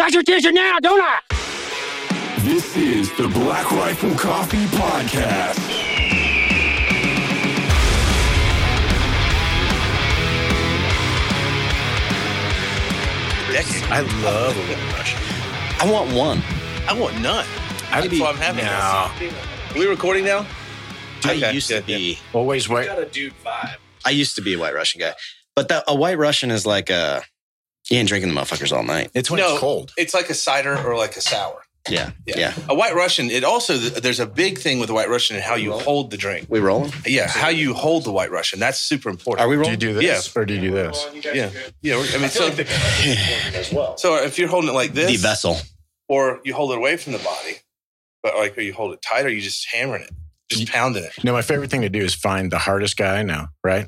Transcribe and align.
got 0.00 0.12
your 0.14 0.22
attention 0.22 0.54
now, 0.54 0.78
don't 0.80 0.98
I? 1.02 1.18
This 2.40 2.74
is 2.74 3.14
the 3.18 3.28
Black 3.28 3.70
Rifle 3.70 4.14
Coffee 4.14 4.64
Podcast. 4.68 5.58
decade. 13.52 13.82
I 13.90 14.00
love 14.22 14.56
a 14.56 14.60
White 14.62 14.92
Russian. 14.98 15.20
I 15.80 15.90
want 15.90 16.12
one. 16.14 16.42
I 16.88 16.92
want 16.98 17.20
none. 17.20 17.46
I'd 17.90 18.02
That's 18.04 18.08
be- 18.08 18.20
why 18.20 18.30
I'm 18.30 18.36
having 18.36 18.64
no. 18.64 19.10
this. 19.18 19.74
Are 19.74 19.78
we 19.78 19.86
recording 19.86 20.24
now? 20.24 20.46
I 21.24 21.34
Okay, 21.36 21.52
used 21.52 21.68
to 21.68 21.74
good, 21.76 21.86
be. 21.86 22.18
Always 22.32 22.68
white. 22.68 22.88
a 22.88 23.04
dude 23.06 23.34
vibe. 23.44 23.76
I 24.04 24.10
used 24.10 24.34
to 24.36 24.42
be 24.42 24.54
a 24.54 24.58
white 24.58 24.74
Russian 24.74 25.00
guy, 25.00 25.14
but 25.54 25.68
that 25.68 25.84
a 25.86 25.94
white 25.94 26.16
Russian 26.18 26.50
is 26.50 26.64
like 26.66 26.88
a. 26.90 27.22
You 27.90 27.98
ain't 27.98 28.08
drinking 28.08 28.32
the 28.32 28.40
motherfuckers 28.40 28.74
all 28.74 28.84
night. 28.84 29.10
It's 29.14 29.30
when 29.30 29.40
No. 29.40 29.50
it's 29.52 29.60
cold. 29.60 29.92
It's 29.98 30.14
like 30.14 30.30
a 30.30 30.34
cider 30.34 30.78
or 30.78 30.96
like 30.96 31.16
a 31.16 31.20
sour. 31.20 31.62
Yeah, 31.88 32.10
Yeah. 32.26 32.38
yeah. 32.38 32.54
A 32.68 32.74
white 32.74 32.94
Russian, 32.94 33.30
it 33.30 33.42
also, 33.42 33.76
there's 33.78 34.20
a 34.20 34.26
big 34.26 34.58
thing 34.58 34.78
with 34.78 34.88
the 34.88 34.94
white 34.94 35.08
Russian 35.08 35.36
and 35.36 35.44
how 35.44 35.54
you 35.56 35.72
hold 35.72 36.10
the 36.10 36.16
drink. 36.18 36.46
We 36.48 36.60
rolling? 36.60 36.92
Yeah, 37.06 37.26
how 37.26 37.48
you 37.48 37.72
hold 37.74 38.04
the 38.04 38.12
white 38.12 38.30
Russian. 38.30 38.60
That's 38.60 38.78
super 38.78 39.08
important. 39.08 39.44
Are 39.44 39.48
we 39.48 39.56
rolling? 39.56 39.78
Do 39.78 39.86
you 39.88 39.92
do 39.94 39.98
this 40.00 40.26
Yeah. 40.36 40.40
or 40.40 40.44
do 40.44 40.54
you 40.54 40.60
do 40.60 40.70
this? 40.72 41.06
Yeah. 41.24 41.50
Yeah. 41.80 41.96
we're- 41.96 42.08
I 42.14 42.18
mean, 42.18 42.28
so, 42.30 42.48
as 42.48 43.72
well. 43.72 43.96
so 43.96 44.16
if 44.22 44.38
you're 44.38 44.48
holding 44.48 44.70
it 44.70 44.74
like 44.74 44.92
this, 44.92 45.10
The 45.10 45.16
vessel. 45.16 45.58
or 46.08 46.40
you 46.44 46.54
hold 46.54 46.72
it 46.72 46.76
away 46.78 46.96
from 46.96 47.14
the 47.14 47.18
body, 47.18 47.56
but 48.22 48.36
like, 48.36 48.56
or 48.58 48.60
you 48.60 48.72
hold 48.74 48.92
it 48.92 49.02
tight, 49.02 49.24
or 49.24 49.30
you 49.30 49.40
just 49.40 49.66
hammering 49.72 50.02
it, 50.02 50.10
just 50.50 50.68
pounding 50.70 51.02
it. 51.04 51.12
No, 51.24 51.32
my 51.32 51.42
favorite 51.42 51.70
thing 51.70 51.80
to 51.80 51.88
do 51.88 52.00
is 52.04 52.14
find 52.14 52.52
the 52.52 52.58
hardest 52.58 52.96
guy 52.98 53.18
I 53.20 53.22
know, 53.22 53.46
right? 53.64 53.86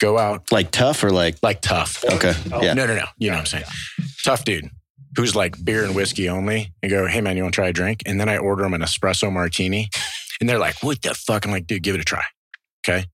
Go 0.00 0.18
out 0.18 0.50
Like 0.50 0.70
tough 0.70 1.04
or 1.04 1.10
like. 1.10 1.36
like 1.42 1.60
tough. 1.60 2.04
Okay. 2.04 2.32
Oh, 2.52 2.62
yeah. 2.62 2.74
No, 2.74 2.86
no, 2.86 2.96
no. 2.96 3.04
You 3.18 3.30
know 3.30 3.36
what 3.36 3.40
I'm 3.40 3.46
saying? 3.46 3.64
Tough 4.24 4.44
dude 4.44 4.70
who's 5.16 5.34
like 5.34 5.62
beer 5.64 5.84
and 5.84 5.94
whiskey 5.94 6.28
only 6.28 6.72
and 6.82 6.90
go, 6.90 7.06
hey 7.06 7.20
man, 7.20 7.36
you 7.36 7.42
want 7.42 7.54
to 7.54 7.60
try 7.60 7.68
a 7.68 7.72
drink? 7.72 8.02
And 8.06 8.20
then 8.20 8.28
I 8.28 8.38
order 8.38 8.62
them 8.62 8.74
an 8.74 8.80
espresso 8.80 9.32
martini 9.32 9.88
and 10.40 10.48
they're 10.48 10.58
like, 10.58 10.82
what 10.82 11.02
the 11.02 11.14
fuck? 11.14 11.44
I'm 11.44 11.50
like, 11.50 11.66
dude, 11.66 11.82
give 11.82 11.94
it 11.94 12.00
a 12.00 12.04
try. 12.04 12.22
Okay. 12.86 13.04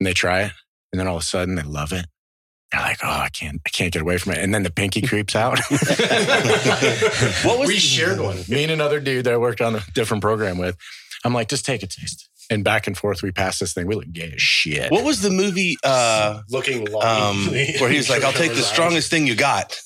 And 0.00 0.06
they 0.06 0.12
try 0.12 0.42
it. 0.42 0.52
And 0.92 1.00
then 1.00 1.06
all 1.08 1.16
of 1.16 1.22
a 1.22 1.24
sudden 1.24 1.54
they 1.54 1.62
love 1.62 1.92
it. 1.92 2.06
They're 2.72 2.80
like, 2.80 2.98
oh, 3.02 3.08
I 3.08 3.28
can't, 3.28 3.60
I 3.66 3.70
can't 3.70 3.92
get 3.92 4.02
away 4.02 4.18
from 4.18 4.32
it. 4.32 4.38
And 4.38 4.52
then 4.52 4.62
the 4.62 4.70
pinky 4.72 5.02
creeps 5.02 5.34
out. 5.36 5.58
What 7.44 7.58
was 7.60 7.68
we 7.68 7.76
shared 7.76 8.20
one. 8.20 8.38
Me 8.48 8.64
and 8.64 8.72
another 8.72 9.00
dude 9.00 9.24
that 9.24 9.32
I 9.32 9.36
worked 9.36 9.60
on 9.60 9.76
a 9.76 9.80
different 9.94 10.20
program 10.22 10.58
with. 10.58 10.76
I'm 11.24 11.32
like, 11.32 11.48
just 11.48 11.64
take 11.64 11.82
a 11.82 11.86
taste. 11.86 12.28
And 12.50 12.62
back 12.62 12.86
and 12.86 12.96
forth, 12.96 13.22
we 13.22 13.32
pass 13.32 13.58
this 13.58 13.72
thing. 13.72 13.86
We 13.86 13.94
look 13.96 14.10
gay 14.12 14.32
as 14.34 14.40
shit. 14.42 14.90
What 14.92 15.04
was 15.04 15.20
the 15.20 15.30
movie 15.30 15.76
uh, 15.82 16.42
Looking 16.50 16.84
long. 16.86 17.02
um, 17.04 17.46
where 17.50 17.90
he 17.90 17.96
was 17.96 18.08
like, 18.08 18.22
"I'll 18.22 18.32
take 18.32 18.52
the 18.54 18.62
strongest 18.74 19.10
thing 19.10 19.26
you 19.26 19.34
got," 19.34 19.76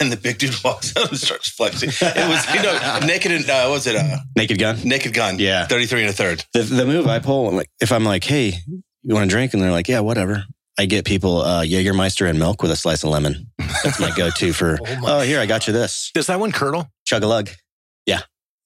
and 0.00 0.12
the 0.12 0.16
big 0.16 0.38
dude 0.38 0.54
walks 0.62 0.96
out 0.96 1.08
and 1.08 1.18
starts 1.18 1.48
flexing. 1.50 1.88
It 1.90 2.28
was 2.28 2.54
you 2.54 2.62
know 2.62 3.00
naked 3.06 3.32
and 3.32 3.48
uh, 3.50 3.64
what 3.64 3.72
was 3.72 3.86
it 3.88 3.96
uh, 3.96 4.18
Naked 4.36 4.58
gun. 4.58 4.78
naked 4.84 5.12
gun? 5.14 5.38
Yeah. 5.38 5.66
thirty 5.66 5.86
three 5.86 6.02
and 6.02 6.10
a 6.10 6.12
third. 6.12 6.44
The, 6.52 6.62
the 6.62 6.86
move 6.86 7.06
I 7.08 7.18
pull, 7.18 7.48
I'm 7.48 7.56
like, 7.56 7.70
if 7.80 7.90
I'm 7.90 8.04
like, 8.04 8.22
hey, 8.24 8.54
you 9.02 9.14
want 9.14 9.24
a 9.26 9.28
drink? 9.28 9.52
And 9.54 9.62
they're 9.62 9.72
like, 9.72 9.88
yeah, 9.88 10.00
whatever. 10.00 10.44
I 10.78 10.86
get 10.86 11.04
people 11.04 11.38
uh, 11.42 11.62
Jägermeister 11.64 12.28
and 12.30 12.38
milk 12.38 12.62
with 12.62 12.70
a 12.70 12.76
slice 12.76 13.02
of 13.02 13.10
lemon. 13.10 13.48
That's 13.82 13.98
my 14.00 14.10
go 14.16 14.30
to 14.30 14.52
for, 14.54 14.78
oh, 15.04 15.20
here, 15.20 15.38
I 15.40 15.44
got 15.46 15.66
you 15.66 15.72
this. 15.74 16.10
Does 16.14 16.28
that 16.28 16.40
one 16.40 16.52
curdle? 16.52 16.86
Chug 17.04 17.22
a 17.22 17.26
lug. 17.26 17.50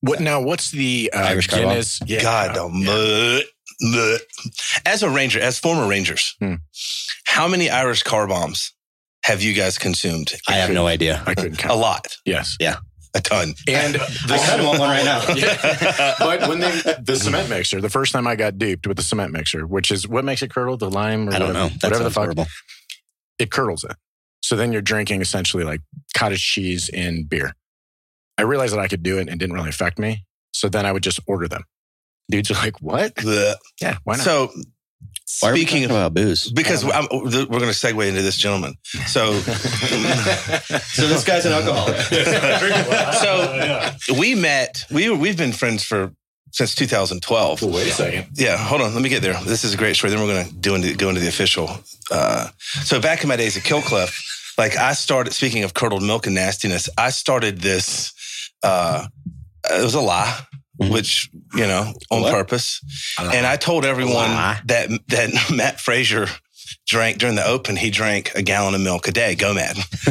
What 0.07 0.21
now? 0.21 0.41
What's 0.43 0.71
the 0.71 1.11
uh, 1.15 1.19
Irish 1.21 1.47
car 1.49 1.61
bomb? 1.61 1.69
Guinness? 1.71 2.01
Yeah. 2.07 2.23
God, 2.23 2.57
oh, 2.59 2.71
Yeah. 2.73 2.87
bleh, 2.87 3.43
bleh. 3.83 4.19
as 4.87 5.03
a 5.03 5.11
ranger, 5.11 5.41
as 5.41 5.59
former 5.59 5.87
rangers, 5.89 6.35
Hmm. 6.41 6.55
how 7.27 7.49
many 7.49 7.71
Irish 7.71 8.03
car 8.03 8.27
bombs 8.27 8.73
have 9.25 9.43
you 9.43 9.53
guys 9.55 9.79
consumed? 9.79 10.33
I 10.49 10.53
have 10.55 10.71
no 10.71 10.87
idea. 10.87 11.23
I 11.27 11.35
couldn't 11.35 11.57
count. 11.57 11.73
A 11.73 11.77
lot, 11.77 12.17
Yes. 12.25 12.57
Yeah. 12.61 12.77
A 13.17 13.21
ton. 13.21 13.55
And 13.69 13.97
I 13.97 14.39
kind 14.45 14.61
of 14.61 14.67
want 14.67 14.81
one 14.81 14.91
right 14.91 15.05
now. 15.05 15.23
Yeah. 15.37 16.15
But 16.19 16.49
when 16.49 16.59
they 16.59 16.71
the 17.01 17.15
cement 17.17 17.49
mixer, 17.49 17.81
the 17.81 17.89
first 17.89 18.13
time 18.13 18.27
I 18.27 18.35
got 18.35 18.59
duped 18.59 18.89
with 18.89 18.97
the 18.97 19.05
cement 19.05 19.33
mixer, 19.33 19.67
which 19.69 19.93
is 19.93 20.09
what 20.09 20.25
makes 20.25 20.43
it 20.43 20.51
curdle, 20.51 20.77
the 20.77 20.91
lime 20.91 21.29
or 21.29 21.33
I 21.33 21.39
don't 21.39 21.49
whatever, 21.49 21.53
know. 21.53 21.77
That 21.81 21.83
whatever 21.85 22.03
the 22.05 22.11
fuck, 22.11 22.25
horrible. 22.25 22.47
it 23.39 23.53
curdles 23.53 23.85
it. 23.85 23.95
So 24.43 24.57
then 24.57 24.73
you're 24.73 24.83
drinking 24.83 25.21
essentially 25.23 25.63
like 25.63 25.81
cottage 26.15 26.45
cheese 26.45 26.89
and 26.93 27.29
beer. 27.29 27.55
I 28.39 28.43
realized 28.43 28.75
that 28.75 28.81
I 28.81 28.89
could 28.89 29.03
do 29.03 29.19
it 29.19 29.23
and 29.23 29.31
it 29.31 29.39
didn't 29.39 29.55
really 29.55 29.69
affect 29.69 29.99
me. 29.99 30.25
So 30.53 30.69
then 30.69 30.87
I 30.87 30.93
would 30.93 31.03
just 31.03 31.21
order 31.27 31.49
them. 31.49 31.65
Dudes 32.31 32.51
are 32.51 32.55
like, 32.55 32.81
"What? 32.81 33.15
Bleh. 33.17 33.55
Yeah, 33.81 33.99
why 34.05 34.17
not?" 34.17 34.25
So, 34.25 34.51
Why 35.41 35.53
speaking 35.53 35.85
of 35.85 35.91
about 35.91 36.15
booze? 36.15 36.51
because 36.51 36.85
I'm, 36.85 37.07
we're 37.13 37.45
going 37.47 37.61
to 37.61 37.67
segue 37.69 38.09
into 38.09 38.23
this 38.23 38.37
gentleman. 38.37 38.77
So, 39.07 39.35
So 39.41 41.07
this 41.07 41.25
guy's 41.25 41.45
an 41.45 41.53
alcoholic. 41.53 41.97
so 44.07 44.15
we 44.19 44.35
met. 44.35 44.85
We 44.91 45.11
we've 45.11 45.37
been 45.37 45.53
friends 45.53 45.85
for 45.85 46.13
since 46.53 46.75
2012. 46.75 47.63
wait 47.63 47.89
a 47.89 47.91
second. 47.91 48.27
Yeah, 48.35 48.57
hold 48.57 48.81
on. 48.81 48.95
Let 48.95 49.03
me 49.03 49.09
get 49.09 49.23
there. 49.23 49.35
This 49.45 49.65
is 49.65 49.75
a 49.75 49.77
great 49.77 49.97
story. 49.97 50.13
Then 50.13 50.21
we're 50.21 50.33
going 50.33 50.47
to 50.47 50.55
do 50.55 50.75
into, 50.77 50.95
go 50.95 51.09
into 51.09 51.21
the 51.21 51.29
official. 51.29 51.69
Uh, 52.11 52.49
so 52.61 53.01
back 53.01 53.23
in 53.23 53.29
my 53.29 53.37
days 53.37 53.57
at 53.57 53.65
Killcliff, 53.65 54.57
like 54.57 54.77
I 54.77 54.93
started. 54.93 55.33
Speaking 55.33 55.65
of 55.65 55.75
curdled 55.75 56.03
milk 56.05 56.27
and 56.27 56.35
nastiness, 56.37 56.89
I 56.97 57.11
started 57.11 57.61
this. 57.61 58.14
Uh, 58.63 59.07
it 59.71 59.83
was 59.83 59.95
a 59.95 60.01
lie, 60.01 60.39
Mhm. 60.81 60.91
which 60.91 61.29
you 61.55 61.67
know, 61.67 61.95
on 62.11 62.23
What? 62.23 62.33
purpose. 62.33 62.81
And 63.19 63.47
I 63.47 63.57
told 63.57 63.85
everyone 63.85 64.31
that 64.67 64.89
that 65.09 65.31
Mat 65.55 65.81
Fraser 65.81 66.29
drank 66.87 67.19
during 67.19 67.35
the 67.37 67.47
open. 67.47 67.77
He 67.77 67.91
drank 67.91 68.33
a 68.35 68.43
gallon 68.43 68.75
of 68.75 68.81
milk 68.81 69.07
a 69.09 69.13
day. 69.13 69.35
Go 69.37 69.55
mad. 69.55 69.77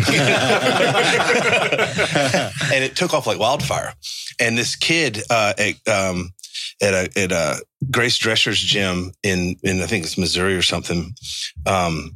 and 2.73 2.83
it 2.83 2.95
took 2.95 3.13
off 3.13 3.27
like 3.27 3.39
wildfire. 3.39 3.93
And 4.39 4.57
this 4.57 4.75
kid 4.75 5.19
uh, 5.29 5.53
at 5.57 5.75
um, 5.87 6.31
at 6.81 6.93
a 6.93 7.09
at 7.19 7.31
a 7.31 7.63
Grace 7.91 8.17
Drescher's 8.17 8.59
gym 8.59 9.11
in 9.23 9.55
in 9.63 9.81
I 9.81 9.85
think 9.87 10.05
it's 10.05 10.17
Missouri 10.17 10.55
or 10.55 10.61
something. 10.61 11.13
Um, 11.65 12.15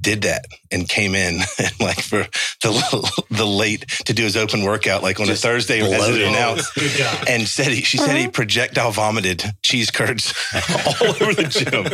did 0.00 0.22
that 0.22 0.44
and 0.70 0.88
came 0.88 1.14
in 1.14 1.40
and 1.58 1.80
like 1.80 2.00
for 2.00 2.26
the 2.62 3.22
the 3.30 3.46
late 3.46 3.86
to 4.04 4.12
do 4.12 4.24
his 4.24 4.36
open 4.36 4.62
workout 4.62 5.02
like 5.02 5.18
on 5.20 5.26
Just 5.26 5.44
a 5.44 5.48
Thursday 5.48 5.80
as 5.80 6.08
it 6.16 6.22
announced 6.22 6.70
and 7.28 7.46
said 7.48 7.68
he 7.68 7.82
she 7.82 7.96
said 7.98 8.14
he 8.16 8.22
uh-huh. 8.24 8.30
projectile 8.32 8.90
vomited 8.92 9.42
cheese 9.62 9.90
curds 9.90 10.34
all 10.54 11.06
over 11.08 11.34
the 11.34 11.44
gym. 11.48 11.86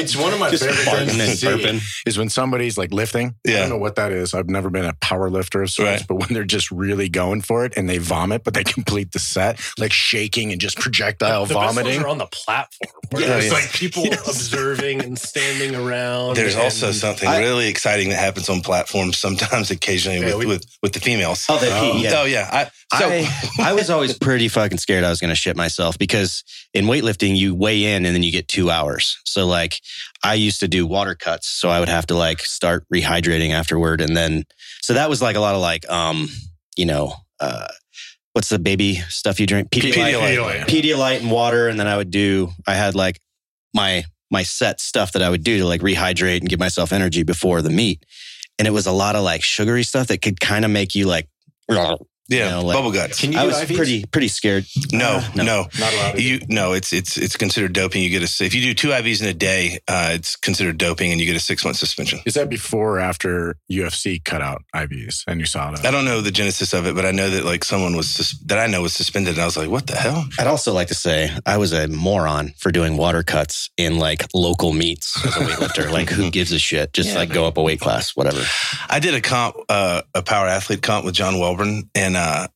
it's 0.00 0.16
one 0.16 0.32
of 0.32 0.38
my 0.38 0.50
Just 0.50 0.64
favorite 0.64 0.84
farting 0.86 1.06
things 1.16 1.40
to 1.40 1.48
and 1.52 1.60
see 1.60 1.68
burping. 1.68 1.82
is 2.06 2.18
when 2.18 2.28
somebody's 2.28 2.76
like 2.78 2.92
lifting. 2.92 3.34
I 3.46 3.50
don't 3.52 3.68
know 3.70 3.78
what 3.78 3.96
that 3.96 4.12
is. 4.12 4.32
I've 4.34 4.48
never 4.48 4.70
been 4.70 4.84
a 4.84 4.94
power 5.00 5.28
lifter 5.30 5.62
of 5.62 5.70
sorts, 5.70 5.90
Right. 6.00 6.08
but 6.08 6.16
when 6.16 6.28
they're 6.30 6.44
just 6.44 6.70
really 6.70 7.08
going 7.08 7.40
for 7.42 7.64
it 7.64 7.72
and 7.76 7.88
they 7.88 7.98
vomit, 7.98 8.44
but 8.44 8.54
they 8.54 8.64
complete 8.64 9.12
the 9.12 9.18
set, 9.18 9.60
like 9.78 9.92
shaking 9.92 10.52
and 10.52 10.60
just 10.60 10.78
projectile 10.78 11.46
the 11.46 11.54
best 11.54 11.64
ones 11.64 11.76
vomiting. 11.76 12.02
are 12.02 12.08
on 12.08 12.18
the 12.18 12.26
platform. 12.26 12.90
Where 13.10 13.22
Yeah, 13.22 13.28
there's 13.28 13.46
yeah. 13.46 13.52
like 13.52 13.72
people 13.72 14.04
observing 14.06 15.02
and 15.02 15.18
standing 15.18 15.74
around. 15.74 16.36
There's 16.36 16.54
and- 16.54 16.62
also 16.64 16.92
something 16.92 17.28
I- 17.28 17.39
really 17.40 17.68
exciting 17.68 18.08
that 18.10 18.18
happens 18.18 18.48
on 18.48 18.60
platforms 18.60 19.18
sometimes 19.18 19.70
occasionally 19.76 20.20
Yeah, 20.20 20.26
with, 20.36 20.36
we- 20.36 20.46
with 20.46 20.64
with 20.82 20.92
the 20.92 21.00
females. 21.00 21.46
Oh, 21.48 21.58
they 21.58 21.70
Oh. 21.72 21.92
pee, 21.92 22.04
yeah. 22.04 22.12
Oh 22.16 22.24
yeah. 22.24 22.48
I, 22.52 22.98
so 22.98 23.08
I, 23.08 23.28
I 23.70 23.72
was 23.72 23.90
always 23.90 24.16
pretty 24.18 24.48
fucking 24.48 24.78
scared 24.78 25.04
I 25.04 25.10
was 25.10 25.20
going 25.20 25.28
to 25.30 25.34
shit 25.36 25.56
myself 25.56 25.96
because 25.98 26.42
in 26.74 26.86
weightlifting, 26.86 27.36
you 27.36 27.54
weigh 27.54 27.84
in 27.84 28.04
and 28.06 28.14
then 28.14 28.22
you 28.22 28.32
get 28.32 28.48
two 28.48 28.70
hours. 28.70 29.18
So, 29.24 29.46
like, 29.46 29.80
I 30.24 30.34
used 30.34 30.60
to 30.60 30.68
do 30.68 30.86
water 30.86 31.14
cuts. 31.14 31.46
So 31.48 31.68
I 31.68 31.78
would 31.80 31.88
have 31.88 32.06
to 32.06 32.16
like 32.16 32.40
start 32.40 32.84
rehydrating 32.92 33.50
afterward. 33.50 34.00
And 34.00 34.16
then, 34.16 34.44
so 34.82 34.94
that 34.94 35.08
was 35.08 35.22
like 35.22 35.36
a 35.36 35.40
lot 35.40 35.54
of 35.54 35.60
like, 35.60 35.88
um, 35.88 36.28
you 36.76 36.84
know, 36.86 37.14
uh, 37.38 37.68
what's 38.32 38.48
the 38.48 38.58
baby 38.58 38.96
stuff 39.08 39.38
you 39.40 39.46
drink? 39.46 39.70
Pedialyte. 39.70 40.64
Pedialyte 40.66 41.20
and 41.20 41.30
water. 41.30 41.68
And 41.68 41.78
then 41.78 41.86
I 41.86 41.96
would 41.96 42.10
do, 42.10 42.50
I 42.66 42.74
had 42.74 42.94
like 42.96 43.20
my, 43.74 44.04
my 44.30 44.42
set 44.42 44.80
stuff 44.80 45.12
that 45.12 45.22
I 45.22 45.30
would 45.30 45.44
do 45.44 45.58
to 45.58 45.66
like 45.66 45.80
rehydrate 45.80 46.40
and 46.40 46.48
give 46.48 46.60
myself 46.60 46.92
energy 46.92 47.22
before 47.22 47.62
the 47.62 47.70
meet. 47.70 48.04
And 48.58 48.68
it 48.68 48.70
was 48.70 48.86
a 48.86 48.92
lot 48.92 49.16
of 49.16 49.22
like 49.22 49.42
sugary 49.42 49.82
stuff 49.82 50.08
that 50.08 50.22
could 50.22 50.38
kind 50.38 50.64
of 50.64 50.70
make 50.70 50.94
you 50.94 51.06
like, 51.06 51.28
yeah, 52.30 52.44
you 52.46 52.50
know, 52.52 52.62
like- 52.66 52.76
bubble 52.76 52.92
guts. 52.92 53.20
Can 53.20 53.32
you 53.32 53.38
I 53.38 53.44
was 53.44 53.56
IVs? 53.56 53.76
pretty, 53.76 54.04
pretty 54.06 54.28
scared. 54.28 54.64
no, 54.92 55.16
Uh, 55.16 55.28
no, 55.34 55.42
no. 55.44 55.66
Not 55.78 55.92
allowed 55.92 56.12
to. 56.12 56.22
You 56.22 56.40
no, 56.48 56.72
it's 56.72 56.92
it's 56.92 57.16
it's 57.18 57.36
considered 57.36 57.72
doping. 57.74 58.02
You 58.02 58.10
get 58.10 58.22
a 58.22 58.44
if 58.44 58.54
you 58.54 58.62
do 58.62 58.72
two 58.74 58.88
IVs 58.88 59.20
in 59.20 59.28
a 59.28 59.34
day, 59.34 59.78
uh, 59.88 60.10
it's 60.12 60.36
considered 60.36 60.78
doping, 60.78 61.10
and 61.12 61.20
you 61.20 61.26
get 61.26 61.36
a 61.36 61.40
six 61.40 61.64
month 61.64 61.76
suspension. 61.76 62.20
Is 62.24 62.34
that 62.34 62.48
before 62.48 62.96
or 62.96 63.00
after 63.00 63.56
UFC 63.70 64.24
cut 64.24 64.40
out 64.42 64.62
IVs 64.74 65.24
and 65.26 65.40
you 65.40 65.46
saw 65.46 65.74
I 65.84 65.90
don't 65.90 66.04
know 66.06 66.20
the 66.22 66.30
genesis 66.30 66.72
of 66.72 66.86
it, 66.86 66.94
but 66.94 67.04
I 67.04 67.10
know 67.10 67.28
that 67.28 67.44
like 67.44 67.64
someone 67.64 67.96
was 67.96 68.08
sus- 68.08 68.38
that 68.46 68.58
I 68.58 68.66
know 68.66 68.82
was 68.82 68.94
suspended, 68.94 69.34
and 69.34 69.42
I 69.42 69.44
was 69.44 69.56
like, 69.56 69.68
what 69.68 69.86
the 69.86 69.96
hell? 69.96 70.24
I'd 70.38 70.46
also 70.46 70.72
like 70.72 70.88
to 70.88 70.94
say 70.94 71.30
I 71.44 71.56
was 71.58 71.72
a 71.72 71.86
moron 71.88 72.54
for 72.58 72.70
doing 72.72 72.96
water 72.96 73.22
cuts 73.22 73.70
in 73.76 73.98
like 73.98 74.24
local 74.34 74.72
meets 74.72 75.16
as 75.26 75.36
a 75.36 75.40
weightlifter. 75.40 75.90
like, 75.98 76.08
who 76.08 76.30
gives 76.30 76.52
a 76.52 76.58
shit? 76.58 76.92
Just 76.92 77.10
Yeah, 77.10 77.16
like 77.16 77.32
go 77.32 77.46
up 77.46 77.56
a 77.58 77.62
weight 77.62 77.80
class, 77.80 78.16
whatever. 78.16 78.42
I 78.88 79.00
did 79.00 79.14
a 79.14 79.20
comp, 79.20 79.56
uh, 79.68 80.02
a 80.14 80.22
power 80.22 80.46
athlete 80.46 80.82
comp 80.82 81.04
with 81.04 81.14
John 81.14 81.34
Welbourn, 81.34 81.88
and 81.94 82.16
uh, 82.20 82.46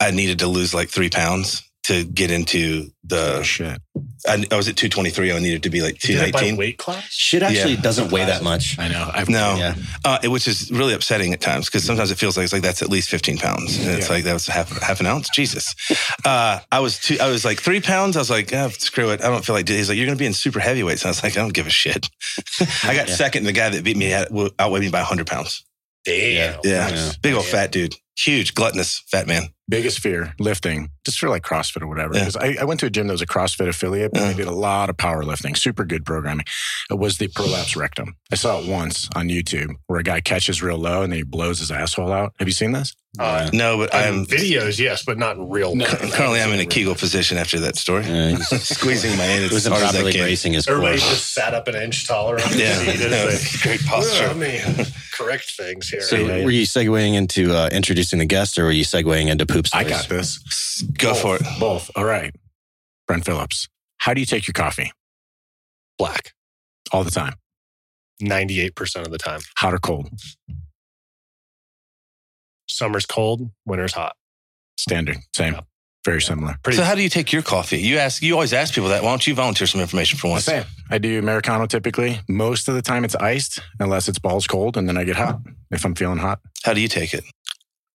I 0.00 0.10
needed 0.10 0.38
to 0.40 0.46
lose 0.48 0.72
like 0.74 0.88
three 0.90 1.10
pounds. 1.10 1.62
to 1.84 2.04
get 2.04 2.30
into 2.30 2.86
Oh, 2.86 2.92
the. 3.08 3.42
shit. 3.42 3.76
I, 4.24 4.34
I 4.52 4.56
was 4.56 4.68
at 4.68 4.76
223. 4.76 5.32
I 5.32 5.38
needed 5.40 5.64
to 5.64 5.70
be 5.70 5.80
like 5.82 5.94
You 6.06 6.14
did 6.14 6.28
it 6.28 6.32
by 6.32 6.38
219. 6.54 6.56
weight 6.56 6.78
class? 6.78 7.08
Shit 7.12 7.42
actually 7.42 7.74
Yeah. 7.74 7.80
doesn't 7.88 8.12
weigh 8.12 8.24
that 8.24 8.40
much. 8.44 8.78
I 8.78 8.86
know. 8.86 9.10
I've, 9.12 9.28
No, 9.28 9.56
Yeah. 9.58 9.74
uh, 10.04 10.18
it- 10.22 10.28
which 10.28 10.46
is 10.46 10.70
really 10.70 10.94
upsetting 10.94 11.32
at 11.32 11.40
times 11.40 11.66
because 11.66 11.82
sometimes 11.82 12.12
it 12.12 12.18
feels 12.22 12.36
like 12.36 12.44
it's 12.44 12.52
like 12.52 12.62
that's 12.62 12.82
at 12.82 12.88
least 12.88 13.08
15 13.10 13.36
pounds. 13.36 13.76
And 13.78 13.88
it's 13.90 14.06
Yeah. 14.06 14.14
like 14.14 14.22
that 14.24 14.32
was 14.32 14.46
half 14.46 14.70
half 14.80 15.00
an 15.00 15.06
ounce. 15.06 15.28
Jesus. 15.34 15.74
Uh, 16.24 16.60
I 16.70 16.78
was 16.78 16.98
two, 17.00 17.16
I 17.20 17.28
was 17.28 17.44
like 17.44 17.60
three 17.60 17.80
pounds. 17.80 18.16
I 18.16 18.20
was 18.20 18.30
like, 18.30 18.52
oh, 18.54 18.68
screw 18.78 19.10
it. 19.10 19.20
I 19.20 19.28
don't 19.28 19.44
feel 19.44 19.56
like. 19.56 19.68
He's 19.68 19.88
like, 19.88 19.98
you're 19.98 20.06
going 20.06 20.16
to 20.16 20.22
be 20.22 20.26
in 20.32 20.34
super 20.34 20.60
heavyweights. 20.60 21.02
And 21.02 21.08
I 21.08 21.10
was 21.10 21.22
like, 21.24 21.36
I 21.36 21.40
don't 21.40 21.52
give 21.52 21.66
a 21.66 21.70
shit. 21.82 22.08
I 22.84 22.94
got 22.94 23.08
Yeah. 23.08 23.16
second. 23.16 23.42
The 23.42 23.52
guy 23.52 23.70
that 23.70 23.82
beat 23.82 23.96
me 23.96 24.06
had, 24.06 24.28
outweighed 24.60 24.82
me 24.84 24.88
by 24.90 25.00
100 25.02 25.26
pounds. 25.26 25.64
Damn. 26.04 26.58
Yeah. 26.64 26.88
Yeah. 26.88 27.12
Big 27.22 27.34
old 27.34 27.44
Damn. 27.44 27.52
fat 27.52 27.72
dude. 27.72 27.94
Huge, 28.18 28.54
gluttonous 28.54 29.02
fat 29.10 29.26
man. 29.26 29.44
biggest 29.68 30.00
fear 30.00 30.34
lifting 30.38 30.90
just 31.06 31.18
for 31.18 31.30
like 31.30 31.42
CrossFit 31.42 31.80
or 31.80 31.86
whatever. 31.86 32.12
Yeah. 32.14 32.26
Because 32.26 32.36
I, 32.36 32.56
I 32.60 32.64
went 32.64 32.78
to 32.80 32.86
a 32.86 32.90
gym 32.90 33.06
that 33.06 33.14
was 33.14 33.22
a 33.22 33.26
CrossFit 33.26 33.68
affiliate, 33.68 34.12
and 34.12 34.20
Yeah. 34.20 34.28
they 34.28 34.34
did 34.36 34.46
a 34.46 34.52
lot 34.52 34.90
of 34.90 34.98
powerlifting, 34.98 35.56
super 35.56 35.84
good 35.86 36.04
programming. 36.04 36.44
It 36.90 36.98
was 36.98 37.16
the 37.16 37.28
prolapse 37.28 37.74
rectum. 37.74 38.16
I 38.30 38.34
saw 38.34 38.60
it 38.60 38.68
once 38.68 39.08
on 39.16 39.28
YouTube 39.28 39.70
where 39.86 39.98
a 39.98 40.02
guy 40.02 40.20
catches 40.20 40.62
real 40.62 40.76
low 40.76 41.02
and 41.02 41.10
then 41.12 41.18
he 41.20 41.22
blows 41.24 41.58
his 41.60 41.70
asshole 41.70 42.12
out. 42.12 42.34
Have 42.38 42.46
you 42.48 42.52
seen 42.52 42.72
this? 42.72 42.94
Uh, 43.18 43.50
No, 43.52 43.76
but 43.76 43.94
I'm 43.94 44.24
videos, 44.24 44.78
yes, 44.78 45.04
but 45.04 45.18
not 45.18 45.36
in 45.36 45.48
real. 45.50 45.74
No. 45.74 45.84
life. 45.84 46.12
currently 46.14 46.40
I'm 46.40 46.50
in 46.52 46.60
a 46.60 46.66
Kegel 46.66 46.94
position 46.94 47.36
after 47.36 47.60
that 47.60 47.76
story. 47.76 48.04
He's- 48.04 48.48
Squeezing 48.78 49.16
my 49.18 49.24
in 49.24 49.40
he 49.40 49.44
as 49.46 49.52
wasn't 49.52 49.74
hard 49.74 49.94
as 49.94 49.96
I 49.96 50.10
can. 50.12 50.20
bracing 50.22 50.54
his 50.54 50.64
core. 50.64 50.76
Everybody 50.76 50.98
just 50.98 51.34
sat 51.34 51.52
up 51.52 51.68
an 51.68 51.74
inch 51.74 52.06
taller 52.08 52.40
on 52.40 52.50
the 52.52 52.58
Yeah, 52.58 52.74
seat. 52.78 52.88
It's 52.88 53.10
no, 53.10 53.26
like, 53.26 53.62
great 53.62 53.90
"Well, 53.90 54.00
posture. 54.00 54.28
let 54.28 54.36
me 54.38 54.84
correct 55.12 55.52
things 55.58 55.90
here. 55.90 56.00
So 56.00 56.16
Yeah, 56.16 56.36
yeah. 56.38 56.44
were 56.44 56.50
you 56.50 56.64
segueing 56.64 57.14
into 57.14 57.54
uh, 57.54 57.68
introducing 57.70 58.18
the 58.18 58.24
guest 58.24 58.58
or 58.58 58.64
were 58.64 58.72
you 58.72 58.84
segueing 58.84 59.28
into 59.28 59.44
poop 59.44 59.66
I 59.74 59.84
got 59.84 60.08
this. 60.08 60.82
Go 60.96 61.10
Both. 61.12 61.20
for 61.20 61.36
it. 61.36 61.42
Both. 61.60 61.90
All 61.94 62.04
right. 62.04 62.34
Brent 63.06 63.26
Phillips. 63.26 63.68
How 63.98 64.14
do 64.14 64.20
you 64.20 64.26
take 64.26 64.46
your 64.46 64.54
coffee? 64.54 64.90
black 65.98 66.32
All 66.92 67.04
the 67.04 67.10
time. 67.10 67.34
98% 68.22 69.04
of 69.04 69.10
the 69.10 69.18
time. 69.18 69.40
Hot 69.58 69.74
or 69.74 69.78
cold? 69.78 70.08
Summer's 72.66 73.06
cold, 73.06 73.50
winter's 73.64 73.92
hot. 73.92 74.16
Standard. 74.78 75.18
Same. 75.34 75.54
Yeah. 75.54 75.60
Very 76.04 76.20
similar. 76.20 76.56
Pretty 76.64 76.78
So 76.78 76.84
how 76.84 76.96
do 76.96 77.02
you 77.02 77.08
take 77.08 77.32
your 77.32 77.42
coffee? 77.42 77.78
You 77.78 77.98
ask. 77.98 78.22
You 78.22 78.34
always 78.34 78.52
ask 78.52 78.74
people 78.74 78.88
that. 78.88 79.04
Why 79.04 79.10
don't 79.10 79.24
you 79.24 79.34
volunteer 79.34 79.68
some 79.68 79.80
information 79.80 80.18
for 80.18 80.28
once? 80.28 80.44
Same. 80.44 80.64
I 80.90 80.98
do 80.98 81.18
Americano 81.18 81.66
typically. 81.66 82.20
Most 82.28 82.68
of 82.68 82.74
the 82.74 82.82
time 82.82 83.04
it's 83.04 83.14
iced 83.14 83.60
unless 83.78 84.08
it's 84.08 84.18
balls 84.18 84.48
cold 84.48 84.76
and 84.76 84.88
then 84.88 84.96
I 84.96 85.04
get 85.04 85.14
hot 85.14 85.40
if 85.70 85.84
I'm 85.84 85.94
feeling 85.94 86.18
hot. 86.18 86.40
How 86.64 86.74
do 86.74 86.80
you 86.80 86.88
take 86.88 87.14
it? 87.14 87.24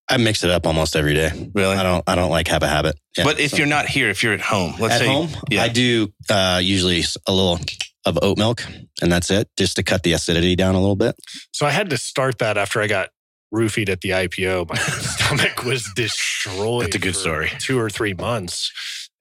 I 0.09 0.15
mix 0.15 0.43
it 0.45 0.51
up 0.51 0.65
almost 0.65 0.95
every 0.95 1.13
day. 1.13 1.31
Really? 1.53 1.75
I 1.75 1.83
don't. 1.83 2.03
I 2.07 2.15
don't 2.15 2.29
like 2.29 2.47
have 2.47 2.63
a 2.63 2.67
habit. 2.67 2.97
Yeah. 3.17 3.25
but 3.25 3.41
if 3.41 3.57
you're 3.57 3.67
not 3.67 3.87
here, 3.87 4.09
if 4.09 4.23
you're 4.23 4.33
at 4.33 4.39
home, 4.39 4.75
let's 4.79 4.95
at 4.95 4.99
say 5.01 5.07
home, 5.07 5.29
yeah. 5.49 5.63
I 5.63 5.67
do 5.67 6.07
uh, 6.29 6.61
usually 6.63 7.03
a 7.27 7.33
little 7.33 7.59
of 8.05 8.17
oat 8.21 8.37
milk, 8.37 8.63
and 9.01 9.11
that's 9.11 9.29
it, 9.29 9.49
just 9.57 9.75
to 9.75 9.83
cut 9.83 10.03
the 10.03 10.13
acidity 10.13 10.55
down 10.55 10.75
a 10.75 10.79
little 10.79 10.95
bit. 10.95 11.15
So 11.51 11.65
I 11.65 11.71
had 11.71 11.89
to 11.89 11.97
start 11.97 12.37
that 12.37 12.57
after 12.57 12.81
I 12.81 12.87
got 12.87 13.09
roofied 13.53 13.89
at 13.89 14.01
the 14.01 14.09
IPO. 14.09 14.69
My 14.69 14.75
stomach 14.75 15.63
was 15.63 15.89
destroyed. 15.95 16.83
That's 16.85 16.95
a 16.95 16.99
good 16.99 17.13
for 17.15 17.19
story. 17.19 17.51
Two 17.59 17.79
or 17.79 17.89
three 17.89 18.13
months. 18.13 18.71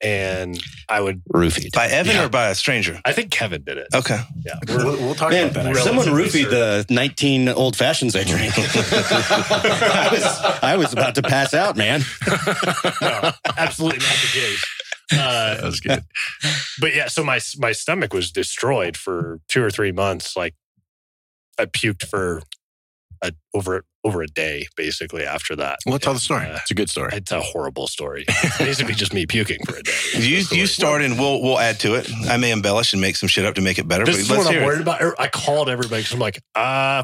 And 0.03 0.63
I 0.91 1.01
would, 1.01 1.23
Roofied. 1.33 1.73
by 1.73 1.87
Evan 1.87 2.17
Yeah. 2.17 2.27
or 2.27 2.29
by 2.29 2.49
a 2.51 2.55
stranger. 2.55 3.01
I 3.07 3.13
think 3.13 3.31
Kevin 3.31 3.63
did 3.65 3.79
it. 3.79 3.87
Okay. 3.95 4.21
Yeah. 4.45 4.59
We'll, 4.69 4.97
we'll 4.99 5.15
talk 5.15 5.31
Man, 5.31 5.49
about 5.49 5.65
that. 5.65 5.77
someone 5.77 6.05
Relatively 6.13 6.43
roofied 6.45 6.87
the 6.87 6.95
19 6.95 7.49
old 7.49 7.77
fashions 7.77 8.15
I 8.15 8.25
drank. 8.25 8.53
I 8.59 10.09
was 10.13 10.25
I 10.63 10.77
was 10.77 10.93
about 10.93 11.15
to 11.15 11.23
pass 11.23 11.55
out, 11.55 11.77
man. 11.79 12.03
no, 13.01 13.31
absolutely 13.57 14.01
not 14.01 14.17
the 14.23 14.31
case. 14.33 14.65
Uh, 15.13 15.55
That 15.55 15.63
was 15.63 15.79
good. 15.79 16.03
but 16.81 16.93
yeah, 16.93 17.07
so 17.07 17.23
my 17.23 17.39
my 17.59 17.71
stomach 17.71 18.13
was 18.13 18.33
destroyed 18.33 18.97
for 18.97 19.39
two 19.49 19.63
or 19.63 19.71
three 19.71 19.93
months. 19.93 20.37
Like 20.37 20.55
I 21.61 21.67
puked 21.67 22.05
for 22.09 22.43
a, 23.23 23.31
over 23.55 23.85
over 24.07 24.23
a 24.23 24.27
day, 24.29 24.67
basically. 24.77 25.25
After 25.25 25.57
that, 25.57 25.79
We'll 25.87 25.99
tell 25.99 26.15
the 26.15 26.21
story. 26.21 26.47
Uh, 26.47 26.59
It's 26.63 26.71
a 26.71 26.75
good 26.75 26.91
story. 26.91 27.11
it's 27.13 27.33
a 27.33 27.41
horrible 27.41 27.87
story. 27.89 28.25
It's 28.29 28.59
basically 28.59 28.95
just 28.95 29.13
me 29.13 29.27
puking 29.27 29.59
for 29.67 29.77
a 29.77 29.83
day. 29.83 29.93
You 30.31 30.39
you 30.53 30.67
start 30.67 31.03
and 31.03 31.19
we'll 31.19 31.43
we'll 31.43 31.59
add 31.59 31.79
to 31.81 31.95
it. 31.99 32.09
I 32.29 32.37
may 32.37 32.51
embellish 32.53 32.93
and 32.95 33.01
make 33.01 33.17
some 33.17 33.29
shit 33.29 33.45
up 33.45 33.55
to 33.57 33.61
make 33.63 33.79
it 33.79 33.87
better. 33.89 34.05
This 34.05 34.17
but 34.17 34.21
is 34.23 34.31
let's 34.31 34.39
what 34.39 34.47
I'm 34.49 34.53
hear 34.55 34.63
it. 34.63 34.67
worried 34.67 34.81
about. 34.83 35.01
I 35.19 35.29
called 35.29 35.69
everybody 35.69 36.01
because 36.03 36.13
I'm 36.15 36.21
like, 36.21 36.41
uh, 36.55 37.03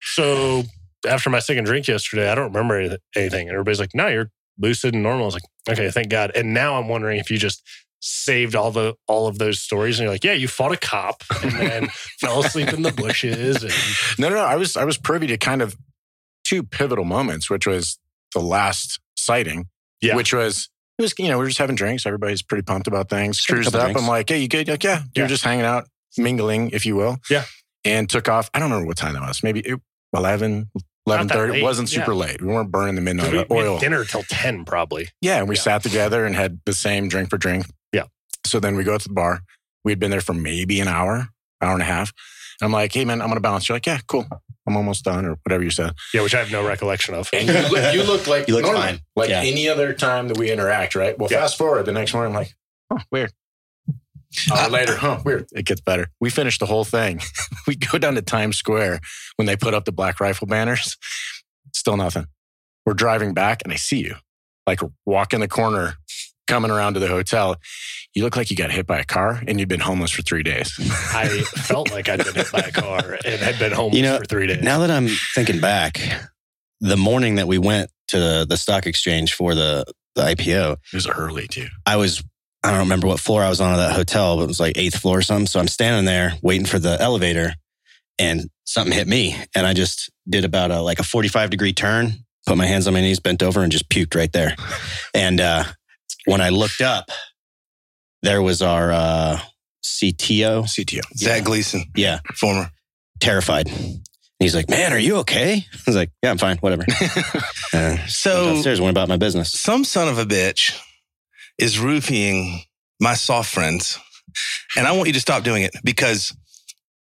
so 0.00 0.62
after 1.06 1.30
my 1.30 1.38
second 1.40 1.64
drink 1.64 1.88
yesterday, 1.88 2.30
I 2.30 2.34
don't 2.34 2.52
remember 2.52 2.98
anything. 3.14 3.48
And 3.48 3.54
everybody's 3.56 3.80
like, 3.80 3.94
no, 3.94 4.06
you're 4.08 4.30
lucid 4.58 4.94
and 4.94 5.02
normal. 5.02 5.24
I 5.24 5.26
was 5.26 5.34
like, 5.34 5.42
okay, 5.78 5.90
thank 5.90 6.08
God. 6.08 6.32
And 6.34 6.54
now 6.54 6.76
I'm 6.78 6.88
wondering 6.88 7.18
if 7.18 7.30
you 7.30 7.38
just 7.38 7.62
saved 8.00 8.54
all 8.54 8.70
the 8.70 8.94
all 9.08 9.26
of 9.26 9.38
those 9.38 9.58
stories 9.60 9.98
and 9.98 10.04
you're 10.04 10.12
like, 10.14 10.22
yeah, 10.24 10.32
you 10.32 10.48
fought 10.48 10.72
a 10.72 10.76
cop 10.76 11.22
and 11.42 11.52
then 11.52 11.88
fell 12.20 12.40
asleep 12.44 12.72
in 12.72 12.82
the 12.82 12.92
bushes. 12.92 13.62
And 13.62 13.72
No, 14.18 14.28
no, 14.28 14.36
no. 14.36 14.44
I 14.44 14.56
was 14.56 14.76
I 14.76 14.84
was 14.84 14.96
privy 14.98 15.26
to 15.28 15.36
kind 15.38 15.62
of 15.62 15.76
two 16.46 16.62
pivotal 16.62 17.04
moments, 17.04 17.50
which 17.50 17.66
was 17.66 17.98
the 18.34 18.40
last 18.40 19.00
sighting, 19.16 19.66
Yeah. 20.00 20.14
which 20.16 20.32
was 20.32 20.68
it 20.98 21.02
was 21.02 21.12
you 21.18 21.28
know 21.28 21.38
we 21.38 21.44
are 21.44 21.48
just 21.48 21.58
having 21.58 21.76
drinks. 21.76 22.06
Everybody's 22.06 22.42
pretty 22.42 22.62
pumped 22.62 22.86
about 22.86 23.08
things. 23.10 23.44
Cruised 23.44 23.74
up. 23.74 23.82
drinks. 23.82 24.00
I'm 24.00 24.08
like, 24.08 24.28
hey, 24.28 24.38
you 24.38 24.48
good? 24.48 24.68
Like, 24.68 24.82
yeah. 24.84 25.02
You're 25.14 25.24
Yeah. 25.24 25.28
just 25.28 25.44
hanging 25.44 25.64
out, 25.64 25.88
mingling, 26.16 26.70
if 26.72 26.86
you 26.86 26.96
will. 26.96 27.18
Yeah. 27.30 27.44
And 27.84 28.08
took 28.08 28.28
off. 28.28 28.48
I 28.54 28.58
don't 28.58 28.70
remember 28.70 28.86
what 28.88 28.96
time 28.96 29.12
that 29.14 29.22
was. 29.22 29.42
Maybe 29.42 29.60
it, 29.60 29.78
11, 30.14 30.70
Not 31.06 31.28
that 31.28 31.36
11.30. 31.36 31.58
It 31.58 31.62
wasn't 31.62 31.88
super 31.88 32.12
Yeah. 32.12 32.18
late. 32.18 32.40
We 32.42 32.48
weren't 32.48 32.70
burning 32.70 32.94
the 32.94 33.00
midnight 33.02 33.32
we 33.50 33.56
oil. 33.56 33.74
had 33.74 33.80
dinner 33.80 34.04
till 34.04 34.22
10 34.24 34.64
probably. 34.64 35.08
Yeah, 35.20 35.38
and 35.38 35.48
we 35.48 35.56
Yeah. 35.56 35.62
sat 35.62 35.82
together 35.82 36.24
and 36.24 36.34
had 36.34 36.60
the 36.64 36.72
same 36.72 37.08
drink 37.08 37.28
for 37.30 37.36
drink. 37.38 37.66
Yeah. 37.92 38.04
So 38.46 38.58
then 38.58 38.74
we 38.76 38.82
go 38.84 38.96
to 38.98 39.08
the 39.08 39.14
bar. 39.14 39.42
We 39.84 39.92
had 39.92 39.98
been 40.00 40.10
there 40.10 40.20
for 40.20 40.32
maybe 40.34 40.80
an 40.80 40.88
hour, 40.88 41.28
hour 41.60 41.72
and 41.74 41.82
a 41.82 41.86
half. 41.86 42.12
And 42.60 42.66
I'm 42.66 42.72
like, 42.72 42.92
hey 42.94 43.04
man, 43.04 43.20
I'm 43.20 43.28
gonna 43.28 43.40
bounce. 43.40 43.68
You're 43.68 43.76
like, 43.76 43.86
yeah, 43.86 43.98
cool. 44.08 44.26
I'm 44.66 44.76
almost 44.76 45.04
done, 45.04 45.24
or 45.26 45.36
whatever 45.44 45.62
you 45.62 45.70
said. 45.70 45.92
Yeah, 46.12 46.22
which 46.22 46.34
I 46.34 46.38
have 46.40 46.50
no 46.50 46.66
recollection 46.66 47.14
of. 47.14 47.28
And 47.32 47.46
you 47.48 47.54
look, 47.70 47.94
you 47.94 48.02
look 48.02 48.26
like 48.26 48.46
You 48.48 48.54
look 48.54 48.64
normal, 48.64 48.82
fine. 48.82 49.00
like 49.14 49.30
Yeah. 49.30 49.42
any 49.42 49.68
other 49.68 49.92
time 49.92 50.28
that 50.28 50.36
we 50.38 50.50
interact, 50.50 50.94
right? 50.94 51.16
Well, 51.18 51.28
Yeah. 51.30 51.40
fast 51.40 51.56
forward 51.58 51.86
the 51.86 51.92
next 51.92 52.12
morning, 52.14 52.34
I'm 52.34 52.40
like, 52.40 52.54
oh, 52.90 52.98
weird. 53.12 53.32
Hour 54.52 54.68
later, 54.68 54.96
huh, 54.96 55.20
weird. 55.24 55.46
It 55.52 55.64
gets 55.64 55.80
better. 55.80 56.08
We 56.20 56.30
finished 56.30 56.60
the 56.60 56.66
whole 56.66 56.84
thing. 56.84 57.20
we 57.66 57.76
go 57.76 57.96
down 57.98 58.14
to 58.16 58.22
Times 58.22 58.56
Square 58.56 59.00
when 59.36 59.46
they 59.46 59.56
put 59.56 59.72
up 59.72 59.84
the 59.84 59.92
Black 59.92 60.20
Rifle 60.20 60.46
banners. 60.46 60.96
Still 61.72 61.96
nothing. 61.96 62.26
We're 62.84 62.94
driving 62.94 63.34
back, 63.34 63.62
and 63.64 63.72
I 63.72 63.76
see 63.76 63.98
you, 64.00 64.16
like 64.66 64.80
walk 65.06 65.32
in 65.32 65.40
the 65.40 65.48
corner, 65.48 65.94
coming 66.46 66.70
around 66.70 66.94
to 66.94 67.00
the 67.00 67.08
hotel. 67.08 67.56
You 68.14 68.22
look 68.22 68.36
like 68.36 68.50
you 68.50 68.56
got 68.56 68.70
hit 68.70 68.86
by 68.86 68.98
a 68.98 69.04
car, 69.04 69.42
and 69.46 69.60
you've 69.60 69.68
been 69.68 69.80
homeless 69.80 70.10
for 70.10 70.22
three 70.22 70.42
days. 70.42 70.72
I 71.12 71.28
felt 71.42 71.90
like 71.90 72.08
I'd 72.08 72.24
been 72.24 72.34
hit 72.34 72.50
by 72.50 72.60
a 72.60 72.72
car 72.72 73.18
and 73.24 73.40
had 73.40 73.58
been 73.58 73.72
homeless 73.72 73.96
You 73.96 74.02
know, 74.02 74.18
for 74.18 74.24
three 74.24 74.46
days. 74.46 74.62
Now 74.62 74.78
that 74.80 74.90
I'm 74.90 75.08
thinking 75.34 75.60
back, 75.60 76.00
the 76.80 76.96
morning 76.96 77.34
that 77.36 77.46
we 77.46 77.58
went 77.58 77.90
to 78.08 78.18
the, 78.18 78.46
the 78.48 78.56
stock 78.56 78.86
exchange 78.86 79.34
for 79.34 79.54
the, 79.54 79.84
the 80.14 80.22
IPO, 80.22 80.72
It 80.72 80.94
was 80.94 81.06
early 81.06 81.46
too. 81.46 81.66
I 81.84 81.96
was, 81.96 82.22
I 82.62 82.70
don't 82.70 82.80
remember 82.80 83.06
what 83.06 83.20
floor 83.20 83.42
I 83.42 83.48
was 83.48 83.60
on 83.60 83.72
of 83.72 83.78
that 83.78 83.92
hotel, 83.94 84.36
but 84.36 84.44
it 84.44 84.48
was 84.48 84.60
like 84.60 84.78
eighth 84.78 84.98
floor 84.98 85.18
or 85.18 85.22
something. 85.22 85.46
So 85.46 85.60
I'm 85.60 85.68
standing 85.68 86.04
there 86.04 86.34
waiting 86.42 86.66
for 86.66 86.78
the 86.78 87.00
elevator 87.00 87.52
and 88.18 88.48
something 88.64 88.92
hit 88.92 89.06
me. 89.06 89.36
And 89.54 89.66
I 89.66 89.74
just 89.74 90.10
did 90.28 90.44
about 90.44 90.70
a, 90.70 90.80
like 90.80 90.98
a 90.98 91.04
45 91.04 91.50
degree 91.50 91.72
turn, 91.72 92.14
put 92.46 92.56
my 92.56 92.66
hands 92.66 92.86
on 92.86 92.94
my 92.94 93.00
knees, 93.00 93.20
bent 93.20 93.42
over 93.42 93.62
and 93.62 93.70
just 93.70 93.88
puked 93.90 94.14
right 94.14 94.32
there. 94.32 94.54
And, 95.14 95.40
uh, 95.40 95.64
when 96.26 96.40
I 96.40 96.50
looked 96.50 96.80
up, 96.82 97.08
there 98.22 98.42
was 98.42 98.60
our, 98.62 98.92
uh, 98.92 99.40
CTO. 99.84 100.64
CTO. 100.64 101.00
Zach 101.16 101.44
Gleason, 101.44 101.84
Yeah. 101.96 102.18
former. 102.34 102.70
Terrified. 103.20 103.70
He's 104.38 104.54
like, 104.54 104.68
man, 104.68 104.92
are 104.92 104.98
you 104.98 105.16
okay? 105.18 105.54
I 105.72 105.78
was 105.86 105.96
like, 105.96 106.10
yeah, 106.22 106.30
I'm 106.30 106.38
fine. 106.38 106.58
Whatever. 106.58 106.84
Uh, 107.72 107.96
So 108.06 108.52
downstairs, 108.54 108.80
went 108.80 108.90
about 108.96 109.08
my 109.08 109.16
business. 109.16 109.52
some 109.52 109.84
son 109.84 110.08
of 110.08 110.18
a 110.18 110.24
bitch 110.24 110.78
is 111.58 111.78
roofing 111.78 112.62
my 113.00 113.14
soft 113.14 113.52
friends. 113.52 113.98
And 114.76 114.86
I 114.86 114.92
want 114.92 115.08
you 115.08 115.12
to 115.14 115.20
stop 115.20 115.42
doing 115.42 115.62
it 115.62 115.72
because 115.84 116.34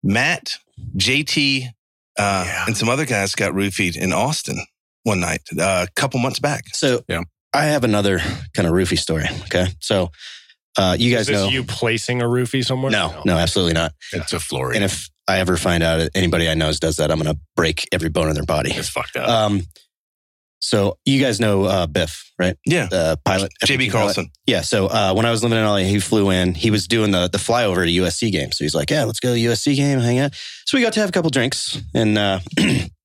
Matt, 0.04 0.58
JT, 0.96 1.66
uh, 2.18 2.44
Yeah. 2.48 2.66
and 2.68 2.78
some 2.78 2.90
other 2.90 3.06
guys 3.06 3.36
got 3.36 3.54
roofied 3.54 3.98
in 3.98 4.14
Austin 4.14 4.58
one 5.04 5.20
night, 5.20 5.42
uh, 5.60 5.86
a 5.88 5.92
couple 5.96 6.20
months 6.20 6.40
back. 6.40 6.64
So 6.74 7.04
Yeah. 7.08 7.22
I 7.54 7.66
have 7.66 7.84
another 7.84 8.20
kind 8.54 8.68
of 8.68 8.74
roofie 8.74 8.98
story. 9.00 9.26
Okay. 9.44 9.68
So 9.80 10.12
uh, 10.78 10.96
you 11.00 11.10
Is 11.10 11.16
guys 11.16 11.28
this 11.28 11.42
know. 11.44 11.50
you 11.50 11.64
placing 11.64 12.22
a 12.22 12.26
roofie 12.26 12.64
somewhere? 12.64 12.92
no, 12.92 13.22
no, 13.26 13.38
absolutely 13.38 13.74
not. 13.74 13.94
It's 14.14 14.34
a 14.34 14.40
floor. 14.40 14.74
And 14.74 14.84
if 14.84 15.10
I 15.28 15.40
ever 15.40 15.58
find 15.58 15.82
out 15.84 16.08
anybody 16.14 16.48
I 16.50 16.54
know 16.54 16.72
does 16.74 16.98
that, 16.98 17.10
I'm 17.12 17.20
going 17.20 17.34
to 17.34 17.40
break 17.56 17.88
every 17.92 18.10
bone 18.10 18.28
in 18.30 18.36
their 18.36 18.44
body. 18.46 18.72
it's 18.72 18.90
fucked 18.90 19.16
up. 19.18 19.28
Um, 19.28 19.64
so 20.60 20.98
you 21.06 21.22
guys 21.22 21.40
know 21.40 21.64
uh, 21.66 21.88
Biff, 21.88 22.32
right? 22.40 22.58
Yeah. 22.66 22.88
The 22.88 23.20
pilot. 23.26 23.52
JB 23.64 23.74
F-15 23.74 23.78
pilot. 23.78 23.92
Carlson. 23.92 24.30
Yeah. 24.46 24.62
So 24.62 24.88
uh, 24.88 25.14
when 25.14 25.26
I 25.26 25.32
was 25.32 25.44
living 25.44 25.58
in 25.58 25.64
LA, 25.66 25.78
he 25.78 26.00
flew 26.00 26.30
in. 26.32 26.54
He 26.56 26.72
was 26.72 26.88
doing 26.88 27.12
the 27.12 27.28
the 27.28 27.38
flyover 27.38 27.86
to 27.86 28.02
USC 28.04 28.32
game. 28.32 28.52
So 28.52 28.64
he's 28.64 28.74
like, 28.74 28.90
"Yeah, 28.90 29.04
let's 29.04 29.20
go 29.20 29.34
to 29.36 29.40
USC 29.40 29.76
game, 29.76 30.00
hang 30.00 30.18
out." 30.20 30.34
So 30.66 30.78
we 30.78 30.84
got 30.84 30.94
to 30.94 31.00
have 31.00 31.10
a 31.10 31.12
couple 31.12 31.30
drinks, 31.30 31.80
and 31.94 32.18
uh, 32.18 32.40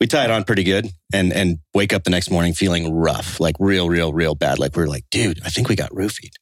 we 0.00 0.06
tie 0.06 0.24
it 0.24 0.30
on 0.30 0.44
pretty 0.44 0.64
good 0.64 0.88
and 1.12 1.32
and 1.32 1.58
wake 1.72 1.92
up 1.92 2.04
the 2.04 2.10
next 2.10 2.30
morning 2.30 2.52
feeling 2.52 2.92
rough, 2.92 3.40
like 3.40 3.56
real, 3.58 3.88
real, 3.88 4.12
real 4.12 4.34
bad. 4.34 4.58
Like 4.58 4.76
we're 4.76 4.86
like, 4.86 5.04
dude, 5.10 5.40
I 5.44 5.48
think 5.48 5.68
we 5.68 5.76
got 5.76 5.90
roofied. 5.90 6.32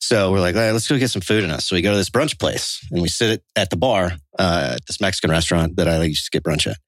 So 0.00 0.32
we're 0.32 0.40
like, 0.40 0.54
let's 0.54 0.88
go 0.88 0.98
get 0.98 1.10
some 1.10 1.20
food 1.20 1.44
in 1.44 1.50
us. 1.50 1.66
So 1.66 1.76
we 1.76 1.82
go 1.82 1.90
to 1.90 1.96
this 1.96 2.10
brunch 2.10 2.38
place 2.38 2.80
and 2.90 3.02
we 3.02 3.08
sit 3.08 3.42
at 3.56 3.70
the 3.70 3.76
bar 3.76 4.12
uh, 4.38 4.70
at 4.74 4.86
this 4.86 5.00
Mexican 5.00 5.30
restaurant 5.30 5.76
that 5.76 5.88
I 5.88 6.02
used 6.04 6.24
to 6.24 6.30
get 6.30 6.44
brunch 6.44 6.66
at. 6.66 6.78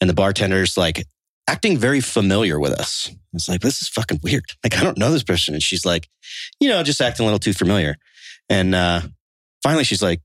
And 0.00 0.08
the 0.08 0.14
bartender's 0.14 0.76
like 0.76 1.04
acting 1.48 1.76
very 1.76 2.00
familiar 2.00 2.60
with 2.60 2.72
us. 2.72 3.10
It's 3.32 3.48
like, 3.48 3.60
this 3.60 3.82
is 3.82 3.88
fucking 3.88 4.20
weird. 4.22 4.44
Like, 4.62 4.78
I 4.78 4.84
don't 4.84 4.98
know 4.98 5.10
this 5.10 5.24
person. 5.24 5.54
And 5.54 5.62
she's 5.62 5.84
like, 5.84 6.08
you 6.60 6.68
know, 6.68 6.82
just 6.82 7.00
acting 7.00 7.24
a 7.24 7.26
little 7.26 7.38
too 7.38 7.52
familiar. 7.52 7.96
And 8.48 8.74
uh, 8.74 9.00
finally 9.62 9.84
she's 9.84 10.02
like, 10.02 10.20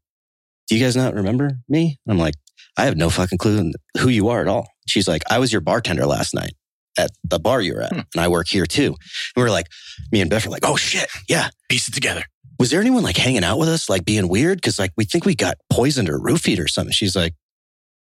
do 0.68 0.78
you 0.78 0.84
guys 0.84 0.96
not 0.96 1.16
remember 1.16 1.58
me? 1.68 2.00
I'm 2.08 2.18
like, 2.18 2.36
I 2.78 2.86
have 2.86 2.98
no 2.98 3.10
fucking 3.10 3.38
clue 3.38 3.72
who 3.98 4.10
you 4.10 4.30
are 4.30 4.42
at 4.42 4.48
all. 4.48 4.68
She's 4.88 5.08
like, 5.08 5.24
I 5.30 5.40
was 5.40 5.52
your 5.52 5.62
bartender 5.62 6.06
last 6.06 6.34
night 6.34 6.54
at 6.98 7.12
the 7.24 7.40
bar 7.40 7.62
you 7.62 7.74
were 7.76 7.82
at, 7.84 7.94
Hmm. 7.94 8.00
and 8.14 8.22
I 8.22 8.28
work 8.28 8.48
here 8.48 8.66
too. 8.66 8.96
And 9.36 9.38
we 9.38 9.44
are 9.44 9.50
like, 9.50 9.68
me 10.12 10.22
and 10.22 10.30
Beth 10.30 10.46
were 10.46 10.52
like, 10.52 10.66
oh 10.66 10.76
shit, 10.76 11.08
yeah. 11.30 11.50
Piece 11.70 11.88
it 11.88 11.94
together. 11.94 12.24
Was 12.60 12.70
there 12.70 12.82
anyone 12.82 13.02
like 13.04 13.18
hanging 13.18 13.44
out 13.44 13.58
with 13.58 13.70
us, 13.70 13.90
like 13.90 14.06
being 14.06 14.28
weird? 14.28 14.62
Cause 14.62 14.78
like 14.78 14.92
we 14.98 15.06
think 15.06 15.26
we 15.26 15.34
got 15.36 15.58
poisoned 15.72 16.10
or 16.10 16.20
roofied 16.20 16.60
or 16.60 16.68
something. 16.68 16.92
She's 16.94 17.16
like, 17.16 17.34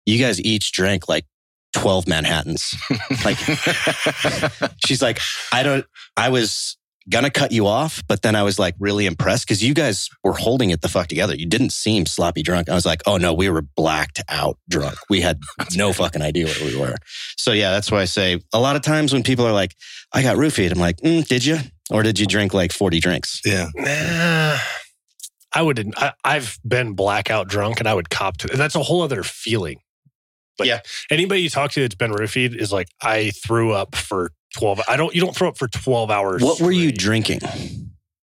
you 0.05 0.19
guys 0.19 0.41
each 0.41 0.73
drank 0.73 1.09
like 1.09 1.25
12 1.75 2.07
Manhattans. 2.09 2.75
like, 3.25 3.39
she's 4.87 5.01
like, 5.01 5.21
I 5.53 5.63
don't, 5.63 5.87
I 6.17 6.29
was 6.29 6.77
gonna 7.11 7.31
cut 7.31 7.53
you 7.53 7.67
off, 7.67 8.03
but 8.07 8.23
then 8.23 8.35
I 8.35 8.43
was 8.43 8.59
like 8.59 8.75
really 8.79 9.07
impressed 9.07 9.47
because 9.47 9.63
you 9.63 9.75
guys 9.75 10.09
were 10.23 10.35
holding 10.35 10.71
it 10.71 10.81
the 10.81 10.89
fuck 10.89 11.09
together. 11.09 11.35
You 11.35 11.47
didn't 11.47 11.71
seem 11.71 12.07
sloppy 12.07 12.43
drunk. 12.43 12.69
I 12.69 12.75
was 12.75 12.87
like, 12.87 13.03
oh 13.07 13.17
no, 13.17 13.33
we 13.33 13.49
were 13.49 13.63
blacked 13.63 14.23
out 14.29 14.59
drunk. 14.69 14.97
We 15.11 15.21
had 15.21 15.41
no 15.75 15.93
fucking 16.03 16.23
idea 16.23 16.47
what 16.47 16.61
we 16.63 16.77
were. 16.79 16.97
So 17.37 17.53
yeah, 17.53 17.71
that's 17.71 17.91
why 17.91 18.03
I 18.03 18.07
say 18.07 18.41
a 18.53 18.61
lot 18.61 18.77
of 18.77 18.83
times 18.83 19.13
when 19.13 19.23
people 19.23 19.47
are 19.47 19.53
like, 19.53 19.75
I 20.13 20.23
got 20.23 20.37
roofied, 20.37 20.71
I'm 20.73 20.79
like, 20.79 20.99
mm, 20.99 21.27
did 21.27 21.45
you? 21.45 21.59
Or 21.91 22.03
did 22.03 22.19
you 22.19 22.27
drink 22.27 22.55
like 22.55 22.73
40 22.73 23.01
drinks? 23.01 23.41
Yeah. 23.45 23.69
Nah, 23.75 24.59
I 25.55 25.63
would. 25.63 25.93
I, 25.97 26.13
I've 26.25 26.59
been 26.67 26.95
blackout 26.95 27.49
drunk, 27.49 27.81
and 27.81 27.89
I 27.89 27.95
would 27.95 28.09
cop 28.09 28.39
to. 28.39 28.49
That's 28.49 28.75
a 28.75 28.83
whole 28.83 29.03
other 29.03 29.23
feeling. 29.23 29.81
Like, 30.59 30.69
Yeah. 30.69 30.81
Anybody 31.11 31.43
you 31.43 31.51
talk 31.51 31.73
to 31.73 31.81
that's 31.81 31.95
been 31.95 32.13
roofied 32.13 32.55
is 32.55 32.73
like, 32.73 32.89
I 33.03 33.31
threw 33.31 33.73
up 33.73 33.95
for 33.95 34.31
twelve. 34.57 34.81
I 34.89 34.97
don't. 34.97 35.15
You 35.15 35.21
don't 35.21 35.35
throw 35.35 35.49
up 35.49 35.59
for 35.59 35.69
twelve 35.69 36.11
hours. 36.11 36.43
What 36.43 36.61
were 36.61 36.73
you 36.73 36.93
drinking? 36.93 37.41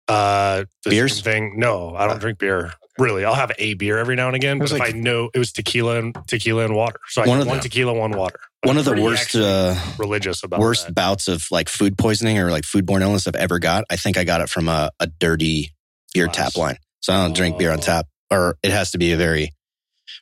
Uh, 0.07 0.65
the 0.85 0.91
Beers? 0.91 1.21
thing. 1.21 1.59
No, 1.59 1.95
I 1.95 2.07
don't 2.07 2.19
drink 2.21 2.39
beer. 2.39 2.73
Really, 2.99 3.25
I'll 3.25 3.35
have 3.35 3.53
a 3.59 3.75
beer 3.75 3.99
every 3.99 4.17
now 4.17 4.27
and 4.27 4.35
again. 4.35 4.59
But 4.59 4.65
was 4.65 4.73
if 4.73 4.81
I 4.81 4.91
know 4.91 5.31
it 5.33 5.39
was 5.39 5.53
tequila 5.53 5.99
and 5.99 6.17
tequila 6.27 6.65
and 6.65 6.75
water, 6.75 6.99
so 7.09 7.23
I 7.23 7.27
One 7.27 7.39
one, 7.39 7.41
of 7.43 7.47
one 7.49 7.57
the- 7.59 7.63
tequila, 7.65 7.93
one 7.95 8.11
water. 8.13 8.41
But 8.63 8.69
One 8.69 8.77
I'm 8.77 8.89
of 8.89 8.97
the 8.97 9.01
worst, 9.03 9.37
uh, 9.37 9.77
religious 9.99 10.43
about 10.43 10.59
worst 10.59 10.87
that. 10.87 10.95
bouts 10.95 11.29
of 11.29 11.47
like 11.53 11.69
food 11.69 11.97
poisoning 11.97 12.39
or 12.39 12.51
like 12.51 12.65
foodborne 12.65 13.03
illness 13.03 13.29
I've 13.29 13.37
ever 13.37 13.61
got. 13.61 13.85
I 13.89 13.95
think 13.97 14.17
I 14.19 14.25
got 14.25 14.41
it 14.41 14.49
from 14.49 14.69
a, 14.69 14.91
a 14.99 15.07
dirty 15.07 15.73
beer 16.13 16.25
Glass. 16.27 16.37
tap 16.37 16.57
line. 16.57 16.77
So 17.01 17.13
I 17.13 17.23
don't 17.23 17.37
drink 17.37 17.57
beer 17.57 17.71
on 17.71 17.79
Oh. 17.79 17.83
tap, 17.83 18.07
or 18.33 18.57
it 18.65 18.73
has 18.73 18.91
to 18.93 18.99
be 18.99 19.13
a 19.13 19.17
very 19.17 19.55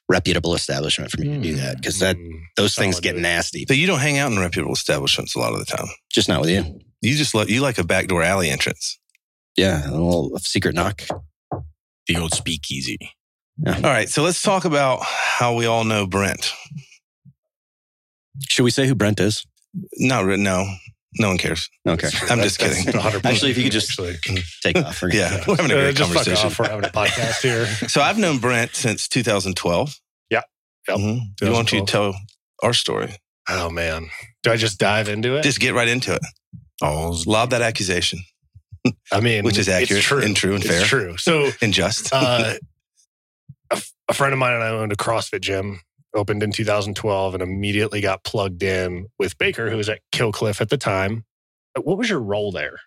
reputable 0.09 0.55
establishment 0.55 1.11
for 1.11 1.21
me 1.21 1.29
to 1.29 1.39
do 1.41 1.55
that 1.57 1.77
because 1.77 1.99
that 1.99 2.17
Mm, 2.17 2.41
those 2.57 2.75
things 2.77 3.01
get 3.01 3.17
nasty. 3.17 3.65
So 3.67 3.75
you 3.75 3.87
don't 3.87 3.99
hang 3.99 4.19
out 4.19 4.31
in 4.33 4.39
reputable 4.39 4.73
establishments 4.75 5.35
a 5.35 5.39
lot 5.41 5.53
of 5.53 5.59
the 5.59 5.65
time. 5.65 5.87
Just 6.13 6.29
not 6.29 6.41
with 6.41 6.51
you. 6.51 6.81
You 7.03 7.17
just 7.17 7.35
like 7.35 7.49
you 7.49 7.61
like 7.61 7.79
a 7.79 7.85
backdoor 7.85 8.23
alley 8.23 8.49
entrance. 8.51 8.99
Yeah, 9.57 9.89
a 9.89 9.91
little 9.91 10.39
secret 10.39 10.75
knock. 10.75 11.03
the 12.07 12.17
old 12.17 12.33
speakeasy. 12.33 12.99
All 13.67 13.75
right, 13.83 14.09
so 14.09 14.23
let's 14.23 14.43
talk 14.43 14.65
about 14.65 15.01
how 15.03 15.55
we 15.55 15.67
all 15.67 15.85
know 15.85 16.07
Brent. 16.07 16.53
Should 18.49 18.65
we 18.65 18.71
say 18.71 18.87
who 18.87 18.95
Brent 18.95 19.19
is? 19.19 19.45
Not 19.99 20.25
re- 20.25 20.37
no, 20.37 20.67
no 21.19 21.29
one 21.29 21.39
cares. 21.39 21.69
Okay, 21.89 22.09
I'm 22.31 22.41
just 22.41 22.59
kidding. 22.59 22.89
Actually, 23.25 23.51
if 23.51 23.57
you 23.59 23.65
could 23.65 23.73
just- 23.73 23.99
actually. 23.99 24.43
take 24.63 24.77
off. 24.79 25.01
We're 25.03 25.09
gonna- 25.11 25.21
Yeah, 25.37 25.45
we're 25.47 25.57
having 25.57 25.71
a 25.73 25.75
Uh, 25.75 25.81
great 25.83 25.97
just 25.97 26.13
fuck 26.13 26.25
conversation. 26.25 26.47
off. 26.47 26.59
We're 26.59 26.69
having 26.69 26.85
a 26.85 26.89
podcast 26.89 27.41
here. 27.43 27.67
So 27.89 28.01
I've 28.03 28.19
known 28.19 28.39
Brent 28.39 28.75
since 28.75 29.09
2012. 29.09 29.95
Yeah. 30.31 30.43
Yep. 30.89 30.99
Mhm. 30.99 31.21
Why 31.41 31.49
don't 31.49 31.73
you 31.73 31.85
tell 31.87 32.15
our 32.63 32.73
story? 32.73 33.15
Oh 33.49 33.71
man, 33.71 34.09
do 34.43 34.51
I 34.53 34.57
just 34.57 34.79
dive 34.79 35.09
into 35.09 35.37
it? 35.37 35.43
Just 35.43 35.61
get 35.61 35.73
right 35.75 35.89
into 35.89 36.15
it. 36.15 36.23
Oh, 36.83 37.21
Lob 37.27 37.51
that 37.51 37.63
accusation 37.63 38.19
I 39.13 39.21
mean, 39.21 39.45
which 39.45 39.59
is 39.59 39.67
it's 39.69 39.83
accurate 39.83 40.03
true. 40.03 40.23
and 40.23 40.37
true 40.37 40.55
and 40.55 40.65
It's 40.65 40.73
fair. 40.73 40.85
true. 40.85 41.17
So, 41.17 41.51
and 41.61 41.73
just. 41.73 42.11
uh, 42.13 42.55
a, 43.73 43.83
a 44.09 44.15
friend 44.15 44.33
of 44.33 44.39
mine 44.39 44.53
and 44.55 44.63
I 44.63 44.69
owned 44.69 44.93
a 44.93 44.97
CrossFit 44.97 45.41
gym. 45.41 45.81
Opened 46.17 46.43
in 46.43 46.51
2012 46.53 47.35
and 47.35 47.43
immediately 47.43 48.01
got 48.01 48.25
plugged 48.25 48.63
in 48.63 49.09
with 49.19 49.37
Baker, 49.39 49.71
who 49.71 49.77
was 49.77 49.89
at 49.89 50.01
Killcliff 50.13 50.61
at 50.61 50.71
the 50.71 50.79
time. 50.79 51.25
Uh, 51.77 51.83
what 51.83 51.99
was 51.99 52.09
your 52.11 52.21
role 52.21 52.51
there? 52.53 52.79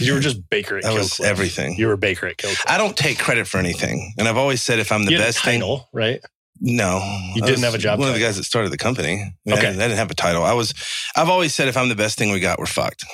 you 0.00 0.14
were 0.14 0.20
just 0.20 0.48
Baker 0.48 0.76
at 0.76 0.84
that 0.84 0.92
Killcliff. 0.92 1.18
was 1.18 1.20
everything. 1.20 1.74
You 1.76 1.88
were 1.88 1.96
Baker 1.96 2.26
at 2.28 2.36
Killcliff. 2.36 2.64
I 2.68 2.78
don't 2.78 2.96
take 2.96 3.18
credit 3.18 3.48
for 3.48 3.58
anything, 3.58 4.14
and 4.18 4.28
I've 4.28 4.36
always 4.36 4.62
said 4.62 4.78
if 4.78 4.92
I'm 4.92 5.04
the 5.04 5.10
you 5.12 5.18
best 5.18 5.44
thing, 5.44 5.62
right? 5.92 6.20
no, 6.60 6.98
You 7.34 7.42
I 7.42 7.46
didn't 7.46 7.64
have 7.64 7.74
a 7.74 7.78
job 7.78 7.98
One 7.98 8.06
of 8.08 8.14
the 8.14 8.20
guys 8.20 8.36
that 8.36 8.44
started 8.44 8.70
the 8.70 8.78
company. 8.78 9.14
I, 9.14 9.16
mean, 9.16 9.32
I 9.48 9.52
Okay. 9.54 9.60
didn't- 9.66 9.80
I 9.80 9.86
didn't 9.88 9.98
have 9.98 10.10
a 10.12 10.14
title. 10.14 10.44
I 10.44 10.52
was. 10.52 10.74
I've 11.16 11.28
always 11.28 11.52
said 11.54 11.66
if 11.66 11.76
I'm 11.76 11.88
the 11.88 11.96
best 11.96 12.16
thing 12.18 12.30
we 12.30 12.38
got, 12.38 12.60
we're 12.60 12.66
fucked, 12.66 13.04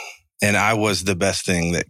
and 0.42 0.54
I 0.56 0.74
was 0.74 1.04
the 1.04 1.16
best 1.16 1.46
thing 1.46 1.72
that 1.72 1.86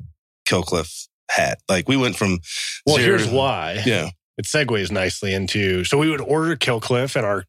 Killcliff 0.49 1.09
had. 1.31 1.57
Like 1.69 1.89
we 1.89 1.97
went 1.97 2.15
from 2.17 2.39
Well, 2.87 2.97
zero 2.97 3.19
here's 3.19 3.29
why. 3.29 3.83
Yeah, 3.85 4.11
it 4.39 4.45
segues 4.45 4.93
nicely 4.93 5.35
into 5.35 5.83
so 5.85 5.99
we 5.99 6.09
would 6.11 6.21
order 6.21 6.55
Killcliff 6.55 7.17
and 7.17 7.27
our 7.27 7.45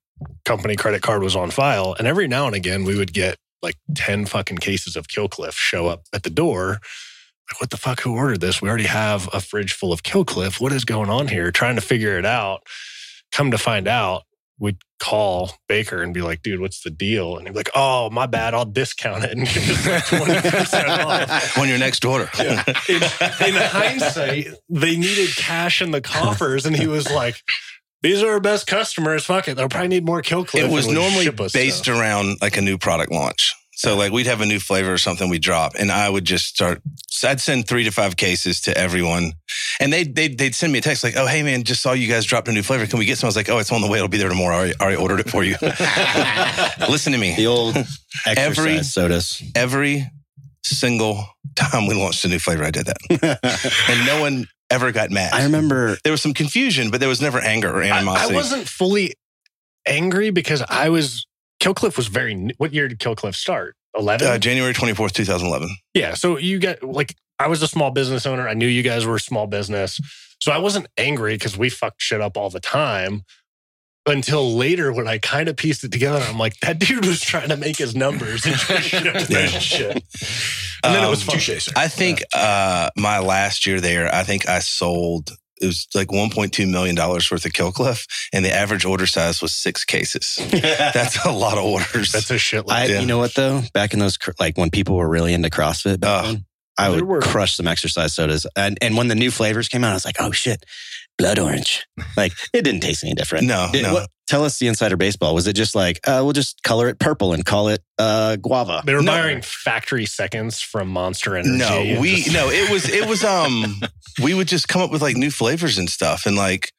company 0.45 0.75
credit 0.75 1.01
card 1.01 1.23
was 1.23 1.35
on 1.35 1.51
file. 1.51 1.95
And 1.97 2.07
every 2.07 2.27
now 2.27 2.47
and 2.47 2.55
again 2.55 2.83
we 2.83 2.95
would 2.95 3.13
get 3.13 3.37
like 3.61 3.75
10 3.95 4.25
fucking 4.25 4.57
cases 4.57 4.95
of 4.95 5.07
Killcliff 5.07 5.53
show 5.53 5.87
up 5.87 6.03
at 6.13 6.23
the 6.23 6.29
door. 6.29 6.79
Like, 7.49 7.61
what 7.61 7.69
the 7.69 7.77
fuck? 7.77 8.01
Who 8.01 8.15
ordered 8.15 8.41
this? 8.41 8.61
We 8.61 8.69
already 8.69 8.85
have 8.85 9.29
a 9.33 9.39
fridge 9.39 9.73
full 9.73 9.93
of 9.93 10.03
Killcliff. 10.03 10.59
What 10.59 10.73
is 10.73 10.85
going 10.85 11.09
on 11.09 11.27
here? 11.27 11.51
Trying 11.51 11.75
to 11.75 11.81
figure 11.81 12.17
it 12.17 12.25
out. 12.25 12.61
Come 13.31 13.51
to 13.51 13.57
find 13.57 13.87
out, 13.87 14.23
we'd 14.59 14.77
call 14.99 15.51
Baker 15.67 16.01
and 16.01 16.13
be 16.13 16.21
like, 16.21 16.41
dude, 16.41 16.59
what's 16.59 16.81
the 16.81 16.89
deal? 16.89 17.37
And 17.37 17.47
he'd 17.47 17.53
be 17.53 17.59
like, 17.59 17.69
oh, 17.75 18.09
my 18.09 18.25
bad. 18.25 18.53
I'll 18.53 18.65
discount 18.65 19.23
it 19.23 19.31
and 19.37 19.47
give 19.47 19.85
like 19.85 20.03
20% 20.03 21.05
off. 21.05 21.57
on 21.57 21.69
your 21.69 21.77
next 21.77 22.03
order. 22.03 22.29
Yeah. 22.37 22.63
In, 22.89 22.95
in 22.95 23.01
hindsight, 23.55 24.47
they 24.69 24.97
needed 24.97 25.35
cash 25.35 25.81
in 25.81 25.91
the 25.91 26.01
coffers, 26.01 26.65
and 26.65 26.75
he 26.75 26.87
was 26.87 27.09
like, 27.11 27.41
"These 28.07 28.23
are 28.23 28.29
our 28.31 28.39
best 28.39 28.67
customers. 28.67 29.25
Fuck 29.25 29.49
it, 29.49 29.55
they'll 29.55 29.67
probably 29.67 29.89
need 29.89 30.05
more 30.05 30.21
kill 30.21 30.45
cliff." 30.45 30.63
it 30.63 30.71
was 30.71 30.87
normally 30.87 31.29
based 31.51 31.83
stuff. 31.83 31.99
around 31.99 32.37
like 32.41 32.55
a 32.55 32.61
new 32.61 32.77
product 32.77 33.11
launch. 33.11 33.53
So 33.73 33.95
like 33.95 34.13
we'd 34.13 34.27
have 34.27 34.39
a 34.39 34.45
new 34.45 34.59
flavor 34.59 34.93
or 34.93 34.97
something 34.97 35.29
we 35.29 35.39
drop, 35.39 35.73
and 35.77 35.91
I 35.91 36.09
would 36.09 36.23
just 36.25 36.45
start. 36.45 36.81
so 37.09 37.27
I'd 37.29 37.41
send 37.41 37.67
three 37.67 37.83
to 37.83 37.91
five 37.91 38.15
cases 38.15 38.61
to 38.61 38.75
everyone, 38.77 39.33
and 39.81 39.91
they 39.91 40.03
they 40.03 40.29
they'd 40.29 40.55
send 40.55 40.71
me 40.71 40.79
a 40.79 40.81
text 40.81 41.03
like, 41.03 41.15
"Oh 41.17 41.27
hey 41.27 41.43
man, 41.43 41.63
just 41.63 41.81
saw 41.81 41.91
you 41.91 42.07
guys 42.07 42.25
dropped 42.25 42.47
a 42.47 42.53
new 42.53 42.63
flavor. 42.63 42.87
Can 42.87 42.97
we 42.97 43.05
get 43.05 43.17
some?" 43.17 43.27
I 43.27 43.29
was 43.29 43.35
like, 43.35 43.49
"Oh, 43.49 43.59
it's 43.59 43.71
on 43.71 43.81
the 43.81 43.87
way. 43.87 43.97
It'll 43.97 44.07
be 44.07 44.17
there 44.17 44.29
tomorrow. 44.29 44.55
I 44.55 44.59
already, 44.59 44.73
I 44.79 44.83
already 44.83 45.01
ordered 45.01 45.19
it 45.19 45.29
for 45.29 45.43
you." 45.43 45.57
Listen 46.89 47.11
to 47.11 47.19
me. 47.19 47.35
The 47.35 47.47
old 47.47 47.75
exercise 48.25 48.37
Every- 48.37 48.83
sodas. 48.83 49.43
Every 49.53 50.09
single 50.63 51.23
time 51.55 51.87
we 51.87 51.93
launched 51.93 52.25
a 52.25 52.29
new 52.29 52.39
flavor, 52.39 52.63
I 52.63 52.71
did 52.71 52.87
that, 52.87 52.97
and 53.89 54.05
no 54.07 54.21
one 54.21 54.47
ever 54.69 54.91
got 54.91 55.11
mad. 55.11 55.33
I 55.33 55.43
remember 55.43 55.97
there 56.03 56.11
was 56.11 56.21
some 56.21 56.33
confusion, 56.33 56.89
but 56.91 56.99
there 56.99 57.09
was 57.09 57.21
never 57.21 57.39
anger 57.39 57.69
or 57.71 57.83
I, 57.83 57.99
I 58.01 58.27
wasn't 58.33 58.67
fully 58.67 59.13
angry 59.85 60.29
because 60.29 60.61
I 60.67 60.89
was 60.89 61.25
Killcliff 61.61 61.97
was 61.97 62.07
very. 62.07 62.35
new- 62.35 62.53
What 62.57 62.73
year 62.73 62.87
did 62.87 62.99
Killcliff 62.99 63.35
start? 63.35 63.75
Eleven. 63.97 64.27
uh, 64.27 64.37
January 64.37 64.73
twenty 64.73 64.93
fourth, 64.93 65.13
two 65.13 65.25
thousand 65.25 65.47
eleven. 65.47 65.75
Yeah. 65.93 66.13
So 66.13 66.37
you 66.37 66.59
get 66.59 66.83
like 66.83 67.15
I 67.39 67.47
was 67.47 67.61
a 67.63 67.67
small 67.67 67.89
business 67.91 68.25
owner. 68.27 68.47
I 68.47 68.53
knew 68.53 68.67
you 68.67 68.83
guys 68.83 69.05
were 69.05 69.15
a 69.15 69.19
small 69.19 69.47
business. 69.47 69.99
So 70.39 70.51
I 70.51 70.59
wasn't 70.59 70.85
angry 70.97 71.33
because 71.33 71.57
we 71.57 71.69
fucked 71.69 72.01
shit 72.01 72.21
up 72.21 72.37
all 72.37 72.49
the 72.51 72.59
time. 72.59 73.23
Until 74.07 74.55
later 74.55 74.91
when 74.93 75.07
I 75.07 75.17
kind 75.17 75.49
of 75.49 75.57
pieced 75.57 75.83
it 75.83 75.91
together, 75.91 76.19
I'm 76.27 76.37
like, 76.39 76.57
that 76.61 76.79
dude 76.79 77.05
was 77.05 77.21
trying 77.21 77.49
to 77.49 77.57
make 77.57 77.77
his 77.77 77.95
numbers 77.95 78.45
and 78.45 78.55
just 78.55 78.87
shipped 78.87 79.29
Yeah. 79.29 79.47
shit. 79.47 80.03
And 80.83 80.95
then 80.95 81.03
it 81.03 81.09
was 81.09 81.21
Um, 81.21 81.27
fun. 81.27 81.39
touche. 81.39 81.67
I 81.75 81.87
think 81.87 82.23
uh, 82.33 82.89
my 82.95 83.19
last 83.19 83.65
year 83.65 83.81
there, 83.81 84.13
I 84.13 84.23
think 84.23 84.47
I 84.47 84.59
sold 84.59 85.31
it 85.59 85.65
was 85.65 85.87
like 85.95 86.09
1.2 86.09 86.69
million 86.69 86.93
dollars 86.95 87.31
worth 87.31 87.43
of 87.43 87.51
Killcliff, 87.51 88.05
and 88.31 88.45
the 88.45 88.53
average 88.53 88.85
order 88.85 89.07
size 89.07 89.41
was 89.41 89.55
six 89.55 89.83
cases. 89.83 90.37
That's 90.51 91.25
a 91.25 91.31
lot 91.31 91.57
of 91.57 91.63
orders. 91.63 92.11
That's 92.11 92.29
a 92.29 92.35
shitload. 92.35 92.69
I, 92.71 92.85
Yeah. 92.85 92.99
you 92.99 93.07
know 93.07 93.17
what 93.17 93.33
though? 93.33 93.63
Back 93.73 93.91
in 93.93 93.97
those, 93.99 94.19
like 94.39 94.55
when 94.55 94.69
people 94.69 94.95
were 94.95 95.09
really 95.09 95.33
into 95.33 95.49
CrossFit, 95.49 95.99
back 95.99 96.23
Oh. 96.25 96.27
then, 96.27 96.45
I 96.77 96.89
would 96.89 97.01
were- 97.01 97.21
crush 97.21 97.55
some 97.55 97.65
exercise 97.67 98.13
sodas. 98.13 98.45
And 98.55 98.77
and 98.83 98.95
when 98.95 99.07
the 99.07 99.15
new 99.15 99.31
flavors 99.31 99.67
came 99.67 99.83
out, 99.83 99.89
I 99.89 99.93
was 99.95 100.05
like, 100.05 100.17
oh 100.19 100.31
shit, 100.31 100.63
blood 101.17 101.39
orange. 101.39 101.85
Like 102.15 102.33
it 102.53 102.63
didn't 102.63 102.81
taste 102.81 103.03
any 103.03 103.13
different. 103.13 103.47
no, 103.47 103.69
Did- 103.71 103.83
no. 103.83 103.93
what- 103.93 104.09
tell 104.27 104.43
us 104.43 104.59
the 104.59 104.67
insider 104.67 104.97
baseball. 104.97 105.33
Was 105.33 105.47
it 105.47 105.53
just 105.53 105.73
like 105.73 105.99
uh, 106.05 106.19
we'll 106.23 106.33
just 106.33 106.61
color 106.63 106.89
it 106.89 106.99
purple 106.99 107.31
and 107.33 107.45
call 107.45 107.69
it 107.69 107.81
uh, 107.97 108.35
guava? 108.35 108.83
they 108.85 108.93
were 108.93 109.01
No. 109.01 109.11
buying 109.13 109.41
factory 109.41 110.05
seconds 110.05 110.61
from 110.61 110.89
Monster 110.89 111.37
Energy. 111.37 111.57
No, 111.57 111.99
we 112.01 112.17
just- 112.23 112.33
no. 112.33 112.49
It 112.49 112.69
was 112.69 112.89
it 112.89 113.07
was 113.07 113.23
um. 113.23 113.81
we 114.23 114.33
would 114.33 114.47
just 114.47 114.67
come 114.67 114.81
up 114.81 114.91
with 114.91 115.01
like 115.01 115.15
new 115.15 115.31
flavors 115.31 115.77
and 115.77 115.89
stuff, 115.89 116.25
and 116.25 116.35
like 116.35 116.71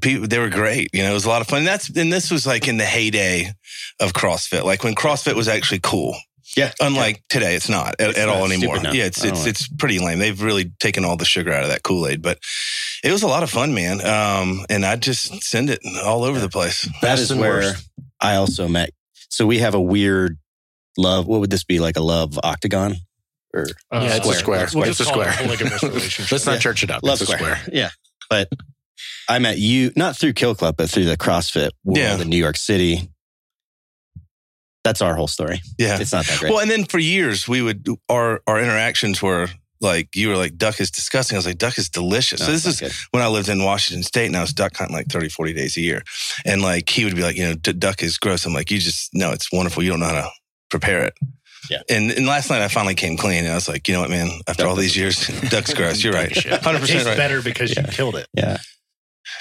people 0.00 0.26
they 0.28 0.38
were 0.38 0.50
great. 0.50 0.90
You 0.92 1.02
know, 1.02 1.10
it 1.10 1.14
was 1.14 1.24
a 1.24 1.28
lot 1.28 1.40
of 1.40 1.48
fun. 1.48 1.64
That's 1.64 1.88
and 1.96 2.12
this 2.12 2.30
was 2.30 2.46
like 2.46 2.68
in 2.68 2.76
the 2.76 2.84
heyday 2.84 3.50
of 4.00 4.12
CrossFit, 4.12 4.64
like 4.64 4.84
when 4.84 4.94
CrossFit 4.94 5.34
was 5.34 5.48
actually 5.48 5.80
cool. 5.82 6.16
Yeah. 6.56 6.72
Unlike 6.80 7.22
today, 7.28 7.54
it's 7.54 7.68
not 7.68 7.96
at, 8.00 8.10
It's 8.10 8.18
at 8.18 8.28
all 8.28 8.44
anymore. 8.44 8.80
now. 8.82 8.92
Yeah, 8.92 9.04
it's 9.04 9.22
it's 9.24 9.40
like- 9.40 9.48
it's 9.48 9.68
pretty 9.68 9.98
lame. 9.98 10.18
They've 10.18 10.40
really 10.40 10.72
taken 10.80 11.04
all 11.04 11.16
the 11.16 11.24
sugar 11.24 11.52
out 11.52 11.62
of 11.62 11.68
that 11.70 11.82
Kool 11.82 12.06
Aid, 12.08 12.22
but 12.22 12.38
it 13.04 13.12
was 13.12 13.22
a 13.22 13.28
lot 13.28 13.42
of 13.42 13.50
fun, 13.50 13.72
man. 13.74 14.04
Um, 14.04 14.64
and 14.68 14.84
I 14.84 14.96
just 14.96 15.42
send 15.42 15.70
it 15.70 15.80
all 16.04 16.24
over 16.24 16.38
the 16.40 16.48
place. 16.48 16.82
That 16.82 17.16
Best 17.16 17.22
is 17.30 17.34
where 17.34 17.50
worst. 17.60 17.88
I 18.20 18.34
also 18.34 18.66
met. 18.68 18.90
So 19.28 19.46
we 19.46 19.58
have 19.58 19.74
a 19.74 19.80
weird 19.80 20.38
love. 20.98 21.26
What 21.26 21.40
would 21.40 21.50
this 21.50 21.64
be 21.64 21.78
like 21.78 21.96
a 21.96 22.02
love 22.02 22.38
octagon 22.42 22.96
or 23.54 23.66
Uh, 23.92 24.00
Yeah, 24.02 24.16
it's 24.16 24.28
a 24.28 24.32
square. 24.34 24.68
We'll 24.74 24.84
It's 24.84 25.00
a 25.00 25.04
call 25.04 25.20
it 25.22 25.32
square. 25.32 25.90
Let's 26.30 26.46
not 26.46 26.54
Yeah. 26.54 26.58
church 26.58 26.82
it 26.82 26.90
up. 26.90 27.02
love 27.04 27.20
it's 27.20 27.30
a 27.30 27.34
square? 27.36 27.56
square. 27.58 27.68
Yeah, 27.72 27.90
but 28.28 28.48
I 29.28 29.38
met 29.38 29.58
you 29.58 29.92
not 29.96 30.16
through 30.16 30.32
Killcliff, 30.34 30.76
but 30.76 30.90
through 30.90 31.04
the 31.04 31.16
CrossFit 31.16 31.70
world 31.84 31.98
Yeah. 31.98 32.20
in 32.20 32.28
New 32.28 32.36
York 32.36 32.56
City. 32.56 33.08
That's 34.90 35.02
our 35.02 35.14
whole 35.14 35.28
story. 35.28 35.60
Yeah. 35.78 36.00
It's 36.00 36.12
not 36.12 36.26
that 36.26 36.40
great. 36.40 36.50
Well, 36.50 36.60
and 36.60 36.68
then 36.70 36.84
for 36.84 36.98
years 36.98 37.46
we 37.48 37.62
would 37.62 37.86
our 38.08 38.40
our 38.48 38.58
interactions 38.58 39.22
were 39.22 39.46
like 39.80 40.08
you 40.16 40.28
were 40.28 40.36
like 40.36 40.56
duck 40.56 40.80
is 40.80 40.90
disgusting. 40.90 41.36
I 41.36 41.38
was 41.38 41.46
like 41.46 41.58
duck 41.58 41.78
is 41.78 41.88
delicious. 41.88 42.40
No, 42.40 42.46
so 42.46 42.52
this 42.52 42.66
is 42.66 42.80
good. 42.80 42.92
when 43.12 43.22
I 43.22 43.28
lived 43.28 43.48
in 43.48 43.62
Washington 43.64 44.02
State 44.02 44.26
and 44.26 44.36
I 44.36 44.40
was 44.40 44.52
duck 44.52 44.76
hunting 44.76 44.96
like 44.96 45.06
30, 45.06 45.28
40 45.28 45.52
days 45.54 45.76
a 45.76 45.80
year. 45.80 46.02
And 46.44 46.60
like 46.62 46.88
he 46.88 47.04
would 47.04 47.14
be 47.14 47.22
like, 47.22 47.36
you 47.36 47.46
know, 47.46 47.54
D- 47.54 47.72
duck 47.72 48.02
is 48.02 48.18
gross. 48.18 48.44
I'm 48.46 48.52
like, 48.52 48.70
you 48.70 48.78
just 48.78 49.10
no, 49.14 49.30
it's 49.32 49.52
wonderful. 49.52 49.82
You 49.82 49.90
don't 49.90 50.00
know 50.00 50.06
how 50.06 50.20
to 50.22 50.30
prepare 50.70 51.04
it. 51.04 51.14
Yeah. 51.70 51.82
And 51.88 52.10
and 52.10 52.26
last 52.26 52.50
night 52.50 52.62
I 52.62 52.68
finally 52.68 52.94
came 52.96 53.16
clean 53.16 53.44
and 53.44 53.52
I 53.52 53.54
was 53.54 53.68
like, 53.68 53.86
you 53.86 53.94
know 53.94 54.00
what, 54.00 54.10
man, 54.10 54.28
after 54.48 54.62
Duck 54.64 54.70
all 54.70 54.76
these 54.76 54.96
years, 54.96 55.26
duck's 55.50 55.72
gross. 55.74 56.02
You're 56.02 56.14
right. 56.14 56.34
Shit. 56.34 56.60
Hundred 56.62 56.78
It 56.78 56.80
percent 56.80 56.96
tastes 56.98 57.08
right. 57.08 57.16
better 57.16 57.40
because 57.42 57.74
Yeah. 57.76 57.86
you 57.86 57.92
killed 57.92 58.16
it. 58.16 58.26
yeah, 58.34 58.58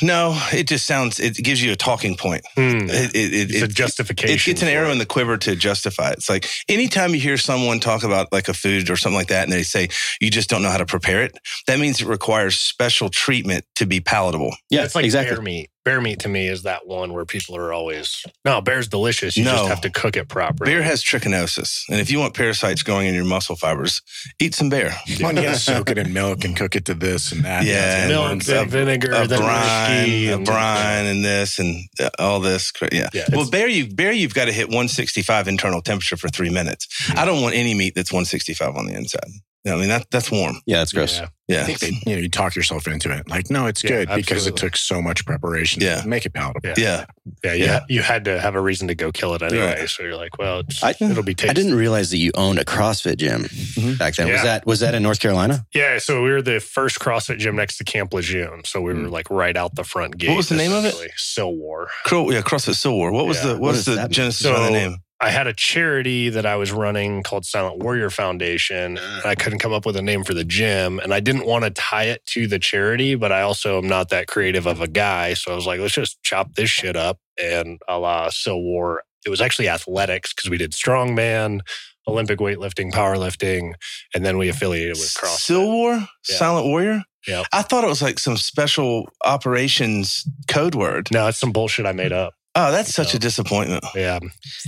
No, 0.02 0.40
it 0.52 0.68
just 0.68 0.86
sounds 0.86 1.20
it 1.20 1.36
gives 1.36 1.62
you 1.62 1.72
a 1.72 1.76
talking 1.76 2.16
point. 2.16 2.46
Hmm. 2.56 2.90
It, 2.90 3.16
it, 3.16 3.34
it, 3.34 3.52
It's 3.52 3.62
a 3.62 3.68
justification. 3.68 4.52
It, 4.52 4.54
it's 4.54 4.62
an 4.62 4.68
arrow 4.68 4.90
it. 4.90 4.94
in 4.94 4.98
the 4.98 5.06
quiver 5.06 5.38
to 5.38 5.56
justify 5.56 6.12
it. 6.12 6.18
It's 6.18 6.30
like 6.30 6.48
anytime 6.68 7.14
you 7.14 7.20
hear 7.20 7.38
someone 7.38 7.80
talk 7.80 8.04
about 8.04 8.32
like 8.32 8.48
a 8.48 8.54
food 8.54 8.90
or 8.90 8.96
something 8.96 9.18
like 9.18 9.28
that, 9.28 9.44
and 9.44 9.52
they 9.52 9.64
say 9.64 9.90
you 10.22 10.30
just 10.30 10.50
don't 10.50 10.62
know 10.62 10.70
how 10.70 10.78
to 10.78 10.86
prepare 10.86 11.24
it, 11.24 11.38
that 11.68 11.80
means 11.80 12.02
it 12.02 12.08
requires 12.08 12.58
special 12.58 13.10
treatment 13.10 13.66
to 13.76 13.86
be 13.86 14.00
palatable. 14.00 14.56
yeah, 14.70 14.84
it's 14.84 14.96
like 14.96 15.06
exactly. 15.06 15.36
bear 15.36 15.44
meat. 15.44 15.70
Bear 15.86 16.02
meat 16.02 16.20
to 16.20 16.30
me 16.30 16.48
is 16.48 16.64
that 16.64 16.86
one 16.88 17.14
where 17.14 17.24
people 17.26 17.56
are 17.56 17.72
always 17.72 18.26
no 18.44 18.60
bear's 18.60 18.90
delicious. 18.90 19.38
You 19.38 19.46
No. 19.46 19.56
just 19.56 19.70
have 19.70 19.82
to 19.82 19.90
cook 19.90 20.18
it 20.18 20.28
properly. 20.28 20.72
Bear 20.72 20.82
has 20.84 21.02
trichinosis, 21.02 21.84
and 21.90 22.00
if 22.02 22.12
you 22.12 22.20
want 22.20 22.34
parasites 22.34 22.84
growing 22.84 23.08
in 23.08 23.16
your 23.16 23.24
muscle 23.24 23.56
fibers, 23.56 24.02
eat 24.40 24.54
some 24.54 24.68
bear. 24.70 24.94
Well, 25.22 25.34
you 25.34 25.42
gotta 25.42 25.58
soak 25.58 25.90
it 25.90 25.98
in 25.98 26.12
milk 26.12 26.44
and 26.44 26.56
cook 26.56 26.76
it 26.76 26.84
to 26.86 26.94
this 26.94 27.32
and 27.32 27.46
that. 27.46 27.64
Yeah, 27.64 28.02
and 28.02 28.10
milk, 28.10 28.32
and 28.32 28.42
then 28.42 28.70
vinegar, 28.70 29.12
A 29.14 29.26
then 29.26 29.40
brine, 29.40 30.02
whiskey, 30.04 30.28
a 30.28 30.36
and- 30.36 30.46
brine, 30.46 31.06
and 31.06 31.24
this 31.24 31.60
and 31.60 31.86
uh, 32.00 32.10
all 32.20 32.42
this. 32.42 32.74
Yeah. 32.92 33.08
Yeah, 33.14 33.26
well, 33.32 33.50
bear, 33.50 33.68
you 33.70 33.88
bear, 33.88 34.12
you've 34.12 34.34
got 34.34 34.46
to 34.46 34.52
hit 34.52 34.68
165 34.68 35.48
internal 35.48 35.82
temperature 35.82 36.18
for 36.18 36.28
three 36.28 36.50
minutes. 36.50 36.88
I 37.16 37.24
don't 37.24 37.42
want 37.42 37.56
any 37.56 37.74
meat 37.74 37.96
that's 37.96 38.12
165 38.12 38.76
on 38.76 38.86
the 38.86 38.94
inside. 38.96 39.30
You 39.66 39.72
know, 39.72 39.78
I 39.78 39.80
mean 39.82 39.90
that 39.90 40.10
that's 40.10 40.32
warm. 40.32 40.56
yeah, 40.66 40.78
that's 40.78 40.94
gross. 40.94 41.20
Yeah. 41.20 41.28
Yeah. 41.50 41.62
I 41.62 41.64
think 41.64 41.80
they, 41.80 41.88
you 42.06 42.16
know, 42.16 42.22
you 42.22 42.30
talk 42.30 42.56
yourself 42.56 42.88
into 42.88 43.12
it. 43.12 43.28
Like, 43.28 43.50
no, 43.50 43.66
it's 43.66 43.84
Yeah, 43.84 44.06
good 44.06 44.10
because 44.16 44.46
it 44.48 44.56
took 44.56 44.78
so 44.78 45.02
much 45.02 45.26
preparation. 45.26 45.82
Yeah. 45.82 46.02
to 46.02 46.08
make 46.08 46.26
it 46.26 46.34
palatable. 46.34 46.62
Yeah. 46.64 46.76
yeah. 46.78 47.06
Yeah, 47.44 47.54
you, 47.54 47.66
Yeah. 47.66 47.80
ha- 47.80 47.86
you 47.90 48.02
had 48.04 48.26
to 48.26 48.40
have 48.40 48.54
a 48.56 48.62
reason 48.62 48.88
to 48.88 48.96
go 48.96 49.12
kill 49.12 49.34
it 49.34 49.42
anyway. 49.42 49.80
Right. 49.80 49.90
So 49.90 50.04
you're 50.04 50.16
like, 50.16 50.38
well, 50.38 50.60
it's, 50.60 50.82
I- 50.84 50.96
it'll 51.02 51.24
be 51.24 51.34
tasty. 51.34 51.50
I 51.50 51.54
didn't 51.54 51.74
realize 51.76 52.12
that 52.12 52.18
you 52.18 52.32
owned 52.36 52.60
a 52.60 52.64
CrossFit 52.66 53.18
gym 53.18 53.46
Mhm. 53.46 53.98
back 53.98 54.16
then. 54.16 54.32
Was 54.32 54.44
that 54.44 54.66
was 54.68 54.80
that 54.82 54.94
in 54.96 55.02
North 55.04 55.20
Carolina? 55.20 55.66
Yeah, 55.74 55.98
so 55.98 56.22
we 56.24 56.30
were 56.30 56.42
the 56.44 56.60
first 56.60 57.00
CrossFit 57.00 57.40
gym 57.40 57.56
next 57.56 57.78
to 57.78 57.84
Camp 57.84 58.14
Lejeune. 58.14 58.62
So 58.66 58.80
we 58.80 58.94
were 58.94 59.10
like 59.10 59.30
right 59.32 59.58
out 59.58 59.76
the 59.76 59.84
front 59.84 60.18
gate. 60.20 60.30
What 60.30 60.38
was 60.38 60.50
the 60.50 60.56
name 60.56 60.72
of 60.72 60.86
it? 60.86 60.90
essentially. 60.90 61.10
Sill 61.18 61.56
War. 61.56 61.90
Cro- 62.06 62.30
yeah, 62.32 62.42
CrossFit 62.42 62.76
Silwar. 62.76 63.12
What 63.12 63.26
was 63.26 63.42
the 63.42 63.54
What 63.54 63.60
what 63.62 63.72
does 63.72 63.80
is 63.80 63.86
the 63.86 63.96
that 63.96 64.12
genesis 64.12 64.44
So- 64.44 64.54
behind 64.54 64.76
the 64.76 64.80
name? 64.80 64.98
I 65.22 65.30
had 65.32 65.48
a 65.48 65.54
charity 65.54 66.30
that 66.30 66.46
I 66.46 66.56
was 66.56 66.72
running 66.72 67.24
called 67.24 67.46
Silent 67.46 67.84
Warrior 67.84 68.10
Foundation. 68.10 68.98
And 68.98 69.26
I 69.26 69.36
couldn't 69.36 69.60
come 69.60 69.74
up 69.74 69.86
with 69.86 69.98
a 69.98 70.02
name 70.02 70.24
for 70.24 70.34
the 70.34 70.46
gym. 70.46 71.00
And 71.00 71.14
I 71.14 71.20
didn't 71.20 71.46
want 71.46 71.66
to 71.66 71.72
tie 71.72 72.06
it 72.06 72.26
to 72.28 72.48
the 72.48 72.60
charity, 72.60 73.16
but 73.16 73.32
I 73.32 73.42
also 73.42 73.78
am 73.78 73.88
not 73.88 74.10
that 74.10 74.28
creative 74.28 74.66
of 74.66 74.80
a 74.80 74.88
guy. 74.88 75.34
So 75.34 75.52
I 75.52 75.56
was 75.56 75.66
like, 75.66 75.80
let's 75.80 75.94
just 75.94 76.22
chop 76.24 76.56
this 76.56 76.70
shit 76.70 76.96
up 76.96 77.20
and 77.42 77.82
a 77.88 78.00
la 78.00 78.30
Sil 78.32 78.62
War. 78.62 79.04
It 79.26 79.30
was 79.30 79.42
actually 79.42 79.68
athletics 79.68 80.34
because 80.34 80.50
we 80.50 80.58
did 80.58 80.72
strongman, 80.72 81.60
Olympic 82.08 82.40
weightlifting, 82.40 82.92
powerlifting, 82.92 83.74
and 84.16 84.26
then 84.26 84.38
we 84.38 84.48
affiliated 84.48 84.96
with 84.96 85.14
CrossFit. 85.14 85.52
Silwar? 85.52 86.08
Yeah. 86.30 86.36
Silent 86.36 86.68
Warrior? 86.68 87.04
Yeah. 87.28 87.44
I 87.52 87.62
thought 87.62 87.84
it 87.84 87.88
was 87.88 88.02
like 88.02 88.18
some 88.18 88.38
special 88.38 89.10
operations 89.26 90.26
code 90.48 90.76
word. 90.76 91.10
No, 91.12 91.28
it's 91.28 91.38
some 91.38 91.52
bullshit 91.52 91.86
I 91.86 91.92
made 91.92 92.14
up. 92.14 92.34
Oh, 92.56 92.72
that's 92.72 92.94
such 92.94 93.14
No. 93.14 93.18
a 93.18 93.20
disappointment. 93.20 93.84
Yeah. 93.96 94.20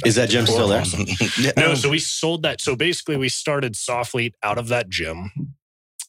Is 0.06 0.15
that 0.15 0.30
gym 0.30 0.46
still 0.46 0.67
there? 0.67 0.84
Yeah, 1.39 1.52
No, 1.58 1.74
so 1.76 1.89
we 1.89 2.00
sold 2.00 2.44
that. 2.44 2.62
So 2.62 2.76
basically, 2.76 3.17
we 3.17 3.28
started 3.30 3.76
SOFLETE 3.76 4.36
out 4.44 4.58
of 4.58 4.67
that 4.67 4.88
gym, 4.89 5.32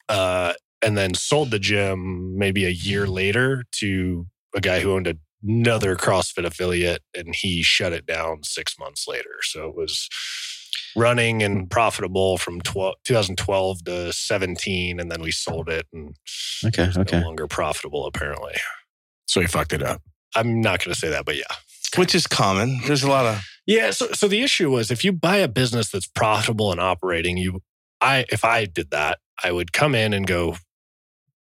uh, 0.08 0.52
and 0.82 0.96
then 0.98 1.14
sold 1.14 1.50
the 1.50 1.58
gym 1.58 2.36
maybe 2.38 2.64
a 2.66 2.70
year 2.70 3.06
later 3.06 3.64
to 3.80 4.26
a 4.54 4.60
guy 4.60 4.80
who 4.80 4.92
owned 4.92 5.12
another 5.42 5.96
CrossFit 5.96 6.44
affiliate, 6.44 7.02
and 7.16 7.34
he 7.34 7.62
shut 7.62 7.92
it 7.92 8.04
down 8.06 8.42
six 8.42 8.78
months 8.78 9.06
later. 9.08 9.36
So 9.42 9.68
it 9.68 9.74
was 9.74 10.08
running 10.94 11.42
and 11.42 11.70
profitable 11.70 12.36
from 12.36 12.60
12, 12.60 12.96
2012 13.04 13.84
to 13.84 14.12
17, 14.12 15.00
and 15.00 15.10
then 15.10 15.22
we 15.22 15.32
sold 15.32 15.68
it, 15.70 15.86
and 15.92 16.14
Okay, 16.66 16.84
it's 16.84 16.98
okay. 16.98 17.20
no 17.20 17.26
longer 17.26 17.46
profitable. 17.46 18.04
Apparently, 18.06 18.54
So 19.26 19.40
he 19.40 19.46
fucked 19.46 19.72
it 19.72 19.82
up. 19.82 20.02
I'm 20.34 20.60
not 20.60 20.84
going 20.84 20.94
to 20.94 20.98
say 20.98 21.08
that, 21.10 21.24
but 21.24 21.36
yeah. 21.36 21.44
which 21.96 22.14
is 22.14 22.26
common. 22.26 22.80
There's 22.86 23.02
a 23.02 23.08
lot 23.08 23.26
of 23.26 23.44
Yeah. 23.66 23.90
So, 23.90 24.08
so 24.12 24.28
the 24.28 24.42
issue 24.42 24.70
was 24.70 24.90
if 24.90 25.04
you 25.04 25.12
buy 25.12 25.36
a 25.36 25.48
business 25.48 25.90
that's 25.90 26.06
profitable 26.06 26.70
and 26.70 26.80
operating, 26.80 27.36
you, 27.36 27.60
I, 28.00 28.24
if 28.30 28.44
I 28.44 28.64
did 28.64 28.90
that, 28.90 29.18
I 29.42 29.52
would 29.52 29.72
come 29.72 29.94
in 29.94 30.12
and 30.12 30.26
go, 30.26 30.56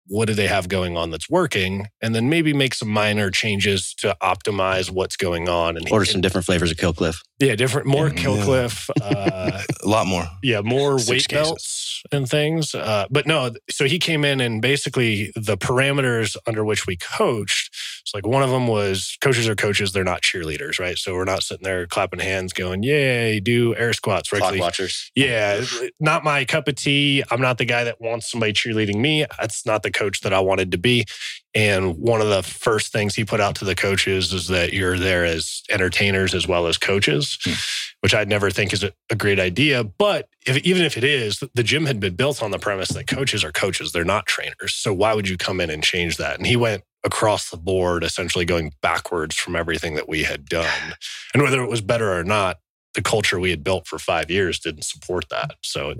what 0.06 0.26
do 0.26 0.34
they 0.34 0.46
have 0.46 0.68
going 0.68 0.96
on 0.96 1.10
that's 1.10 1.30
working? 1.30 1.86
And 2.02 2.14
then 2.14 2.28
maybe 2.28 2.52
make 2.52 2.74
some 2.74 2.88
minor 2.88 3.30
changes 3.30 3.94
to 3.98 4.16
optimize 4.22 4.90
what's 4.90 5.16
going 5.16 5.48
on 5.48 5.76
and 5.76 5.90
Order 5.90 6.04
some 6.04 6.20
different 6.20 6.44
flavors 6.44 6.70
of 6.70 6.76
Killcliff. 6.76 7.22
yeah, 7.38 7.56
different, 7.56 7.86
more 7.86 8.08
Yeah. 8.08 8.14
Killcliff, 8.14 8.90
uh, 9.02 9.62
a 9.82 9.88
lot 9.88 10.06
more. 10.06 10.26
yeah, 10.42 10.60
more 10.60 10.98
Six 10.98 11.10
weight 11.10 11.28
cases. 11.28 11.46
belts 11.46 12.02
and 12.12 12.28
things. 12.28 12.74
Uh, 12.74 13.06
but 13.10 13.26
no, 13.26 13.52
so 13.70 13.86
he 13.86 13.98
came 13.98 14.24
in 14.24 14.40
and 14.40 14.60
basically 14.60 15.32
the 15.36 15.56
parameters 15.56 16.36
under 16.46 16.64
which 16.64 16.86
we 16.86 16.96
coached. 16.96 17.73
Like 18.12 18.26
one 18.26 18.42
of 18.42 18.50
them 18.50 18.66
was 18.66 19.16
coaches 19.20 19.48
are 19.48 19.54
coaches; 19.54 19.92
they're 19.92 20.04
not 20.04 20.22
cheerleaders, 20.22 20.78
right? 20.78 20.98
So 20.98 21.14
we're 21.14 21.24
not 21.24 21.42
sitting 21.42 21.64
there 21.64 21.86
clapping 21.86 22.20
hands, 22.20 22.52
going, 22.52 22.82
"Yay, 22.82 23.40
do 23.40 23.74
air 23.76 23.92
squats." 23.92 24.28
Clock 24.28 24.58
watchers. 24.58 25.10
Yeah, 25.14 25.64
not 26.00 26.24
my 26.24 26.44
cup 26.44 26.68
of 26.68 26.74
tea. 26.74 27.22
I'm 27.30 27.40
not 27.40 27.58
the 27.58 27.64
guy 27.64 27.84
that 27.84 28.00
wants 28.00 28.30
somebody 28.30 28.52
cheerleading 28.52 28.96
me. 28.96 29.24
That's 29.38 29.64
not 29.64 29.82
the 29.82 29.90
coach 29.90 30.20
that 30.22 30.32
I 30.32 30.40
wanted 30.40 30.72
to 30.72 30.78
be. 30.78 31.06
And 31.54 31.96
one 31.98 32.20
of 32.20 32.28
the 32.28 32.42
first 32.42 32.92
things 32.92 33.14
he 33.14 33.24
put 33.24 33.40
out 33.40 33.54
to 33.56 33.64
the 33.64 33.76
coaches 33.76 34.32
is 34.32 34.48
that 34.48 34.72
you're 34.72 34.98
there 34.98 35.24
as 35.24 35.62
entertainers 35.70 36.34
as 36.34 36.48
well 36.48 36.66
as 36.66 36.76
coaches, 36.76 37.38
hmm. 37.44 37.52
which 38.00 38.12
I'd 38.12 38.28
never 38.28 38.50
think 38.50 38.72
is 38.72 38.82
a, 38.82 38.92
a 39.08 39.14
great 39.14 39.38
idea. 39.38 39.84
But 39.84 40.28
if, 40.46 40.56
even 40.58 40.82
if 40.82 40.96
it 40.96 41.04
is, 41.04 41.42
the 41.54 41.62
gym 41.62 41.86
had 41.86 42.00
been 42.00 42.16
built 42.16 42.42
on 42.42 42.50
the 42.50 42.58
premise 42.58 42.88
that 42.88 43.06
coaches 43.06 43.44
are 43.44 43.52
coaches, 43.52 43.92
they're 43.92 44.04
not 44.04 44.26
trainers. 44.26 44.74
So 44.74 44.92
why 44.92 45.14
would 45.14 45.28
you 45.28 45.36
come 45.36 45.60
in 45.60 45.70
and 45.70 45.82
change 45.82 46.16
that? 46.16 46.36
And 46.38 46.46
he 46.46 46.56
went 46.56 46.82
across 47.04 47.50
the 47.50 47.56
board, 47.56 48.02
essentially 48.02 48.44
going 48.44 48.72
backwards 48.80 49.36
from 49.36 49.54
everything 49.54 49.94
that 49.94 50.08
we 50.08 50.24
had 50.24 50.46
done. 50.46 50.94
And 51.34 51.42
whether 51.42 51.60
it 51.64 51.68
was 51.68 51.80
better 51.80 52.16
or 52.16 52.22
not, 52.22 52.58
the 52.94 53.02
culture 53.02 53.40
we 53.40 53.50
had 53.50 53.64
built 53.64 53.88
for 53.88 53.98
five 53.98 54.30
years 54.30 54.60
didn't 54.60 54.84
support 54.84 55.28
that. 55.30 55.56
So 55.62 55.90
it 55.90 55.98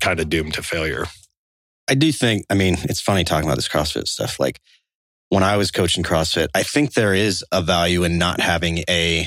kind 0.00 0.20
of 0.20 0.28
doomed 0.28 0.54
to 0.54 0.62
failure. 0.62 1.06
I 1.88 1.96
do 1.96 2.12
think, 2.12 2.46
I 2.50 2.54
mean, 2.54 2.76
it's 2.84 3.00
funny 3.00 3.24
talking 3.24 3.48
about 3.48 3.56
this 3.56 3.68
CrossFit 3.68 4.06
stuff. 4.06 4.38
Like 4.38 4.60
when 5.28 5.42
I 5.42 5.56
was 5.56 5.72
coaching 5.72 6.04
CrossFit, 6.04 6.48
I 6.54 6.62
think 6.62 6.94
there 6.94 7.14
is 7.14 7.44
a 7.50 7.62
value 7.62 8.04
in 8.04 8.16
not 8.16 8.40
having 8.40 8.84
a 8.88 9.26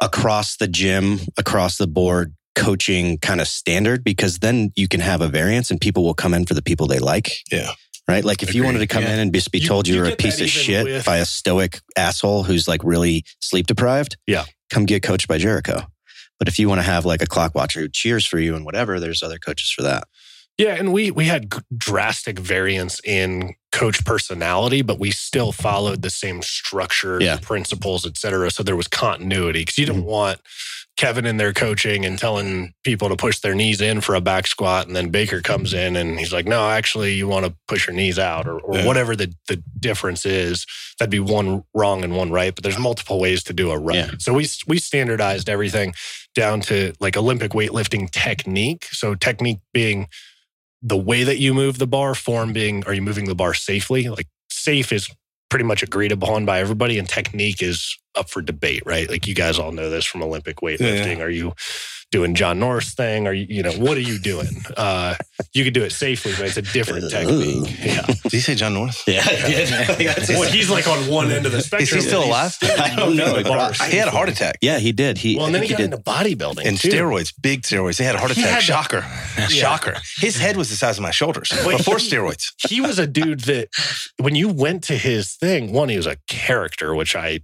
across 0.00 0.56
the 0.56 0.66
gym, 0.66 1.20
across 1.38 1.78
the 1.78 1.86
board 1.86 2.34
coaching 2.54 3.18
kind 3.18 3.40
of 3.40 3.48
standard 3.48 4.04
because 4.04 4.38
then 4.38 4.72
you 4.76 4.88
can 4.88 5.00
have 5.00 5.20
a 5.20 5.28
variance 5.28 5.70
and 5.70 5.80
people 5.80 6.04
will 6.04 6.14
come 6.14 6.34
in 6.34 6.46
for 6.46 6.54
the 6.54 6.62
people 6.62 6.86
they 6.86 6.98
like. 6.98 7.30
Yeah. 7.50 7.72
Right. 8.06 8.24
Like 8.24 8.42
if 8.42 8.54
you 8.54 8.64
wanted 8.64 8.80
to 8.80 8.86
come 8.86 9.02
Yeah. 9.02 9.14
in 9.14 9.18
and 9.18 9.32
just 9.32 9.50
be 9.50 9.60
told 9.60 9.88
you, 9.88 9.94
you 9.94 10.02
were 10.02 10.08
a 10.08 10.16
piece 10.16 10.40
of 10.40 10.48
shit 10.50 10.84
with- 10.84 11.04
by 11.06 11.18
a 11.18 11.24
stoic 11.24 11.80
asshole 11.96 12.42
who's 12.42 12.68
like 12.68 12.82
really 12.84 13.24
sleep 13.40 13.66
deprived. 13.66 14.18
Yeah. 14.26 14.44
Come 14.70 14.84
get 14.84 15.02
coached 15.02 15.26
by 15.26 15.38
Jericho. 15.38 15.86
But 16.38 16.48
if 16.48 16.58
you 16.58 16.68
want 16.68 16.80
to 16.80 16.82
have 16.82 17.06
like 17.06 17.22
a 17.22 17.26
clock 17.26 17.54
watcher 17.54 17.80
who 17.80 17.88
cheers 17.88 18.26
for 18.26 18.38
you 18.38 18.54
and 18.56 18.64
whatever, 18.64 19.00
there's 19.00 19.22
other 19.22 19.38
coaches 19.38 19.70
for 19.70 19.82
that. 19.82 20.04
Yeah, 20.58 20.74
and 20.74 20.92
we 20.92 21.10
we 21.10 21.24
had 21.24 21.52
drastic 21.76 22.38
variance 22.38 23.00
in 23.04 23.54
coach 23.72 24.04
personality, 24.04 24.82
but 24.82 25.00
we 25.00 25.10
still 25.10 25.50
followed 25.50 26.02
the 26.02 26.10
same 26.10 26.42
structure, 26.42 27.18
Yeah. 27.20 27.38
principles, 27.38 28.06
et 28.06 28.16
cetera. 28.16 28.50
So 28.52 28.62
there 28.62 28.76
was 28.76 28.86
continuity 28.86 29.62
because 29.62 29.78
you 29.78 29.86
don't 29.86 29.98
mm-hmm. 29.98 30.06
want 30.06 30.40
Kevin 30.96 31.26
in 31.26 31.38
there 31.38 31.52
coaching 31.52 32.04
and 32.04 32.18
telling 32.18 32.72
people 32.84 33.08
to 33.08 33.16
push 33.16 33.40
their 33.40 33.54
knees 33.54 33.80
in 33.80 34.00
for 34.00 34.14
a 34.14 34.20
back 34.20 34.46
squat. 34.46 34.86
And 34.86 34.94
then 34.94 35.10
Baker 35.10 35.40
comes 35.40 35.74
in 35.74 35.96
and 35.96 36.18
he's 36.18 36.32
like, 36.32 36.46
no, 36.46 36.68
actually, 36.70 37.14
you 37.14 37.26
want 37.26 37.46
to 37.46 37.54
push 37.66 37.88
your 37.88 37.96
knees 37.96 38.16
out 38.18 38.46
or, 38.46 38.60
or 38.60 38.76
Yeah. 38.78 38.86
whatever 38.86 39.16
the, 39.16 39.34
the 39.48 39.60
difference 39.80 40.24
is. 40.24 40.66
That'd 40.98 41.10
be 41.10 41.18
one 41.18 41.64
wrong 41.74 42.04
and 42.04 42.16
one 42.16 42.30
right, 42.30 42.54
but 42.54 42.62
there's 42.62 42.78
multiple 42.78 43.18
ways 43.18 43.42
to 43.44 43.52
do 43.52 43.72
a 43.72 43.78
right. 43.78 43.96
Yeah. 43.96 44.10
So 44.18 44.32
we, 44.34 44.46
we 44.68 44.78
standardized 44.78 45.48
everything 45.48 45.94
down 46.34 46.60
to 46.62 46.92
like 47.00 47.16
Olympic 47.16 47.50
weightlifting 47.52 48.08
technique. 48.10 48.84
So 48.92 49.16
technique 49.16 49.58
being 49.72 50.06
the 50.80 50.96
way 50.96 51.24
that 51.24 51.38
you 51.38 51.54
move 51.54 51.78
the 51.78 51.86
bar, 51.88 52.14
form 52.14 52.52
being, 52.52 52.84
are 52.86 52.94
you 52.94 53.02
moving 53.02 53.24
the 53.24 53.34
bar 53.34 53.54
safely? 53.54 54.08
Like 54.08 54.28
safe 54.48 54.92
is 54.92 55.08
pretty 55.54 55.64
much 55.64 55.84
agreed 55.84 56.10
upon 56.10 56.44
by 56.44 56.58
everybody, 56.58 56.98
and 56.98 57.08
technique 57.08 57.62
is 57.62 57.96
up 58.16 58.28
for 58.28 58.42
debate, 58.42 58.82
right? 58.84 59.08
Like 59.08 59.28
you 59.28 59.36
guys 59.36 59.56
all 59.56 59.70
know 59.70 59.88
this 59.88 60.04
from 60.04 60.20
Olympic 60.20 60.56
weightlifting. 60.56 61.20
Are 61.20 61.30
you 61.30 61.52
doing 62.14 62.36
John 62.36 62.60
Norris 62.60 62.94
thing? 62.94 63.26
Are 63.26 63.32
you, 63.32 63.44
you 63.48 63.62
know, 63.64 63.72
what 63.72 63.96
are 63.96 64.00
you 64.12 64.20
doing? 64.20 64.46
Uh, 64.76 65.16
you 65.52 65.64
could 65.64 65.74
do 65.74 65.82
it 65.82 65.90
safely, 65.90 66.30
but 66.38 66.46
it's 66.46 66.56
a 66.56 66.62
different 66.62 67.10
technique. 67.10 67.76
Yeah. 67.84 68.02
Did 68.06 68.30
he 68.32 68.38
say 68.38 68.54
John 68.54 68.72
North? 68.74 69.02
Yeah. 69.08 69.24
Well, 70.28 70.48
he's 70.50 70.70
like 70.70 70.86
on 70.86 71.08
one 71.10 71.32
end 71.32 71.44
of 71.44 71.50
the 71.52 71.60
spectrum. 71.60 72.00
still 72.00 72.22
and 72.22 72.24
he's 72.26 72.30
alive? 72.30 72.52
still 72.52 72.80
I 72.80 72.94
don't 72.94 73.16
know. 73.16 73.34
moving 73.42 73.46
He 73.90 73.96
had 73.96 74.06
a 74.06 74.12
heart 74.12 74.28
attack 74.28 74.58
yeah, 74.62 74.78
he 74.78 74.92
did. 74.92 75.18
He, 75.18 75.36
Well, 75.36 75.46
and 75.46 75.54
then 75.54 75.62
I 75.62 75.66
he 75.66 75.74
think 75.74 75.90
got 75.90 75.98
into 75.98 76.36
bodybuilding 76.36 76.64
and 76.64 76.78
too. 76.78 76.88
steroids, 76.88 77.32
big 77.42 77.62
steroids. 77.62 77.96
They 77.98 78.04
had 78.04 78.14
a 78.14 78.18
heart 78.18 78.30
He 78.32 78.42
attack. 78.42 78.52
had 78.54 78.60
to- 78.60 78.64
Shocker. 78.66 79.00
Shocker. 79.48 79.96
His 80.18 80.36
head 80.38 80.56
was 80.56 80.70
the 80.70 80.76
size 80.76 80.96
of 80.98 81.02
my 81.02 81.10
shoulders 81.10 81.50
Wait, 81.66 81.78
before 81.78 81.98
he- 81.98 82.08
steroids. 82.08 82.44
he 82.68 82.80
was 82.80 82.98
a 83.00 83.06
dude 83.08 83.40
that 83.40 83.68
when 84.18 84.36
you 84.36 84.48
went 84.48 84.84
to 84.84 84.96
his 84.96 85.34
thing, 85.34 85.72
one, 85.72 85.88
he 85.88 85.96
was 85.96 86.06
a 86.06 86.16
character, 86.28 86.94
which 86.94 87.16
I 87.16 87.40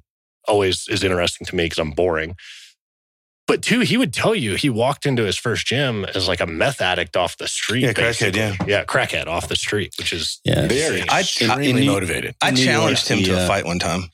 always 0.46 0.86
is 0.88 1.02
interesting 1.02 1.46
to 1.48 1.56
me 1.56 1.64
because 1.64 1.78
I'm 1.78 1.90
boring. 1.90 2.36
But 3.50 3.62
two, 3.62 3.80
he 3.80 3.96
would 3.96 4.14
tell 4.14 4.34
you 4.34 4.54
he 4.54 4.70
walked 4.70 5.06
into 5.06 5.24
his 5.24 5.36
first 5.36 5.66
gym 5.66 6.04
as 6.14 6.28
like 6.28 6.40
a 6.40 6.46
meth 6.46 6.80
addict 6.80 7.16
off 7.16 7.36
the 7.36 7.48
street. 7.48 7.82
Yeah, 7.82 7.92
crackhead, 7.92 8.32
basically. 8.34 8.70
yeah, 8.70 8.84
crackhead 8.84 9.26
off 9.26 9.48
the 9.48 9.56
street, 9.56 9.92
which 9.98 10.12
is 10.12 10.40
Yeah. 10.44 10.64
insane. 10.64 11.04
I, 11.08 11.16
I, 11.16 11.20
Extremely 11.20 11.70
in 11.70 11.76
New- 11.76 11.86
motivated. 11.90 12.36
I 12.40 12.52
challenged 12.52 13.10
York, 13.10 13.18
him 13.20 13.24
to 13.26 13.36
he, 13.36 13.44
a 13.44 13.46
fight 13.48 13.64
one 13.64 13.80
time. 13.80 14.04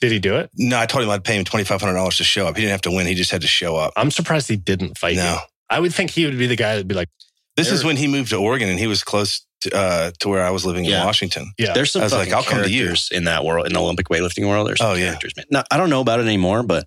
Did 0.00 0.12
he 0.12 0.18
do 0.18 0.36
it? 0.36 0.50
No, 0.56 0.78
I 0.78 0.86
told 0.86 1.04
him 1.04 1.10
I'd 1.10 1.24
pay 1.24 1.36
him 1.38 1.44
twenty 1.44 1.64
five 1.64 1.80
hundred 1.80 1.94
dollars 1.94 2.16
to 2.16 2.24
show 2.24 2.46
up. 2.46 2.56
He 2.56 2.62
didn't 2.62 2.72
have 2.72 2.80
to 2.82 2.90
win. 2.90 3.06
He 3.06 3.14
just 3.14 3.30
had 3.30 3.42
to 3.42 3.46
show 3.46 3.76
up. 3.76 3.92
I'm 3.96 4.10
surprised 4.10 4.48
he 4.48 4.56
didn't 4.56 4.96
fight 4.96 5.16
No, 5.16 5.32
you. 5.34 5.38
I 5.68 5.80
would 5.80 5.94
think 5.94 6.10
he 6.10 6.24
would 6.24 6.38
be 6.38 6.46
the 6.46 6.56
guy 6.56 6.72
that'd 6.74 6.88
be 6.88 6.94
like, 6.94 7.08
this 7.56 7.70
is 7.70 7.84
when 7.84 7.96
he 7.96 8.06
moved 8.08 8.30
to 8.30 8.36
Oregon 8.36 8.68
and 8.68 8.78
he 8.78 8.86
was 8.86 9.02
close 9.02 9.44
to, 9.62 9.74
uh, 9.74 10.10
to 10.20 10.28
where 10.28 10.42
I 10.44 10.50
was 10.50 10.66
living 10.66 10.84
in 10.84 10.92
Washington. 11.04 11.50
yeah, 11.58 11.72
There's 11.72 11.90
some 11.92 12.02
I 12.02 12.04
was 12.04 12.12
like, 12.12 12.28
fucking 12.28 12.34
I'll 12.34 12.42
come 12.42 12.62
to 12.62 12.70
you. 12.70 12.84
characters 12.84 13.08
in 13.10 13.24
that 13.24 13.44
world, 13.44 13.66
in 13.66 13.72
the 13.72 13.80
Olympic 13.80 14.08
weightlifting 14.08 14.46
world. 14.48 14.68
There's 14.68 14.78
some 14.78 14.90
Oh, 14.90 14.94
yeah. 14.94 15.06
characters, 15.06 15.32
man. 15.36 15.46
No, 15.50 15.62
I 15.70 15.78
don't 15.78 15.88
know 15.88 16.02
about 16.02 16.20
it 16.20 16.26
anymore, 16.26 16.62
but 16.62 16.86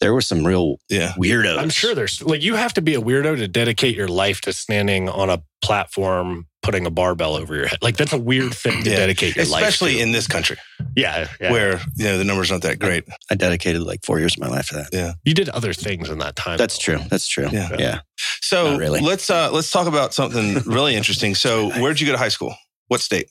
there 0.00 0.14
were 0.14 0.22
some 0.22 0.46
real 0.46 0.76
Yeah, 0.88 1.12
weirdos. 1.18 1.58
I'm 1.58 1.68
sure 1.70 1.94
there's 1.94 2.22
like 2.22 2.42
you 2.42 2.54
have 2.54 2.72
to 2.74 2.80
be 2.82 2.94
a 2.94 3.00
weirdo 3.00 3.36
to 3.36 3.46
dedicate 3.48 3.94
your 3.94 4.08
life 4.08 4.40
to 4.42 4.52
standing 4.54 5.08
on 5.08 5.28
a 5.28 5.42
platform 5.60 6.46
putting 6.68 6.84
a 6.84 6.90
barbell 6.90 7.34
over 7.34 7.54
your 7.56 7.66
head. 7.66 7.78
Like 7.80 7.96
that's 7.96 8.12
a 8.12 8.18
weird 8.18 8.52
thing 8.52 8.82
to 8.84 8.90
Yeah. 8.90 8.96
dedicate 8.96 9.36
your 9.36 9.46
life 9.46 9.62
especially 9.62 9.94
to. 9.94 10.00
in 10.00 10.12
this 10.12 10.26
country 10.26 10.58
yeah, 10.94 11.26
yeah. 11.40 11.50
where 11.50 11.80
you 11.96 12.04
know 12.04 12.18
the 12.18 12.24
numbers 12.24 12.50
aren't 12.50 12.64
that 12.64 12.78
great. 12.78 13.04
I 13.30 13.36
dedicated 13.36 13.80
like 13.82 14.04
four 14.04 14.18
years 14.18 14.34
of 14.36 14.40
my 14.40 14.48
life 14.48 14.68
to 14.68 14.74
that. 14.74 14.88
Yeah. 14.92 15.14
You 15.24 15.32
did 15.32 15.48
other 15.48 15.72
things 15.72 16.10
in 16.10 16.18
that 16.18 16.36
time. 16.36 16.58
That's 16.58 16.76
though. 16.76 16.98
true. 16.98 17.08
That's 17.08 17.26
true. 17.26 17.48
Yeah. 17.50 17.70
Yeah. 17.78 18.00
So 18.42 18.76
really. 18.76 19.00
let's 19.00 19.30
uh, 19.30 19.50
let's 19.50 19.70
talk 19.70 19.86
about 19.86 20.12
something 20.12 20.56
really 20.66 20.94
interesting. 20.94 21.34
So 21.48 21.70
where'd 21.80 22.00
you 22.00 22.06
go 22.06 22.12
to 22.12 22.18
high 22.18 22.28
school? 22.28 22.54
What 22.88 23.00
state? 23.00 23.30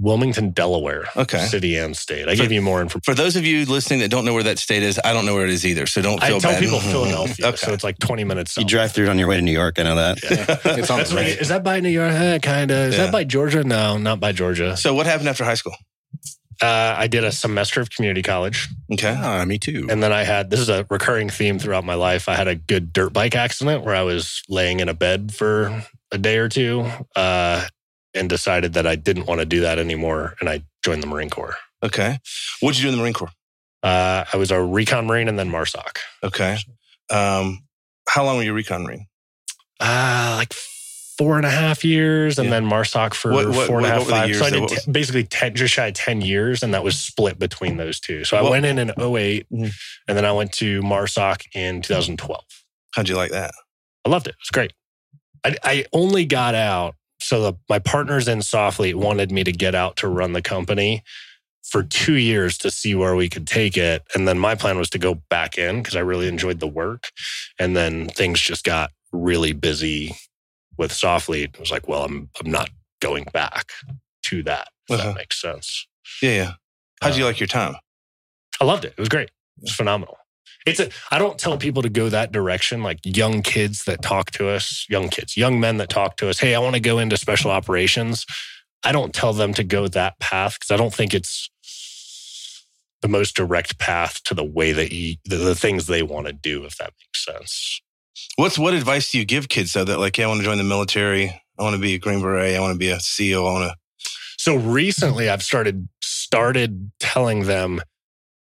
Wilmington, 0.00 0.50
Delaware. 0.50 1.04
Okay. 1.16 1.44
City 1.46 1.76
and 1.76 1.96
state. 1.96 2.26
I 2.28 2.34
For- 2.34 2.42
give 2.42 2.52
you 2.52 2.62
more 2.62 2.80
information. 2.80 3.02
For 3.04 3.14
those 3.14 3.36
of 3.36 3.44
you 3.44 3.66
listening 3.66 4.00
that 4.00 4.10
don't 4.10 4.24
know 4.24 4.32
where 4.34 4.42
that 4.44 4.58
state 4.58 4.82
is, 4.82 4.98
I 5.04 5.12
don't 5.12 5.26
know 5.26 5.34
where 5.34 5.44
it 5.44 5.50
is 5.50 5.66
either. 5.66 5.86
So 5.86 6.00
don't 6.00 6.22
I 6.22 6.28
tell 6.30 6.40
bad. 6.40 6.60
people 6.62 6.80
Philadelphia, 6.94 7.46
okay. 7.48 7.56
so 7.56 7.72
it's 7.72 7.84
like 7.84 7.98
20 7.98 8.24
minutes. 8.24 8.56
You 8.56 8.64
drive 8.64 8.92
through 8.92 9.06
it 9.06 9.10
on 9.10 9.18
your 9.18 9.28
way 9.28 9.36
to 9.36 9.42
New 9.42 9.52
York. 9.52 9.78
I 9.78 9.82
know 9.82 9.96
that. 9.96 10.18
It's 10.80 10.90
on 10.90 10.98
That's 10.98 11.10
the 11.10 11.16
right. 11.16 11.26
right. 11.26 11.38
Is 11.40 11.48
that 11.48 11.62
by 11.62 11.80
New 11.80 11.90
York? 11.90 12.12
Eh, 12.12 12.38
kind 12.38 12.70
of. 12.70 12.78
Is 12.88 12.96
Yeah. 12.96 13.04
that 13.04 13.12
by 13.12 13.24
Georgia? 13.24 13.62
No, 13.62 13.98
not 13.98 14.20
by 14.20 14.32
Georgia. 14.32 14.76
so 14.76 14.94
what 14.94 15.06
happened 15.06 15.28
after 15.28 15.44
high 15.44 15.54
school? 15.54 15.74
Uh, 16.62 16.94
I 16.98 17.06
did 17.06 17.24
a 17.24 17.32
semester 17.32 17.80
of 17.80 17.88
community 17.90 18.20
college. 18.22 18.68
Okay. 18.92 19.14
Ah, 19.16 19.42
me 19.46 19.58
too. 19.58 19.86
And 19.90 20.02
then 20.02 20.12
I 20.12 20.24
had 20.24 20.50
this 20.50 20.60
is 20.60 20.68
a 20.68 20.86
recurring 20.90 21.30
theme 21.30 21.58
throughout 21.58 21.84
my 21.84 21.94
life. 21.94 22.28
I 22.28 22.34
had 22.34 22.48
a 22.48 22.54
good 22.54 22.92
dirt 22.92 23.14
bike 23.14 23.34
accident 23.34 23.82
where 23.82 23.94
I 23.94 24.02
was 24.02 24.42
laying 24.48 24.80
in 24.80 24.88
a 24.90 24.94
bed 24.94 25.32
for 25.34 25.84
a 26.12 26.18
day 26.18 26.36
or 26.36 26.50
two 26.50 26.86
uh, 27.16 27.66
and 28.14 28.28
decided 28.28 28.72
that 28.74 28.86
I 28.86 28.96
didn't 28.96 29.26
want 29.26 29.40
to 29.40 29.46
do 29.46 29.60
that 29.60 29.78
anymore. 29.78 30.34
And 30.40 30.48
I 30.48 30.62
joined 30.84 31.02
the 31.02 31.06
Marine 31.06 31.30
Corps. 31.30 31.56
Okay. 31.82 32.18
What'd 32.60 32.78
you 32.78 32.84
do 32.84 32.88
in 32.90 32.96
the 32.96 33.02
Marine 33.02 33.14
Corps? 33.14 33.30
Uh, 33.82 34.24
I 34.32 34.36
was 34.36 34.50
a 34.50 34.60
recon 34.62 35.06
Marine 35.06 35.28
and 35.28 35.38
then 35.38 35.50
MARSOC. 35.50 35.98
Okay. 36.22 36.58
Um, 37.10 37.60
how 38.08 38.24
long 38.24 38.36
were 38.36 38.42
you 38.42 38.52
recon 38.52 38.82
Marine? 38.82 39.06
Uh, 39.80 40.34
like 40.36 40.52
four 40.52 41.36
and 41.36 41.46
a 41.46 41.50
half 41.50 41.84
years 41.84 42.38
and 42.38 42.46
Yeah. 42.48 42.60
then 42.60 42.64
MARSOC 42.66 43.14
for 43.14 43.32
What- 43.32 43.48
what- 43.50 43.66
four 43.66 43.78
and 43.78 43.86
a 43.86 43.90
what 43.90 43.98
half, 44.00 44.08
five. 44.08 44.28
years 44.28 44.40
So 44.40 44.46
I 44.46 44.50
did 44.50 44.60
what 44.62 44.70
t- 44.70 44.90
basically 44.90 45.24
10, 45.24 45.54
just 45.54 45.74
shy 45.74 45.86
of 45.86 45.94
10 45.94 46.20
years 46.20 46.62
and 46.62 46.74
that 46.74 46.82
was 46.84 46.98
split 47.00 47.38
between 47.38 47.76
those 47.78 48.00
two. 48.00 48.24
So 48.24 48.36
I 48.36 48.42
What- 48.42 48.50
went 48.52 48.66
in 48.66 48.78
in 48.78 48.90
08 48.98 49.46
Mhm. 49.52 49.72
and 50.08 50.16
then 50.16 50.24
I 50.24 50.32
went 50.32 50.52
to 50.54 50.80
MARSOC 50.82 51.42
in 51.54 51.82
2012. 51.82 52.44
How'd 52.94 53.08
you 53.08 53.16
like 53.16 53.30
that? 53.32 53.52
I 54.04 54.08
loved 54.10 54.26
it. 54.26 54.30
It 54.30 54.36
was 54.40 54.50
great. 54.50 54.72
I, 55.44 55.56
I 55.62 55.84
only 55.92 56.24
got 56.26 56.54
out. 56.54 56.96
So 57.20 57.42
the, 57.42 57.52
my 57.68 57.78
partners 57.78 58.28
in 58.28 58.42
SOFLETE 58.42 58.96
wanted 58.96 59.30
me 59.30 59.44
to 59.44 59.52
get 59.52 59.74
out 59.74 59.96
to 59.98 60.08
run 60.08 60.32
the 60.32 60.42
company 60.42 61.02
for 61.62 61.82
two 61.82 62.14
years 62.14 62.56
to 62.58 62.70
see 62.70 62.94
where 62.94 63.14
we 63.14 63.28
could 63.28 63.46
take 63.46 63.76
it. 63.76 64.02
And 64.14 64.26
then 64.26 64.38
my 64.38 64.54
plan 64.54 64.78
was 64.78 64.90
to 64.90 64.98
go 64.98 65.14
back 65.28 65.58
in 65.58 65.78
because 65.82 65.94
I 65.96 66.00
really 66.00 66.26
enjoyed 66.28 66.58
the 66.60 66.66
work. 66.66 67.08
And 67.58 67.76
then 67.76 68.08
things 68.08 68.40
just 68.40 68.64
got 68.64 68.90
really 69.12 69.52
busy 69.52 70.16
with 70.78 70.92
SOFLETE. 70.92 71.54
It 71.54 71.60
was 71.60 71.70
like, 71.70 71.86
well, 71.88 72.04
I'm 72.04 72.30
I'm 72.42 72.50
not 72.50 72.70
going 73.00 73.24
back 73.32 73.70
to 74.24 74.42
that. 74.44 74.68
If 74.88 74.98
Uh-huh. 74.98 75.08
that 75.08 75.16
makes 75.16 75.40
sense. 75.40 75.86
Yeah, 76.22 76.30
yeah. 76.30 76.52
How'd 77.02 77.16
you 77.16 77.24
Uh, 77.24 77.28
like 77.28 77.40
your 77.40 77.46
time? 77.46 77.76
I 78.60 78.64
loved 78.64 78.84
it. 78.84 78.94
It 78.96 78.98
was 78.98 79.08
great. 79.08 79.28
It 79.58 79.62
was 79.62 79.74
phenomenal. 79.74 80.16
It's 80.66 80.80
a, 80.80 80.90
I 81.10 81.18
don't 81.18 81.38
tell 81.38 81.56
people 81.56 81.82
to 81.82 81.88
go 81.88 82.08
that 82.08 82.32
direction. 82.32 82.82
Like 82.82 83.00
young 83.04 83.42
kids 83.42 83.84
that 83.84 84.02
talk 84.02 84.30
to 84.32 84.48
us, 84.48 84.86
young 84.88 85.08
kids, 85.08 85.36
young 85.36 85.58
men 85.58 85.78
that 85.78 85.88
talk 85.88 86.16
to 86.18 86.28
us. 86.28 86.38
Hey, 86.38 86.54
I 86.54 86.58
want 86.58 86.74
to 86.74 86.80
go 86.80 86.98
into 86.98 87.16
special 87.16 87.50
operations. 87.50 88.26
I 88.84 88.92
don't 88.92 89.14
tell 89.14 89.32
them 89.32 89.54
to 89.54 89.64
go 89.64 89.88
that 89.88 90.18
path 90.18 90.54
because 90.54 90.70
I 90.70 90.76
don't 90.76 90.94
think 90.94 91.14
it's 91.14 91.50
the 93.02 93.08
most 93.08 93.34
direct 93.34 93.78
path 93.78 94.22
to 94.24 94.34
the 94.34 94.44
way 94.44 94.72
that 94.72 94.92
you, 94.92 95.16
the, 95.24 95.36
the 95.36 95.54
things 95.54 95.86
they 95.86 96.02
want 96.02 96.26
to 96.26 96.32
do, 96.32 96.64
if 96.64 96.76
that 96.76 96.92
makes 97.00 97.24
sense. 97.24 97.80
What's 98.36 98.58
what 98.58 98.74
advice 98.74 99.10
do 99.10 99.18
you 99.18 99.24
give 99.24 99.48
kids 99.48 99.72
though 99.72 99.84
that 99.84 99.98
like, 99.98 100.18
yeah, 100.18 100.26
I 100.26 100.28
want 100.28 100.40
to 100.40 100.44
join 100.44 100.58
the 100.58 100.64
military. 100.64 101.28
I 101.58 101.62
want 101.62 101.74
to 101.74 101.80
be 101.80 101.94
a 101.94 101.98
Green 101.98 102.20
Beret. 102.20 102.56
I 102.56 102.60
want 102.60 102.74
to 102.74 102.78
be 102.78 102.90
a 102.90 103.00
SEAL. 103.00 103.46
I 103.46 103.52
want 103.52 103.70
to. 103.70 103.76
So 104.38 104.56
recently 104.56 105.28
I've 105.28 105.42
started 105.42 105.88
started 106.02 106.90
telling 107.00 107.44
them 107.44 107.80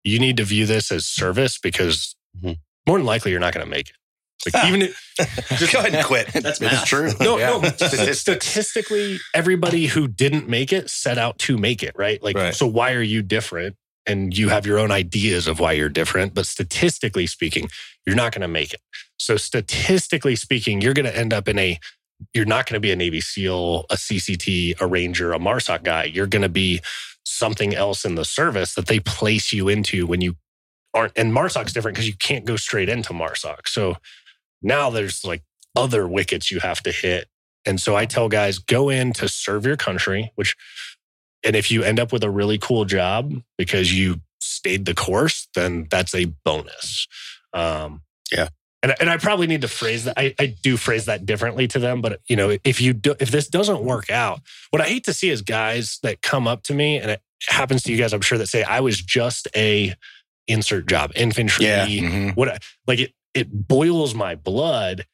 you 0.07 0.19
need 0.19 0.37
to 0.39 0.45
view 0.45 0.67
this 0.67 0.93
as 0.93 1.05
service 1.07 1.59
because 1.59 2.15
Mhm. 2.43 2.59
more 2.87 2.99
than 2.99 3.07
likely 3.07 3.31
you're 3.33 3.41
not 3.41 3.53
going 3.55 3.65
to 3.67 3.71
make 3.71 3.91
it. 3.91 3.97
Like 4.47 4.55
Ah. 4.55 4.69
even 4.69 4.83
if, 4.83 5.15
Just 5.59 5.73
go 5.73 5.81
ahead 5.81 5.95
and 5.95 6.05
quit. 6.05 6.29
That's 6.33 6.61
It's 6.61 6.85
true. 6.85 7.11
no, 7.21 7.39
Yeah. 7.39 7.61
no. 7.61 8.13
Statistically, 8.13 9.19
everybody 9.35 9.87
who 9.87 10.07
didn't 10.09 10.49
make 10.49 10.73
it 10.73 10.91
set 10.91 11.19
out 11.19 11.39
to 11.41 11.57
make 11.59 11.83
it, 11.83 11.95
right? 11.97 12.23
Like, 12.23 12.37
Right. 12.37 12.55
so 12.55 12.67
why 12.67 12.93
are 12.93 13.03
you 13.03 13.23
different? 13.23 13.77
And 14.07 14.37
you 14.39 14.51
have 14.51 14.67
your 14.67 14.79
own 14.79 14.93
ideas 14.93 15.49
of 15.49 15.59
why 15.59 15.73
you're 15.73 15.89
different, 15.89 16.33
but 16.35 16.47
statistically 16.47 17.27
speaking, 17.27 17.69
you're 18.07 18.15
not 18.15 18.31
going 18.33 18.43
to 18.43 18.49
make 18.49 18.73
it. 18.73 18.81
So, 19.19 19.37
statistically 19.37 20.37
speaking, 20.37 20.81
you're 20.81 20.95
going 20.95 21.07
to 21.07 21.17
end 21.17 21.33
up 21.33 21.49
in 21.49 21.59
a, 21.59 21.81
you're 22.33 22.45
not 22.45 22.67
going 22.67 22.75
to 22.75 22.81
be 22.81 22.93
a 22.93 22.97
Navy 22.97 23.21
SEAL, 23.21 23.87
a 23.91 23.97
CCT, 23.97 24.81
a 24.81 24.87
Ranger, 24.87 25.33
a 25.33 25.39
MARSOC 25.41 25.83
guy. 25.83 26.05
You're 26.05 26.29
going 26.29 26.43
to 26.43 26.49
be 26.49 26.81
something 27.27 27.75
else 27.75 28.05
in 28.05 28.15
the 28.15 28.25
service 28.25 28.75
that 28.75 28.87
they 28.87 29.01
place 29.01 29.53
you 29.53 29.69
into 29.69 30.07
when 30.07 30.21
you 30.21 30.37
aren't. 30.95 31.13
And 31.17 31.33
MARSOC's 31.33 31.73
different 31.73 31.97
because 31.97 32.09
you 32.09 32.15
can't 32.17 32.45
go 32.45 32.57
straight 32.57 32.89
into 32.89 33.13
MARSOC. 33.13 33.67
So 33.67 33.97
now 34.63 34.91
there's 34.91 35.25
like 35.25 35.43
other 35.75 36.07
wickets 36.07 36.51
you 36.51 36.61
have 36.61 36.83
to 36.85 36.93
hit. 36.93 37.27
And 37.67 37.81
so 37.81 37.97
I 37.97 38.07
tell 38.07 38.29
guys, 38.29 38.59
go 38.59 38.89
in 38.89 39.13
to 39.15 39.29
serve 39.29 39.67
your 39.67 39.77
country, 39.77 40.31
which, 40.37 40.55
and 41.45 41.57
if 41.57 41.71
you 41.71 41.83
end 41.83 41.99
up 41.99 42.13
with 42.13 42.23
a 42.23 42.31
really 42.31 42.59
cool 42.59 42.85
job 42.85 43.35
because 43.59 43.93
you 43.93 44.21
stayed 44.41 44.87
the 44.87 44.95
course, 44.95 45.49
then 45.55 45.89
that's 45.91 46.15
a 46.15 46.27
bonus. 46.45 47.09
Um, 47.53 48.03
Yeah. 48.33 48.49
And, 48.83 48.95
and 49.01 49.11
I 49.11 49.17
probably 49.17 49.47
need 49.47 49.63
to 49.63 49.69
phrase 49.69 50.05
that. 50.05 50.15
I, 50.19 50.35
I 50.39 50.47
do 50.47 50.77
phrase 50.77 51.07
that 51.07 51.27
differently 51.27 51.67
to 51.69 51.79
them. 51.79 52.01
But, 52.03 52.21
you 52.29 52.37
know, 52.37 52.57
if 52.63 52.81
you 52.81 52.93
do, 52.93 53.15
if 53.19 53.31
this 53.31 53.49
doesn't 53.49 53.83
work 53.83 54.11
out, 54.11 54.41
what 54.71 54.83
I 54.83 54.85
hate 54.87 55.05
to 55.05 55.13
see 55.13 55.31
is 55.31 55.43
guys 55.43 55.99
that 56.03 56.23
come 56.23 56.47
up 56.47 56.63
to 56.65 56.75
me 56.75 56.99
and 56.99 57.11
it 57.11 57.23
happens 57.49 57.83
to 57.85 57.93
you 57.93 57.99
guys, 57.99 58.13
I'm 58.13 58.21
sure 58.21 58.39
that 58.39 58.49
say, 58.49 58.63
I 58.63 58.81
was 58.81 59.01
just 59.01 59.49
a 59.57 59.95
insert 60.47 60.87
job, 60.89 61.11
infantry, 61.17 61.65
Yeah. 61.67 61.87
Mhm. 61.87 62.37
what 62.37 62.63
like 62.87 63.01
it 63.01 63.13
it 63.35 63.49
boils 63.69 64.15
my 64.15 64.35
blood 64.37 65.05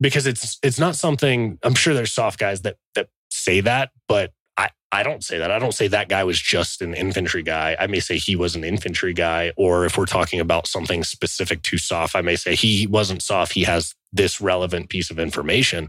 because 0.00 0.26
it's 0.26 0.58
it's 0.62 0.78
not 0.78 0.94
something 0.94 1.58
I'm 1.62 1.74
sure 1.74 1.94
there's 1.94 2.12
soft 2.12 2.38
guys 2.38 2.62
that 2.62 2.76
that 2.94 3.08
say 3.30 3.60
that, 3.62 3.90
but 4.08 4.32
I, 4.58 4.70
I 4.90 5.02
don't 5.04 5.22
say 5.22 5.38
that. 5.38 5.52
I 5.52 5.58
don't 5.60 5.72
say 5.72 5.86
that 5.88 6.08
guy 6.08 6.24
was 6.24 6.40
just 6.40 6.82
an 6.82 6.92
infantry 6.92 7.44
guy. 7.44 7.76
I 7.78 7.86
may 7.86 8.00
say 8.00 8.18
he 8.18 8.34
was 8.34 8.56
an 8.56 8.64
infantry 8.64 9.14
guy. 9.14 9.52
Or 9.56 9.84
if 9.84 9.96
we're 9.96 10.06
talking 10.06 10.40
about 10.40 10.66
something 10.66 11.04
specific 11.04 11.62
to 11.62 11.78
soft, 11.78 12.16
I 12.16 12.22
may 12.22 12.36
say 12.36 12.56
he 12.56 12.86
wasn't 12.88 13.22
soft. 13.22 13.52
He 13.52 13.62
has 13.62 13.94
this 14.12 14.40
relevant 14.40 14.90
piece 14.90 15.10
of 15.10 15.18
information. 15.18 15.88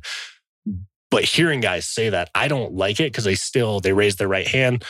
But 1.10 1.24
hearing 1.24 1.62
guys 1.62 1.88
say 1.88 2.10
that, 2.10 2.30
I 2.36 2.48
don't 2.48 2.74
like 2.74 3.00
it 3.00 3.12
because 3.12 3.24
they 3.24 3.36
still 3.36 3.80
they 3.80 3.94
raise 3.94 4.18
their 4.18 4.28
right 4.28 4.48
hand. 4.48 4.86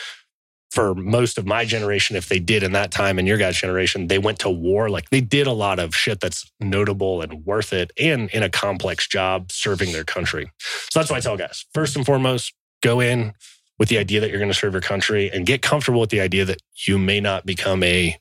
For 0.70 0.94
most 0.94 1.36
of 1.36 1.46
my 1.46 1.64
generation, 1.64 2.14
if 2.14 2.28
they 2.28 2.38
did 2.38 2.62
in 2.62 2.72
that 2.72 2.92
time 2.92 3.18
in 3.18 3.26
your 3.26 3.38
guys' 3.38 3.56
generation, 3.56 4.06
they 4.06 4.18
went 4.18 4.38
to 4.40 4.50
war. 4.50 4.88
Like 4.88 5.10
they 5.10 5.20
did 5.20 5.48
a 5.48 5.52
lot 5.52 5.80
of 5.80 5.96
shit 5.96 6.20
that's 6.20 6.48
notable 6.60 7.22
and 7.22 7.44
worth 7.44 7.72
it 7.72 7.90
and 7.98 8.30
in 8.30 8.44
a 8.44 8.50
complex 8.50 9.08
job 9.08 9.50
serving 9.50 9.90
their 9.90 10.04
country. 10.04 10.48
So 10.90 11.00
that's 11.00 11.10
why 11.10 11.16
I 11.16 11.20
tell 11.20 11.36
guys, 11.36 11.64
first 11.74 11.96
and 11.96 12.06
foremost, 12.06 12.52
go 12.82 13.00
in 13.00 13.32
with 13.80 13.88
the 13.88 13.98
idea 13.98 14.20
that 14.20 14.28
you're 14.30 14.38
going 14.38 14.50
to 14.52 14.54
serve 14.56 14.72
your 14.74 14.82
country 14.82 15.28
and 15.32 15.44
get 15.46 15.62
comfortable 15.62 15.98
with 16.00 16.10
the 16.10 16.20
idea 16.20 16.44
that 16.44 16.60
you 16.86 16.98
may 16.98 17.18
not 17.20 17.44
become 17.46 17.82
a 17.82 18.16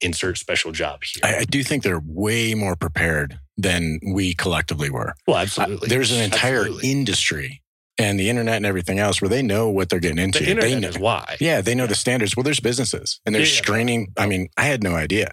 insert 0.00 0.38
special 0.38 0.72
job 0.72 1.02
here. 1.04 1.20
I, 1.22 1.40
I 1.40 1.44
do 1.44 1.62
think 1.62 1.82
they're 1.82 2.02
way 2.04 2.54
more 2.54 2.76
prepared 2.76 3.38
than 3.56 3.98
we 4.12 4.34
collectively 4.34 4.90
were. 4.90 5.14
well, 5.26 5.36
absolutely. 5.38 5.88
there's 5.88 6.12
an 6.12 6.22
entire 6.22 6.60
Absolutely. 6.60 6.90
industry 6.90 7.60
and 7.98 8.18
the 8.18 8.28
internet 8.28 8.56
and 8.56 8.66
everything 8.66 8.98
else 8.98 9.20
where 9.20 9.28
they 9.28 9.42
know 9.42 9.68
what 9.68 9.88
they're 9.88 10.00
getting 10.00 10.18
into. 10.18 10.40
the 10.44 10.54
they 10.54 10.78
know. 10.78 10.88
is 10.88 10.98
why. 10.98 11.36
Yeah, 11.40 11.60
they 11.60 11.74
know 11.74 11.86
the 11.86 11.94
standards. 11.94 12.36
Well, 12.36 12.42
there's 12.44 12.58
businesses 12.60 13.20
and 13.26 13.34
there's 13.34 13.50
Yeah, 13.50 13.56
yeah. 13.56 13.62
screening. 13.62 14.12
I 14.16 14.26
mean, 14.26 14.48
I 14.56 14.64
had 14.64 14.82
no 14.82 14.94
idea. 14.96 15.30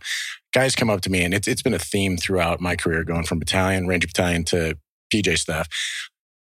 Guys 0.53 0.75
come 0.75 0.89
up 0.89 1.01
to 1.01 1.09
me, 1.09 1.23
and 1.23 1.33
it's 1.33 1.47
it's 1.47 1.61
been 1.61 1.73
a 1.73 1.79
theme 1.79 2.17
throughout 2.17 2.59
my 2.59 2.75
career, 2.75 3.03
going 3.03 3.23
from 3.23 3.39
battalion, 3.39 3.87
Ranger 3.87 4.07
battalion 4.07 4.43
to 4.45 4.77
PJ 5.13 5.37
staff. 5.39 5.67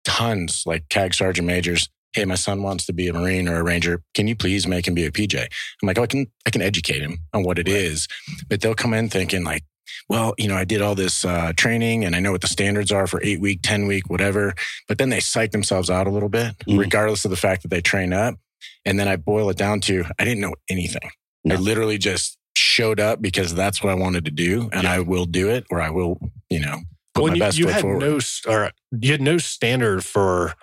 Tons 0.04 0.64
like 0.66 0.88
CAG 0.88 1.14
sergeant 1.14 1.46
majors. 1.46 1.88
Hey, 2.12 2.25
my 2.25 2.35
son 2.35 2.62
wants 2.62 2.87
to 2.87 2.92
be 2.92 3.09
a 3.09 3.12
Marine 3.12 3.49
or 3.49 3.57
a 3.61 3.62
Ranger. 3.62 4.03
Can 4.14 4.27
you 4.27 4.35
please 4.35 4.66
make 4.66 4.87
him 4.88 4.94
be 4.94 5.07
a 5.07 5.12
PJ? 5.12 5.38
I'm 5.40 5.87
like, 5.87 5.99
oh, 5.99 6.03
I 6.03 6.07
can 6.07 6.27
I 6.46 6.51
can 6.51 6.62
educate 6.62 7.01
him 7.03 7.18
on 7.33 7.42
what 7.44 7.59
it 7.59 7.68
is, 7.68 8.09
but 8.49 8.61
they'll 8.61 8.75
come 8.75 8.94
in 8.94 9.09
thinking 9.09 9.44
like. 9.44 9.64
Well, 10.09 10.35
you 10.38 10.49
know, 10.49 10.57
I 10.57 10.64
did 10.64 10.83
all 10.83 10.94
this 10.96 11.25
uh, 11.25 11.53
training 11.57 12.05
and 12.05 12.16
I 12.16 12.20
know 12.20 12.33
what 12.33 12.40
the 12.40 12.46
standards 12.49 12.90
are 12.90 13.07
for 13.07 13.20
eight 13.23 13.40
week, 13.40 13.61
10 13.62 13.87
week, 13.87 14.09
whatever. 14.11 14.55
But 14.88 14.99
then 14.99 15.09
they 15.09 15.20
psych 15.20 15.51
themselves 15.53 15.88
out 15.90 16.07
a 16.07 16.11
little 16.11 16.29
bit, 16.29 16.57
Mhm. 16.61 16.79
regardless 16.79 17.25
of 17.25 17.31
the 17.31 17.37
fact 17.37 17.62
that 17.62 17.68
they 17.68 17.81
train 17.81 18.12
up. 18.12 18.37
And 18.85 18.99
then 18.99 19.07
I 19.09 19.16
boil 19.16 19.51
it 19.51 19.57
down 19.57 19.81
to 19.83 20.05
I 20.18 20.25
didn't 20.25 20.40
know 20.40 20.55
anything. 20.68 21.11
No. 21.44 21.55
I 21.55 21.59
literally 21.59 21.99
just 21.99 22.38
showed 22.57 22.99
up 22.99 23.20
because 23.23 23.55
that's 23.55 23.83
what 23.83 23.90
I 23.90 23.94
wanted 23.94 24.25
to 24.25 24.31
do, 24.33 24.68
and 24.73 24.87
I 24.87 25.01
will 25.01 25.27
do 25.27 25.49
it, 25.49 25.64
or 25.70 25.81
I 25.81 25.90
will, 25.90 26.18
you 26.49 26.61
know, 26.61 26.79
put 27.14 27.29
my 27.29 27.35
you, 27.35 27.40
best 27.40 27.59
you 27.59 27.64
foot 27.66 27.75
had 27.75 27.81
forward. 27.83 28.01
no 28.01 28.20
or 28.53 28.70
you 29.01 29.12
had 29.12 29.20
no 29.20 29.38
standard 29.38 30.05
for 30.05 30.55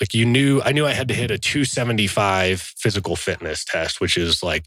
like 0.00 0.14
you 0.14 0.24
knew 0.24 0.60
I 0.62 0.72
knew 0.72 0.86
I 0.86 0.92
had 0.92 1.08
to 1.08 1.14
hit 1.14 1.30
a 1.30 1.38
275 1.38 2.60
physical 2.60 3.16
fitness 3.16 3.64
test, 3.64 4.00
which 4.00 4.16
is 4.16 4.42
like 4.42 4.64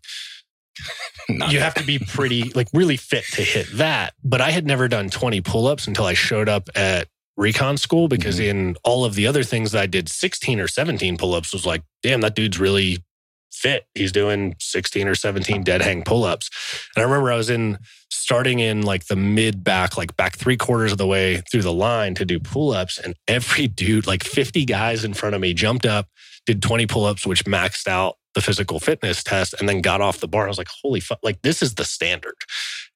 you 1.29 1.59
have 1.59 1.73
to 1.75 1.83
be 1.83 1.99
pretty 1.99 2.51
like 2.55 2.67
really 2.73 2.97
fit 2.97 3.25
to 3.33 3.41
hit 3.43 3.67
that. 3.73 4.13
But 4.23 4.41
I 4.41 4.51
had 4.51 4.65
never 4.65 4.87
done 4.87 5.09
20 5.09 5.41
pull-ups 5.41 5.87
until 5.87 6.05
I 6.05 6.13
showed 6.13 6.49
up 6.49 6.69
at 6.75 7.07
recon 7.37 7.77
school 7.77 8.07
because 8.07 8.35
Mm-hmm. 8.39 8.57
in 8.57 8.75
all 8.83 9.05
of 9.05 9.15
the 9.15 9.27
other 9.27 9.43
things 9.43 9.71
that 9.71 9.81
I 9.81 9.85
did 9.87 10.09
16 10.09 10.59
or 10.59 10.67
17 10.67 11.17
pull-ups 11.17 11.53
was 11.53 11.65
like, 11.65 11.83
damn, 12.01 12.21
that 12.21 12.35
dude's 12.35 12.59
really 12.59 13.03
fit. 13.53 13.85
He's 13.95 14.11
doing 14.11 14.55
16 14.59 15.07
or 15.07 15.15
17 15.15 15.63
dead 15.63 15.81
hang 15.81 16.03
pull-ups. 16.03 16.49
And 16.95 17.03
I 17.03 17.05
remember 17.05 17.31
I 17.31 17.37
was 17.37 17.49
in 17.49 17.77
starting 18.09 18.59
in 18.59 18.81
like 18.81 19.05
the 19.07 19.15
mid 19.15 19.63
back, 19.63 19.97
like 19.97 20.15
back 20.17 20.35
three 20.37 20.57
quarters 20.57 20.91
of 20.91 20.97
the 20.97 21.07
way 21.07 21.41
through 21.51 21.61
the 21.61 21.73
line 21.73 22.15
to 22.15 22.25
do 22.25 22.39
pull-ups. 22.39 22.97
And 22.97 23.15
every 23.27 23.67
dude, 23.67 24.07
like 24.07 24.23
50 24.23 24.65
guys 24.65 25.03
in 25.03 25.13
front 25.13 25.35
of 25.35 25.41
me 25.41 25.53
jumped 25.53 25.85
up, 25.85 26.07
did 26.45 26.61
20 26.61 26.87
pull-ups, 26.87 27.25
which 27.25 27.45
maxed 27.45 27.87
out 27.87 28.17
the 28.33 28.41
physical 28.41 28.79
fitness 28.79 29.23
test, 29.23 29.53
and 29.59 29.69
then 29.69 29.79
got 29.79 30.01
off 30.01 30.19
the 30.19 30.27
bar. 30.27 30.45
I 30.45 30.47
was 30.47 30.57
like, 30.57 30.69
holy 30.81 30.99
fuck, 30.99 31.19
like 31.21 31.41
this 31.43 31.61
is 31.61 31.75
the 31.75 31.85
standard. 31.85 32.35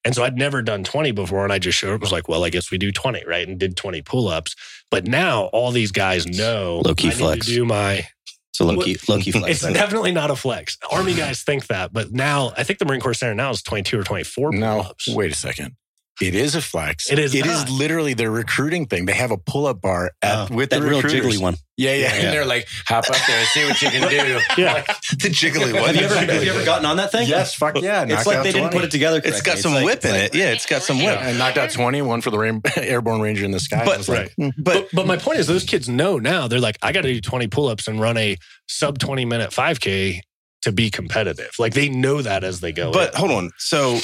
And 0.04 0.14
so 0.14 0.24
I'd 0.24 0.36
never 0.36 0.62
done 0.62 0.84
20 0.84 1.12
before. 1.12 1.44
And 1.44 1.52
I 1.52 1.58
just 1.58 1.78
showed 1.78 1.94
up, 1.94 2.00
was 2.00 2.12
like, 2.12 2.28
well, 2.28 2.44
I 2.44 2.50
guess 2.50 2.70
we 2.70 2.78
do 2.78 2.90
20, 2.90 3.24
right? 3.26 3.46
And 3.46 3.58
did 3.58 3.76
20 3.76 4.02
pull-ups. 4.02 4.56
But 4.90 5.06
now 5.06 5.44
all 5.46 5.70
these 5.70 5.92
guys 5.92 6.26
know 6.26 6.82
Low-key 6.84 7.08
I 7.08 7.10
need 7.10 7.16
flex. 7.18 7.46
to 7.46 7.52
do 7.52 7.64
my 7.64 8.06
So 8.52 8.64
low 8.64 8.82
key, 8.82 8.96
low 9.08 9.18
key 9.18 9.30
flex. 9.32 9.62
it's 9.62 9.72
definitely 9.72 10.10
not 10.12 10.30
a 10.30 10.36
flex. 10.36 10.78
Army 10.90 11.14
guys 11.14 11.42
think 11.42 11.66
that, 11.68 11.92
but 11.92 12.10
now 12.12 12.52
I 12.56 12.64
think 12.64 12.78
the 12.78 12.84
Marine 12.86 13.00
Corps 13.00 13.14
standard 13.14 13.36
now 13.36 13.50
is 13.50 13.62
22 13.62 14.00
or 14.00 14.02
24 14.04 14.52
No, 14.52 14.80
pull-ups. 14.82 15.08
wait 15.08 15.30
a 15.30 15.34
second. 15.36 15.76
It 16.20 16.34
is 16.34 16.54
a 16.54 16.60
flex. 16.60 17.10
It 17.10 17.18
is 17.18 17.34
It 17.34 17.46
not. 17.46 17.68
is 17.68 17.70
literally 17.70 18.12
their 18.14 18.30
recruiting 18.30 18.86
thing. 18.86 19.06
They 19.06 19.12
have 19.14 19.30
a 19.30 19.36
pull-up 19.38 19.80
bar 19.80 20.10
at, 20.22 20.50
Oh, 20.50 20.54
with 20.54 20.70
that 20.70 20.80
the 20.80 20.86
real 20.88 21.00
jiggly 21.02 21.40
one. 21.40 21.56
Yeah, 21.76 21.94
yeah, 21.94 21.96
Yeah. 21.96 22.14
And 22.14 22.32
they're 22.32 22.44
like, 22.44 22.66
hop 22.86 23.08
up 23.08 23.16
there 23.28 23.38
and 23.38 23.46
see 23.48 23.64
what 23.64 23.80
you 23.80 23.90
can 23.90 24.08
do. 24.10 24.40
Yeah. 24.62 24.82
The 25.12 25.28
jiggly 25.28 25.72
one. 25.72 25.84
Have 25.84 25.96
you 25.96 26.02
ever 26.06 26.14
have 26.32 26.44
you 26.44 26.50
ever 26.52 26.64
gotten 26.64 26.84
on 26.86 26.96
that 26.96 27.12
thing? 27.12 27.28
yes, 27.28 27.54
fuck 27.54 27.80
yeah. 27.80 28.04
It's 28.08 28.26
like 28.26 28.38
out 28.38 28.42
they 28.42 28.50
didn't 28.52 28.72
put 28.72 28.82
it 28.84 28.90
together. 28.90 29.20
It's 29.24 29.42
got 29.42 29.58
some 29.58 29.74
like- 29.74 29.84
whip 29.84 30.04
in 30.04 30.10
like- 30.10 30.20
it. 30.22 30.34
Yeah, 30.34 30.50
it's 30.50 30.66
got 30.66 30.82
some 30.82 30.98
whip. 30.98 31.20
I 31.20 31.32
knocked 31.32 31.56
out 31.58 31.70
20, 31.70 32.02
one 32.02 32.20
for 32.20 32.30
the 32.30 32.38
Rain- 32.38 32.62
Airborne 32.76 33.20
Ranger 33.20 33.44
in 33.44 33.52
the 33.52 33.60
sky. 33.60 33.84
But- 33.84 33.94
I 33.94 33.98
was 33.98 34.06
But 34.08 34.30
hmm. 34.36 34.48
But, 34.58 34.88
but 34.92 35.06
my 35.06 35.16
point 35.16 35.38
is, 35.38 35.46
those 35.46 35.64
kids 35.64 35.88
know 35.88 36.18
now. 36.18 36.48
They're 36.48 36.58
like, 36.60 36.78
I 36.82 36.90
got 36.92 37.02
to 37.02 37.12
do 37.12 37.20
20 37.20 37.46
pull 37.46 37.68
ups 37.68 37.86
and 37.86 38.00
run 38.00 38.16
a 38.16 38.36
sub 38.66 38.98
20 38.98 39.24
minute 39.24 39.50
5K 39.50 40.20
to 40.62 40.72
be 40.72 40.90
competitive. 40.90 41.50
Like 41.60 41.74
they 41.74 41.88
know 41.88 42.20
that 42.22 42.42
as 42.42 42.58
they 42.58 42.72
go. 42.72 42.90
But 42.92 43.14
in. 43.14 43.20
hold 43.20 43.30
on. 43.30 43.50
So, 43.58 44.00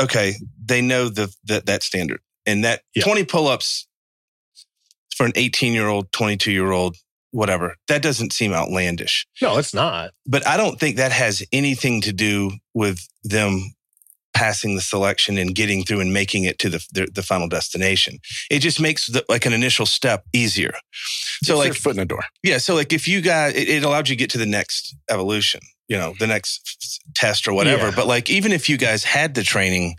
okay, 0.00 0.34
they 0.64 0.80
know 0.80 1.08
the, 1.08 1.34
that 1.44 1.66
that 1.66 1.82
standard 1.82 2.20
and 2.44 2.64
that 2.64 2.82
Yeah. 2.94 3.04
20 3.04 3.24
pull 3.24 3.48
ups 3.48 3.86
for 5.16 5.26
an 5.26 5.32
18 5.34 5.72
year 5.72 5.88
old, 5.88 6.12
22 6.12 6.52
year 6.52 6.72
old, 6.72 6.96
whatever, 7.30 7.76
that 7.88 8.02
doesn't 8.02 8.32
seem 8.32 8.52
outlandish. 8.52 9.26
no, 9.42 9.58
it's 9.58 9.74
not. 9.74 10.10
But 10.26 10.46
I 10.46 10.56
don't 10.56 10.78
think 10.78 10.96
that 10.96 11.12
has 11.12 11.42
anything 11.52 12.00
to 12.02 12.12
do 12.12 12.52
with 12.74 12.98
them 13.24 13.72
passing 14.34 14.74
the 14.74 14.82
selection 14.82 15.38
and 15.38 15.54
getting 15.54 15.82
through 15.82 16.00
and 16.00 16.12
making 16.12 16.44
it 16.44 16.58
to 16.58 16.68
the, 16.68 16.86
the, 16.92 17.08
the 17.14 17.22
final 17.22 17.48
destination. 17.48 18.18
It 18.50 18.58
just 18.58 18.78
makes 18.78 19.06
the, 19.06 19.24
like 19.30 19.46
an 19.46 19.54
initial 19.54 19.86
step 19.86 20.24
easier. 20.34 20.74
So, 21.42 21.56
like, 21.56 21.70
like 21.70 21.78
foot 21.78 21.92
in 21.92 21.96
the 21.96 22.04
door. 22.04 22.22
yeah. 22.42 22.58
So, 22.58 22.74
like, 22.74 22.92
if 22.92 23.08
you 23.08 23.22
got 23.22 23.54
it, 23.54 23.66
it 23.68 23.82
allowed 23.82 24.10
you 24.10 24.14
to 24.14 24.18
get 24.18 24.28
to 24.30 24.38
the 24.38 24.44
next 24.44 24.94
evolution, 25.08 25.60
you 25.88 25.96
know, 25.96 26.14
the 26.18 26.26
next 26.26 27.00
test 27.14 27.46
or 27.48 27.52
whatever. 27.52 27.86
Yeah. 27.86 27.92
But 27.94 28.06
like, 28.06 28.30
even 28.30 28.52
if 28.52 28.68
you 28.68 28.76
guys 28.76 29.04
had 29.04 29.34
the 29.34 29.42
training 29.42 29.96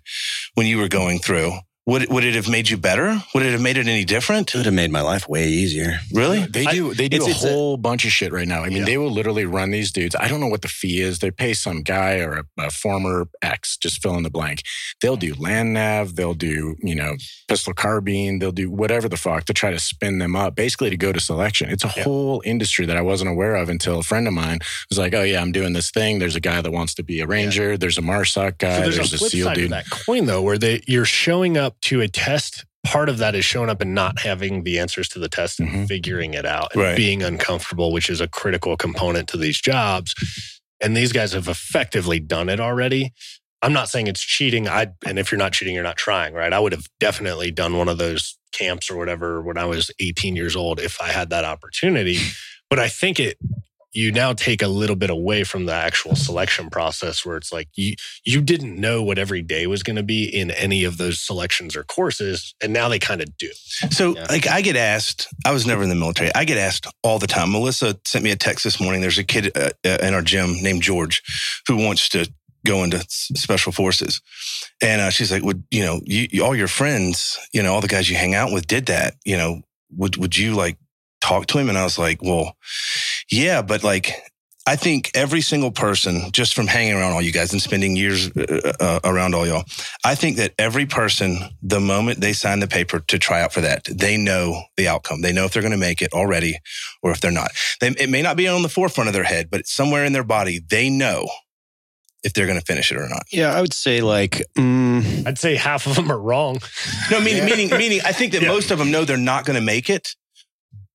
when 0.56 0.68
you 0.68 0.78
were 0.78 0.90
going 0.90 1.20
through, 1.20 1.54
would 1.88 2.04
it, 2.04 2.10
would 2.10 2.24
it 2.26 2.36
have 2.36 2.50
made 2.50 2.70
you 2.70 2.78
better? 2.78 3.18
Would 3.34 3.44
it 3.46 3.52
have 3.54 3.62
made 3.62 3.78
it 3.78 3.88
any 3.88 4.04
different? 4.04 4.54
It 4.54 4.58
would 4.58 4.66
have 4.66 4.76
made 4.76 4.92
my 4.92 5.02
life 5.02 5.28
way 5.28 5.48
easier. 5.48 6.00
Really? 6.14 6.42
They 6.46 6.66
I- 6.66 6.74
do. 6.74 6.94
They 6.94 7.08
do 7.08 7.16
it's- 7.18 7.28
a 7.30 7.32
it's 7.32 7.44
a- 7.46 7.48
whole 7.48 7.78
bunch 7.78 8.04
of 8.06 8.12
shit 8.12 8.32
right 8.32 8.48
now. 8.48 8.62
I 8.64 8.68
mean, 8.70 8.80
Yeah. 8.80 8.86
they 8.86 8.98
will 8.98 9.10
literally 9.10 9.46
run 9.46 9.72
these 9.72 9.92
dudes. 9.92 10.16
I 10.20 10.28
don't 10.28 10.40
know 10.42 10.48
what 10.48 10.62
the 10.62 10.68
fee 10.68 11.00
is. 11.02 11.20
They 11.20 11.32
pay 11.32 11.54
some 11.54 11.82
guy 11.84 12.18
or 12.20 12.44
a, 12.60 12.64
a 12.66 12.70
former 12.72 13.28
ex, 13.42 13.78
just 13.78 14.02
fill 14.02 14.16
in 14.18 14.24
the 14.24 14.30
blank. 14.30 14.62
They'll 15.02 15.16
do 15.18 15.34
land 15.36 15.74
nav. 15.74 16.16
They'll 16.16 16.34
do 16.34 16.76
you 16.84 16.94
know 16.96 17.16
pistol 17.48 17.74
carbine. 17.74 18.40
They'll 18.40 18.52
do 18.52 18.70
whatever 18.70 19.08
the 19.08 19.16
fuck 19.18 19.46
to 19.46 19.54
try 19.54 19.72
to 19.72 19.80
spin 19.80 20.20
them 20.20 20.36
up, 20.36 20.56
basically 20.56 20.90
to 20.90 20.98
go 20.98 21.14
to 21.14 21.20
selection. 21.22 21.70
It's 21.70 21.86
a 21.86 21.94
Yeah. 21.96 22.04
whole 22.04 22.42
industry 22.46 22.86
that 22.86 22.98
I 22.98 23.02
wasn't 23.02 23.30
aware 23.30 23.56
of 23.56 23.70
until 23.70 24.00
a 24.00 24.04
friend 24.04 24.28
of 24.28 24.34
mine 24.34 24.60
was 24.90 24.98
like, 24.98 25.14
"Oh 25.14 25.24
yeah, 25.24 25.42
I'm 25.42 25.54
doing 25.54 25.72
this 25.72 25.90
thing. 25.90 26.20
There's 26.20 26.36
a 26.36 26.42
guy 26.42 26.60
that 26.62 26.72
wants 26.72 26.94
to 26.96 27.04
be 27.04 27.22
a 27.22 27.26
ranger. 27.28 27.78
There's 27.78 27.98
a 27.98 28.02
MARSOC 28.02 28.58
guy. 28.58 28.76
So 28.76 28.82
there's, 28.82 28.96
there's, 28.98 29.14
a 29.14 29.16
a, 29.16 29.20
flip 29.20 29.32
SEAL 29.32 29.46
side 29.46 29.56
dude." 29.56 29.64
of 29.66 29.70
that 29.72 29.90
coin, 29.90 30.26
though, 30.26 30.42
where 30.42 30.58
they 30.58 30.82
you're 30.86 31.06
showing 31.06 31.58
up 31.58 31.76
to 31.84 32.02
a 32.02 32.08
test. 32.08 32.66
Part 32.86 33.10
of 33.10 33.18
that 33.18 33.36
is 33.36 33.44
showing 33.46 33.70
up 33.70 33.82
and 33.82 33.94
not 33.94 34.20
having 34.20 34.64
the 34.64 34.80
answers 34.80 35.10
to 35.10 35.20
the 35.20 35.28
test 35.30 35.60
and 35.60 35.70
Mhm. 35.70 35.88
figuring 35.88 36.34
it 36.34 36.46
out 36.46 36.74
and 36.74 36.82
Right. 36.82 36.98
being 36.98 37.22
uncomfortable, 37.24 37.92
which 37.92 38.10
is 38.10 38.22
a 38.22 38.28
critical 38.28 38.78
component 38.78 39.28
to 39.30 39.38
these 39.38 39.60
jobs. 39.60 40.14
And 40.82 40.96
these 40.96 41.12
guys 41.12 41.34
have 41.34 41.48
effectively 41.48 42.20
done 42.20 42.50
it 42.50 42.60
already. 42.60 43.12
I'm 43.62 43.74
not 43.74 43.90
saying 43.90 44.08
it's 44.08 44.22
cheating. 44.24 44.68
I 44.70 44.88
and 45.06 45.18
if 45.18 45.32
you're 45.32 45.40
not 45.40 45.52
cheating, 45.54 45.74
you're 45.74 45.84
not 45.84 45.98
trying, 45.98 46.34
right? 46.34 46.54
I 46.54 46.60
would 46.60 46.72
have 46.72 46.86
definitely 47.00 47.50
done 47.52 47.76
one 47.78 47.90
of 47.90 47.98
those 47.98 48.38
camps 48.54 48.90
or 48.90 48.96
whatever 48.98 49.42
when 49.42 49.58
I 49.58 49.66
was 49.66 49.90
18 50.00 50.36
years 50.36 50.56
old 50.56 50.80
if 50.80 51.02
I 51.02 51.12
had 51.12 51.30
that 51.32 51.44
opportunity. 51.44 52.20
But 52.70 52.80
I 52.80 52.88
think 52.88 53.20
it 53.20 53.38
you 53.94 54.12
now 54.12 54.34
take 54.34 54.62
a 54.62 54.68
little 54.68 54.96
bit 54.96 55.10
away 55.10 55.44
from 55.44 55.66
the 55.66 55.74
actual 55.74 56.16
selection 56.16 56.70
process 56.70 57.26
where 57.26 57.38
it's 57.38 57.52
like 57.52 57.70
you 57.76 57.96
you 58.26 58.42
didn't 58.42 58.80
know 58.80 59.02
what 59.02 59.18
every 59.18 59.42
day 59.42 59.66
was 59.68 59.82
going 59.84 59.96
to 59.96 60.04
be 60.04 60.26
in 60.26 60.52
any 60.52 60.84
of 60.84 60.98
those 60.98 61.20
selections 61.20 61.76
or 61.76 61.84
courses 61.84 62.54
and 62.62 62.74
now 62.74 62.90
they 62.90 63.00
kind 63.00 63.22
of 63.22 63.38
do 63.38 63.50
So, 63.92 64.16
Yeah. 64.16 64.26
like, 64.30 64.48
I 64.48 64.62
get 64.62 64.76
asked, 64.76 65.28
I 65.46 65.52
was 65.52 65.66
never 65.66 65.84
in 65.84 65.90
the 65.90 65.96
military. 65.96 66.32
I 66.36 66.46
get 66.46 66.58
asked 66.58 66.86
all 67.04 67.20
the 67.20 67.28
time. 67.28 67.52
Melissa 67.52 67.98
sent 68.06 68.24
me 68.24 68.32
a 68.32 68.36
text 68.36 68.64
this 68.64 68.80
morning. 68.80 69.02
There's 69.02 69.18
a 69.18 69.24
kid 69.24 69.52
uh, 69.58 69.70
uh, 69.86 69.98
in 70.02 70.14
our 70.14 70.22
gym 70.22 70.62
named 70.62 70.82
George 70.82 71.22
who 71.68 71.78
wants 71.78 72.10
to 72.10 72.30
go 72.66 72.84
into 72.84 73.04
special 73.10 73.72
forces. 73.72 74.22
And 74.82 75.00
uh, 75.02 75.10
she's 75.10 75.32
like, 75.32 75.44
would, 75.44 75.64
you 75.72 75.84
know, 75.84 76.02
you- 76.06 76.44
all 76.44 76.56
your 76.56 76.68
friends, 76.68 77.38
you 77.54 77.64
know, 77.64 77.74
all 77.74 77.82
the 77.82 77.88
guys 77.88 78.10
you 78.10 78.16
hang 78.18 78.36
out 78.36 78.52
with 78.52 78.68
did 78.68 78.88
that, 78.88 79.16
you 79.26 79.38
know, 79.38 79.62
would, 79.96 80.18
would 80.18 80.38
you 80.38 80.54
like 80.56 80.78
talk 81.22 81.46
to 81.48 81.58
him? 81.60 81.70
And 81.70 81.78
I 81.78 81.84
was 81.84 81.98
like, 81.98 82.22
well, 82.22 82.58
yeah, 83.32 83.62
but 83.62 83.84
like, 83.84 84.14
I 84.66 84.76
think 84.76 85.12
every 85.16 85.40
single 85.40 85.72
person, 85.72 86.30
just 86.34 86.54
from 86.54 86.68
hanging 86.68 86.94
around 86.94 87.14
all 87.14 87.22
you 87.22 87.32
guys 87.32 87.54
and 87.54 87.62
spending 87.62 87.96
years 87.96 88.30
uh, 88.36 88.74
uh, 88.82 89.00
around 89.06 89.34
all 89.34 89.48
y'all, 89.48 89.64
I 90.04 90.14
think 90.16 90.36
that 90.38 90.54
every 90.60 90.86
person, 90.86 91.40
the 91.62 91.80
moment 91.80 92.20
they 92.20 92.34
sign 92.34 92.60
the 92.60 92.68
paper 92.68 93.00
to 93.00 93.18
try 93.18 93.42
out 93.42 93.54
for 93.54 93.62
that, 93.62 93.86
they 93.86 94.18
know 94.18 94.62
the 94.76 94.90
outcome. 94.90 95.22
They 95.22 95.32
know 95.32 95.46
if 95.46 95.54
they're 95.54 95.62
going 95.62 95.72
to 95.72 95.78
make 95.78 96.02
it 96.02 96.12
already 96.12 96.60
or 97.02 97.12
if 97.12 97.22
they're 97.22 97.32
not. 97.32 97.52
They, 97.80 97.88
it 97.92 98.10
may 98.10 98.22
not 98.22 98.36
be 98.36 98.50
on 98.50 98.62
the 98.62 98.68
forefront 98.68 99.08
of 99.08 99.14
their 99.14 99.24
head, 99.24 99.50
but 99.50 99.68
somewhere 99.68 100.04
in 100.04 100.12
their 100.12 100.26
body, 100.26 100.60
they 100.70 100.90
know 100.90 101.30
if 102.24 102.34
they're 102.34 102.48
going 102.48 102.60
to 102.60 102.66
finish 102.66 102.92
it 102.92 102.98
or 102.98 103.08
not. 103.08 103.24
Yeah, 103.32 103.54
I 103.54 103.62
would 103.62 103.74
say 103.74 104.02
like 104.02 104.44
mm, 104.58 105.26
I'd 105.26 105.38
say 105.38 105.56
half 105.56 105.88
of 105.88 105.96
them 105.96 106.12
are 106.12 106.20
wrong. 106.20 106.58
No, 107.10 107.22
meaning, 107.22 107.46
meaning, 107.46 107.70
meaning, 107.70 108.02
I 108.04 108.12
think 108.12 108.34
that 108.34 108.42
Yeah. 108.42 108.50
most 108.50 108.70
of 108.72 108.80
them 108.80 108.92
know 108.92 109.06
they're 109.06 109.16
not 109.16 109.46
going 109.46 109.58
to 109.58 109.66
make 109.66 109.90
it. 109.90 110.10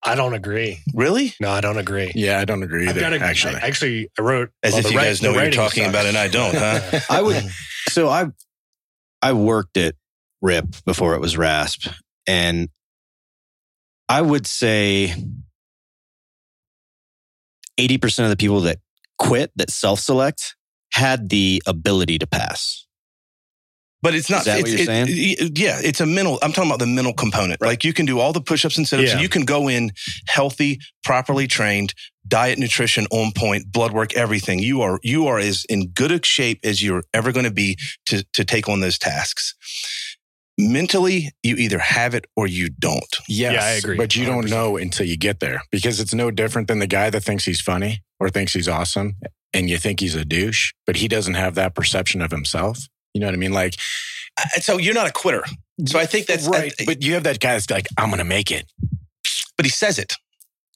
I 0.04 0.14
don't 0.16 0.34
agree. 0.34 0.80
Really? 0.94 1.32
No, 1.40 1.50
I 1.50 1.60
don't 1.60 1.78
agree. 1.78 2.10
Yeah, 2.14 2.38
I 2.40 2.44
don't 2.44 2.62
agree 2.62 2.84
I've 2.88 2.96
either. 2.96 3.00
got 3.00 3.12
a, 3.12 3.20
actually, 3.20 3.54
I- 3.54 3.60
actually, 3.60 4.10
I 4.18 4.22
wrote 4.22 4.50
As 4.62 4.72
well, 4.72 4.78
if 4.80 4.84
the 4.86 4.90
you 4.92 4.98
write- 4.98 5.04
guys 5.04 5.22
know 5.22 5.32
what 5.32 5.42
you're 5.44 5.52
talking 5.52 5.84
sucks. 5.84 5.94
about 5.94 6.06
and 6.06 6.16
I 6.16 6.28
don't, 6.28 6.54
huh? 6.56 7.00
I 7.10 7.22
would. 7.22 7.44
So 7.90 8.08
I 8.08 8.26
I 9.22 9.32
worked 9.32 9.76
at 9.76 9.94
RIP 10.40 10.84
before 10.84 11.14
it 11.14 11.20
was 11.20 11.36
RASP, 11.36 11.88
and 12.26 12.68
I 14.08 14.20
would 14.22 14.46
say 14.46 15.14
eighty 17.78 17.98
percent 17.98 18.24
of 18.24 18.30
the 18.30 18.36
people 18.36 18.60
that 18.62 18.78
quit 19.18 19.52
that 19.56 19.70
self 19.70 20.00
select 20.00 20.56
had 20.92 21.28
the 21.28 21.62
ability 21.66 22.18
to 22.18 22.26
pass. 22.26 22.86
But 24.02 24.14
it's 24.16 24.28
not. 24.28 24.40
Is 24.40 24.44
that 24.46 24.60
what 24.62 24.68
it's, 24.68 24.76
you're 24.78 24.86
saying? 24.86 25.06
it- 25.08 25.58
yeah, 25.58 25.78
it's 25.82 26.00
a 26.00 26.06
mental. 26.06 26.38
I'm 26.42 26.52
talking 26.52 26.70
about 26.70 26.80
the 26.80 26.86
mental 26.86 27.12
component. 27.14 27.60
Like 27.60 27.84
you 27.84 27.92
can 27.92 28.04
do 28.04 28.18
all 28.18 28.32
the 28.32 28.40
push-ups 28.40 28.76
and 28.76 28.86
sit-ups. 28.86 29.12
Yeah. 29.12 29.20
You 29.20 29.28
can 29.28 29.44
go 29.44 29.68
in 29.68 29.92
healthy, 30.26 30.80
properly 31.04 31.46
trained, 31.46 31.94
diet, 32.26 32.58
nutrition 32.58 33.06
on 33.12 33.32
point, 33.32 33.70
blood 33.70 33.92
work, 33.92 34.14
everything. 34.14 34.58
You 34.58 34.82
are 34.82 34.98
you 35.04 35.28
are 35.28 35.38
as 35.38 35.64
in 35.68 35.88
good 35.88 36.10
a 36.10 36.24
shape 36.24 36.58
as 36.64 36.82
you're 36.82 37.04
ever 37.14 37.30
going 37.30 37.44
to 37.46 37.52
be 37.52 37.78
to 38.06 38.24
to 38.32 38.44
take 38.44 38.68
on 38.68 38.80
those 38.80 38.98
tasks. 38.98 39.54
Mentally, 40.58 41.30
you 41.42 41.56
either 41.56 41.78
have 41.78 42.14
it 42.14 42.26
or 42.36 42.46
you 42.46 42.68
don't. 42.68 43.16
yes, 43.28 43.54
Yeah, 43.54 43.64
I 43.64 43.70
agree. 43.70 43.96
But 43.96 44.14
you 44.14 44.26
don't 44.26 44.50
know 44.50 44.76
until 44.76 45.06
you 45.06 45.16
get 45.16 45.40
there 45.40 45.62
because 45.70 45.98
it's 45.98 46.12
no 46.12 46.30
different 46.30 46.68
than 46.68 46.78
the 46.78 46.86
guy 46.86 47.08
that 47.08 47.22
thinks 47.22 47.44
he's 47.44 47.60
funny 47.60 48.02
or 48.20 48.28
thinks 48.28 48.52
he's 48.52 48.68
awesome, 48.68 49.16
and 49.54 49.70
you 49.70 49.78
think 49.78 50.00
he's 50.00 50.14
a 50.14 50.24
douche, 50.24 50.72
but 50.86 50.96
he 50.96 51.08
doesn't 51.08 51.34
have 51.34 51.54
that 51.54 51.74
perception 51.74 52.20
of 52.20 52.30
himself. 52.30 52.86
You 53.14 53.20
know 53.20 53.26
what 53.26 53.34
I 53.34 53.38
mean? 53.38 53.52
Like, 53.52 53.74
So 54.60 54.78
you're 54.78 54.94
not 54.94 55.06
a 55.06 55.12
quitter. 55.12 55.44
So 55.86 55.98
I 55.98 56.06
think 56.06 56.26
that's 56.26 56.46
right. 56.46 56.72
I- 56.80 56.84
but 56.84 57.02
you 57.02 57.14
have 57.14 57.24
that 57.24 57.40
guy 57.40 57.52
that's 57.52 57.70
like, 57.70 57.86
I'm 57.98 58.08
going 58.08 58.18
to 58.18 58.24
make 58.24 58.50
it. 58.50 58.66
but 59.56 59.66
he 59.66 59.70
says 59.70 59.98
it. 59.98 60.14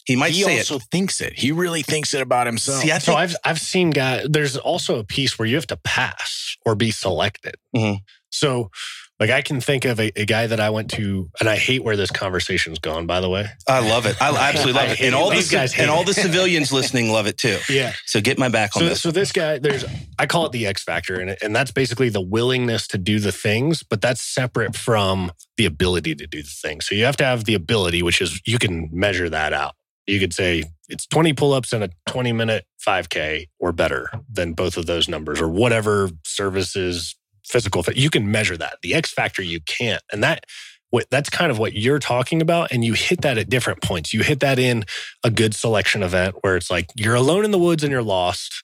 He 0.05 0.15
might 0.15 0.31
he 0.33 0.43
say 0.43 0.59
also 0.59 0.77
it. 0.77 0.83
thinks 0.93 1.21
it. 1.21 1.33
He 1.33 1.51
really 1.51 1.83
thinks 1.83 2.15
it 2.15 2.23
about 2.23 2.47
himself. 2.47 2.81
See, 2.83 2.93
I 2.93 2.99
So 2.99 3.15
I've 3.15 3.35
I've 3.45 3.59
seen 3.59 3.91
guys. 3.91 4.27
There's 4.31 4.57
also 4.57 5.01
a 5.01 5.05
piece 5.05 5.37
where 5.39 5.49
you 5.49 5.57
have 5.57 5.67
to 5.69 5.77
pass 5.79 6.57
or 6.65 6.77
be 6.77 6.93
selected. 6.93 7.57
Mhm. 7.75 7.99
So, 8.31 8.71
like, 9.19 9.31
I 9.31 9.41
can 9.43 9.61
think 9.61 9.85
of 9.85 9.99
a, 9.99 10.13
a 10.15 10.25
guy 10.27 10.47
that 10.47 10.61
I 10.61 10.71
went 10.71 10.91
to, 10.93 11.31
and 11.41 11.49
I 11.49 11.57
hate 11.57 11.83
where 11.83 11.97
this 11.97 12.11
conversation's 12.11 12.79
gone. 12.79 13.07
By 13.07 13.21
the 13.21 13.29
way, 13.31 13.47
I 13.67 13.81
love 13.89 14.07
it. 14.07 14.17
I 14.21 14.29
absolutely 14.51 14.81
I 14.81 14.87
love 14.89 14.93
it. 14.93 15.01
And 15.01 15.15
all 15.15 15.31
These 15.31 15.49
the 15.51 15.57
guys 15.57 15.79
and 15.79 15.91
all 15.91 16.05
the 16.05 16.13
civilians 16.15 16.73
listening 16.73 17.11
love 17.11 17.27
it 17.27 17.39
too. 17.39 17.59
yeah. 17.69 17.93
So 18.07 18.21
get 18.21 18.39
my 18.39 18.49
back 18.49 18.77
on 18.77 18.83
So, 18.83 18.89
this. 18.91 19.01
so 19.03 19.11
this 19.11 19.33
guy, 19.33 19.59
there's, 19.59 19.85
I 20.19 20.27
call 20.27 20.47
it 20.47 20.53
the 20.53 20.67
X 20.67 20.83
factor, 20.85 21.19
and 21.21 21.37
and 21.43 21.55
that's 21.57 21.71
basically 21.71 22.09
the 22.09 22.21
willingness 22.21 22.87
to 22.89 22.99
do 22.99 23.19
the 23.19 23.33
things, 23.33 23.83
but 23.83 24.01
that's 24.01 24.23
separate 24.23 24.77
from 24.77 25.33
the 25.57 25.65
ability 25.67 26.15
to 26.17 26.27
do 26.27 26.43
the 26.43 26.49
things. 26.63 26.87
So 26.87 26.95
you 26.95 27.05
have 27.05 27.17
to 27.17 27.25
have 27.25 27.45
the 27.45 27.55
ability, 27.55 28.03
which 28.03 28.21
is 28.21 28.41
you 28.47 28.59
can 28.59 28.89
measure 28.93 29.31
that 29.31 29.53
out. 29.53 29.73
You 30.07 30.21
could 30.21 30.33
say 30.35 30.63
it's 30.89 31.05
20 31.07 31.33
pull-ups 31.33 31.73
and 31.73 31.83
a 31.83 31.91
20 32.07 32.33
minute 32.33 32.65
5K 32.87 33.47
or 33.59 33.73
better 33.73 34.09
than 34.31 34.53
both 34.53 34.77
of 34.77 34.87
those 34.87 35.09
numbers, 35.09 35.41
or 35.41 35.49
whatever 35.49 36.11
services, 36.25 37.17
physical. 37.49 37.83
fit- 37.83 37.97
You 37.97 38.11
can 38.11 38.31
measure 38.31 38.57
that. 38.57 38.79
The 38.83 38.95
X 38.95 39.13
factor 39.13 39.43
you 39.43 39.61
can't, 39.61 40.03
and 40.13 40.23
that. 40.23 40.45
What, 40.91 41.07
that's 41.11 41.29
kind 41.29 41.51
of 41.51 41.59
what 41.59 41.73
you're 41.73 41.99
talking 41.99 42.41
about. 42.41 42.71
And 42.71 42.85
you 42.85 42.93
hit 42.93 43.23
that 43.23 43.39
at 43.39 43.51
different 43.51 43.83
points. 43.83 44.15
You 44.15 44.23
hit 44.23 44.39
that 44.41 44.57
in 44.59 44.85
a 45.25 45.31
good 45.31 45.53
selection 45.53 46.05
event 46.05 46.37
where 46.43 46.57
it's 46.57 46.71
like 46.71 46.87
you're 46.95 47.17
alone 47.17 47.45
in 47.45 47.51
the 47.51 47.59
woods 47.59 47.83
and 47.83 47.91
you're 47.91 48.05
lost. 48.05 48.63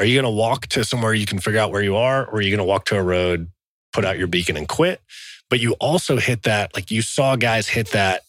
Are 0.00 0.04
you 0.04 0.20
going 0.20 0.30
to 0.30 0.36
walk 0.36 0.66
to 0.68 0.84
somewhere 0.84 1.14
you 1.14 1.24
can 1.24 1.38
figure 1.38 1.60
out 1.60 1.70
where 1.70 1.80
you 1.82 1.94
are, 1.94 2.26
or 2.26 2.34
are 2.38 2.40
you 2.40 2.50
going 2.50 2.58
to 2.58 2.64
walk 2.64 2.86
to 2.86 2.96
a 2.98 3.02
road, 3.02 3.48
put 3.92 4.04
out 4.04 4.18
your 4.18 4.26
beacon 4.26 4.56
and 4.56 4.66
quit? 4.68 5.00
But 5.48 5.60
you 5.60 5.74
also 5.74 6.16
hit 6.16 6.42
that, 6.42 6.74
like 6.74 6.90
you 6.90 7.00
saw 7.00 7.36
guys 7.36 7.68
hit 7.68 7.90
that 7.92 8.22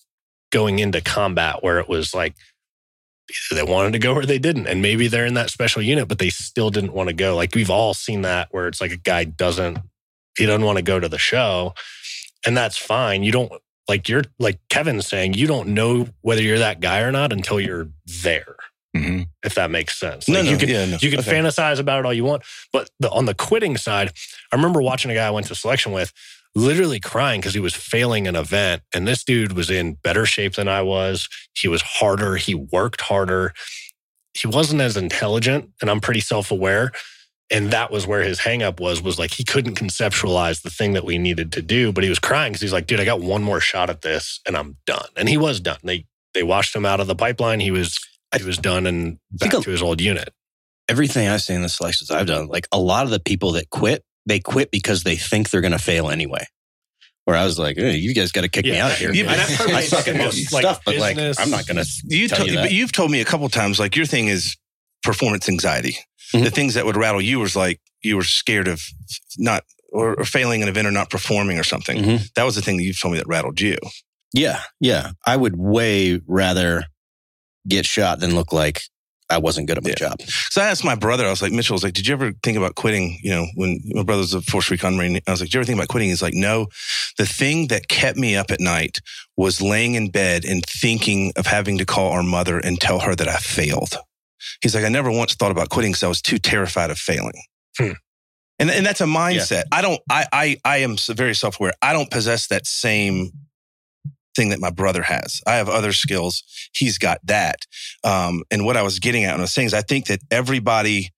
going 0.52 0.78
into 0.78 1.02
combat 1.02 1.64
where 1.64 1.80
it 1.80 1.90
was 1.90 2.14
like 2.14 2.36
either 3.30 3.64
they 3.66 3.72
wanted 3.72 3.94
to 3.94 4.00
go 4.00 4.14
or 4.14 4.26
they 4.26 4.40
didn't. 4.40 4.68
And 4.68 4.82
maybe 4.82 5.08
they're 5.08 5.26
in 5.26 5.34
that 5.36 5.50
special 5.50 5.82
unit, 5.82 6.08
but 6.08 6.20
they 6.20 6.30
still 6.30 6.70
didn't 6.70 6.94
want 6.94 7.10
to 7.10 7.14
go. 7.14 7.36
Like 7.36 7.56
we've 7.56 7.70
all 7.70 7.94
seen 7.94 8.22
that 8.24 8.50
where 8.52 8.68
it's 8.68 8.82
like 8.82 8.92
a 8.92 8.98
guy 8.98 9.24
doesn't, 9.24 9.80
he 10.38 10.46
doesn't 10.46 10.66
want 10.66 10.78
to 10.78 10.84
go 10.84 11.00
to 11.00 11.08
the 11.10 11.18
show. 11.18 11.74
And 12.46 12.56
that's 12.58 12.78
fine. 12.78 13.24
You 13.24 13.32
don't, 13.32 13.52
like 13.88 14.10
you're, 14.10 14.24
like 14.40 14.60
Kevin's 14.70 15.08
saying, 15.08 15.34
you 15.34 15.48
don't 15.48 15.70
know 15.70 16.08
whether 16.22 16.42
you're 16.42 16.60
that 16.60 16.80
guy 16.80 17.00
or 17.02 17.12
not 17.12 17.32
until 17.34 17.60
you're 17.60 17.88
there, 18.24 18.56
Mhm. 18.96 19.28
if 19.44 19.56
that 19.56 19.72
makes 19.72 19.98
sense. 20.00 20.28
no, 20.30 20.42
no, 20.42 20.50
you 20.52 20.58
can, 20.58 20.70
yeah, 20.70 20.86
no. 20.86 20.98
you 21.02 21.10
can 21.10 21.20
Okay. 21.20 21.32
fantasize 21.34 21.80
about 21.80 22.00
it 22.00 22.06
all 22.06 22.14
you 22.14 22.24
want, 22.24 22.44
but 22.72 22.90
the, 23.00 23.10
on 23.12 23.26
the 23.26 23.34
quitting 23.34 23.76
side, 23.78 24.12
I 24.52 24.56
remember 24.56 24.82
watching 24.82 25.12
a 25.12 25.14
guy 25.16 25.28
I 25.28 25.32
went 25.32 25.48
to 25.48 25.56
selection 25.56 25.92
with, 25.92 26.14
literally 26.56 27.00
crying 27.00 27.42
because 27.42 27.54
he 27.54 27.60
was 27.60 27.74
failing 27.74 28.28
an 28.28 28.36
event, 28.36 28.84
and 28.94 29.08
this 29.08 29.24
dude 29.24 29.54
was 29.54 29.70
in 29.70 29.96
better 29.96 30.26
shape 30.26 30.56
than 30.56 30.68
I 30.68 30.82
was. 30.82 31.28
He 31.56 31.68
was 31.68 31.82
harder. 31.82 32.36
He 32.36 32.54
worked 32.54 33.02
harder. 33.02 33.54
He 34.34 34.48
wasn't 34.48 34.82
as 34.82 34.98
intelligent, 34.98 35.70
and 35.82 35.90
I'm 35.90 36.02
pretty 36.02 36.22
self 36.22 36.52
aware. 36.52 36.92
And 37.52 37.72
that 37.72 37.92
was 37.92 38.08
where 38.08 38.24
his 38.24 38.40
hangup 38.40 38.80
was, 38.80 39.02
was 39.02 39.20
like 39.20 39.32
he 39.32 39.44
couldn't 39.44 39.76
conceptualize 39.76 40.64
the 40.64 40.72
thing 40.72 40.94
that 40.94 41.06
we 41.06 41.18
needed 41.18 41.52
to 41.52 41.62
do, 41.62 41.92
but 41.92 42.04
he 42.04 42.10
was 42.10 42.18
crying 42.18 42.52
because 42.52 42.62
he's 42.62 42.74
like, 42.74 42.88
dude, 42.88 43.00
I 43.00 43.06
got 43.06 43.22
one 43.22 43.44
more 43.44 43.60
shot 43.60 43.92
at 43.92 44.02
this 44.02 44.40
and 44.48 44.58
I'm 44.58 44.78
done. 44.88 45.06
And 45.16 45.30
he 45.30 45.38
was 45.38 45.60
done. 45.60 45.78
They 45.84 46.06
they 46.34 46.42
washed 46.42 46.76
him 46.76 46.86
out 46.86 47.00
of 47.00 47.06
the 47.06 47.16
pipeline. 47.16 47.60
He 47.60 47.70
was 47.70 48.00
he 48.36 48.44
was 48.44 48.58
done 48.58 48.88
and 48.88 49.20
back 49.32 49.52
to 49.52 49.70
his 49.70 49.84
old 49.84 50.02
unit. 50.02 50.30
Everything 50.90 51.28
I've 51.28 51.42
seen 51.42 51.58
in 51.58 51.62
the 51.62 51.70
selections 51.70 52.10
I've 52.10 52.26
done, 52.26 52.48
like 52.48 52.68
a 52.72 52.80
lot 52.80 53.06
of 53.06 53.12
the 53.12 53.20
people 53.20 53.52
that 53.54 53.70
quit, 53.70 54.04
they 54.26 54.40
quit 54.40 54.72
because 54.72 55.04
they 55.04 55.16
think 55.16 55.50
they're 55.50 55.62
going 55.62 55.72
to 55.72 55.80
fail 55.80 56.10
anyway. 56.10 56.46
Where 57.26 57.38
I 57.38 57.46
was 57.46 57.58
like, 57.58 57.78
hey, 57.78 57.96
you 57.96 58.14
guys 58.14 58.34
got 58.34 58.42
to 58.42 58.50
kick 58.50 58.66
me 58.66 58.78
out 58.78 58.92
of 58.92 58.98
here. 58.98 59.14
Yeah, 59.14 59.26
but 59.26 59.40
I, 59.40 59.78
I 59.78 59.82
suck 59.82 60.10
at 60.10 60.18
most 60.18 60.52
like 60.52 60.64
stuff, 60.64 60.82
but 60.86 60.98
like, 60.98 61.18
I'm 61.18 61.50
not 61.50 61.66
going 61.66 61.78
to 61.78 61.86
you 62.04 62.28
tell 62.28 62.46
you 62.46 62.56
but 62.56 62.72
you've 62.72 62.92
told 62.92 63.12
me 63.12 63.22
a 63.22 63.26
couple 63.26 63.48
times 63.48 63.80
like 63.80 63.96
your 63.96 64.06
thing 64.06 64.28
is 64.28 64.58
performance 65.04 65.48
anxiety. 65.48 65.98
Mhm. 66.34 66.44
The 66.44 66.52
things 66.52 66.74
that 66.74 66.86
would 66.86 66.98
rattle 66.98 67.22
you 67.22 67.40
was 67.40 67.56
like 67.56 67.80
you 68.02 68.18
were 68.18 68.24
scared 68.24 68.68
of 68.68 68.82
not 69.38 69.64
or, 69.94 70.16
or 70.20 70.26
failing 70.26 70.64
an 70.64 70.68
event 70.68 70.88
or 70.88 70.92
not 70.92 71.10
performing 71.10 71.58
or 71.60 71.64
something. 71.64 71.98
Mhm. 72.04 72.34
That 72.34 72.44
was 72.44 72.56
the 72.56 72.62
thing 72.62 72.76
that 72.78 72.84
you've 72.84 73.00
told 73.00 73.14
me 73.14 73.20
that 73.20 73.28
rattled 73.28 73.62
you. 73.62 73.78
Yeah, 74.34 74.62
yeah. 74.82 75.12
I 75.26 75.38
would 75.38 75.56
way 75.56 76.20
rather 76.28 76.86
get 77.70 77.86
shot 77.86 78.20
than 78.20 78.36
look 78.36 78.52
like 78.52 78.82
I 79.30 79.38
wasn't 79.38 79.68
good 79.68 79.78
at 79.78 79.84
my 79.84 79.90
Yeah. 79.92 79.96
job. 79.96 80.22
So 80.50 80.62
I 80.62 80.68
asked 80.68 80.84
my 80.84 80.96
brother, 80.96 81.26
I 81.26 81.30
was 81.30 81.42
like, 81.42 81.52
Mitchell, 81.52 81.74
I 81.74 81.78
was 81.78 81.84
like, 81.84 81.94
did 81.94 82.08
you 82.08 82.14
ever 82.14 82.34
think 82.44 82.58
about 82.58 82.76
quitting? 82.76 83.20
You 83.24 83.32
know, 83.32 83.48
when 83.56 83.80
my 83.86 84.04
brother's 84.04 84.34
a 84.34 84.42
Force 84.42 84.70
Recon 84.70 84.96
Marine, 84.98 85.20
I 85.28 85.32
was 85.32 85.40
like, 85.42 85.50
did 85.50 85.54
you 85.56 85.60
ever 85.62 85.66
think 85.66 85.78
about 85.80 85.88
quitting? 85.90 86.10
He's 86.10 86.22
like, 86.22 86.34
no. 86.34 86.68
The 87.18 87.26
thing 87.26 87.68
that 87.68 87.88
kept 87.88 88.18
me 88.18 88.36
up 88.36 88.52
at 88.52 88.60
night 88.60 89.00
was 89.38 89.62
laying 89.62 89.96
in 89.96 90.10
bed 90.10 90.46
and 90.46 90.64
thinking 90.66 91.32
of 91.36 91.46
having 91.48 91.78
to 91.78 91.86
call 91.86 92.12
our 92.12 92.24
mother 92.24 92.60
and 92.60 92.80
tell 92.80 93.00
her 93.00 93.16
that 93.16 93.28
I 93.28 93.38
failed. 93.38 93.96
He's 94.62 94.76
like, 94.76 94.84
I 94.84 94.90
never 94.90 95.10
once 95.12 95.34
thought 95.36 95.52
about 95.52 95.70
quitting 95.70 95.92
because 95.92 96.04
I 96.04 96.08
was 96.10 96.22
too 96.22 96.38
terrified 96.38 96.92
of 96.92 96.98
failing. 96.98 97.42
Hmm. 97.78 97.92
And, 98.60 98.70
and 98.70 98.86
that's 98.86 99.02
a 99.02 99.06
mindset. 99.06 99.64
I 99.72 99.82
don't, 99.82 100.00
I, 100.10 100.26
I, 100.32 100.58
I 100.64 100.78
am 100.78 100.96
very 101.10 101.34
self 101.34 101.60
aware. 101.60 101.74
I 101.82 101.92
don't 101.92 102.12
possess 102.12 102.48
that 102.48 102.68
same 102.68 103.32
thing 104.36 104.50
that 104.50 104.60
my 104.60 104.70
brother 104.72 105.04
has. 105.04 105.42
I 105.48 105.56
have 105.56 105.70
other 105.70 105.94
skills. 105.94 106.44
He's 106.74 106.98
got 106.98 107.20
that. 107.26 107.58
Um, 108.04 108.44
and 108.52 108.66
what 108.66 108.78
I 108.78 108.82
was 108.82 109.00
getting 109.00 109.24
at 109.26 109.32
and 109.34 109.40
I 109.42 109.44
was 109.44 109.52
saying 109.54 109.68
is 109.68 109.74
I 109.74 109.82
think 109.82 110.08
that 110.08 110.20
everybody 110.32 111.12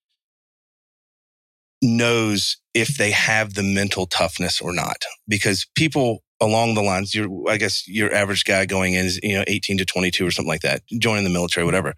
knows 1.82 2.58
if 2.73 2.97
they 2.97 3.12
have 3.12 3.54
the 3.54 3.63
mental 3.63 4.06
toughness 4.08 4.62
or 4.62 4.73
not 4.73 4.97
because 5.28 5.67
people 5.75 6.23
along 6.41 6.73
the 6.73 6.82
lines 6.82 7.13
your 7.13 7.30
i 7.49 7.58
guess 7.58 7.88
your 7.88 8.12
average 8.13 8.43
guy 8.45 8.65
going 8.65 8.93
in 8.93 9.06
is 9.06 9.19
you 9.21 9.36
know 9.38 9.43
18 9.47 9.78
to 9.78 9.86
22 9.86 10.25
or 10.25 10.32
something 10.32 10.49
like 10.49 10.62
that 10.62 10.82
joining 10.99 11.23
the 11.23 11.30
military 11.30 11.65
whatever 11.65 11.93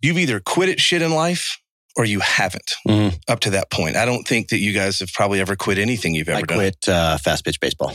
you've 0.00 0.16
either 0.18 0.40
quit 0.40 0.68
at 0.68 0.80
shit 0.80 1.02
in 1.02 1.12
life 1.12 1.58
or 1.96 2.04
you 2.04 2.20
haven't 2.20 2.72
Mhm. 2.88 3.18
up 3.28 3.40
to 3.40 3.50
that 3.50 3.70
point 3.70 3.96
i 3.96 4.04
don't 4.04 4.26
think 4.26 4.48
that 4.48 4.58
you 4.58 4.72
guys 4.72 5.00
have 5.00 5.12
probably 5.12 5.40
ever 5.40 5.54
quit 5.56 5.76
anything 5.78 6.14
you've 6.14 6.28
ever 6.28 6.38
I 6.38 6.42
done 6.42 6.58
quit 6.58 6.88
uh, 6.88 7.18
fast 7.18 7.44
pitch 7.44 7.60
baseball 7.60 7.92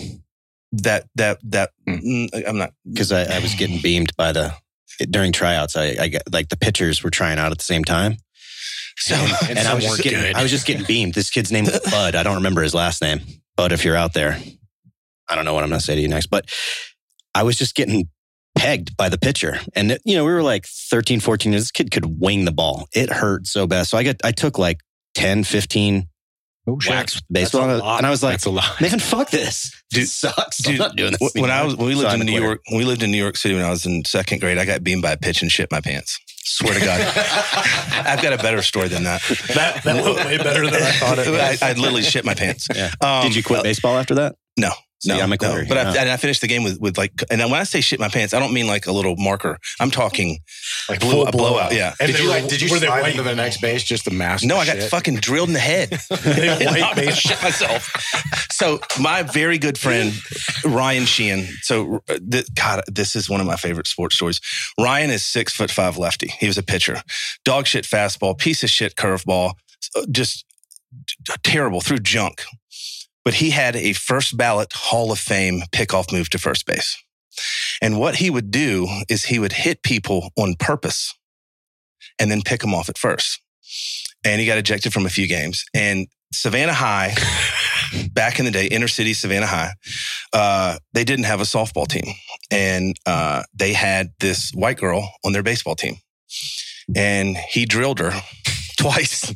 that 0.71 1.06
that 1.15 1.39
that 1.43 1.71
Hmm. 1.86 1.93
mm, 1.95 2.47
i'm 2.47 2.58
not 2.58 2.73
because 2.88 3.12
I, 3.12 3.23
I 3.23 3.39
was 3.39 3.56
getting 3.56 3.82
beamed 3.82 4.15
by 4.17 4.32
the 4.32 4.53
during 5.10 5.32
tryouts. 5.32 5.75
I, 5.75 5.95
I 5.99 6.08
got 6.08 6.23
like 6.32 6.49
the 6.49 6.58
pitchers 6.58 7.03
were 7.03 7.10
trying 7.10 7.38
out 7.39 7.51
at 7.51 7.58
the 7.58 7.63
same 7.63 7.84
time, 7.84 8.17
so 8.97 9.15
and, 9.47 9.60
I 9.60 9.75
was 9.75 9.84
just 9.84 10.01
getting 10.01 10.36
I 10.36 10.41
was 10.41 10.51
just 10.51 10.65
getting 10.65 10.86
beamed. 10.86 11.13
This 11.13 11.30
kid's 11.30 11.51
name 11.51 11.65
was 11.65 11.80
Bud. 11.91 12.15
I 12.15 12.23
don't 12.23 12.36
remember 12.36 12.63
his 12.63 12.73
last 12.73 13.01
name, 13.01 13.21
Bud. 13.56 13.71
If 13.71 13.86
you're 13.86 13.95
out 13.95 14.13
there, 14.13 14.39
I 15.30 15.36
don't 15.36 15.45
know 15.45 15.53
what 15.53 15.63
I'm 15.63 15.69
going 15.69 15.80
to 15.80 15.86
say 15.86 15.95
to 15.95 16.01
you 16.01 16.08
next, 16.08 16.27
but 16.27 16.49
I 17.36 17.43
was 17.43 17.58
just 17.58 17.75
getting 17.75 18.10
pegged 18.58 18.97
by 18.97 19.10
the 19.10 19.17
pitcher. 19.17 19.60
And, 19.75 19.99
you 20.03 20.15
know, 20.15 20.25
we 20.25 20.32
were 20.32 20.43
like 20.43 20.65
13, 20.65 21.19
14. 21.19 21.51
This 21.51 21.71
kid 21.71 21.91
could 21.91 22.19
wing 22.19 22.45
the 22.45 22.51
ball. 22.51 22.88
It 22.93 23.12
hurt 23.12 23.45
so 23.45 23.67
bad. 23.67 23.84
So 23.84 23.97
I 23.97 24.03
got, 24.03 24.15
I 24.23 24.32
took 24.32 24.58
like 24.58 24.80
10, 25.15 25.43
15 25.43 26.07
Oh, 26.68 26.78
whacks 26.88 27.15
with 27.15 27.24
baseball. 27.32 27.68
That's 27.68 27.82
a 27.82 27.84
lot. 27.84 27.97
And 27.99 28.05
I 28.05 28.09
was 28.09 28.22
like, 28.22 28.34
That's 28.34 28.45
a 28.45 28.49
lot. 28.49 28.82
Nathan, 28.82 28.99
fuck 28.99 29.30
this. 29.30 29.74
Dude, 29.89 30.03
it 30.03 30.07
sucks. 30.07 30.57
dude, 30.57 30.74
I'm 30.74 30.78
not 30.80 30.95
doing 30.97 31.13
this. 31.18 31.32
When 31.34 31.49
I 31.49 31.63
was 31.63 31.78
when 31.78 31.88
we 31.88 31.95
lived 31.95 32.09
I'm 32.09 32.20
in 32.20 32.28
New. 32.28 32.41
York, 32.41 32.61
when 32.68 32.78
we 32.80 32.84
lived 32.84 33.03
in 33.03 33.11
New 33.11 33.18
York 33.18 33.38
City 33.38 33.55
when 33.55 33.63
I 33.63 33.70
was 33.70 33.86
in 33.86 34.03
second 34.03 34.41
grade, 34.41 34.57
I 34.57 34.65
got 34.65 34.84
beamed 34.84 35.01
by 35.01 35.13
a 35.13 35.18
pitch 35.18 35.41
and 35.41 35.49
shit 35.49 35.72
my 35.72 35.80
pants. 35.80 36.20
Swear 36.43 36.74
to 36.74 36.80
God, 36.80 36.99
I've 38.05 38.22
got 38.22 38.34
a 38.34 38.38
better 38.38 38.61
story 38.61 38.89
than 38.89 39.03
that. 39.03 39.22
That 39.55 39.84
that 39.84 40.03
went 40.03 40.18
way 40.26 40.38
better 40.38 40.65
than 40.65 40.82
I 40.82 40.91
thought 40.91 41.20
it 41.20 41.30
was. 41.30 41.61
I, 41.61 41.70
I 41.70 41.74
literally 41.74 42.03
shit 42.03 42.26
my 42.26 42.34
pants. 42.34 42.68
Yeah. 42.74 42.91
Um, 42.99 43.24
Did 43.24 43.36
you 43.36 43.43
quit 43.43 43.63
baseball 43.63 43.97
after 43.97 44.15
that? 44.15 44.36
No. 44.57 44.72
See, 45.00 45.10
no, 45.10 45.20
I'm 45.20 45.32
a 45.32 45.36
no. 45.36 45.38
quitter. 45.38 45.66
But 45.70 45.78
I, 45.78 45.93
Yeah. 45.93 46.02
and 46.02 46.10
I 46.10 46.18
finished 46.18 46.41
the 46.41 46.48
game 46.48 46.64
with, 46.64 46.80
with 46.82 46.98
like, 46.98 47.12
and 47.30 47.39
when 47.41 47.54
I 47.60 47.64
say 47.66 47.82
shit 47.82 48.00
my 48.00 48.10
pants, 48.10 48.34
I 48.34 48.39
don't 48.39 48.52
mean 48.54 48.66
like 48.66 48.88
a 48.88 48.91
little 48.91 49.16
marker. 49.16 49.60
I'm 49.80 49.91
talking 49.91 50.39
Like 50.89 51.00
Blew- 51.02 51.12
full 51.12 51.28
a 51.28 51.32
blowout, 51.32 51.72
yeah. 51.74 51.93
And 52.00 52.08
Did 52.12 52.20
you 52.20 52.26
were- 52.26 52.32
like? 52.32 52.48
Did 52.48 52.62
you 52.62 52.70
were 52.72 52.78
slide 52.80 53.02
white? 53.02 53.12
into 53.12 53.22
the 53.24 53.36
next 53.36 53.62
base 53.62 53.84
just 53.84 54.06
to 54.06 54.12
mask? 54.12 54.43
No, 54.43 54.56
the 54.56 54.62
I 54.62 54.66
got 54.66 54.76
shit? 54.78 54.89
fucking 54.89 55.16
drilled 55.18 55.50
in 55.50 55.54
the 55.54 55.60
head. 55.60 55.89
They 56.24 56.66
white 56.66 56.82
I 56.84 56.93
base. 56.95 57.16
shit 57.16 57.41
myself. 57.43 57.91
So 58.52 58.80
my 59.00 59.22
very 59.22 59.60
good 59.60 59.78
friend 59.78 60.14
Ryan 60.66 61.06
Sheehan. 61.06 61.45
So 61.62 62.02
uh, 62.10 62.18
th- 62.32 62.48
God, 62.56 62.82
this 62.88 63.16
is 63.16 63.30
one 63.30 63.39
of 63.39 63.45
my 63.45 63.56
favorite 63.56 63.86
sports 63.88 64.16
stories. 64.16 64.41
Ryan 64.80 65.12
is 65.12 65.24
six 65.24 65.54
foot 65.54 65.70
five 65.70 65.98
lefty. 66.00 66.30
He 66.39 66.48
was 66.48 66.58
a 66.58 66.64
pitcher. 66.64 67.04
Dog 67.45 67.68
shit 67.68 67.86
fastball, 67.86 68.36
piece 68.36 68.64
of 68.64 68.72
shit 68.72 68.95
curveball, 68.95 69.54
just 70.10 70.43
terrible 71.43 71.82
through 71.82 72.00
junk. 72.00 72.43
But 73.28 73.34
he 73.34 73.49
had 73.49 73.75
a 73.75 73.91
first 73.91 74.38
ballot 74.38 74.71
Hall 74.71 75.11
of 75.11 75.19
Fame 75.19 75.63
pickoff 75.73 76.13
move 76.13 76.30
to 76.30 76.38
first 76.38 76.65
base. 76.65 76.97
And 77.82 77.99
what 77.99 78.15
he 78.15 78.30
would 78.30 78.51
do 78.51 78.88
is 79.09 79.25
he 79.25 79.38
would 79.38 79.51
hit 79.51 79.84
people 79.84 80.30
on 80.38 80.55
purpose 80.57 81.13
and 82.17 82.32
then 82.32 82.41
pick 82.41 82.61
them 82.61 82.73
off 82.73 82.88
at 82.88 82.97
first. 82.97 83.41
And 84.23 84.39
he 84.39 84.47
got 84.47 84.57
ejected 84.57 84.93
from 84.93 85.05
a 85.05 85.09
few 85.09 85.28
games. 85.28 85.65
And 85.73 86.07
Savannah 86.32 86.71
High, 86.71 87.15
back 88.13 88.39
in 88.39 88.45
the 88.45 88.51
day, 88.51 88.67
inner 88.67 88.88
city 88.88 89.11
Savannah 89.13 89.45
High, 89.45 89.73
uh, 90.32 90.78
they 90.93 91.03
didn't 91.03 91.25
have 91.25 91.41
a 91.41 91.43
softball 91.43 91.86
team. 91.86 92.05
And 92.49 92.95
uh, 93.05 93.43
they 93.53 93.73
had 93.73 94.13
this 94.21 94.53
white 94.53 94.78
girl 94.78 95.11
on 95.25 95.34
their 95.34 95.43
baseball 95.43 95.75
team. 95.75 95.97
And 96.95 97.36
he 97.36 97.65
drilled 97.65 97.99
her 97.99 98.13
twice 98.80 99.36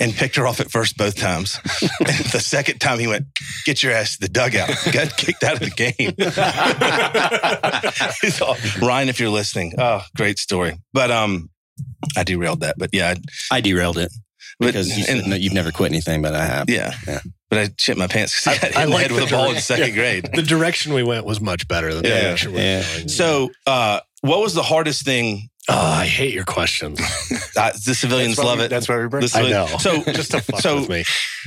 and 0.00 0.12
picked 0.14 0.36
her 0.36 0.46
off 0.46 0.60
at 0.60 0.70
first 0.70 0.96
both 0.96 1.16
times. 1.16 1.58
and 1.82 2.26
the 2.32 2.40
second 2.40 2.80
time 2.80 2.98
he 2.98 3.06
went, 3.06 3.26
Get 3.64 3.82
your 3.82 3.92
ass 3.92 4.14
to 4.16 4.20
the 4.20 4.28
dugout. 4.28 4.70
Got 4.92 5.16
kicked 5.16 5.42
out 5.44 5.54
of 5.54 5.60
the 5.60 5.70
game. 5.70 6.14
So, 8.30 8.54
Ryan, 8.84 9.08
if 9.08 9.20
you're 9.20 9.30
listening, 9.30 9.74
oh, 9.78 10.02
great 10.16 10.38
story. 10.38 10.78
But 10.92 11.10
um, 11.10 11.50
I 12.16 12.24
derailed 12.24 12.60
that. 12.60 12.76
But 12.78 12.90
yeah, 12.92 13.14
I 13.50 13.60
derailed 13.60 13.98
it 13.98 14.12
but, 14.58 14.66
because 14.66 14.96
you 14.96 15.04
and- 15.08 15.26
no, 15.28 15.36
you've 15.36 15.52
never 15.52 15.70
quit 15.72 15.92
anything, 15.92 16.22
but 16.22 16.34
I 16.34 16.44
have. 16.44 16.68
yeah. 16.70 16.92
Yeah. 17.06 17.20
But 17.48 17.58
I 17.60 17.68
shit 17.78 17.96
my 17.96 18.08
pants 18.08 18.40
because 18.44 18.58
I 18.58 18.60
got 18.60 18.70
hit 18.72 18.76
I 18.78 18.82
in 18.84 18.88
the 18.90 18.94
like 18.94 19.02
head 19.02 19.12
with 19.12 19.28
the 19.28 19.34
a 19.34 19.38
ball 19.38 19.44
in 19.46 19.50
direct- 19.52 19.66
second 19.66 19.94
grade. 19.94 20.28
The 20.34 20.42
direction 20.42 20.94
we 20.94 21.02
went 21.04 21.24
was 21.26 21.40
much 21.40 21.68
better 21.68 21.94
than 21.94 22.02
the 22.02 22.08
Yeah, 22.08 22.20
direction 22.22 22.52
we 22.52 22.58
yeah. 22.60 22.78
were 22.78 22.96
going. 22.96 23.08
So, 23.08 23.50
uh, 23.66 24.00
what 24.22 24.40
was 24.40 24.54
the 24.54 24.62
hardest 24.64 25.04
thing? 25.04 25.48
Oh, 25.68 25.74
I 25.76 26.06
hate 26.06 26.34
your 26.34 26.44
questions. 26.44 27.00
Uh, 27.58 27.72
the 27.86 27.94
civilians 27.94 28.36
That's 28.36 28.46
love 28.46 28.58
we- 28.58 28.66
it. 28.66 28.68
That's 28.68 28.86
why 28.86 28.98
we 29.00 29.08
bring. 29.08 29.22
This- 29.22 29.34
I 29.34 29.48
know. 29.48 29.66
So- 29.78 30.02
just 30.12 30.32
to 30.32 30.42
fuck 30.42 30.60
so- 30.60 30.80
with 30.80 30.90
me. 30.90 31.04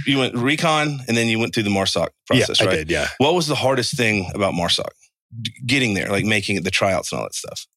You 0.08 0.18
went 0.18 0.34
recon 0.36 1.02
and 1.08 1.16
then 1.16 1.28
you 1.28 1.38
went 1.38 1.54
through 1.54 1.64
the 1.64 1.70
MARSOC 1.70 2.08
process, 2.26 2.60
yeah, 2.60 2.66
right? 2.66 2.74
I 2.74 2.78
did. 2.78 2.90
Yeah. 2.90 3.08
What 3.20 3.36
was 3.36 3.46
the 3.46 3.54
hardest 3.54 3.96
thing 3.96 4.32
about 4.34 4.56
MARSOC? 4.56 4.90
Getting 5.68 5.94
there, 5.94 6.10
like 6.10 6.26
making 6.26 6.56
it 6.56 6.64
the 6.64 6.72
tryouts 6.72 7.12
and 7.12 7.20
all 7.20 7.26
that 7.26 7.36
stuff. 7.36 7.68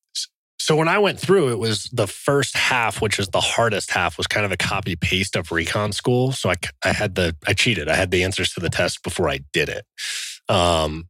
So 0.59 0.77
when 0.77 0.89
I 0.89 0.99
went 0.99 1.21
through, 1.21 1.51
it 1.51 1.59
was 1.59 1.91
the 1.93 2.07
first 2.07 2.57
half, 2.57 3.03
which 3.03 3.19
is 3.19 3.29
the 3.29 3.41
hardest 3.43 3.91
half, 3.91 4.17
was 4.17 4.27
kind 4.27 4.47
of 4.47 4.53
a 4.53 4.57
copy 4.57 4.97
paste 4.97 5.37
of 5.37 5.53
recon 5.53 5.93
school. 5.93 6.33
So 6.33 6.49
I, 6.51 6.55
I 6.83 6.93
had 6.93 7.17
the, 7.17 7.37
I 7.47 7.53
cheated. 7.53 7.89
I 7.89 7.97
had 7.97 8.13
the 8.13 8.25
answers 8.25 8.53
to 8.55 8.61
the 8.61 8.71
test 8.71 9.03
before 9.03 9.29
I 9.29 9.41
did 9.53 9.69
it. 9.69 9.85
Um, 10.49 11.09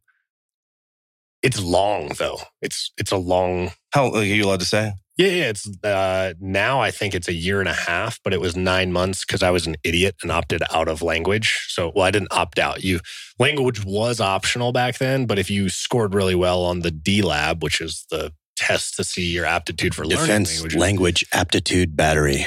it's 1.41 1.61
long 1.61 2.09
though. 2.17 2.39
It's 2.61 2.91
it's 2.97 3.11
a 3.11 3.17
long. 3.17 3.71
How 3.93 4.11
are 4.11 4.23
you 4.23 4.43
allowed 4.43 4.59
to 4.61 4.65
say? 4.65 4.93
Yeah, 5.17 5.27
yeah. 5.27 5.49
It's 5.49 5.69
uh, 5.83 6.33
now 6.39 6.81
I 6.81 6.89
think 6.91 7.13
it's 7.13 7.27
a 7.27 7.33
year 7.33 7.59
and 7.59 7.69
a 7.69 7.73
half, 7.73 8.19
but 8.23 8.33
it 8.33 8.41
was 8.41 8.55
nine 8.55 8.91
months 8.91 9.23
because 9.25 9.43
I 9.43 9.51
was 9.51 9.67
an 9.67 9.75
idiot 9.83 10.15
and 10.23 10.31
opted 10.31 10.63
out 10.71 10.87
of 10.87 11.01
language. 11.01 11.65
So, 11.69 11.91
well, 11.95 12.05
I 12.05 12.11
didn't 12.11 12.33
opt 12.33 12.57
out. 12.57 12.83
You 12.83 12.99
language 13.37 13.85
was 13.85 14.19
optional 14.19 14.71
back 14.71 14.97
then, 14.97 15.25
but 15.25 15.37
if 15.37 15.51
you 15.51 15.69
scored 15.69 16.15
really 16.15 16.35
well 16.35 16.63
on 16.63 16.79
the 16.79 16.89
DLAB, 16.89 17.61
which 17.61 17.79
is 17.79 18.05
the 18.09 18.33
test 18.55 18.95
to 18.95 19.03
see 19.03 19.31
your 19.31 19.45
aptitude 19.45 19.95
for 19.95 20.03
learning 20.05 20.25
Defense 20.25 20.53
languages. 20.55 20.79
language 20.79 21.25
aptitude 21.31 21.95
battery. 21.95 22.45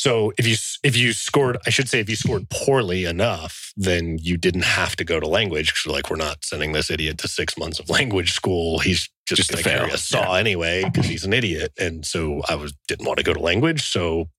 So 0.00 0.32
if 0.38 0.46
you 0.46 0.56
if 0.82 0.96
you 0.96 1.12
scored, 1.12 1.58
I 1.66 1.70
should 1.70 1.86
say, 1.86 2.00
if 2.00 2.08
you 2.08 2.16
scored 2.16 2.48
poorly 2.48 3.04
enough, 3.04 3.70
then 3.76 4.16
you 4.18 4.38
didn't 4.38 4.64
have 4.64 4.96
to 4.96 5.04
go 5.04 5.20
to 5.20 5.28
language 5.28 5.74
because 5.74 5.92
like 5.92 6.08
we're 6.08 6.16
not 6.16 6.42
sending 6.42 6.72
this 6.72 6.90
idiot 6.90 7.18
to 7.18 7.28
six 7.28 7.58
months 7.58 7.78
of 7.78 7.90
language 7.90 8.32
school. 8.32 8.78
He's 8.78 9.10
just, 9.28 9.36
Just 9.36 9.52
going 9.52 9.62
to 9.62 9.68
carry 9.68 9.90
a 9.90 9.98
saw 9.98 10.36
anyway 10.36 10.84
because 10.84 11.04
he's 11.04 11.26
an 11.26 11.34
idiot. 11.34 11.72
And 11.78 12.06
so 12.06 12.40
I 12.48 12.54
was 12.54 12.72
didn't 12.88 13.04
want 13.06 13.18
to 13.18 13.24
go 13.24 13.34
to 13.34 13.40
language, 13.40 13.82
so 13.82 14.30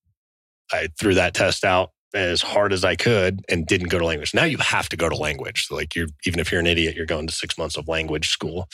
I 0.72 0.88
threw 0.98 1.14
that 1.14 1.32
test 1.32 1.64
out 1.64 1.90
as 2.12 2.42
hard 2.42 2.72
as 2.72 2.84
I 2.84 2.96
could 2.96 3.44
and 3.48 3.64
didn't 3.64 3.88
go 3.88 4.00
to 4.00 4.04
language. 4.04 4.34
Now 4.34 4.44
you 4.44 4.58
have 4.58 4.88
to 4.88 4.96
go 4.96 5.08
to 5.08 5.16
language. 5.16 5.68
So 5.68 5.76
like 5.76 5.94
you're 5.94 6.08
even 6.26 6.40
if 6.40 6.50
you're 6.50 6.60
an 6.60 6.66
idiot, 6.66 6.96
you're 6.96 7.06
going 7.06 7.28
to 7.28 7.32
six 7.32 7.56
months 7.56 7.76
of 7.76 7.86
language 7.86 8.30
school. 8.30 8.66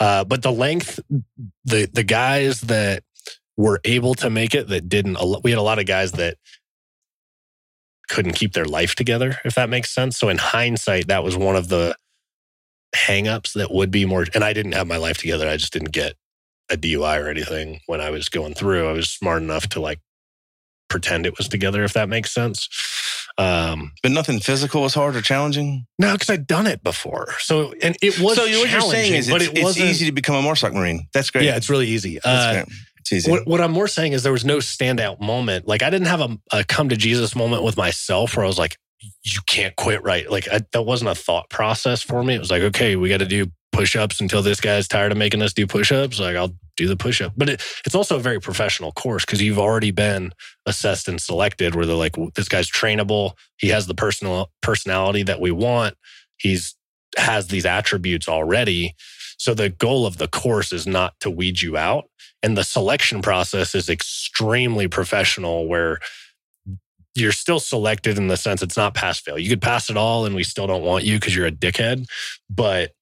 Uh, 0.00 0.24
but 0.24 0.40
the 0.40 0.52
length, 0.52 1.00
the 1.66 1.84
the 1.92 2.02
guys 2.02 2.62
that 2.62 3.02
were 3.56 3.80
able 3.84 4.14
to 4.16 4.30
make 4.30 4.54
it 4.54 4.68
that 4.68 4.88
didn't. 4.88 5.16
We 5.42 5.50
had 5.50 5.58
a 5.58 5.62
lot 5.62 5.78
of 5.78 5.86
guys 5.86 6.12
that 6.12 6.36
couldn't 8.08 8.32
keep 8.32 8.52
their 8.52 8.64
life 8.64 8.94
together, 8.94 9.38
if 9.44 9.54
that 9.54 9.70
makes 9.70 9.90
sense. 9.94 10.18
So 10.18 10.28
in 10.28 10.38
hindsight, 10.38 11.08
that 11.08 11.24
was 11.24 11.36
one 11.36 11.56
of 11.56 11.68
the 11.68 11.96
hangups 12.94 13.52
that 13.54 13.72
would 13.72 13.90
be 13.90 14.04
more. 14.04 14.26
And 14.34 14.44
I 14.44 14.52
didn't 14.52 14.72
have 14.72 14.86
my 14.86 14.96
life 14.98 15.18
together. 15.18 15.48
I 15.48 15.56
just 15.56 15.72
didn't 15.72 15.92
get 15.92 16.14
a 16.70 16.76
DUI 16.76 17.20
or 17.22 17.28
anything 17.28 17.80
when 17.86 18.00
I 18.00 18.10
was 18.10 18.28
going 18.28 18.54
through. 18.54 18.88
I 18.88 18.92
was 18.92 19.10
smart 19.10 19.42
enough 19.42 19.68
to 19.70 19.80
like 19.80 20.00
pretend 20.88 21.26
it 21.26 21.36
was 21.38 21.48
together, 21.48 21.82
if 21.84 21.92
that 21.94 22.08
makes 22.08 22.32
sense. 22.32 22.68
Um, 23.36 23.92
But 24.02 24.12
nothing 24.12 24.38
physical 24.38 24.82
was 24.82 24.94
hard 24.94 25.16
or 25.16 25.20
challenging. 25.20 25.86
no, 25.98 26.12
because 26.12 26.30
I'd 26.30 26.46
done 26.46 26.66
it 26.68 26.84
before. 26.84 27.34
So 27.40 27.74
and 27.82 27.96
it 28.00 28.18
was 28.20 28.36
so 28.36 28.42
what 28.42 28.70
you're 28.70 28.80
saying 28.80 29.14
is 29.14 29.28
but 29.28 29.42
it's, 29.42 29.58
it 29.58 29.62
wasn't. 29.62 29.86
easy 29.86 30.06
to 30.06 30.12
become 30.12 30.36
a 30.36 30.48
MARSOC 30.48 30.72
Marine. 30.72 31.08
That's 31.12 31.30
great. 31.30 31.44
Yeah, 31.46 31.56
it's 31.56 31.68
really 31.68 31.88
easy. 31.88 32.20
That's 32.22 32.68
Uh, 32.68 32.72
What, 33.30 33.46
what 33.46 33.60
I'm 33.60 33.72
more 33.72 33.88
saying 33.88 34.12
is 34.12 34.22
there 34.22 34.32
was 34.32 34.44
no 34.44 34.58
standout 34.58 35.20
moment. 35.20 35.66
Like 35.66 35.82
I 35.82 35.90
didn't 35.90 36.08
have 36.08 36.20
a, 36.20 36.38
a 36.52 36.64
come 36.64 36.88
to 36.88 36.96
Jesus 36.96 37.36
moment 37.36 37.62
with 37.62 37.76
myself 37.76 38.36
where 38.36 38.44
I 38.44 38.48
was 38.48 38.58
like, 38.58 38.76
you 39.22 39.40
can't 39.46 39.76
quit 39.76 40.02
right. 40.02 40.30
Like 40.30 40.48
I, 40.50 40.60
that 40.72 40.82
wasn't 40.82 41.10
a 41.10 41.14
thought 41.14 41.50
process 41.50 42.02
for 42.02 42.22
me. 42.22 42.34
It 42.34 42.38
was 42.38 42.50
like, 42.50 42.62
okay, 42.62 42.96
we 42.96 43.08
got 43.08 43.18
to 43.18 43.26
do 43.26 43.50
push 43.72 43.96
ups 43.96 44.20
until 44.20 44.40
this 44.40 44.60
guy's 44.60 44.86
tired 44.86 45.12
of 45.12 45.18
making 45.18 45.42
us 45.42 45.52
do 45.52 45.66
push 45.66 45.92
ups. 45.92 46.20
Like 46.20 46.36
I'll 46.36 46.54
do 46.76 46.88
the 46.88 46.96
push 46.96 47.20
up. 47.20 47.32
But 47.36 47.50
it, 47.50 47.62
it's 47.84 47.94
also 47.94 48.16
a 48.16 48.20
very 48.20 48.40
professional 48.40 48.92
course 48.92 49.24
because 49.24 49.42
you've 49.42 49.58
already 49.58 49.90
been 49.90 50.32
assessed 50.66 51.08
and 51.08 51.20
selected 51.20 51.74
where 51.74 51.84
they're 51.84 51.96
like, 51.96 52.16
this 52.34 52.48
guy's 52.48 52.70
trainable. 52.70 53.32
He 53.58 53.68
has 53.68 53.86
the 53.86 53.94
personal 53.94 54.50
personality 54.62 55.22
that 55.24 55.40
we 55.40 55.50
want. 55.50 55.96
He's 56.36 56.74
has 57.16 57.48
these 57.48 57.66
attributes 57.66 58.28
already. 58.28 58.94
So 59.38 59.54
the 59.54 59.68
goal 59.68 60.06
of 60.06 60.18
the 60.18 60.28
course 60.28 60.72
is 60.72 60.86
not 60.86 61.14
to 61.20 61.30
weed 61.30 61.60
you 61.60 61.76
out. 61.76 62.04
And 62.44 62.58
the 62.58 62.62
selection 62.62 63.22
process 63.22 63.74
is 63.74 63.88
extremely 63.88 64.86
professional 64.86 65.66
where 65.66 65.98
you're 67.14 67.32
still 67.32 67.58
selected 67.58 68.18
in 68.18 68.28
the 68.28 68.36
sense 68.36 68.62
it's 68.62 68.76
not 68.76 68.92
pass 68.92 69.18
fail. 69.18 69.38
You 69.38 69.48
could 69.48 69.62
pass 69.62 69.88
it 69.88 69.96
all 69.96 70.26
and 70.26 70.34
we 70.34 70.44
still 70.44 70.66
don't 70.66 70.84
want 70.84 71.04
you 71.04 71.18
because 71.18 71.34
you're 71.34 71.46
a 71.46 71.50
dickhead, 71.50 72.04
but 72.50 72.92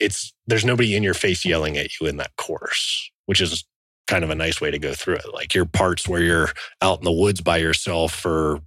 it's 0.00 0.32
there's 0.46 0.64
nobody 0.64 0.96
in 0.96 1.02
your 1.02 1.12
face 1.12 1.44
yelling 1.44 1.76
at 1.76 2.00
you 2.00 2.06
in 2.06 2.16
that 2.16 2.34
course, 2.36 3.10
which 3.26 3.42
is 3.42 3.62
kind 4.06 4.24
of 4.24 4.30
a 4.30 4.34
nice 4.34 4.58
way 4.58 4.70
to 4.70 4.78
go 4.78 4.94
through 4.94 5.16
it. 5.16 5.34
Like 5.34 5.54
your 5.54 5.66
parts 5.66 6.08
where 6.08 6.22
you're 6.22 6.50
out 6.80 6.98
in 6.98 7.04
the 7.04 7.12
woods 7.12 7.42
by 7.42 7.58
yourself 7.58 8.14
for 8.14 8.60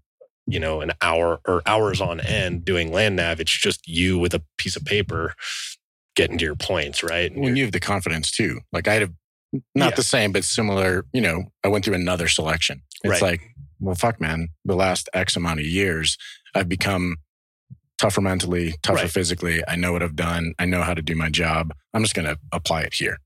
you 0.46 0.60
know 0.60 0.82
an 0.82 0.92
hour 1.02 1.40
or 1.48 1.64
hours 1.66 2.00
on 2.00 2.20
end 2.20 2.64
doing 2.64 2.92
land 2.92 3.16
nav, 3.16 3.40
it's 3.40 3.52
just 3.52 3.88
you 3.88 4.20
with 4.20 4.36
a 4.36 4.44
piece 4.60 4.76
of 4.76 4.86
paper 4.86 5.34
getting 6.16 6.38
to 6.38 6.46
your 6.46 6.56
points, 6.56 7.02
right? 7.02 7.32
And 7.32 7.44
when 7.44 7.56
you 7.56 7.64
have 7.64 7.72
the 7.72 7.80
confidence 7.80 8.30
too. 8.30 8.60
Like 8.72 8.88
I 8.88 8.94
had 8.94 9.04
a, 9.04 9.10
not 9.76 9.92
Yeah. 9.92 9.96
the 9.96 10.04
same, 10.04 10.32
but 10.32 10.44
similar. 10.44 11.06
You 11.14 11.22
know, 11.22 11.52
I 11.64 11.68
went 11.70 11.86
through 11.86 11.96
another 11.96 12.28
selection. 12.28 12.82
It's 13.04 13.12
Right. 13.12 13.22
like, 13.22 13.42
well, 13.80 13.96
fuck, 13.96 14.20
man. 14.20 14.50
The 14.66 14.76
last 14.76 15.10
X 15.14 15.36
amount 15.36 15.60
of 15.60 15.66
years, 15.66 16.18
I've 16.56 16.68
become 16.70 17.18
tougher 17.98 18.22
mentally, 18.22 18.76
tougher 18.84 19.04
Right. 19.04 19.12
physically. 19.12 19.64
I 19.68 19.76
know 19.76 19.92
what 19.92 20.04
I've 20.04 20.16
done. 20.16 20.54
I 20.60 20.66
know 20.66 20.84
how 20.84 20.94
to 20.94 21.02
do 21.02 21.16
my 21.16 21.30
job. 21.30 21.74
I'm 21.94 22.04
just 22.04 22.14
going 22.16 22.28
to 22.28 22.38
apply 22.52 22.82
it 22.82 22.94
here. 22.94 23.18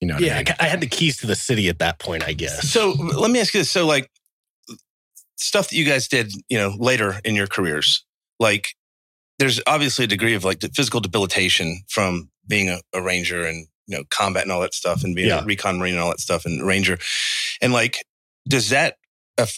You 0.00 0.08
know, 0.08 0.14
what 0.14 0.22
I 0.24 0.26
yeah, 0.26 0.36
mean? 0.38 0.48
I 0.60 0.66
I 0.66 0.68
had 0.68 0.80
the 0.80 0.86
keys 0.86 1.16
to 1.18 1.26
the 1.26 1.34
city 1.36 1.68
at 1.68 1.78
that 1.78 1.98
point, 1.98 2.22
I 2.24 2.34
guess. 2.34 2.68
So 2.68 2.90
let 2.92 3.30
me 3.30 3.40
ask 3.40 3.54
you 3.54 3.60
this. 3.60 3.70
So 3.70 3.86
like 3.86 4.10
stuff 5.36 5.68
that 5.70 5.76
you 5.76 5.84
guys 5.84 6.08
did, 6.08 6.32
you 6.48 6.58
know, 6.58 6.74
later 6.78 7.20
in 7.24 7.34
your 7.34 7.46
careers, 7.46 8.04
like 8.38 8.68
there's 9.38 9.60
obviously 9.66 10.04
a 10.04 10.08
degree 10.08 10.34
of 10.34 10.44
like 10.44 10.60
physical 10.74 11.00
debilitation 11.00 11.82
from 11.88 12.30
being 12.46 12.68
a, 12.68 12.80
a 12.92 13.02
ranger 13.02 13.44
and 13.44 13.66
you 13.86 13.96
know 13.96 14.04
combat 14.10 14.42
and 14.44 14.52
all 14.52 14.60
that 14.60 14.74
stuff, 14.74 15.04
and 15.04 15.14
being 15.14 15.28
Yeah. 15.28 15.42
a 15.42 15.44
recon 15.44 15.78
marine 15.78 15.94
and 15.94 16.02
all 16.02 16.10
that 16.10 16.20
stuff, 16.20 16.44
and 16.44 16.64
ranger, 16.66 16.98
and 17.60 17.72
like, 17.72 18.04
does 18.48 18.70
that 18.70 18.96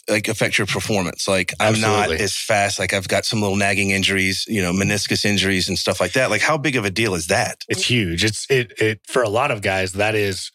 like 0.09 0.27
affect 0.27 0.59
your 0.59 0.67
performance? 0.67 1.29
Like, 1.29 1.53
I'm 1.61 1.81
not 1.81 2.11
as 2.11 2.37
fast. 2.37 2.81
Like, 2.81 2.93
I've 2.93 3.07
got 3.07 3.25
some 3.25 3.41
little 3.41 3.55
nagging 3.57 3.91
injuries, 3.91 4.45
you 4.49 4.61
know, 4.61 4.73
meniscus 4.73 5.25
injuries 5.25 5.69
and 5.69 5.79
stuff 5.79 6.01
like 6.01 6.15
that. 6.15 6.31
Like, 6.31 6.41
how 6.41 6.59
big 6.59 6.75
of 6.75 6.85
a 6.85 6.91
deal 6.91 7.15
is 7.15 7.29
that? 7.29 7.59
It's 7.69 7.85
huge. 7.89 8.25
It's 8.25 8.45
it 8.51 8.73
it 8.79 9.01
for 9.07 9.23
a 9.23 9.29
lot 9.29 9.51
of 9.53 9.63
guys 9.63 9.93
that 9.93 10.15
is 10.17 10.51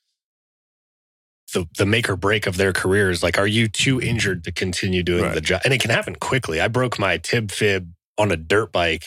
the 1.54 1.66
the 1.78 1.86
make 1.86 2.10
or 2.10 2.16
break 2.16 2.48
of 2.48 2.58
their 2.58 2.74
careers. 2.74 3.24
Like, 3.24 3.38
are 3.38 3.48
you 3.48 3.68
too 3.68 4.02
injured 4.02 4.44
to 4.44 4.52
continue 4.52 5.04
doing 5.04 5.24
Right. 5.24 5.34
the 5.36 5.42
job? 5.42 5.62
And 5.64 5.74
it 5.74 5.80
can 5.82 5.92
happen 5.92 6.16
quickly. 6.16 6.60
I 6.60 6.68
broke 6.68 7.00
my 7.00 7.18
tib 7.18 7.52
fib 7.52 7.94
on 8.18 8.32
a 8.32 8.38
dirt 8.38 8.72
bike, 8.72 9.06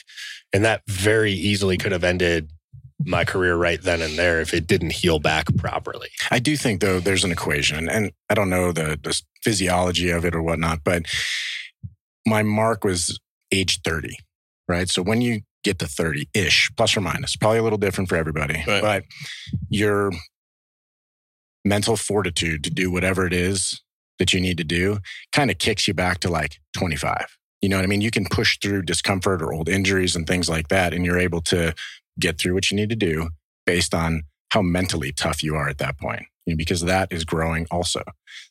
and 0.52 0.64
that 0.64 0.82
very 0.88 1.32
easily 1.32 1.76
could 1.76 1.92
have 1.92 2.04
ended 2.04 2.50
my 3.04 3.24
career 3.24 3.56
right 3.56 3.82
then 3.82 4.00
and 4.00 4.18
there 4.18 4.40
if 4.40 4.54
it 4.54 4.66
didn't 4.66 4.92
heal 4.92 5.18
back 5.18 5.46
properly. 5.58 6.08
I 6.30 6.38
do 6.38 6.56
think 6.56 6.80
though 6.80 6.98
there's 7.00 7.24
an 7.24 7.32
equation, 7.32 7.88
and 7.88 8.10
I 8.30 8.34
don't 8.34 8.48
know 8.50 8.72
the, 8.72 8.98
the 9.02 9.20
physiology 9.42 10.10
of 10.10 10.24
it 10.24 10.34
or 10.34 10.42
whatnot, 10.42 10.80
but 10.84 11.04
my 12.26 12.42
mark 12.42 12.84
was 12.84 13.18
age 13.52 13.80
30, 13.84 14.16
right? 14.68 14.88
So 14.88 15.02
when 15.02 15.20
you 15.20 15.42
get 15.62 15.78
to 15.80 15.86
30 15.86 16.28
ish, 16.34 16.70
plus 16.76 16.96
or 16.96 17.00
minus, 17.00 17.36
probably 17.36 17.58
a 17.58 17.62
little 17.62 17.78
different 17.78 18.08
for 18.08 18.16
everybody, 18.16 18.64
Right. 18.66 18.80
but 18.82 19.04
your 19.68 20.10
mental 21.64 21.96
fortitude 21.96 22.62
to 22.64 22.70
do 22.70 22.90
whatever 22.90 23.26
it 23.26 23.32
is 23.32 23.80
that 24.18 24.32
you 24.32 24.40
need 24.40 24.56
to 24.58 24.64
do 24.64 24.98
kind 25.32 25.50
of 25.50 25.58
kicks 25.58 25.86
you 25.88 25.94
back 25.94 26.18
to 26.20 26.30
like 26.30 26.56
25. 26.76 27.26
You 27.60 27.68
know 27.68 27.76
what 27.76 27.82
I 27.84 27.86
mean? 27.88 28.00
You 28.00 28.10
can 28.10 28.24
push 28.26 28.58
through 28.58 28.82
discomfort 28.82 29.42
or 29.42 29.52
old 29.52 29.68
injuries 29.68 30.14
and 30.14 30.26
things 30.26 30.48
like 30.48 30.68
that, 30.68 30.94
and 30.94 31.04
you're 31.04 31.18
able 31.18 31.40
to 31.42 31.74
get 32.18 32.38
through 32.38 32.54
what 32.54 32.70
you 32.70 32.76
need 32.76 32.90
to 32.90 32.96
do 32.96 33.30
based 33.64 33.94
on 33.94 34.22
how 34.50 34.62
mentally 34.62 35.12
tough 35.12 35.42
you 35.42 35.54
are 35.56 35.68
at 35.68 35.78
that 35.78 35.98
point, 35.98 36.22
you 36.46 36.54
know, 36.54 36.56
because 36.56 36.80
that 36.82 37.12
is 37.12 37.24
growing 37.24 37.66
also. 37.70 38.02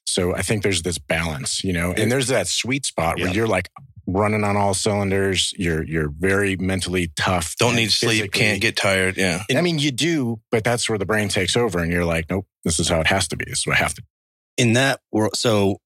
So 0.06 0.36
I 0.36 0.42
think 0.42 0.64
there's 0.64 0.82
this 0.84 0.98
balance, 0.98 1.64
you 1.64 1.74
know, 1.74 1.94
and 1.94 2.12
there's 2.12 2.28
that 2.28 2.48
sweet 2.48 2.86
spot 2.86 3.18
where 3.18 3.28
Yeah. 3.28 3.34
you're 3.34 3.48
like 3.48 3.70
running 4.08 4.44
on 4.44 4.56
all 4.56 4.74
cylinders. 4.74 5.54
You're 5.58 5.84
you're 5.84 6.10
very 6.10 6.56
mentally 6.58 7.12
tough. 7.16 7.56
Don't 7.58 7.70
and 7.70 7.78
need 7.78 7.92
sleep, 7.92 8.32
can't 8.32 8.62
get 8.62 8.76
tired. 8.78 9.18
Yeah. 9.18 9.44
I 9.56 9.62
mean, 9.62 9.80
you 9.80 9.92
do, 9.92 10.42
but 10.52 10.64
that's 10.64 10.88
where 10.90 10.98
the 11.00 11.06
brain 11.08 11.30
takes 11.30 11.56
over, 11.56 11.80
and 11.80 11.92
you're 11.92 12.06
like, 12.06 12.30
nope, 12.30 12.46
this 12.64 12.80
is 12.80 12.88
how 12.88 13.00
it 13.00 13.08
has 13.08 13.28
to 13.30 13.38
be. 13.38 13.46
This 13.46 13.60
is 13.62 13.68
what 13.68 13.78
I 13.78 13.80
have 13.80 13.94
to. 13.96 14.04
in 14.58 14.74
that 14.74 15.02
world, 15.12 15.36
so 15.36 15.78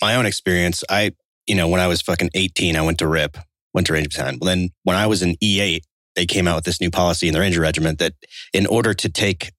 my 0.00 0.16
own 0.16 0.26
experience, 0.26 0.82
I, 0.90 1.12
you 1.46 1.54
know, 1.54 1.68
when 1.68 1.80
I 1.80 1.86
was 1.86 2.02
fucking 2.02 2.30
18, 2.34 2.76
I 2.76 2.82
went 2.82 2.98
to 2.98 3.06
RIP, 3.06 3.36
went 3.72 3.86
to 3.86 3.92
Ranger 3.92 4.08
Battalion. 4.08 4.38
Well, 4.40 4.48
then 4.48 4.70
when 4.82 4.96
I 4.96 5.06
was 5.06 5.22
an 5.22 5.36
E8, 5.36 5.82
they 6.14 6.26
came 6.26 6.46
out 6.46 6.56
with 6.56 6.64
this 6.64 6.80
new 6.80 6.90
policy 6.90 7.28
in 7.28 7.34
the 7.34 7.40
Ranger 7.40 7.60
Regiment 7.60 7.98
that 7.98 8.14
in 8.52 8.66
order 8.66 8.94
to 8.94 9.08
take 9.08 9.52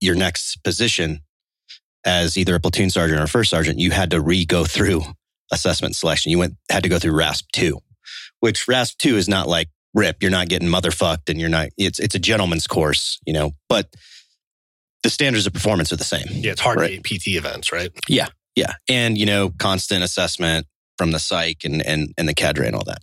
your 0.00 0.14
next 0.14 0.62
position 0.62 1.20
as 2.04 2.36
either 2.36 2.54
a 2.54 2.60
platoon 2.60 2.90
sergeant 2.90 3.20
or 3.20 3.24
a 3.24 3.28
first 3.28 3.50
sergeant, 3.50 3.78
you 3.78 3.90
had 3.90 4.10
to 4.10 4.20
re 4.20 4.44
go 4.44 4.64
through 4.64 5.02
assessment 5.52 5.94
selection. 5.94 6.30
You 6.30 6.38
went, 6.38 6.56
had 6.70 6.82
to 6.82 6.88
go 6.88 6.98
through 6.98 7.12
RASP 7.12 7.46
2, 7.52 7.78
which 8.40 8.66
RASP 8.66 8.98
2 8.98 9.16
is 9.16 9.28
not 9.28 9.48
like 9.48 9.68
RIP. 9.94 10.22
You're 10.22 10.30
not 10.30 10.48
getting 10.48 10.68
motherfucked 10.68 11.28
and 11.28 11.38
you're 11.38 11.50
not, 11.50 11.68
it's, 11.76 11.98
it's 11.98 12.14
a 12.14 12.18
gentleman's 12.18 12.66
course, 12.66 13.20
you 13.26 13.32
know, 13.32 13.52
but 13.68 13.94
the 15.02 15.10
standards 15.10 15.46
of 15.46 15.52
performance 15.52 15.92
are 15.92 15.96
the 15.96 16.04
same. 16.04 16.26
Yeah, 16.28 16.52
it's 16.52 16.60
hard 16.60 16.78
Right. 16.78 17.02
PT 17.02 17.28
events, 17.28 17.72
right? 17.72 17.90
Yeah, 18.08 18.28
yeah. 18.56 18.74
And, 18.88 19.18
you 19.18 19.26
know, 19.26 19.50
constant 19.58 20.02
assessment 20.02 20.66
from 20.96 21.10
the 21.10 21.18
psych 21.18 21.64
and, 21.64 21.84
and, 21.84 22.12
and 22.16 22.28
the 22.28 22.34
cadre 22.34 22.66
and 22.66 22.74
all 22.74 22.84
that. 22.84 23.02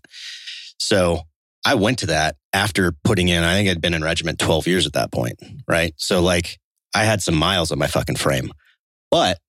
So 0.77 1.21
I 1.65 1.75
went 1.75 1.99
to 1.99 2.07
that 2.07 2.37
after 2.53 2.93
putting 3.03 3.27
in, 3.27 3.43
I 3.43 3.53
think 3.53 3.69
I'd 3.69 3.81
been 3.81 3.93
in 3.93 4.03
regiment 4.03 4.39
12 4.39 4.67
years 4.67 4.87
at 4.87 4.93
that 4.93 5.11
point. 5.11 5.39
Right. 5.67 5.93
So 5.97 6.21
like 6.21 6.57
I 6.95 7.03
had 7.03 7.21
some 7.21 7.35
miles 7.35 7.71
on 7.71 7.79
my 7.79 7.87
fucking 7.87 8.15
frame, 8.15 8.51
but 9.11 9.39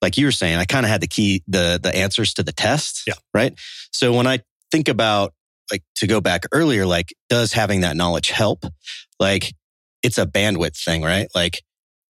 like 0.00 0.16
you 0.16 0.26
were 0.26 0.32
saying, 0.32 0.58
I 0.58 0.64
kind 0.64 0.86
of 0.86 0.90
had 0.90 1.00
the 1.00 1.08
key, 1.08 1.42
the, 1.46 1.78
the 1.82 1.94
answers 1.94 2.34
to 2.34 2.42
the 2.42 2.52
test. 2.52 3.02
Yeah. 3.06 3.14
Right. 3.34 3.58
So 3.92 4.12
when 4.12 4.26
I 4.26 4.40
think 4.70 4.88
about 4.88 5.34
like 5.70 5.82
to 5.96 6.06
go 6.06 6.20
back 6.20 6.44
earlier, 6.52 6.86
like 6.86 7.12
does 7.28 7.52
having 7.52 7.82
that 7.82 7.96
knowledge 7.96 8.30
help? 8.30 8.64
Like 9.20 9.54
it's 10.02 10.18
a 10.18 10.26
bandwidth 10.26 10.82
thing, 10.82 11.02
right? 11.02 11.28
Like, 11.34 11.62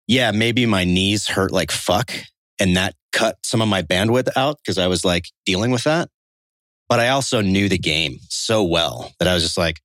yeah, 0.08 0.32
maybe 0.32 0.66
my 0.66 0.84
knees 0.84 1.28
hurt 1.28 1.52
like 1.52 1.72
fuck 1.72 2.12
and 2.60 2.78
that 2.78 2.94
cut 3.12 3.38
some 3.44 3.62
of 3.62 3.68
my 3.68 3.82
bandwidth 3.82 4.30
out 4.36 4.58
because 4.58 4.78
I 4.78 4.88
was 4.88 5.04
like 5.04 5.26
dealing 5.46 5.72
with 5.72 5.84
that. 5.84 6.10
But 6.90 7.00
I 7.00 7.10
also 7.10 7.42
knew 7.42 7.68
the 7.68 7.78
game 7.78 8.20
so 8.30 8.64
well 8.64 9.12
that 9.20 9.28
I 9.28 9.34
was 9.34 9.44
just 9.44 9.58
like, 9.58 9.80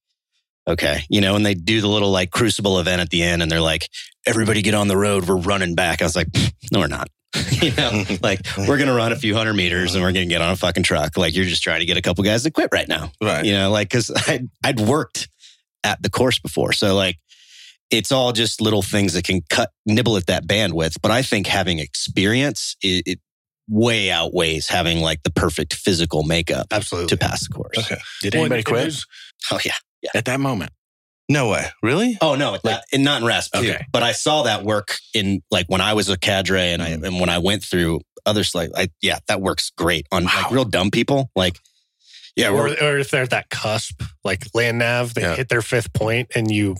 okay, 0.66 1.00
you 1.08 1.20
know, 1.20 1.34
and 1.36 1.44
they 1.44 1.54
do 1.54 1.80
the 1.80 1.88
little 1.88 2.10
like 2.10 2.30
crucible 2.30 2.78
event 2.78 3.00
at 3.00 3.10
the 3.10 3.22
end 3.22 3.42
and 3.42 3.50
they're 3.50 3.60
like, 3.60 3.88
everybody 4.26 4.62
get 4.62 4.74
on 4.74 4.88
the 4.88 4.96
road. 4.96 5.28
We're 5.28 5.36
running 5.36 5.74
back. 5.74 6.02
I 6.02 6.04
was 6.04 6.16
like, 6.16 6.28
no, 6.72 6.80
we're 6.80 6.86
not. 6.86 7.08
you 7.62 7.72
know, 7.72 8.04
like 8.22 8.40
we're 8.58 8.76
going 8.76 8.88
to 8.88 8.92
run 8.94 9.12
a 9.12 9.16
few 9.16 9.34
hundred 9.34 9.54
meters 9.54 9.94
and 9.94 10.04
we're 10.04 10.12
going 10.12 10.28
to 10.28 10.32
get 10.32 10.42
on 10.42 10.50
a 10.50 10.56
fucking 10.56 10.82
truck. 10.82 11.16
Like 11.16 11.34
you're 11.34 11.44
just 11.46 11.62
trying 11.62 11.80
to 11.80 11.86
get 11.86 11.96
a 11.96 12.02
couple 12.02 12.22
guys 12.24 12.42
to 12.44 12.50
quit 12.50 12.70
right 12.72 12.88
now 12.88 13.10
Right. 13.22 13.44
you 13.44 13.52
know, 13.54 13.70
like 13.70 13.88
because 13.88 14.10
I'd, 14.28 14.48
I'd 14.62 14.80
worked 14.80 15.28
at 15.84 16.02
the 16.02 16.10
course 16.10 16.38
before. 16.38 16.72
So 16.72 16.94
like 16.94 17.18
it's 17.90 18.12
all 18.12 18.32
just 18.32 18.60
little 18.60 18.82
things 18.82 19.14
that 19.14 19.24
can 19.24 19.42
cut, 19.50 19.70
nibble 19.84 20.16
at 20.16 20.26
that 20.26 20.46
bandwidth. 20.46 20.96
But 21.02 21.10
I 21.10 21.22
think 21.22 21.46
having 21.46 21.78
experience, 21.78 22.76
it, 22.82 23.02
it 23.06 23.20
way 23.68 24.10
outweighs 24.10 24.68
having 24.68 25.00
like 25.00 25.22
the 25.22 25.30
perfect 25.30 25.74
physical 25.74 26.22
makeup 26.24 26.66
Absolutely. 26.70 27.08
to 27.08 27.16
pass 27.16 27.46
the 27.46 27.54
course. 27.54 27.78
Okay. 27.78 28.00
Did 28.20 28.34
anybody 28.34 28.60
and 28.60 28.66
quit 28.66 28.94
Oh 29.50 29.58
yeah. 29.64 29.72
At 30.14 30.24
that 30.26 30.40
moment? 30.40 30.72
No 31.28 31.48
way. 31.48 31.66
Really? 31.82 32.18
Oh 32.20 32.34
no, 32.34 32.54
at 32.54 32.62
that, 32.64 32.84
and 32.92 33.04
not 33.04 33.22
in 33.22 33.26
RASP 33.26 33.54
too. 33.54 33.60
Okay. 33.60 33.86
But 33.92 34.02
I 34.02 34.12
saw 34.12 34.42
that 34.42 34.64
work 34.64 34.96
in 35.14 35.42
like 35.50 35.66
when 35.68 35.80
I 35.80 35.94
was 35.94 36.08
a 36.08 36.18
cadre 36.18 36.72
and 36.72 36.82
I 36.82 36.90
mm. 36.90 37.04
and 37.04 37.20
when 37.20 37.28
I 37.28 37.38
went 37.38 37.62
through 37.62 38.00
other 38.26 38.42
like 38.54 38.70
I 38.76 38.88
yeah, 39.00 39.18
that 39.28 39.40
works 39.40 39.70
great 39.76 40.06
on 40.12 40.24
like 40.24 40.50
real 40.50 40.64
dumb 40.64 40.90
people. 40.90 41.30
Like 41.34 41.58
yeah, 42.36 42.50
or, 42.50 42.68
or 42.68 42.98
if 42.98 43.10
they're 43.10 43.22
at 43.22 43.30
that 43.30 43.50
cusp, 43.50 44.02
like 44.24 44.44
land 44.54 44.78
nav, 44.78 45.14
they 45.14 45.22
Yeah. 45.22 45.36
hit 45.36 45.48
their 45.48 45.62
fifth 45.62 45.92
point 45.92 46.30
and 46.34 46.50
you 46.50 46.76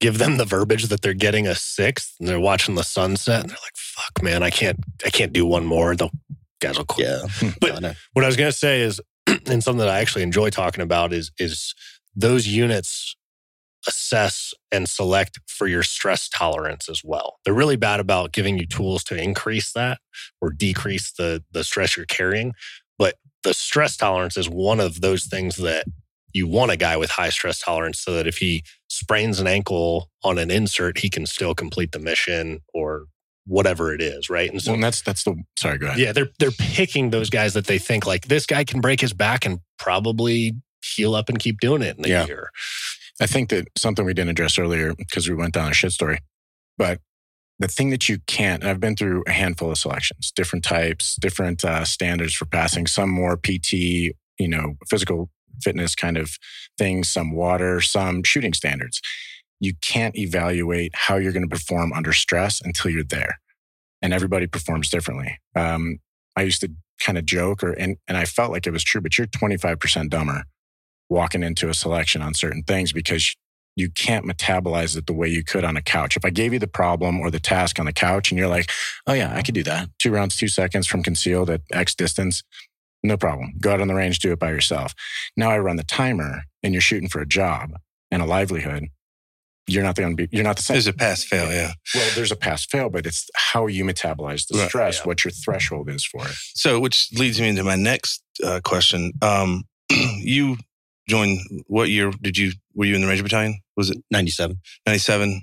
give 0.00 0.18
them 0.18 0.36
the 0.36 0.44
verbiage 0.44 0.84
that 0.84 1.00
they're 1.02 1.14
getting 1.14 1.46
a 1.46 1.54
sixth 1.54 2.14
and 2.18 2.28
they're 2.28 2.40
watching 2.40 2.74
the 2.74 2.84
sunset 2.84 3.42
and 3.42 3.50
they're 3.50 3.56
like, 3.62 3.76
fuck, 3.76 4.22
man, 4.22 4.42
I 4.42 4.50
can't, 4.50 4.78
I 5.04 5.10
can't 5.10 5.32
do 5.32 5.46
one 5.46 5.64
more. 5.64 5.94
The 5.94 6.08
guys 6.60 6.76
will 6.76 6.84
quit. 6.84 7.06
yeah. 7.06 7.52
But- 7.60 7.72
I 7.76 7.78
know. 7.80 7.92
What 8.12 8.24
I 8.24 8.28
was 8.28 8.36
to 8.36 8.52
say 8.52 8.80
is, 8.80 9.00
and 9.46 9.62
something 9.62 9.78
that 9.78 9.88
I 9.88 10.00
actually 10.00 10.22
enjoy 10.22 10.50
talking 10.50 10.82
about 10.82 11.12
is, 11.12 11.30
is 11.38 11.74
those 12.14 12.46
units 12.46 13.16
assess 13.86 14.54
and 14.70 14.88
select 14.88 15.40
for 15.48 15.66
your 15.66 15.82
stress 15.82 16.28
tolerance 16.28 16.88
as 16.88 17.02
well. 17.04 17.38
They're 17.44 17.54
really 17.54 17.76
bad 17.76 17.98
about 18.00 18.32
giving 18.32 18.58
you 18.58 18.66
tools 18.66 19.02
to 19.04 19.20
increase 19.20 19.72
that 19.72 19.98
or 20.40 20.50
decrease 20.50 21.10
the, 21.12 21.42
the 21.50 21.64
stress 21.64 21.96
you're 21.96 22.06
carrying. 22.06 22.52
But 22.98 23.16
the 23.42 23.54
stress 23.54 23.96
tolerance 23.96 24.36
is 24.36 24.48
one 24.48 24.78
of 24.78 25.00
those 25.00 25.24
things 25.24 25.56
that 25.56 25.86
you 26.32 26.46
want 26.46 26.70
a 26.70 26.76
guy 26.76 26.96
with 26.96 27.10
high 27.10 27.30
stress 27.30 27.58
tolerance 27.58 27.98
so 27.98 28.14
that 28.14 28.26
if 28.26 28.38
he 28.38 28.62
sprains 28.88 29.40
an 29.40 29.46
ankle 29.48 30.08
on 30.22 30.38
an 30.38 30.50
insert, 30.50 30.98
he 30.98 31.10
can 31.10 31.26
still 31.26 31.54
complete 31.54 31.90
the 31.92 31.98
mission 31.98 32.60
or 32.72 33.06
whatever 33.46 33.92
it 33.92 34.00
is. 34.00 34.30
Right. 34.30 34.48
And 34.50 34.62
so 34.62 34.70
Well, 34.70 34.74
and 34.76 34.84
that's 34.84 35.02
that's 35.02 35.24
the 35.24 35.34
sorry. 35.58 35.78
Go 35.78 35.88
ahead. 35.88 35.98
yeah, 35.98 36.12
they're 36.12 36.30
they're 36.38 36.52
picking 36.52 37.10
those 37.10 37.28
guys 37.30 37.54
that 37.54 37.66
they 37.66 37.78
think 37.78 38.06
like 38.06 38.28
this 38.28 38.46
guy 38.46 38.62
can 38.62 38.80
break 38.80 39.00
his 39.00 39.12
back 39.12 39.44
and 39.44 39.58
probably 39.78 40.54
heal 40.82 41.14
up 41.14 41.28
and 41.28 41.38
keep 41.38 41.60
doing 41.60 41.82
it 41.82 41.98
in 41.98 42.04
a 42.04 42.08
Yeah. 42.08 42.26
year. 42.26 42.50
I 43.20 43.26
think 43.26 43.50
that 43.50 43.68
something 43.76 44.04
we 44.04 44.14
didn't 44.14 44.30
address 44.30 44.58
earlier 44.58 44.94
because 44.94 45.28
we 45.28 45.34
went 45.34 45.54
down 45.54 45.70
a 45.70 45.74
shit 45.74 45.92
story, 45.92 46.18
but 46.78 47.00
the 47.58 47.68
thing 47.68 47.90
that 47.90 48.08
you 48.08 48.18
can't, 48.26 48.62
and 48.62 48.70
I've 48.70 48.80
been 48.80 48.96
through 48.96 49.22
a 49.26 49.32
handful 49.32 49.70
of 49.70 49.78
selections, 49.78 50.32
different 50.34 50.64
types, 50.64 51.14
different 51.16 51.64
uh, 51.64 51.84
standards 51.84 52.34
for 52.34 52.46
passing, 52.46 52.86
some 52.88 53.10
more 53.10 53.36
PT, 53.36 53.72
you 53.74 54.14
know, 54.48 54.74
physical 54.88 55.30
fitness 55.62 55.94
kind 55.94 56.16
of 56.16 56.36
things, 56.76 57.08
some 57.08 57.30
water, 57.32 57.80
some 57.80 58.24
shooting 58.24 58.52
standards. 58.54 59.00
You 59.60 59.74
can't 59.80 60.16
evaluate 60.18 60.90
how 60.94 61.16
you're 61.16 61.30
going 61.32 61.48
to 61.48 61.54
perform 61.56 61.92
under 61.92 62.12
stress 62.12 62.60
until 62.60 62.90
you're 62.90 63.04
there. 63.04 63.38
And 64.00 64.12
everybody 64.12 64.48
performs 64.48 64.88
differently. 64.88 65.38
Um, 65.54 65.98
I 66.34 66.42
used 66.42 66.62
to 66.62 66.72
kind 67.00 67.16
of 67.16 67.26
joke 67.26 67.62
or, 67.62 67.72
and, 67.72 67.96
and 68.08 68.16
I 68.16 68.24
felt 68.24 68.50
like 68.50 68.66
it 68.66 68.72
was 68.72 68.82
true, 68.82 69.00
but 69.00 69.16
you're 69.18 69.28
25% 69.28 70.08
dumber 70.10 70.42
walking 71.08 71.42
into 71.42 71.68
a 71.68 71.74
selection 71.74 72.22
on 72.22 72.34
certain 72.34 72.62
things 72.62 72.92
because 72.92 73.34
you 73.74 73.90
can't 73.90 74.26
metabolize 74.26 74.96
it 74.96 75.06
the 75.06 75.12
way 75.12 75.28
you 75.28 75.42
could 75.42 75.64
on 75.64 75.76
a 75.76 75.82
couch. 75.82 76.16
If 76.16 76.24
I 76.24 76.30
gave 76.30 76.52
you 76.52 76.58
the 76.58 76.66
problem 76.66 77.20
or 77.20 77.30
the 77.30 77.40
task 77.40 77.78
on 77.80 77.86
the 77.86 77.92
couch 77.92 78.30
and 78.30 78.38
you're 78.38 78.48
like, 78.48 78.70
oh 79.06 79.14
yeah, 79.14 79.34
I 79.34 79.42
could 79.42 79.54
do 79.54 79.62
that. 79.62 79.88
Two 79.98 80.12
rounds, 80.12 80.36
two 80.36 80.48
seconds 80.48 80.86
from 80.86 81.02
concealed 81.02 81.48
at 81.48 81.62
X 81.72 81.94
distance. 81.94 82.42
No 83.02 83.16
problem. 83.16 83.54
Go 83.60 83.72
out 83.72 83.80
on 83.80 83.88
the 83.88 83.94
range, 83.94 84.18
do 84.18 84.32
it 84.32 84.38
by 84.38 84.50
yourself. 84.50 84.94
Now 85.36 85.50
I 85.50 85.58
run 85.58 85.76
the 85.76 85.82
timer 85.84 86.42
and 86.62 86.72
you're 86.74 86.82
shooting 86.82 87.08
for 87.08 87.20
a 87.20 87.26
job 87.26 87.72
and 88.10 88.22
a 88.22 88.26
livelihood. 88.26 88.88
You're 89.66 89.84
not 89.84 89.94
going 89.94 90.16
to 90.16 90.26
be, 90.26 90.36
you're 90.36 90.44
not 90.44 90.56
the 90.56 90.62
same. 90.62 90.74
There's 90.74 90.86
a 90.88 90.92
pass 90.92 91.24
fail. 91.24 91.50
Yeah. 91.50 91.72
well, 91.94 92.10
there's 92.14 92.32
a 92.32 92.36
pass 92.36 92.66
fail, 92.66 92.90
but 92.90 93.06
it's 93.06 93.30
how 93.34 93.68
you 93.68 93.84
metabolize 93.84 94.46
the 94.48 94.58
Right, 94.58 94.68
stress, 94.68 94.98
yeah. 94.98 95.04
what 95.04 95.24
your 95.24 95.30
threshold 95.30 95.88
is 95.88 96.04
for 96.04 96.26
it. 96.26 96.34
So, 96.54 96.78
which 96.80 97.08
leads 97.16 97.40
me 97.40 97.48
into 97.48 97.62
my 97.64 97.76
next 97.76 98.22
uh, 98.44 98.60
question. 98.62 99.12
Um, 99.22 99.64
you 99.90 100.56
joined 101.08 101.40
what 101.66 101.88
year 101.88 102.10
did 102.20 102.38
you 102.38 102.52
were 102.74 102.84
you 102.86 102.94
in 102.94 103.00
the 103.02 103.06
Ranger 103.08 103.22
Battalion? 103.22 103.60
Was 103.76 103.90
it 103.90 103.98
97. 104.10 104.58
97? 104.86 105.42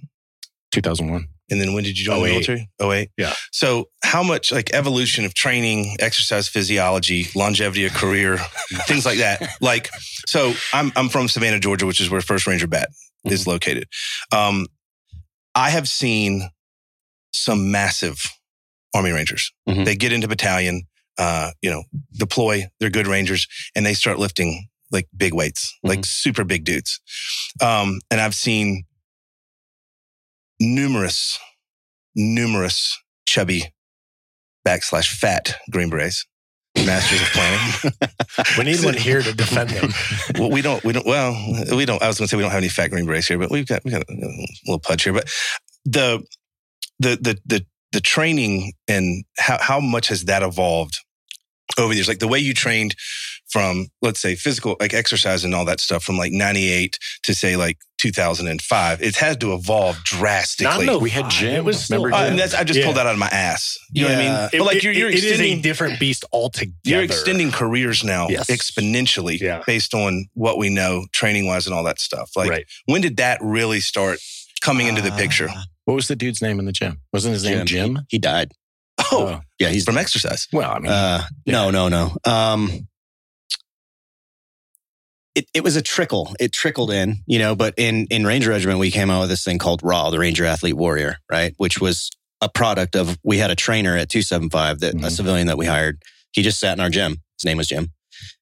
2001. 0.71 1.27
And 1.51 1.59
then 1.59 1.73
when 1.73 1.83
did 1.83 1.97
you 1.97 2.05
join 2.05 2.19
the 2.21 2.25
08. 2.27 2.31
military? 2.31 2.69
Oh 2.79 2.91
eight. 2.91 3.09
Yeah. 3.17 3.33
So 3.51 3.89
how 4.03 4.21
much 4.21 4.51
like 4.51 4.71
evolution 4.73 5.25
of 5.25 5.33
training, 5.33 5.95
exercise 5.99 6.47
physiology, 6.47 7.27
longevity 7.35 7.85
of 7.85 7.93
career, 7.93 8.37
things 8.87 9.05
like 9.05 9.17
that. 9.17 9.41
Like, 9.59 9.89
so 10.27 10.53
I'm 10.73 10.91
I'm 10.95 11.09
from 11.09 11.27
Savannah, 11.27 11.59
Georgia, 11.59 11.85
which 11.85 11.99
is 11.99 12.09
where 12.09 12.21
First 12.21 12.45
Ranger 12.45 12.67
Bat 12.67 12.89
is 13.25 13.47
located. 13.47 13.87
Um, 14.31 14.67
I 15.55 15.71
have 15.71 15.89
seen 15.89 16.49
some 17.33 17.71
massive 17.71 18.21
Army 18.93 19.11
Rangers. 19.11 19.51
Mhm. 19.67 19.85
They 19.85 19.95
get 19.95 20.11
into 20.11 20.27
battalion, 20.27 20.83
uh, 21.17 21.51
you 21.61 21.71
know, 21.71 21.83
deploy. 22.13 22.65
They're 22.79 22.89
good 22.91 23.07
Rangers, 23.07 23.47
and 23.75 23.85
they 23.85 23.93
start 23.95 24.19
lifting 24.19 24.67
like 24.91 25.07
big 25.15 25.33
weights, 25.33 25.77
like 25.83 26.05
super 26.05 26.43
big 26.43 26.63
dudes. 26.63 26.99
Um, 27.61 27.99
and 28.09 28.19
I've 28.19 28.35
seen 28.35 28.85
numerous, 30.59 31.39
numerous 32.15 32.97
chubby 33.25 33.73
backslash 34.67 35.15
fat 35.15 35.55
Green 35.71 35.89
Berets, 35.89 36.25
masters 36.75 37.21
of 37.21 37.27
planning. 37.27 37.93
We 38.57 38.63
need 38.63 38.83
one 38.85 38.93
here 38.93 39.21
to 39.21 39.33
defend 39.33 39.71
them. 39.71 39.91
well, 40.39 40.49
we 40.49 40.61
don't, 40.61 40.83
we 40.83 40.93
don't, 40.93 41.05
well, 41.05 41.35
we 41.75 41.85
don't, 41.85 42.01
I 42.01 42.07
was 42.07 42.17
going 42.17 42.27
to 42.27 42.29
say 42.29 42.37
we 42.37 42.43
don't 42.43 42.51
have 42.51 42.59
any 42.59 42.69
fat 42.69 42.89
Green 42.89 43.05
Berets 43.05 43.27
here, 43.27 43.37
but 43.37 43.51
we've 43.51 43.67
got, 43.67 43.83
we 43.83 43.91
got 43.91 44.03
a 44.03 44.15
little 44.65 44.79
pudge 44.79 45.03
here. 45.03 45.11
But 45.11 45.29
the, 45.83 46.23
the, 46.99 47.17
the, 47.21 47.37
the, 47.45 47.65
the 47.91 47.99
training 47.99 48.73
and 48.87 49.25
how, 49.37 49.57
how 49.59 49.79
much 49.79 50.07
has 50.07 50.25
that 50.25 50.41
evolved 50.41 50.99
over 51.77 51.89
the 51.89 51.95
years? 51.95 52.07
Like 52.07 52.19
the 52.19 52.27
way 52.27 52.39
you 52.39 52.53
trained 52.53 52.95
from, 53.49 53.87
let's 54.01 54.19
say, 54.19 54.35
physical, 54.35 54.75
like 54.79 54.93
exercise 54.93 55.43
and 55.43 55.55
all 55.55 55.65
that 55.65 55.79
stuff 55.79 56.03
from 56.03 56.17
like 56.17 56.31
98 56.31 56.97
to 57.23 57.33
say 57.33 57.55
like 57.55 57.77
2005, 57.97 59.01
it 59.01 59.15
had 59.15 59.41
to 59.41 59.53
evolve 59.53 59.97
drastically. 60.03 60.85
Not 60.85 60.93
no 60.93 60.99
We 60.99 61.09
had 61.09 61.23
five. 61.23 61.31
Jim. 61.31 61.55
It 61.55 61.63
was 61.65 61.83
still 61.83 62.03
Remember 62.03 62.33
Uh, 62.33 62.35
that's, 62.37 62.53
I 62.53 62.63
just 62.63 62.79
Yeah. 62.79 62.85
pulled 62.85 62.97
that 62.97 63.07
out 63.07 63.13
of 63.13 63.19
my 63.19 63.27
ass. 63.27 63.77
You 63.91 64.03
know 64.03 64.09
what 64.09 64.17
I 64.17 64.21
mean? 64.21 64.49
It- 64.53 64.57
but 64.59 64.65
like 64.67 64.75
it- 64.77 64.83
you're, 64.83 64.93
you're 64.93 65.09
it 65.09 65.15
is 65.15 65.23
a 65.23 65.29
extending, 65.29 65.61
different 65.61 65.99
beast 65.99 66.23
altogether. 66.31 66.73
you're 66.85 67.03
extending 67.03 67.51
careers 67.51 68.03
now 68.03 68.27
Yes. 68.29 68.47
exponentially 68.47 69.39
Yeah. 69.39 69.63
based 69.65 69.93
on 69.93 70.27
what 70.33 70.57
we 70.57 70.69
know 70.69 71.07
training 71.11 71.45
wise 71.47 71.65
and 71.65 71.73
all 71.75 71.83
that 71.85 71.99
stuff. 71.99 72.31
Like 72.35 72.49
right. 72.49 72.65
when 72.85 73.01
did 73.01 73.17
that 73.17 73.39
really 73.41 73.79
start 73.79 74.19
coming 74.61 74.87
into 74.87 75.01
the 75.01 75.11
picture? 75.11 75.49
Uh, 75.49 75.63
What 75.85 75.95
was 75.95 76.07
the 76.07 76.15
dude's 76.15 76.41
name 76.41 76.59
in 76.59 76.65
the 76.65 76.71
gym? 76.71 76.99
Wasn't 77.11 77.33
his 77.33 77.43
name 77.43 77.65
Jim? 77.65 77.95
He, 78.09 78.17
he 78.17 78.19
died. 78.19 78.51
Oh, 79.11 79.41
Yeah, 79.57 79.69
he's 79.69 79.85
from 79.85 79.97
exercise. 79.97 80.47
well, 80.53 80.69
I 80.71 80.79
mean, 80.79 80.91
Uh, 80.91 81.23
no, 81.47 81.71
no, 81.71 81.87
no. 81.89 82.15
Um, 82.25 82.87
it, 85.39 85.45
it 85.53 85.63
was 85.63 85.75
a 85.75 85.81
trickle. 85.81 86.35
It 86.39 86.51
trickled 86.51 86.91
in, 86.91 87.17
you 87.25 87.39
know, 87.39 87.55
but 87.55 87.73
in, 87.77 88.07
in 88.09 88.25
Ranger 88.25 88.49
Regiment, 88.49 88.79
we 88.79 88.91
came 88.91 89.09
out 89.09 89.21
with 89.21 89.29
this 89.29 89.43
thing 89.43 89.57
called 89.57 89.81
RAW, 89.83 90.09
the 90.09 90.19
Ranger 90.19 90.45
Athlete 90.45 90.75
Warrior, 90.75 91.17
right? 91.31 91.53
Which 91.57 91.79
was 91.79 92.09
a 92.41 92.49
product 92.49 92.95
of, 92.95 93.17
we 93.23 93.37
had 93.37 93.51
a 93.51 93.55
trainer 93.55 93.95
at 93.97 94.09
275 94.09 94.79
that 94.79 94.93
a 94.93 94.97
Mhm. 94.97 95.11
civilian 95.11 95.47
that 95.47 95.57
we 95.57 95.65
hired. 95.65 96.01
He 96.31 96.41
just 96.41 96.59
sat 96.59 96.73
in 96.77 96.79
our 96.81 96.89
gym. 96.89 97.21
His 97.37 97.45
name 97.45 97.57
was 97.57 97.67
Jim. 97.67 97.91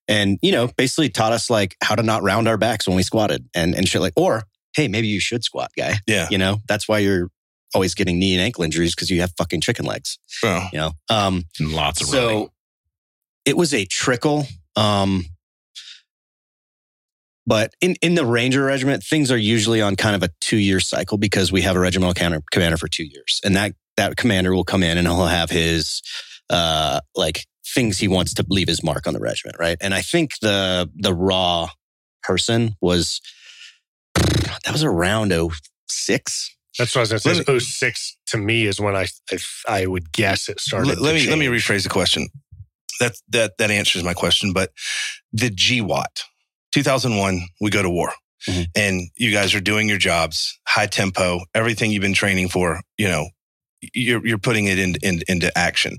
And, 0.07 0.39
you 0.41 0.51
know, 0.51 0.69
basically 0.77 1.09
taught 1.09 1.33
us 1.33 1.49
like 1.49 1.75
how 1.83 1.95
to 1.95 2.03
not 2.03 2.23
round 2.23 2.47
our 2.47 2.57
backs 2.57 2.87
when 2.87 2.95
we 2.97 3.03
squatted 3.03 3.47
and, 3.53 3.75
and 3.75 3.87
shit 3.87 4.01
like, 4.01 4.13
or, 4.15 4.43
hey, 4.75 4.87
maybe 4.87 5.07
you 5.07 5.19
should 5.19 5.43
squat, 5.43 5.71
guy. 5.77 5.95
Yeah. 6.07 6.27
You 6.31 6.37
know, 6.37 6.59
that's 6.67 6.87
why 6.87 6.99
you're 6.99 7.29
always 7.75 7.93
getting 7.93 8.17
knee 8.17 8.33
and 8.33 8.41
ankle 8.41 8.63
injuries 8.63 8.95
because 8.95 9.09
you 9.11 9.21
have 9.21 9.31
fucking 9.37 9.61
chicken 9.61 9.85
legs, 9.85 10.17
Oh. 10.43 10.67
you 10.71 10.79
know? 10.79 10.93
Um, 11.09 11.43
and 11.59 11.71
lots 11.73 12.01
of 12.01 12.07
so 12.07 12.25
running. 12.27 12.49
it 13.45 13.57
was 13.57 13.73
a 13.73 13.85
trickle. 13.85 14.47
Um, 14.75 15.25
but 17.47 17.73
in, 17.79 17.95
in 18.01 18.15
the 18.15 18.25
Ranger 18.25 18.65
Regiment, 18.65 19.03
things 19.03 19.31
are 19.31 19.37
usually 19.37 19.81
on 19.81 19.95
kind 19.95 20.15
of 20.15 20.21
a 20.21 20.29
two 20.41 20.57
year 20.57 20.81
cycle 20.81 21.17
because 21.17 21.49
we 21.49 21.61
have 21.61 21.77
a 21.77 21.79
regimental 21.79 22.13
commander, 22.13 22.43
commander 22.51 22.77
for 22.77 22.89
two 22.89 23.05
years. 23.05 23.39
And 23.43 23.55
that, 23.55 23.73
that 23.95 24.17
commander 24.17 24.53
will 24.53 24.65
come 24.65 24.83
in 24.83 24.97
and 24.97 25.07
he'll 25.07 25.25
have 25.25 25.49
his, 25.49 26.01
uh, 26.49 26.99
like 27.15 27.45
things 27.73 27.97
he 27.97 28.09
wants 28.09 28.33
to 28.35 28.45
leave 28.49 28.67
his 28.67 28.83
mark 28.83 29.07
on 29.07 29.13
the 29.13 29.19
regiment. 29.19 29.55
Right. 29.57 29.77
And 29.79 29.93
I 29.93 30.01
think 30.01 30.31
the, 30.41 30.89
the 30.93 31.13
raw 31.13 31.69
person 32.21 32.75
was, 32.81 33.21
that 34.13 34.73
was 34.73 34.83
around 34.83 35.33
06. 35.87 36.57
That's 36.77 36.95
what 36.95 36.99
I 36.99 37.13
was 37.13 37.23
going 37.23 37.37
to 37.37 37.59
say. 37.59 37.59
06 37.59 38.17
to 38.27 38.37
me 38.37 38.67
is 38.67 38.79
when 38.79 38.95
I, 38.95 39.07
I, 39.31 39.37
I 39.67 39.85
would 39.85 40.11
guess 40.11 40.49
it 40.49 40.59
started. 40.59 40.89
Let, 40.89 41.01
let 41.01 41.11
to 41.13 41.25
me 41.25 41.29
let 41.29 41.39
me 41.39 41.45
rephrase 41.47 41.83
the 41.83 41.89
question. 41.89 42.27
That 42.99 43.13
that 43.29 43.57
that 43.57 43.71
answers 43.71 44.03
my 44.03 44.13
question. 44.13 44.53
But 44.53 44.71
the 45.33 45.49
GWOT, 45.49 46.23
2001, 46.73 47.41
we 47.61 47.69
go 47.69 47.81
to 47.81 47.89
war, 47.89 48.13
Mhm. 48.47 48.65
and 48.75 49.01
you 49.15 49.31
guys 49.31 49.53
are 49.55 49.61
doing 49.61 49.87
your 49.89 49.97
jobs, 49.97 50.59
high 50.67 50.87
tempo, 50.87 51.41
everything 51.53 51.91
you've 51.91 52.01
been 52.01 52.13
training 52.13 52.49
for. 52.49 52.81
You 52.97 53.07
know, 53.07 53.29
you're 53.93 54.25
you're 54.25 54.37
putting 54.37 54.65
it 54.65 54.79
in, 54.79 54.95
in, 55.01 55.21
into 55.27 55.55
action. 55.57 55.97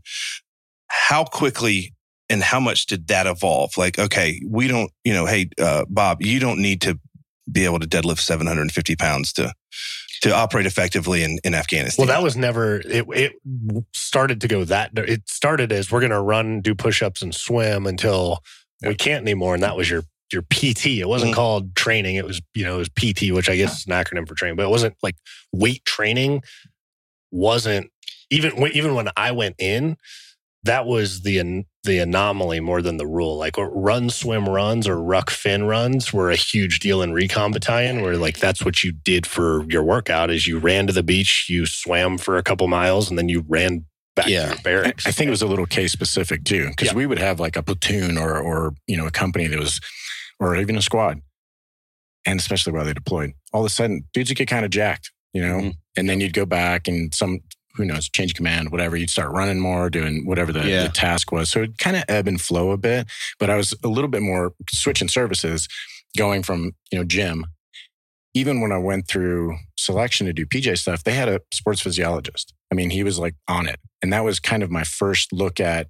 How 0.89 1.25
quickly 1.25 1.95
and 2.31 2.43
how 2.43 2.61
much 2.61 2.87
did 2.87 3.09
that 3.09 3.27
evolve? 3.27 3.77
Like, 3.77 3.99
okay, 3.99 4.41
we 4.47 4.69
don't, 4.69 4.91
you 5.05 5.13
know, 5.13 5.27
hey, 5.27 5.49
uh, 5.61 5.85
Bob, 5.89 6.23
you 6.23 6.39
don't 6.41 6.61
need 6.61 6.81
to 6.83 6.99
be 7.51 7.65
able 7.65 7.79
to 7.79 7.87
deadlift 7.89 8.21
750 8.21 8.97
pounds 8.97 9.33
to 9.35 9.53
to 10.21 10.35
operate 10.35 10.67
effectively 10.67 11.23
in, 11.23 11.39
in 11.45 11.55
Afghanistan. 11.55 12.07
Well, 12.07 12.15
that 12.17 12.23
was 12.25 12.37
never. 12.37 12.81
It 12.81 13.07
it 13.15 13.33
started 13.95 14.41
to 14.43 14.49
go 14.49 14.65
that. 14.65 14.91
It 14.97 15.29
started 15.29 15.71
as 15.73 15.91
we're 15.93 16.01
going 16.01 16.11
to 16.11 16.21
run, 16.21 16.61
do 16.61 16.75
push-ups, 16.75 17.23
and 17.23 17.33
swim 17.35 17.87
until 17.87 18.43
we 18.83 18.95
can't 18.97 19.23
anymore, 19.23 19.55
and 19.55 19.63
that 19.63 19.77
was 19.77 19.89
your 19.89 20.03
your 20.33 20.43
PT. 20.43 21.01
It 21.01 21.09
wasn't 21.09 21.33
Mhm. 21.33 21.37
called 21.37 21.75
training. 21.77 22.17
It 22.17 22.25
was 22.27 22.41
you 22.55 22.65
know 22.65 22.77
it 22.77 22.79
was 22.79 22.89
PT, 22.91 23.33
which 23.33 23.49
I 23.49 23.57
guess 23.57 23.79
is 23.81 23.87
an 23.87 23.93
acronym 23.93 24.27
for 24.29 24.35
training, 24.35 24.57
but 24.57 24.65
it 24.65 24.71
wasn't 24.71 24.97
like 25.03 25.17
weight 25.53 25.85
training. 25.85 26.43
Wasn't 27.31 27.91
even 28.31 28.57
when- 28.57 28.73
even 28.73 28.95
when 28.95 29.09
I 29.17 29.33
went 29.33 29.57
in, 29.59 29.97
that 30.65 30.87
was 30.87 31.23
the 31.23 31.65
the 31.85 31.99
anomaly 31.99 32.61
more 32.61 32.83
than 32.83 32.97
the 32.99 33.07
rule. 33.07 33.39
Like 33.39 33.55
run, 33.57 34.11
swim 34.11 34.49
runs 34.49 34.87
or 34.87 35.01
ruck 35.03 35.31
fin 35.31 35.65
runs 35.65 36.13
were 36.13 36.31
a 36.31 36.37
huge 36.37 36.81
deal 36.81 37.01
in 37.01 37.13
recon 37.13 37.53
battalion, 37.53 38.03
where 38.03 38.17
like 38.17 38.39
that's 38.39 38.65
what 38.65 38.83
you 38.85 38.93
did 38.93 39.27
for 39.27 39.65
your 39.71 39.83
workout 39.83 40.31
is 40.31 40.47
you 40.47 40.59
ran 40.59 40.87
to 40.87 40.93
the 40.93 41.03
beach, 41.03 41.47
you 41.49 41.65
swam 41.65 42.19
for 42.19 42.37
a 42.37 42.43
couple 42.43 42.67
miles, 42.69 43.09
and 43.09 43.19
then 43.19 43.29
you 43.29 43.45
ran 43.49 43.87
back 44.17 44.27
Yeah. 44.29 44.43
to 44.43 44.49
your 44.49 44.59
I, 44.59 44.63
barracks. 44.63 45.07
I 45.07 45.13
think 45.13 45.29
it 45.29 45.31
was 45.31 45.41
a 45.43 45.47
little 45.47 45.65
case 45.67 45.93
specific 45.93 46.45
too, 46.45 46.69
because 46.71 46.89
Yeah. 46.89 46.95
we 46.95 47.07
would 47.07 47.19
have 47.21 47.41
like 47.41 47.57
a 47.57 47.63
platoon 47.63 48.19
or 48.19 48.39
or 48.39 48.75
you 48.87 48.97
know 48.97 49.07
a 49.07 49.11
company 49.11 49.47
that 49.47 49.59
was, 49.59 49.81
or 50.41 50.57
even 50.57 50.77
a 50.77 50.83
squad, 50.83 51.21
and 52.27 52.39
especially 52.39 52.73
while 52.73 52.85
they 52.85 52.93
deployed, 52.93 53.33
all 53.53 53.63
of 53.63 53.67
a 53.67 53.71
sudden 53.71 54.05
dudes 54.13 54.31
would 54.31 54.37
get 54.39 54.49
kind 54.49 54.65
of 54.65 54.71
jacked, 54.71 55.11
you 55.33 55.43
know, 55.43 55.59
Mhm. 55.61 55.75
and 55.97 56.09
then 56.09 56.21
you'd 56.21 56.33
go 56.35 56.47
back 56.47 56.89
and 56.89 57.15
some 57.15 57.41
who 57.75 57.85
knows 57.85 58.09
change 58.09 58.35
command, 58.35 58.73
whatever. 58.73 58.97
You'd 58.97 59.09
start 59.11 59.31
running 59.31 59.61
more, 59.61 59.89
doing 59.89 60.27
whatever 60.27 60.53
the, 60.53 60.67
Yeah. 60.69 60.83
the 60.83 60.89
task 60.89 61.31
was. 61.31 61.49
So 61.49 61.63
it 61.63 61.79
kind 61.79 61.97
of 61.97 62.03
ebb 62.09 62.27
and 62.27 62.41
flow 62.41 62.73
a 62.73 62.77
bit. 62.77 63.07
But 63.39 63.51
I 63.51 63.57
was 63.57 63.73
a 63.85 63.89
little 63.89 64.09
bit 64.11 64.21
more 64.23 64.53
switching 64.73 65.07
services, 65.07 65.69
going 66.17 66.43
from 66.43 66.73
you 66.91 66.99
know 66.99 67.05
gym. 67.05 67.47
Even 68.35 68.61
when 68.61 68.73
I 68.73 68.79
went 68.79 69.07
through 69.09 69.59
selection 69.79 70.27
to 70.27 70.33
do 70.33 70.45
PJ 70.45 70.77
stuff, 70.77 71.05
they 71.05 71.15
had 71.15 71.29
a 71.29 71.41
sports 71.53 71.81
physiologist. 71.81 72.53
I 72.71 72.75
mean, 72.75 72.91
he 72.91 73.03
was 73.05 73.19
like 73.19 73.35
on 73.47 73.69
it. 73.69 73.79
And 74.03 74.13
that 74.13 74.25
was 74.25 74.41
kind 74.41 74.63
of 74.63 74.71
my 74.71 74.85
first 74.85 75.33
look 75.33 75.61
at 75.61 75.89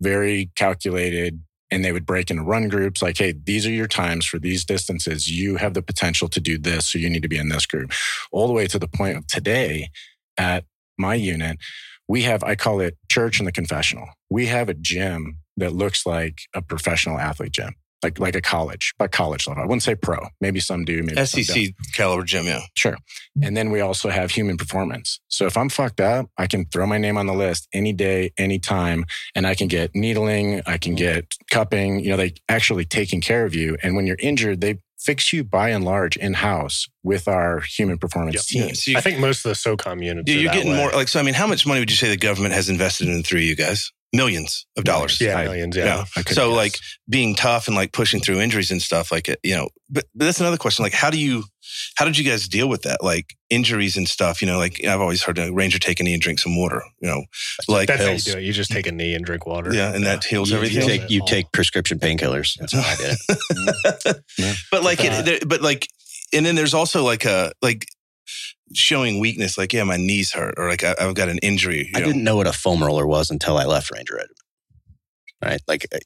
very 0.00 0.50
calculated. 0.54 1.42
And 1.72 1.84
they 1.84 1.90
would 1.90 2.06
break 2.06 2.30
into 2.30 2.44
run 2.44 2.68
groups 2.68 3.02
like, 3.02 3.18
hey, 3.18 3.32
these 3.32 3.66
are 3.66 3.72
your 3.72 3.88
times 3.88 4.26
for 4.26 4.38
these 4.38 4.64
distances. 4.64 5.28
You 5.28 5.56
have 5.56 5.74
the 5.74 5.82
potential 5.82 6.28
to 6.28 6.40
do 6.40 6.58
this. 6.58 6.92
So 6.92 6.98
you 6.98 7.10
need 7.10 7.22
to 7.22 7.28
be 7.28 7.38
in 7.38 7.48
this 7.48 7.66
group. 7.66 7.92
All 8.30 8.46
the 8.46 8.52
way 8.52 8.66
to 8.66 8.78
the 8.78 8.86
point 8.86 9.16
of 9.16 9.26
today 9.26 9.88
at 10.36 10.64
my 10.98 11.14
unit, 11.14 11.58
we 12.06 12.22
have, 12.22 12.44
I 12.44 12.54
call 12.54 12.80
it 12.80 12.98
church 13.10 13.38
and 13.38 13.48
the 13.48 13.52
confessional. 13.52 14.06
We 14.28 14.46
have 14.46 14.68
a 14.68 14.74
gym 14.74 15.38
that 15.56 15.72
looks 15.72 16.04
like 16.04 16.42
a 16.54 16.62
professional 16.62 17.18
athlete 17.18 17.52
gym. 17.52 17.74
Like, 18.02 18.18
like 18.18 18.34
a 18.34 18.40
college, 18.40 18.92
but 18.98 19.12
college 19.12 19.46
level. 19.46 19.62
I 19.62 19.66
wouldn't 19.66 19.82
say 19.82 19.94
pro. 19.94 20.18
Maybe 20.40 20.58
some 20.58 20.84
do. 20.84 21.02
Maybe 21.02 21.24
some 21.24 21.42
don't. 21.42 21.44
SEC 21.44 21.74
caliber 21.94 22.24
gym, 22.24 22.46
yeah. 22.46 22.62
Sure. 22.76 22.96
And 23.42 23.56
then 23.56 23.70
we 23.70 23.80
also 23.80 24.10
have 24.10 24.30
human 24.32 24.56
performance. 24.56 25.20
So 25.28 25.46
if 25.46 25.56
I'm 25.56 25.68
fucked 25.68 26.00
up, 26.00 26.28
I 26.36 26.46
can 26.46 26.66
throw 26.66 26.86
my 26.86 26.98
name 26.98 27.16
on 27.16 27.26
the 27.26 27.32
list 27.32 27.68
any 27.72 27.92
day, 27.92 28.32
any 28.36 28.58
time, 28.58 29.04
and 29.34 29.46
I 29.46 29.54
can 29.54 29.68
get 29.68 29.94
needling, 29.94 30.62
I 30.66 30.78
can 30.78 30.92
mm-hmm. 30.92 30.96
get 30.96 31.34
cupping, 31.50 32.00
you 32.00 32.10
know, 32.10 32.16
they 32.16 32.34
actually 32.48 32.84
taking 32.84 33.20
care 33.20 33.44
of 33.44 33.54
you. 33.54 33.76
And 33.82 33.94
when 33.94 34.06
you're 34.06 34.16
injured, 34.20 34.60
they 34.60 34.78
fix 34.98 35.32
you 35.32 35.42
by 35.44 35.70
and 35.70 35.84
large 35.84 36.16
in 36.16 36.34
house 36.34 36.88
with 37.02 37.26
our 37.26 37.60
human 37.60 37.98
performance 37.98 38.52
Yeah, 38.54 38.66
team. 38.66 38.74
so 38.74 38.90
you- 38.92 38.96
I 38.96 39.00
think 39.00 39.18
most 39.18 39.44
of 39.44 39.50
the 39.50 39.54
SOCOM 39.56 40.04
units. 40.04 40.30
Yeah, 40.30 40.36
you're 40.36 40.50
that 40.50 40.56
getting 40.56 40.72
way. 40.72 40.78
more 40.78 40.90
like 40.90 41.08
so. 41.08 41.18
I 41.18 41.22
mean, 41.22 41.34
how 41.34 41.46
much 41.46 41.66
money 41.66 41.80
would 41.80 41.90
you 41.90 41.96
say 41.96 42.08
the 42.08 42.16
government 42.16 42.54
has 42.54 42.68
invested 42.68 43.08
in 43.08 43.16
the 43.16 43.22
three 43.22 43.42
of 43.42 43.48
you 43.48 43.56
guys? 43.56 43.90
Millions 44.14 44.66
of 44.76 44.84
dollars. 44.84 45.20
Yeah, 45.20 45.38
I- 45.38 45.44
millions. 45.44 45.74
Yeah. 45.76 45.84
yeah. 45.84 46.04
So 46.26 46.48
guess. 46.50 46.56
like 46.56 46.78
being 47.08 47.34
tough 47.34 47.66
and 47.66 47.74
like 47.74 47.92
pushing 47.92 48.20
through 48.20 48.40
injuries 48.40 48.70
and 48.70 48.80
stuff 48.82 49.10
like 49.10 49.26
it, 49.28 49.38
you 49.42 49.54
know. 49.54 49.68
But 49.88 50.04
but 50.14 50.26
that's 50.26 50.40
another 50.40 50.58
question. 50.58 50.82
Like, 50.82 50.92
how 50.92 51.08
do 51.10 51.18
you, 51.18 51.44
how 51.96 52.04
did 52.04 52.18
you 52.18 52.24
guys 52.24 52.46
deal 52.48 52.68
with 52.68 52.82
that? 52.82 53.02
Like 53.02 53.34
injuries 53.48 53.96
and 53.96 54.06
stuff. 54.06 54.42
You 54.42 54.48
know, 54.48 54.58
like 54.58 54.84
I've 54.84 55.00
always 55.00 55.22
heard 55.22 55.38
a 55.38 55.50
ranger 55.50 55.78
take 55.78 55.98
a 55.98 56.02
knee 56.02 56.12
and 56.12 56.22
drink 56.22 56.40
some 56.40 56.56
water. 56.58 56.82
You 57.00 57.08
know, 57.08 57.24
like 57.68 57.88
That's 57.88 58.02
how 58.04 58.10
you 58.10 58.18
do 58.18 58.38
it. 58.38 58.42
You 58.44 58.52
just 58.52 58.70
take 58.70 58.86
a 58.86 58.92
knee 58.92 59.14
and 59.14 59.24
drink 59.24 59.46
water. 59.46 59.72
Yeah, 59.72 59.94
and 59.94 60.04
that 60.04 60.24
heals 60.24 60.50
You, 60.50 60.56
everything. 60.56 60.82
you 60.82 60.86
take 60.86 61.10
you 61.10 61.22
take 61.26 61.50
prescription 61.52 61.98
painkillers. 61.98 62.54
That's 62.58 62.72
how 62.74 62.80
I 62.82 62.96
did 62.96 63.16
it. 64.06 64.24
Yeah. 64.38 64.52
but 64.70 64.82
like 64.82 65.00
Uh, 65.00 65.04
it, 65.04 65.24
there, 65.24 65.38
but 65.46 65.62
like 65.62 65.88
and 66.34 66.44
then 66.44 66.54
there's 66.54 66.74
also 66.74 67.02
like 67.02 67.24
a 67.24 67.52
like 67.62 67.86
showing 68.74 69.20
weakness, 69.20 69.56
like 69.58 69.72
yeah, 69.72 69.84
my 69.84 69.96
knees 69.96 70.32
hurt, 70.32 70.54
or 70.56 70.68
like 70.68 70.84
I, 70.84 70.94
I've 71.00 71.14
got 71.14 71.28
an 71.28 71.38
injury. 71.38 71.86
you 71.86 71.92
I 71.94 72.00
know. 72.00 72.06
didn't 72.06 72.24
know 72.24 72.36
what 72.36 72.46
a 72.46 72.52
foam 72.52 72.82
roller 72.82 73.06
was 73.06 73.30
until 73.30 73.56
I 73.58 73.64
left 73.64 73.90
Ranger 73.90 74.14
Regiment. 74.14 74.38
Right? 75.44 75.60
Like 75.66 75.86
uh, 75.94 75.98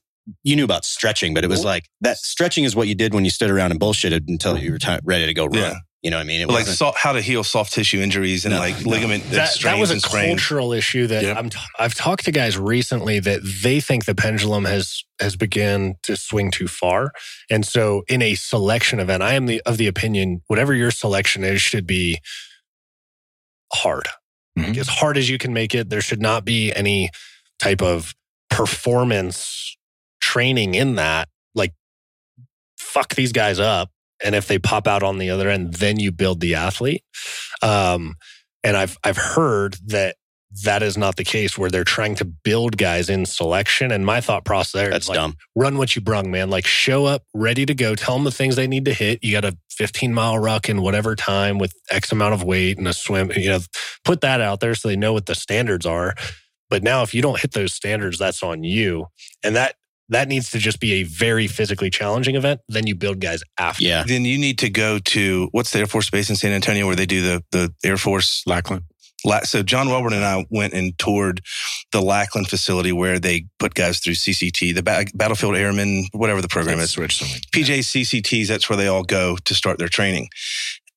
you 0.43 0.57
knew 0.57 0.64
about 0.64 0.85
stretching, 0.85 1.35
but 1.35 1.45
it 1.45 1.49
was 1.51 1.64
like 1.64 1.85
that 2.01 2.17
stretching 2.17 2.64
is 2.64 2.75
what 2.75 2.89
you 2.89 2.95
did 2.95 3.14
when 3.14 3.25
you 3.25 3.31
stood 3.31 3.51
around 3.51 3.71
and 3.71 3.81
bullshitted 3.81 4.25
until 4.29 4.59
you 4.59 4.73
were 4.73 4.79
ti 4.79 4.99
ready 5.05 5.27
to 5.27 5.35
go 5.35 5.45
run. 5.47 5.55
Yeah. 5.55 5.75
You 6.03 6.11
know 6.11 6.19
what 6.19 6.25
I 6.25 6.27
mean? 6.27 6.41
It 6.43 6.49
like 6.49 6.67
soft, 6.67 6.99
how 6.99 7.12
to 7.14 7.21
heal 7.21 7.43
soft 7.43 7.73
tissue 7.73 7.99
injuries 8.01 8.45
and 8.45 8.55
No, 8.55 8.61
like 8.61 8.81
no. 8.85 8.91
ligament 8.93 9.25
that, 9.25 9.55
that, 9.55 9.59
that 9.62 9.79
was 9.79 9.91
a 9.91 9.95
and 9.95 10.03
cultural 10.05 10.73
issue 10.73 11.09
that 11.09 11.23
Yep. 11.25 11.37
I'm 11.37 11.51
t- 11.51 11.59
I've 11.81 11.95
talked 11.95 12.27
to 12.27 12.33
guys 12.33 12.57
recently 12.57 13.19
that 13.21 13.41
they 13.62 13.81
think 13.81 14.05
the 14.05 14.14
pendulum 14.14 14.67
has 14.67 15.03
has 15.21 15.35
begun 15.35 15.95
to 16.05 16.17
swing 16.17 16.53
too 16.53 16.69
far, 16.69 17.11
and 17.51 17.67
so 17.67 18.05
in 18.09 18.23
a 18.23 18.37
selection 18.37 19.01
event, 19.01 19.23
I 19.25 19.35
am 19.35 19.47
the 19.47 19.61
of 19.67 19.79
the 19.79 19.89
opinion 19.89 20.43
whatever 20.47 20.75
your 20.75 20.93
selection 20.93 21.43
is 21.43 21.61
should 21.61 21.87
be 21.89 22.21
hard, 23.73 24.09
Mhm. 24.59 24.77
as 24.77 24.89
hard 24.89 25.17
as 25.19 25.29
you 25.29 25.39
can 25.39 25.53
make 25.53 25.75
it. 25.75 25.91
There 25.91 26.01
should 26.01 26.21
not 26.21 26.45
be 26.45 26.73
any 26.75 27.11
type 27.59 27.83
of 27.83 28.14
performance 28.51 29.77
training 30.21 30.75
in 30.75 30.97
that. 30.97 31.29
Like, 31.55 31.73
fuck 32.79 33.14
these 33.14 33.33
guys 33.33 33.59
up. 33.59 33.91
And 34.25 34.35
if 34.35 34.47
they 34.49 34.59
pop 34.59 34.87
out 34.87 35.03
on 35.03 35.19
the 35.19 35.31
other 35.31 35.49
end, 35.51 35.75
then 35.75 35.99
you 36.01 36.11
build 36.11 36.41
the 36.41 36.55
athlete. 36.55 37.05
Um, 37.62 38.17
and 38.64 38.77
I've 38.77 38.97
I've 39.05 39.17
heard 39.19 39.77
that 39.87 40.17
that 40.65 40.83
is 40.83 40.97
not 40.97 41.17
the 41.17 41.25
case 41.25 41.59
where 41.59 41.71
they're 41.71 41.85
trying 41.85 42.15
to 42.17 42.25
build 42.25 42.77
guys 42.77 43.09
in 43.09 43.27
selection. 43.27 43.93
And 43.93 44.07
my 44.07 44.21
thought 44.21 44.45
process 44.45 44.73
there 44.73 44.89
is 44.89 44.93
that's 44.93 45.09
like, 45.09 45.17
dumb. 45.17 45.37
run 45.55 45.79
what 45.79 45.95
you 45.97 46.03
brung, 46.03 46.31
man. 46.31 46.51
Like 46.51 46.67
show 46.67 47.05
up 47.05 47.25
ready 47.35 47.67
to 47.67 47.75
go. 47.75 47.95
Tell 47.95 48.15
them 48.15 48.25
the 48.25 48.31
things 48.31 48.57
they 48.57 48.67
need 48.67 48.85
to 48.87 48.95
hit. 48.95 49.23
You 49.23 49.33
got 49.33 49.45
a 49.45 49.57
15 49.71 50.15
mile 50.15 50.39
ruck 50.39 50.69
in 50.69 50.83
whatever 50.83 51.15
time 51.15 51.59
with 51.59 51.75
X 51.91 52.13
amount 52.13 52.35
of 52.35 52.43
weight 52.43 52.79
and 52.79 52.89
a 52.89 52.93
swim. 52.93 53.31
You 53.37 53.51
know, 53.51 53.61
put 54.05 54.21
that 54.23 54.41
out 54.41 54.61
there 54.61 54.75
so 54.75 54.89
they 54.89 54.97
know 54.97 55.13
what 55.13 55.27
the 55.27 55.35
standards 55.35 55.87
are. 55.87 56.15
But 56.69 56.83
now, 56.83 57.03
if 57.03 57.15
you 57.15 57.23
don't 57.23 57.41
hit 57.41 57.53
those 57.53 57.73
standards, 57.73 58.19
that's 58.19 58.43
on 58.43 58.65
you. 58.65 59.07
And 59.45 59.55
that 59.57 59.77
that 60.09 60.29
needs 60.29 60.51
to 60.51 60.59
just 60.59 60.81
be 60.81 60.95
a 60.95 61.03
very 61.03 61.47
physically 61.47 61.91
challenging 61.91 62.37
event. 62.37 62.61
Then 62.69 62.87
you 62.87 62.95
build 62.95 63.21
guys 63.21 63.43
after. 63.59 63.83
Yeah. 63.85 64.05
Then 64.07 64.25
you 64.25 64.39
need 64.39 64.59
to 64.61 64.71
go 64.71 64.99
to 65.01 65.49
what's 65.51 65.73
the 65.73 65.81
Air 65.81 65.87
Force 65.87 66.11
Base 66.11 66.31
in 66.31 66.37
San 66.37 66.53
Antonio 66.53 66.87
where 66.87 66.97
they 66.97 67.07
do 67.07 67.23
the 67.23 67.45
the 67.51 67.75
Air 67.85 67.97
Force. 67.97 68.43
Lackland. 68.47 68.85
La- 69.25 69.41
So 69.45 69.62
John 69.62 69.89
Welbourn 69.89 70.12
and 70.12 70.25
I 70.25 70.47
went 70.51 70.73
and 70.75 70.97
toured 70.99 71.41
the 71.93 72.01
Lackland 72.03 72.49
facility 72.49 72.93
where 72.93 73.19
they 73.19 73.47
put 73.59 73.75
guys 73.75 73.99
through 73.99 74.14
CCT, 74.14 74.75
the 74.75 74.83
ba- 74.83 75.07
Battlefield 75.14 75.57
Airmen, 75.57 76.07
whatever 76.12 76.43
the 76.43 76.49
program 76.49 76.79
Let's 76.79 76.91
is. 76.91 76.95
switch 76.95 77.19
something. 77.19 77.41
PJ 77.55 77.79
CCTs, 77.81 78.47
that's 78.49 78.69
where 78.69 78.77
they 78.77 78.87
all 78.89 79.05
go 79.05 79.37
to 79.45 79.55
start 79.55 79.79
their 79.79 79.89
training. 79.89 80.29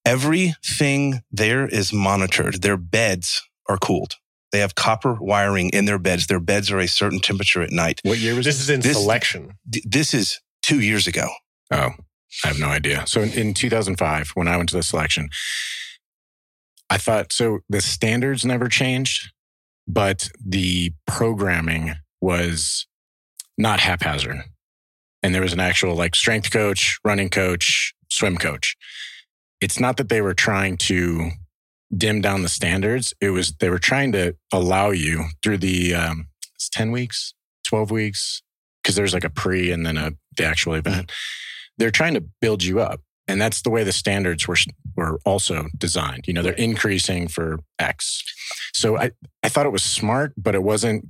Everything 0.06 1.22
there 1.32 1.68
is 1.68 1.94
monitored. 1.94 2.62
Their 2.62 2.78
beds 2.78 3.42
are 3.70 3.78
cooled. 3.78 4.16
They 4.52 4.60
have 4.60 4.74
copper 4.76 5.14
wiring 5.14 5.70
in 5.70 5.86
their 5.86 6.00
beds. 6.00 6.28
Their 6.28 6.40
beds 6.40 6.72
are 6.72 6.80
a 6.80 6.88
certain 6.88 7.20
temperature 7.20 7.62
at 7.62 7.72
night. 7.72 8.00
What 8.04 8.18
year 8.18 8.36
was 8.36 8.46
This 8.46 8.56
this? 8.56 8.64
is 8.64 8.70
in 8.72 8.82
This- 8.82 8.98
selection. 8.98 9.54
This 9.66 10.14
is 10.14 10.40
two 10.64 10.82
years 10.82 11.08
ago. 11.08 11.30
Oh, 11.72 11.92
I 12.44 12.48
have 12.48 12.60
no 12.60 12.68
idea. 12.68 13.06
So 13.08 13.22
in, 13.22 13.32
in 13.34 13.54
2005, 13.54 14.32
when 14.34 14.48
I 14.48 14.58
went 14.58 14.70
to 14.70 14.76
the 14.76 14.84
selection, 14.84 15.30
I 16.90 16.98
thought 16.98 17.32
so 17.32 17.60
the 17.70 17.82
standards 17.82 18.46
never 18.46 18.68
changed, 18.68 19.32
but 19.88 20.30
the 20.44 20.94
programming 21.06 21.96
was 22.22 22.88
not 23.58 23.80
haphazard. 23.80 24.44
And 25.22 25.36
there 25.36 25.42
was 25.42 25.54
an 25.54 25.60
actual 25.60 25.96
like 25.96 26.16
strength 26.16 26.52
coach, 26.52 27.00
running 27.04 27.30
coach, 27.30 27.94
swim 28.10 28.38
coach. 28.38 28.76
It's 29.62 29.80
not 29.80 29.98
that 29.98 30.10
they 30.10 30.22
were 30.22 30.34
trying 30.34 30.78
to 30.78 31.32
dim 31.96 32.22
down 32.22 32.42
the 32.42 32.50
standards. 32.50 33.14
It 33.20 33.32
was 33.32 33.54
they 33.54 33.70
were 33.70 33.80
trying 33.80 34.12
to 34.14 34.36
allow 34.52 34.92
you 34.92 35.26
through 35.44 35.58
the 35.58 35.94
um, 35.94 36.28
it's 36.56 36.70
10 36.70 36.92
weeks, 36.92 37.34
12 37.66 37.92
weeks, 37.92 38.42
because 38.82 38.96
there's 38.96 39.14
like 39.14 39.24
a 39.24 39.30
pre 39.30 39.72
and 39.72 39.86
then 39.86 39.98
a 39.98 40.12
the 40.38 40.46
actual 40.46 40.74
event. 40.74 41.12
They're 41.78 41.92
trying 41.92 42.14
to 42.16 42.24
build 42.42 42.64
you 42.64 42.80
up. 42.80 43.02
And 43.30 43.40
that's 43.40 43.62
the 43.62 43.70
way 43.70 43.84
the 43.84 43.92
standards 43.94 44.48
were 44.48 44.58
were 44.98 45.20
also 45.24 45.68
designed. 45.78 46.26
You 46.28 46.34
know, 46.34 46.42
they're 46.42 46.54
increasing 46.54 47.28
for 47.28 47.60
X. 47.78 48.24
So 48.74 48.98
I, 48.98 49.12
I 49.44 49.50
thought 49.50 49.66
it 49.66 49.72
was 49.72 49.84
smart, 49.84 50.34
but 50.36 50.56
it 50.56 50.64
wasn't 50.64 51.06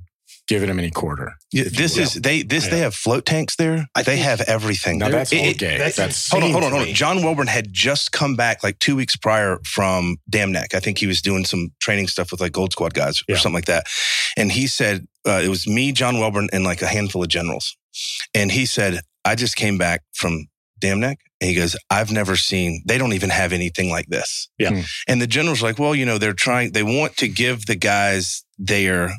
giving 0.46 0.68
them 0.68 0.78
any 0.80 0.90
quarter. 0.90 1.32
Yeah, 1.52 1.64
This 1.72 1.96
is 1.96 2.14
they 2.14 2.42
this 2.42 2.66
they 2.68 2.80
have 2.80 2.94
float 2.94 3.24
tanks 3.24 3.56
there. 3.56 3.86
I 3.94 4.02
they 4.02 4.16
have 4.18 4.40
everything. 4.42 4.98
Now 4.98 5.08
that's 5.08 5.32
It- 5.32 5.38
all 5.38 5.46
it- 5.46 5.58
gay. 5.58 5.78
that's 5.78 5.96
That's, 5.96 6.28
Hold 6.30 6.42
on, 6.44 6.50
hold 6.50 6.64
on, 6.64 6.72
hold 6.72 6.88
on. 6.88 6.94
John 6.94 7.18
Welbourn 7.18 7.46
had 7.48 7.72
just 7.72 8.10
come 8.12 8.34
back 8.36 8.62
like 8.64 8.78
two 8.80 8.96
weeks 8.96 9.16
prior 9.16 9.58
from 9.64 10.16
Dam 10.28 10.50
Neck. 10.52 10.74
I 10.74 10.80
think 10.80 10.98
he 10.98 11.06
was 11.06 11.22
doing 11.22 11.44
some 11.44 11.70
training 11.80 12.08
stuff 12.08 12.32
with 12.32 12.40
like 12.40 12.52
Gold 12.52 12.72
Squad 12.72 12.94
guys 12.94 13.20
or 13.20 13.24
Yeah. 13.34 13.36
something 13.38 13.54
like 13.54 13.66
that. 13.66 13.86
And 14.36 14.50
he 14.52 14.66
said 14.66 15.06
uh, 15.26 15.40
it 15.44 15.48
was 15.48 15.66
me, 15.66 15.92
John 15.92 16.16
Welbourn, 16.16 16.48
and 16.52 16.64
like 16.64 16.82
a 16.82 16.86
handful 16.86 17.22
of 17.22 17.28
generals. 17.28 17.76
And 18.34 18.50
he 18.52 18.66
said, 18.66 19.00
I 19.24 19.34
just 19.36 19.54
came 19.56 19.78
back 19.78 20.02
from 20.14 20.46
Dam 20.80 20.98
Neck. 21.00 21.18
And 21.40 21.48
he 21.48 21.56
goes, 21.56 21.74
I've 21.88 22.12
never 22.12 22.36
seen, 22.36 22.82
they 22.86 22.98
don't 22.98 23.14
even 23.14 23.30
have 23.30 23.52
anything 23.52 23.88
like 23.90 24.06
this. 24.08 24.48
Yeah. 24.58 24.70
Hmm. 24.70 24.80
And 25.08 25.22
the 25.22 25.26
general's 25.26 25.62
like, 25.62 25.78
well, 25.78 25.94
you 25.94 26.04
know, 26.04 26.18
they're 26.18 26.34
trying, 26.34 26.72
they 26.72 26.82
want 26.82 27.16
to 27.18 27.28
give 27.28 27.66
the 27.66 27.76
guys 27.76 28.44
their 28.58 29.12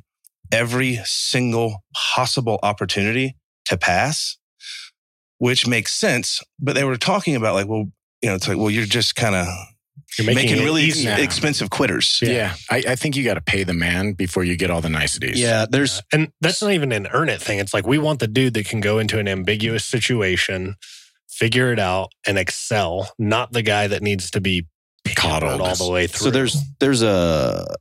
every 0.51 0.99
single 1.03 1.83
possible 2.13 2.59
opportunity 2.61 3.35
to 3.65 3.77
pass, 3.77 4.37
which 5.39 5.65
makes 5.65 5.93
sense. 5.93 6.41
But 6.59 6.75
they 6.75 6.83
were 6.83 6.97
talking 6.97 7.35
about 7.35 7.55
like, 7.55 7.67
well, 7.67 7.85
you 8.21 8.29
know, 8.29 8.35
it's 8.35 8.47
like, 8.47 8.57
well, 8.57 8.69
you're 8.69 8.85
just 8.85 9.15
kind 9.15 9.33
of 9.33 9.47
You're 10.19 10.27
making, 10.27 10.51
making, 10.51 10.63
really 10.63 10.89
ex- 10.89 11.03
expensive 11.05 11.71
quitters. 11.71 12.19
yeah. 12.21 12.53
I, 12.69 12.83
I 12.89 12.95
think 12.95 13.15
you 13.15 13.23
got 13.23 13.33
to 13.35 13.41
pay 13.41 13.63
the 13.63 13.73
man 13.73 14.13
before 14.13 14.43
you 14.43 14.55
get 14.55 14.69
all 14.69 14.81
the 14.81 14.89
niceties. 14.89 15.39
Yeah. 15.39 15.65
There's 15.67 16.03
And 16.13 16.31
that's 16.39 16.61
not 16.61 16.71
even 16.73 16.91
an 16.91 17.07
earn 17.13 17.29
it 17.29 17.41
thing. 17.41 17.57
It's 17.57 17.73
like 17.73 17.87
we 17.87 17.97
want 17.97 18.19
the 18.19 18.27
dude 18.27 18.53
that 18.53 18.67
can 18.67 18.79
go 18.79 18.99
into 18.99 19.17
an 19.17 19.27
ambiguous 19.27 19.85
situation, 19.85 20.75
figure 21.41 21.73
it 21.73 21.79
out, 21.79 22.11
and 22.27 22.37
excel, 22.37 23.11
not 23.17 23.51
the 23.51 23.63
guy 23.63 23.87
that 23.87 24.03
needs 24.03 24.29
to 24.29 24.39
be 24.39 24.67
Coddled. 25.15 25.59
all 25.59 25.75
the 25.75 25.91
way 25.91 26.05
through. 26.05 26.25
So 26.25 26.29
there's 26.29 26.55
there's 26.79 27.01
a 27.01 27.75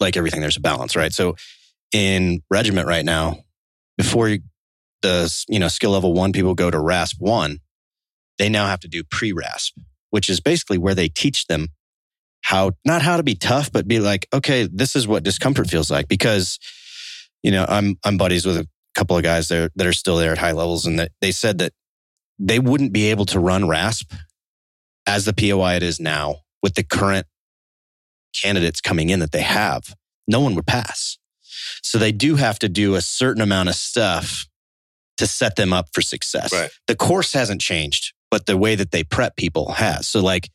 like 0.00 0.16
everything 0.16 0.40
there's 0.40 0.56
a 0.56 0.60
balance, 0.60 0.96
right? 0.96 1.12
So 1.12 1.36
in 1.92 2.42
regiment 2.50 2.88
right 2.88 3.04
now, 3.04 3.36
before 3.96 4.28
you, 4.28 4.40
the 5.02 5.32
you 5.48 5.60
know 5.60 5.68
skill 5.68 5.92
level 5.92 6.12
one 6.12 6.32
people 6.32 6.54
go 6.56 6.68
to 6.68 6.80
RASP 6.80 7.20
one, 7.20 7.60
they 8.38 8.48
now 8.48 8.66
have 8.66 8.80
to 8.80 8.88
do 8.88 9.04
pre 9.04 9.30
RASP, 9.30 9.78
which 10.10 10.28
is 10.28 10.40
basically 10.40 10.78
where 10.78 10.96
they 10.96 11.08
teach 11.08 11.46
them 11.46 11.68
how 12.42 12.72
not 12.84 13.02
how 13.02 13.16
to 13.18 13.22
be 13.22 13.36
tough, 13.36 13.70
but 13.70 13.86
be 13.86 14.00
like, 14.00 14.26
okay, 14.32 14.68
this 14.70 14.96
is 14.96 15.06
what 15.06 15.22
discomfort 15.22 15.70
feels 15.70 15.92
like 15.92 16.08
because 16.08 16.58
you 17.44 17.52
know 17.52 17.64
I'm 17.68 17.96
I'm 18.02 18.16
buddies 18.16 18.44
with 18.44 18.56
a 18.56 18.66
couple 18.96 19.16
of 19.16 19.22
guys 19.22 19.46
there 19.46 19.70
that 19.76 19.86
are 19.86 19.92
still 19.92 20.16
there 20.16 20.32
at 20.32 20.38
high 20.38 20.52
levels, 20.52 20.86
and 20.86 20.98
that 20.98 21.12
they 21.20 21.30
said 21.30 21.58
that 21.58 21.72
they 22.40 22.58
wouldn't 22.58 22.92
be 22.92 23.10
able 23.10 23.26
to 23.26 23.38
run 23.38 23.68
RASP 23.68 24.12
as 25.06 25.26
the 25.26 25.34
POI 25.34 25.74
it 25.74 25.82
is 25.82 26.00
now 26.00 26.36
with 26.62 26.74
the 26.74 26.82
current 26.82 27.26
candidates 28.34 28.80
coming 28.80 29.10
in 29.10 29.20
that 29.20 29.32
they 29.32 29.42
have, 29.42 29.94
no 30.26 30.40
one 30.40 30.54
would 30.54 30.66
pass. 30.66 31.18
So 31.82 31.98
they 31.98 32.12
do 32.12 32.36
have 32.36 32.58
to 32.60 32.68
do 32.68 32.94
a 32.94 33.02
certain 33.02 33.42
amount 33.42 33.68
of 33.68 33.74
stuff 33.74 34.46
to 35.18 35.26
set 35.26 35.56
them 35.56 35.72
up 35.72 35.88
for 35.92 36.00
success. 36.00 36.52
Right. 36.52 36.70
The 36.86 36.96
course 36.96 37.32
hasn't 37.34 37.60
changed, 37.60 38.14
but 38.30 38.46
the 38.46 38.56
way 38.56 38.74
that 38.74 38.90
they 38.90 39.04
prep 39.04 39.36
people 39.36 39.72
has. 39.72 40.08
So 40.08 40.22
like, 40.22 40.48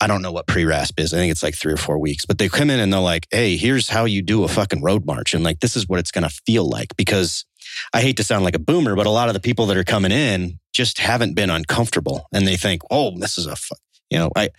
I 0.00 0.06
don't 0.06 0.22
know 0.22 0.32
what 0.32 0.46
pre-RASP 0.46 1.00
is. 1.00 1.12
I 1.12 1.18
think 1.18 1.30
it's 1.30 1.42
like 1.42 1.54
three 1.54 1.72
or 1.72 1.78
four 1.78 1.98
weeks, 1.98 2.24
but 2.24 2.38
they 2.38 2.48
come 2.48 2.70
in 2.70 2.80
and 2.80 2.92
they're 2.92 3.00
like, 3.00 3.26
Hey, 3.30 3.56
here's 3.56 3.88
how 3.88 4.04
you 4.04 4.22
do 4.22 4.44
a 4.44 4.48
fucking 4.48 4.82
road 4.82 5.04
march. 5.06 5.34
And 5.34 5.42
like, 5.42 5.60
this 5.60 5.76
is 5.76 5.88
what 5.88 5.98
it's 5.98 6.10
going 6.10 6.28
to 6.28 6.34
feel 6.46 6.68
like 6.68 6.96
because 6.96 7.44
I 7.92 8.00
hate 8.00 8.16
to 8.18 8.24
sound 8.24 8.44
like 8.44 8.54
a 8.54 8.60
boomer, 8.60 8.94
but 8.94 9.06
a 9.06 9.10
lot 9.10 9.28
of 9.28 9.34
the 9.34 9.40
people 9.40 9.66
that 9.66 9.76
are 9.76 9.84
coming 9.84 10.12
in 10.12 10.58
just 10.76 10.98
haven't 10.98 11.34
been 11.34 11.50
uncomfortable 11.50 12.26
and 12.32 12.46
they 12.46 12.56
think, 12.56 12.82
Oh, 12.90 13.16
this 13.18 13.38
is 13.38 13.46
a, 13.46 13.56
fu-. 13.56 13.74
you 14.10 14.18
know, 14.18 14.30
I, 14.36 14.50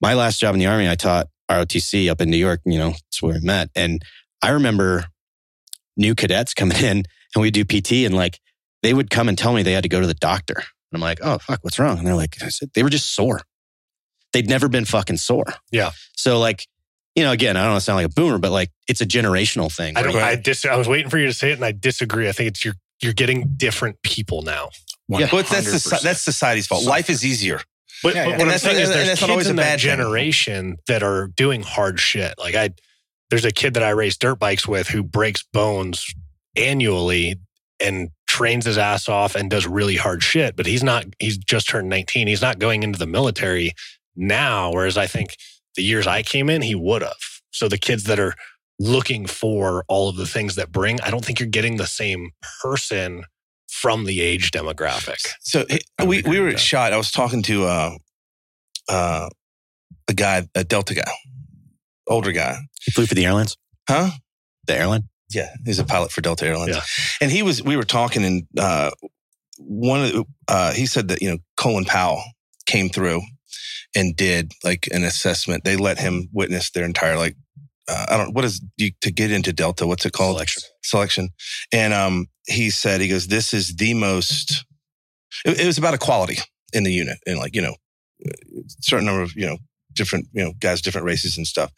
my 0.00 0.14
last 0.14 0.40
job 0.40 0.54
in 0.54 0.58
the 0.60 0.66
army, 0.66 0.88
I 0.88 0.94
taught 0.94 1.26
ROTC 1.50 2.08
up 2.10 2.20
in 2.20 2.30
New 2.30 2.36
York, 2.36 2.60
you 2.64 2.78
know, 2.78 2.90
that's 2.90 3.22
where 3.22 3.34
we 3.34 3.40
met. 3.40 3.70
And 3.74 4.02
I 4.42 4.50
remember 4.50 5.06
new 5.96 6.14
cadets 6.14 6.54
coming 6.54 6.76
in 6.82 7.04
and 7.34 7.42
we 7.42 7.50
do 7.50 7.64
PT 7.64 7.92
and 8.06 8.14
like 8.14 8.38
they 8.82 8.94
would 8.94 9.10
come 9.10 9.28
and 9.28 9.36
tell 9.36 9.52
me 9.52 9.62
they 9.62 9.72
had 9.72 9.82
to 9.82 9.88
go 9.88 10.00
to 10.00 10.06
the 10.06 10.14
doctor. 10.14 10.54
And 10.56 10.64
I'm 10.94 11.00
like, 11.00 11.18
oh, 11.22 11.38
fuck, 11.38 11.60
what's 11.62 11.78
wrong? 11.78 11.98
And 11.98 12.06
they're 12.06 12.14
like, 12.14 12.36
I 12.42 12.48
said, 12.48 12.70
they 12.74 12.82
were 12.82 12.90
just 12.90 13.14
sore. 13.14 13.40
They'd 14.32 14.48
never 14.48 14.68
been 14.68 14.84
fucking 14.84 15.16
sore. 15.16 15.46
Yeah. 15.72 15.90
So 16.16 16.38
like, 16.38 16.66
you 17.14 17.24
know, 17.24 17.32
again, 17.32 17.56
I 17.56 17.62
don't 17.62 17.70
want 17.72 17.80
to 17.80 17.84
sound 17.84 17.96
like 17.96 18.06
a 18.06 18.10
boomer, 18.14 18.38
but 18.38 18.52
like 18.52 18.70
it's 18.88 19.00
a 19.00 19.06
generational 19.06 19.74
thing. 19.74 19.96
I 19.96 20.02
don't. 20.02 20.12
you- 20.12 20.20
I 20.20 20.36
dis. 20.36 20.64
I 20.66 20.76
was 20.76 20.86
waiting 20.86 21.08
for 21.10 21.16
you 21.18 21.26
to 21.26 21.32
say 21.32 21.50
it, 21.50 21.54
and 21.54 21.64
I 21.64 21.72
disagree. 21.72 22.28
I 22.28 22.32
think 22.32 22.48
it's 22.48 22.62
you're 22.62 22.74
you're 23.00 23.14
getting 23.14 23.54
different 23.56 24.02
people 24.02 24.42
now. 24.42 24.68
But 25.08 25.46
that's 25.46 25.84
the, 25.84 26.00
that's 26.02 26.20
society's 26.22 26.66
fault. 26.66 26.84
Life 26.84 27.08
is 27.10 27.24
easier. 27.24 27.60
But, 28.02 28.14
Yeah, 28.14 28.24
but 28.24 28.26
yeah. 28.26 28.26
what 28.26 28.32
And 28.34 28.42
I'm 28.42 28.48
that's 28.48 28.62
saying 28.62 28.76
not- 28.76 28.82
is, 28.82 28.88
there's 28.90 29.18
kids 29.20 29.30
always 29.30 29.46
a 29.46 29.50
in 29.50 29.56
that 29.56 29.62
bad 29.62 29.80
thing. 29.80 29.88
generation 29.90 30.76
that 30.88 31.02
are 31.02 31.28
doing 31.28 31.62
hard 31.62 31.98
shit. 32.00 32.34
Like 32.38 32.54
I, 32.54 32.70
there's 33.30 33.44
a 33.44 33.50
kid 33.52 33.74
that 33.74 33.82
I 33.82 33.90
race 33.90 34.16
dirt 34.16 34.38
bikes 34.38 34.66
with 34.68 34.88
who 34.88 35.02
breaks 35.02 35.42
bones 35.52 36.04
annually 36.56 37.36
and 37.80 38.08
trains 38.26 38.64
his 38.66 38.78
ass 38.78 39.08
off 39.08 39.34
and 39.34 39.50
does 39.50 39.66
really 39.66 39.96
hard 39.96 40.22
shit. 40.22 40.56
But 40.56 40.66
he's 40.66 40.82
not. 40.82 41.04
He's 41.18 41.36
just 41.38 41.68
turned 41.68 41.88
19. 41.88 42.26
He's 42.26 42.42
not 42.42 42.58
going 42.58 42.82
into 42.82 42.98
the 42.98 43.06
military 43.06 43.72
now. 44.14 44.72
Whereas 44.72 44.96
I 44.96 45.06
think 45.06 45.36
the 45.76 45.82
years 45.82 46.06
I 46.06 46.22
came 46.22 46.48
in, 46.48 46.62
he 46.62 46.74
would 46.74 47.02
have. 47.02 47.16
So 47.50 47.68
the 47.68 47.78
kids 47.78 48.04
that 48.04 48.18
are 48.18 48.34
looking 48.78 49.26
for 49.26 49.84
all 49.88 50.08
of 50.08 50.16
the 50.16 50.26
things 50.26 50.54
that 50.56 50.70
bring, 50.72 51.00
I 51.00 51.10
don't 51.10 51.24
think 51.24 51.38
you're 51.40 51.48
getting 51.48 51.76
the 51.76 51.86
same 51.86 52.30
person 52.62 53.24
from 53.80 54.04
the 54.04 54.20
age 54.20 54.50
demographic. 54.50 55.26
So 55.40 55.66
we 56.04 56.22
we 56.22 56.40
were 56.40 56.48
at 56.48 56.60
shot. 56.60 56.92
I 56.92 56.96
was 56.96 57.10
talking 57.10 57.42
to 57.42 57.64
uh, 57.64 57.90
uh, 58.88 59.28
a 60.08 60.14
guy, 60.14 60.48
a 60.54 60.64
Delta 60.64 60.94
guy, 60.94 61.12
older 62.06 62.32
guy, 62.32 62.56
He 62.84 62.92
flew 62.92 63.06
for 63.06 63.14
the 63.14 63.26
airlines? 63.26 63.56
huh? 63.88 64.10
The 64.66 64.78
airline? 64.78 65.08
Yeah, 65.30 65.50
he's 65.64 65.78
a 65.78 65.84
pilot 65.84 66.12
for 66.12 66.20
Delta 66.20 66.46
Airlines. 66.46 66.76
Yeah. 66.76 66.82
And 67.20 67.30
he 67.32 67.42
was, 67.42 67.62
we 67.62 67.76
were 67.76 67.84
talking, 67.84 68.24
and 68.24 68.46
uh, 68.58 68.90
one 69.58 70.04
of 70.04 70.12
the, 70.12 70.24
uh, 70.48 70.72
he 70.72 70.86
said 70.86 71.08
that, 71.08 71.20
you 71.20 71.30
know, 71.30 71.38
Colin 71.56 71.84
Powell 71.84 72.22
came 72.66 72.88
through 72.88 73.22
and 73.94 74.14
did 74.16 74.52
like 74.62 74.88
an 74.92 75.02
assessment. 75.02 75.64
They 75.64 75.76
let 75.76 75.98
him 75.98 76.28
witness 76.32 76.70
their 76.70 76.84
entire, 76.84 77.16
like, 77.16 77.36
uh, 77.88 78.06
I 78.08 78.16
don't, 78.16 78.34
what 78.34 78.44
is, 78.44 78.60
you, 78.76 78.90
to 79.00 79.10
get 79.10 79.32
into 79.32 79.52
Delta, 79.52 79.86
what's 79.86 80.06
it 80.06 80.12
called? 80.12 80.36
Selection. 80.36 80.62
Selection. 80.86 81.30
And 81.72 81.92
um, 81.92 82.26
he 82.46 82.70
said, 82.70 83.00
he 83.00 83.08
goes, 83.08 83.26
this 83.26 83.52
is 83.52 83.76
the 83.76 83.94
most, 83.94 84.64
it, 85.44 85.60
it 85.60 85.66
was 85.66 85.78
about 85.78 85.94
equality 85.94 86.38
in 86.72 86.84
the 86.84 86.92
unit 86.92 87.18
and 87.26 87.38
like, 87.38 87.54
you 87.54 87.62
know, 87.62 87.74
certain 88.80 89.06
number 89.06 89.22
of, 89.22 89.34
you 89.34 89.46
know, 89.46 89.58
different, 89.92 90.26
you 90.32 90.44
know, 90.44 90.52
guys, 90.60 90.80
different 90.80 91.06
races 91.06 91.36
and 91.36 91.46
stuff. 91.46 91.72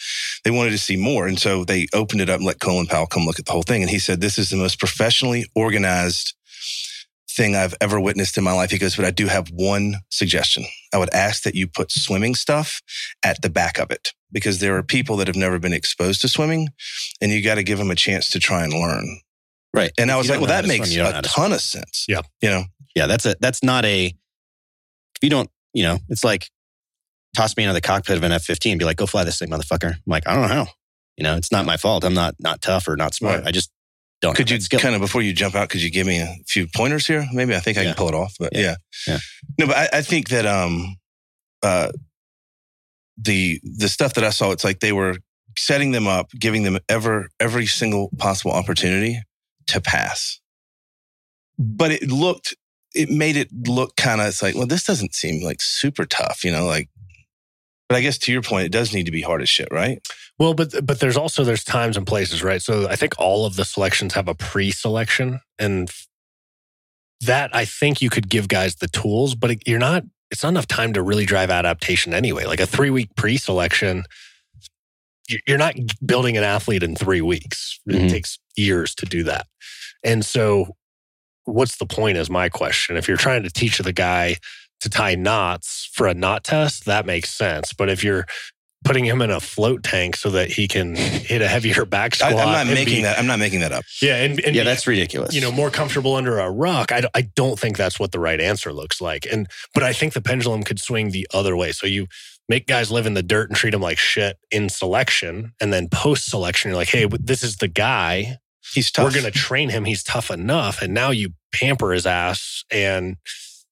They 0.44 0.50
wanted 0.50 0.70
to 0.70 0.78
see 0.78 0.96
more. 0.96 1.26
And 1.26 1.38
so 1.38 1.64
they 1.64 1.86
opened 1.94 2.20
it 2.20 2.28
up 2.28 2.38
and 2.38 2.46
let 2.46 2.60
Colin 2.60 2.86
Powell 2.86 3.06
come 3.06 3.24
look 3.24 3.38
at 3.38 3.46
the 3.46 3.52
whole 3.52 3.62
thing. 3.62 3.82
And 3.82 3.90
he 3.90 3.98
said, 3.98 4.20
this 4.20 4.38
is 4.38 4.50
the 4.50 4.56
most 4.56 4.78
professionally 4.78 5.46
organized 5.54 6.34
thing 7.38 7.56
I've 7.56 7.74
ever 7.80 7.98
witnessed 7.98 8.36
in 8.36 8.44
my 8.44 8.52
life. 8.52 8.70
He 8.70 8.76
goes, 8.78 8.96
but 8.96 9.06
I 9.06 9.10
do 9.10 9.26
have 9.28 9.48
one 9.48 9.94
suggestion. 10.10 10.64
I 10.92 10.98
would 10.98 11.12
ask 11.14 11.44
that 11.44 11.54
you 11.54 11.66
put 11.66 11.90
swimming 11.90 12.34
stuff 12.34 12.82
at 13.24 13.40
the 13.40 13.48
back 13.48 13.78
of 13.78 13.90
it 13.90 14.12
because 14.30 14.58
there 14.58 14.76
are 14.76 14.82
people 14.82 15.16
that 15.16 15.26
have 15.26 15.36
never 15.36 15.58
been 15.58 15.72
exposed 15.72 16.20
to 16.20 16.28
swimming 16.28 16.68
and 17.22 17.32
you 17.32 17.42
got 17.42 17.54
to 17.54 17.62
give 17.62 17.78
them 17.78 17.90
a 17.90 17.94
chance 17.94 18.28
to 18.30 18.38
try 18.38 18.64
and 18.64 18.74
learn. 18.74 19.20
Right. 19.72 19.92
And 19.96 20.10
I 20.10 20.16
was 20.16 20.28
like, 20.28 20.40
well, 20.40 20.48
that 20.48 20.66
makes 20.66 20.88
swim, 20.88 20.98
you 20.98 21.02
don't 21.04 21.12
know 21.12 21.18
a 21.20 21.22
to 21.22 21.28
ton 21.28 21.52
of 21.52 21.60
sense. 21.60 22.04
Yeah. 22.08 22.20
You 22.42 22.50
know, 22.50 22.64
Yeah, 22.94 23.06
that's 23.06 23.24
a 23.24 23.36
that's 23.40 23.62
not 23.62 23.84
a 23.84 24.06
if 24.06 25.22
you 25.22 25.30
don't, 25.30 25.48
you 25.72 25.84
know, 25.84 25.98
it's 26.08 26.24
like 26.24 26.50
toss 27.36 27.56
me 27.56 27.64
into 27.64 27.74
the 27.74 27.80
cockpit 27.80 28.16
of 28.16 28.24
an 28.24 28.32
F 28.32 28.42
fifteen 28.42 28.72
and 28.72 28.78
be 28.78 28.84
like, 28.84 28.96
go 28.96 29.06
fly 29.06 29.24
this 29.24 29.38
thing, 29.38 29.48
motherfucker. 29.48 29.94
I'm 29.94 30.02
like, 30.06 30.26
I 30.26 30.34
don't 30.34 30.42
know 30.42 30.54
how. 30.54 30.66
You 31.16 31.24
know, 31.24 31.36
it's 31.36 31.52
not 31.52 31.64
my 31.64 31.76
fault. 31.76 32.04
I'm 32.04 32.14
not 32.14 32.34
not 32.40 32.60
tough 32.60 32.88
or 32.88 32.96
not 32.96 33.14
smart. 33.14 33.40
Right. 33.40 33.48
I 33.48 33.50
just 33.52 33.70
don't 34.20 34.36
could 34.36 34.50
you 34.50 34.58
kind 34.78 34.94
of, 34.94 35.00
before 35.00 35.22
you 35.22 35.32
jump 35.32 35.54
out, 35.54 35.68
could 35.68 35.82
you 35.82 35.90
give 35.90 36.06
me 36.06 36.20
a 36.20 36.34
few 36.46 36.66
pointers 36.74 37.06
here? 37.06 37.26
Maybe 37.32 37.54
I 37.54 37.60
think 37.60 37.78
I 37.78 37.82
Yeah. 37.82 37.86
can 37.88 37.96
pull 37.96 38.08
it 38.08 38.14
off, 38.14 38.34
but 38.38 38.50
Yeah. 38.54 38.60
yeah. 38.60 38.74
Yeah. 39.06 39.18
No, 39.58 39.66
but 39.68 39.76
I, 39.76 39.98
I 39.98 40.02
think 40.02 40.28
that, 40.30 40.44
um, 40.46 40.96
uh, 41.62 41.92
the, 43.16 43.60
the 43.62 43.88
stuff 43.88 44.14
that 44.14 44.24
I 44.24 44.30
saw, 44.30 44.50
it's 44.52 44.64
like 44.64 44.80
they 44.80 44.92
were 44.92 45.16
setting 45.56 45.92
them 45.92 46.06
up, 46.06 46.30
giving 46.32 46.62
them 46.62 46.78
ever, 46.88 47.28
every 47.40 47.66
single 47.66 48.10
possible 48.18 48.52
opportunity 48.52 49.20
to 49.68 49.80
pass. 49.80 50.40
But 51.58 51.90
it 51.90 52.08
looked, 52.10 52.54
it 52.94 53.10
made 53.10 53.36
it 53.36 53.48
look 53.66 53.96
kind 53.96 54.20
of, 54.20 54.28
it's 54.28 54.42
like, 54.42 54.54
well, 54.54 54.66
this 54.66 54.84
doesn't 54.84 55.14
seem 55.14 55.42
like 55.42 55.60
super 55.60 56.04
tough, 56.04 56.44
you 56.44 56.52
know, 56.52 56.64
like, 56.66 56.88
but 57.88 57.96
I 57.96 58.00
guess 58.00 58.18
to 58.18 58.32
your 58.32 58.42
point, 58.42 58.66
it 58.66 58.72
does 58.72 58.92
need 58.94 59.06
to 59.06 59.12
be 59.12 59.22
hard 59.22 59.42
as 59.42 59.48
shit, 59.48 59.68
right? 59.70 60.00
Well, 60.38 60.54
but 60.54 60.74
but 60.86 61.00
there's 61.00 61.16
also 61.16 61.44
there's 61.44 61.64
times 61.64 61.96
and 61.96 62.06
places, 62.06 62.42
right? 62.42 62.62
So 62.62 62.88
I 62.88 62.96
think 62.96 63.14
all 63.18 63.46
of 63.46 63.56
the 63.56 63.64
selections 63.64 64.14
have 64.14 64.28
a 64.28 64.34
pre-selection, 64.34 65.40
and 65.58 65.90
that 67.22 67.50
I 67.54 67.64
think 67.64 68.00
you 68.00 68.10
could 68.10 68.28
give 68.28 68.48
guys 68.48 68.76
the 68.76 68.88
tools, 68.88 69.34
but 69.34 69.66
you're 69.66 69.78
not. 69.78 70.04
It's 70.30 70.42
not 70.42 70.50
enough 70.50 70.66
time 70.68 70.92
to 70.92 71.02
really 71.02 71.24
drive 71.24 71.50
adaptation 71.50 72.12
anyway. 72.12 72.44
Like 72.44 72.60
a 72.60 72.66
three 72.66 72.90
week 72.90 73.08
pre-selection, 73.16 74.04
you- 75.28 75.40
you're 75.46 75.56
not 75.58 75.74
building 76.04 76.36
an 76.36 76.44
athlete 76.44 76.82
in 76.82 76.94
three 76.94 77.22
weeks. 77.22 77.80
It 77.86 77.94
Mhm. 77.94 78.10
takes 78.10 78.38
years 78.56 78.94
to 78.96 79.06
do 79.06 79.24
that, 79.24 79.46
and 80.04 80.24
so 80.24 80.76
what's 81.44 81.78
the 81.78 81.86
point? 81.86 82.18
Is 82.18 82.28
my 82.28 82.48
question. 82.50 82.96
If 82.98 83.08
you're 83.08 83.16
trying 83.16 83.42
to 83.42 83.50
teach 83.50 83.78
the 83.78 83.92
guy 83.92 84.36
to 84.80 84.88
tie 84.88 85.14
knots 85.14 85.88
for 85.92 86.06
a 86.06 86.14
knot 86.14 86.44
test, 86.44 86.84
that 86.86 87.06
makes 87.06 87.30
sense. 87.34 87.72
But 87.72 87.88
if 87.88 88.02
you're 88.04 88.26
putting 88.84 89.04
him 89.04 89.20
in 89.20 89.30
a 89.30 89.40
float 89.40 89.82
tank 89.82 90.14
so 90.14 90.30
that 90.30 90.50
he 90.52 90.68
can 90.68 90.94
hit 90.94 91.42
a 91.42 91.48
heavier 91.48 91.84
back 91.84 92.14
I, 92.22 92.30
squat, 92.30 92.46
I'm 92.46 92.66
not 92.66 92.72
making 92.72 92.98
be- 92.98 93.02
that. 93.02 93.18
I'm 93.18 93.26
not 93.26 93.40
making 93.40 93.60
that 93.60 93.72
up. 93.72 93.84
Yeah, 94.00 94.16
and, 94.22 94.38
and 94.44 94.54
yeah, 94.54 94.62
be, 94.62 94.66
that's 94.66 94.86
ridiculous. 94.86 95.34
you 95.34 95.40
know 95.40 95.50
more 95.50 95.70
comfortable 95.70 96.14
under 96.14 96.38
a 96.38 96.50
rock. 96.50 96.92
I, 96.92 97.00
don't- 97.00 97.16
I 97.16 97.22
don't 97.22 97.58
think 97.58 97.76
that's 97.76 97.98
what 97.98 98.12
the 98.12 98.20
right 98.20 98.40
answer 98.40 98.72
looks 98.72 99.00
like. 99.00 99.26
And 99.30 99.48
but 99.74 99.82
I 99.82 99.92
think 99.92 100.12
the 100.12 100.22
pendulum 100.22 100.62
could 100.62 100.78
swing 100.80 101.10
the 101.10 101.26
other 101.34 101.56
way. 101.56 101.72
So 101.72 101.86
you 101.88 102.06
make 102.48 102.66
guys 102.68 102.90
live 102.90 103.04
in 103.04 103.14
the 103.14 103.22
dirt 103.22 103.50
and 103.50 103.56
treat 103.56 103.70
them 103.72 103.82
like 103.82 103.98
shit 103.98 104.38
in 104.50 104.68
selection, 104.68 105.52
and 105.60 105.72
then 105.72 105.88
post 105.88 106.30
selection, 106.30 106.70
you're 106.70 106.78
like, 106.78 106.88
hey, 106.88 107.06
this 107.20 107.42
is 107.42 107.56
the 107.56 107.68
guy 107.68 108.36
He's 108.74 108.90
tough. 108.92 109.06
we're 109.06 109.20
going 109.20 109.30
to 109.32 109.38
train 109.38 109.70
him. 109.70 109.86
He's 109.86 110.02
tough 110.02 110.30
enough. 110.30 110.82
And 110.82 110.92
now 110.94 111.10
you 111.10 111.30
pamper 111.52 111.92
his 111.92 112.06
ass 112.06 112.64
and 112.70 113.16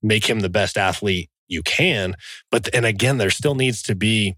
make 0.02 0.28
him 0.28 0.40
the 0.40 0.48
best 0.48 0.76
athlete 0.76 1.30
you 1.48 1.62
can. 1.62 2.14
But, 2.50 2.68
and 2.74 2.84
again, 2.84 3.18
there 3.18 3.30
still 3.30 3.54
needs 3.54 3.82
to 3.84 3.94
be 3.94 4.34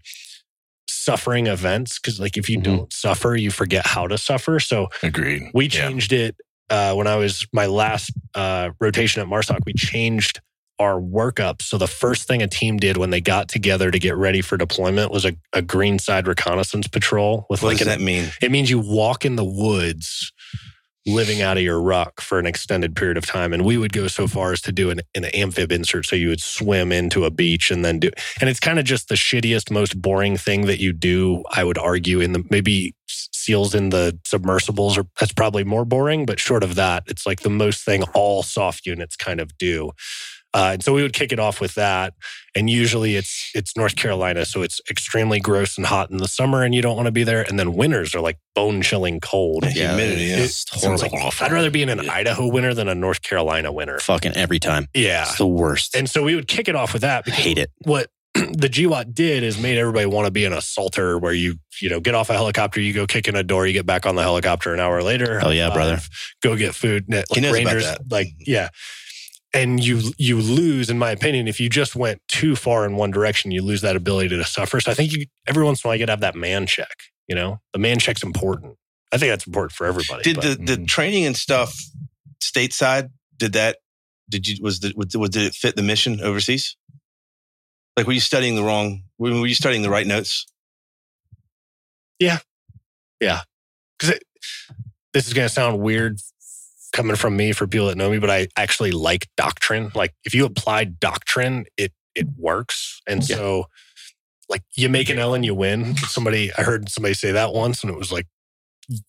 suffering 0.87 1.47
events 1.47 1.99
because, 1.99 2.19
like, 2.19 2.37
if 2.37 2.49
you 2.49 2.57
Mhm. 2.59 2.63
don't 2.63 2.93
suffer, 2.93 3.35
you 3.35 3.51
forget 3.51 3.85
how 3.85 4.07
to 4.07 4.17
suffer. 4.17 4.59
So 4.59 4.89
Agreed. 5.03 5.43
we 5.53 5.65
Yeah. 5.65 5.87
changed 5.87 6.13
it 6.13 6.35
uh, 6.69 6.93
when 6.93 7.07
I 7.07 7.15
was 7.15 7.47
my 7.51 7.65
last 7.65 8.11
uh, 8.35 8.69
rotation 8.79 9.21
at 9.21 9.27
Marsoc. 9.27 9.59
We 9.65 9.73
changed 9.73 10.39
our 10.77 10.99
workup. 11.01 11.61
So 11.61 11.77
the 11.77 11.87
first 11.87 12.27
thing 12.27 12.41
a 12.41 12.47
team 12.47 12.77
did 12.77 12.95
when 12.95 13.09
they 13.09 13.19
got 13.21 13.49
together 13.49 13.91
to 13.91 13.99
get 13.99 14.15
ready 14.15 14.41
for 14.41 14.55
deployment 14.55 15.11
was 15.11 15.25
a, 15.25 15.33
a 15.51 15.61
green 15.61 15.99
side 15.99 16.25
reconnaissance 16.27 16.87
patrol 16.87 17.45
with 17.49 17.61
what 17.63 17.69
like 17.69 17.77
does 17.79 17.87
an 17.87 17.99
that 17.99 18.01
mean? 18.03 18.31
it 18.41 18.49
means 18.51 18.69
you 18.69 18.79
walk 18.79 19.25
in 19.25 19.35
the 19.35 19.43
woods 19.43 20.31
living 21.05 21.41
out 21.41 21.57
of 21.57 21.63
your 21.63 21.81
ruck 21.81 22.21
for 22.21 22.39
an 22.39 22.45
extended 22.45 22.95
period 22.95 23.17
of 23.17 23.25
time. 23.25 23.53
And 23.53 23.65
we 23.65 23.77
would 23.77 23.93
go 23.93 24.07
so 24.07 24.27
far 24.27 24.51
as 24.51 24.61
to 24.61 24.71
do 24.71 24.89
an, 24.89 25.01
an 25.15 25.25
amphib 25.25 25.71
insert. 25.71 26.05
So 26.05 26.15
you 26.15 26.29
would 26.29 26.41
swim 26.41 26.91
into 26.91 27.25
a 27.25 27.31
beach 27.31 27.71
and 27.71 27.83
then 27.83 27.99
do, 27.99 28.11
and 28.39 28.49
it's 28.49 28.59
kind 28.59 28.79
of 28.79 28.85
just 28.85 29.09
the 29.09 29.15
shittiest, 29.15 29.71
most 29.71 30.01
boring 30.01 30.37
thing 30.37 30.65
that 30.65 30.79
you 30.79 30.93
do, 30.93 31.43
I 31.51 31.63
would 31.63 31.77
argue, 31.77 32.19
in 32.19 32.33
the 32.33 32.43
maybe 32.49 32.93
seals 33.07 33.73
in 33.73 33.89
the 33.89 34.19
submersibles 34.25 34.97
are 34.97 35.05
that's 35.19 35.33
probably 35.33 35.63
more 35.63 35.85
boring, 35.85 36.25
but 36.25 36.39
short 36.39 36.63
of 36.63 36.75
that, 36.75 37.03
it's 37.07 37.25
like 37.25 37.39
the 37.39 37.49
most 37.49 37.83
thing 37.83 38.03
all 38.13 38.43
soft 38.43 38.85
units 38.85 39.15
kind 39.15 39.39
of 39.39 39.57
do. 39.57 39.91
Uh, 40.53 40.71
and 40.73 40.83
so 40.83 40.93
we 40.93 41.01
would 41.01 41.13
kick 41.13 41.31
it 41.31 41.39
off 41.39 41.61
with 41.61 41.75
that, 41.75 42.13
and 42.55 42.69
usually 42.69 43.15
it's 43.15 43.51
it's 43.53 43.75
North 43.77 43.95
Carolina, 43.95 44.45
so 44.45 44.61
it's 44.61 44.79
extremely 44.89 45.39
gross 45.39 45.77
and 45.77 45.85
hot 45.85 46.09
in 46.11 46.17
the 46.17 46.27
summer, 46.27 46.63
and 46.63 46.73
you 46.75 46.81
don't 46.81 46.95
want 46.95 47.05
to 47.07 47.11
be 47.11 47.23
there. 47.23 47.43
And 47.47 47.59
then 47.59 47.73
winters 47.73 48.13
are 48.15 48.21
like 48.21 48.37
bone 48.55 48.81
chilling 48.81 49.19
cold. 49.19 49.63
Yeah, 49.65 49.89
humidity, 49.95 50.23
yeah. 50.25 50.37
It's 50.37 50.65
Sounds 50.81 51.01
like 51.01 51.11
horrible. 51.11 51.31
I'd 51.41 51.51
rather 51.51 51.71
be 51.71 51.81
in 51.83 51.89
an 51.89 52.03
Yeah. 52.03 52.13
Idaho 52.13 52.47
winter 52.47 52.73
than 52.73 52.87
a 52.87 52.95
North 52.95 53.21
Carolina 53.21 53.71
winter. 53.71 53.99
fucking 53.99 54.33
every 54.35 54.59
time. 54.59 54.87
Yeah, 54.93 55.23
It's 55.23 55.37
the 55.37 55.47
worst. 55.47 55.95
and 55.95 56.09
so 56.09 56.23
we 56.23 56.35
would 56.35 56.47
kick 56.47 56.67
it 56.67 56.75
off 56.75 56.93
with 56.93 57.01
that 57.03 57.23
I 57.27 57.31
hate 57.31 57.57
it. 57.57 57.71
what 57.79 58.07
the 58.33 58.69
GWOT 58.69 59.13
did 59.15 59.43
is 59.43 59.59
made 59.59 59.77
everybody 59.79 60.05
want 60.05 60.25
to 60.25 60.31
be 60.31 60.45
an 60.45 60.53
assaulter 60.53 61.17
where 61.17 61.33
you, 61.33 61.55
you 61.81 61.89
know, 61.89 61.99
get 61.99 62.13
off 62.13 62.29
a 62.29 62.33
helicopter, 62.33 62.79
you 62.79 62.93
go 62.93 63.07
kick 63.07 63.27
in 63.27 63.35
a 63.35 63.41
door, 63.43 63.65
you 63.65 63.73
get 63.73 63.87
back 63.87 64.05
on 64.05 64.15
the 64.15 64.21
helicopter 64.21 64.71
an 64.73 64.79
hour 64.79 65.01
later. 65.01 65.39
Oh 65.43 65.49
yeah, 65.49 65.71
brother. 65.73 65.99
Go 66.43 66.55
get 66.55 66.75
food. 66.75 67.05
Like 67.09 67.25
He 67.33 67.41
knows 67.41 67.51
about 67.59 67.65
Rangers, 67.65 67.85
that. 67.85 68.01
like, 68.11 68.27
yeah. 68.39 68.69
And 69.53 69.83
you 69.83 70.13
you 70.17 70.37
lose, 70.39 70.89
in 70.91 70.99
my 70.99 71.09
opinion, 71.11 71.47
if 71.47 71.59
you 71.59 71.69
just 71.69 71.95
went 71.95 72.21
too 72.27 72.55
far 72.55 72.85
in 72.85 72.95
one 72.95 73.09
direction, 73.09 73.49
you 73.49 73.63
lose 73.63 73.81
that 73.81 73.95
ability 73.95 74.29
to 74.29 74.43
suffer. 74.43 74.79
So 74.79 74.91
I 74.91 74.93
think 74.93 75.11
you 75.11 75.25
every 75.47 75.63
once 75.63 75.83
in 75.83 75.87
a 75.87 75.89
while 75.89 75.95
you 75.95 75.99
gotta 76.05 76.11
have 76.11 76.19
that 76.21 76.35
man 76.35 76.67
check. 76.67 76.95
You 77.27 77.35
know, 77.35 77.59
the 77.73 77.79
man 77.79 77.97
check's 77.97 78.21
important. 78.21 78.75
I 79.11 79.17
think 79.17 79.31
that's 79.31 79.47
important 79.47 79.71
for 79.71 79.87
everybody. 79.87 80.21
Did 80.21 80.35
but- 80.35 80.43
the, 80.43 80.55
the 80.75 80.77
Mhm. 80.83 80.87
training 80.87 81.25
and 81.25 81.35
stuff 81.35 81.75
stateside? 82.41 83.09
Did 83.37 83.53
that? 83.53 83.77
Did 84.29 84.47
you 84.47 84.57
was 84.61 84.81
the 84.81 84.93
was, 84.95 85.17
was- 85.17 85.31
did 85.31 85.43
it 85.43 85.55
fit 85.55 85.75
the 85.75 85.81
mission 85.83 86.21
overseas? 86.21 86.75
Like 87.97 88.05
were 88.05 88.13
you 88.13 88.19
studying 88.19 88.55
the 88.55 88.63
wrong? 88.63 89.01
Were 89.17 89.31
were 89.31 89.47
you 89.47 89.55
studying 89.55 89.81
the 89.81 89.89
right 89.89 90.05
notes? 90.05 90.45
Yeah. 92.19 92.39
Yeah. 93.19 93.41
because 93.97 94.19
this 95.13 95.27
is 95.27 95.33
going 95.33 95.47
to 95.47 95.53
sound 95.53 95.79
weird 95.79 96.19
coming 96.93 97.15
from 97.15 97.35
me 97.37 97.51
for 97.51 97.67
people 97.67 97.87
that 97.87 97.97
know 97.97 98.09
me, 98.09 98.19
but 98.19 98.29
I 98.29 98.47
actually 98.57 98.91
like 98.91 99.27
doctrine. 99.37 99.91
Like 99.95 100.13
if 100.23 100.33
you 100.33 100.45
apply 100.45 100.85
doctrine, 100.85 101.65
it 101.77 101.93
it 102.15 102.27
works. 102.37 103.01
And 103.07 103.27
Yeah. 103.29 103.35
so, 103.37 103.65
like 104.49 104.63
you 104.75 104.89
make 104.89 105.09
an 105.09 105.19
L 105.19 105.33
and 105.33 105.45
you 105.45 105.55
win. 105.55 105.95
Somebody 106.07 106.51
I 106.57 106.63
heard 106.63 106.89
somebody 106.89 107.13
say 107.13 107.31
that 107.31 107.53
once, 107.53 107.83
and 107.83 107.91
it 107.91 107.97
was 107.97 108.11
like, 108.11 108.27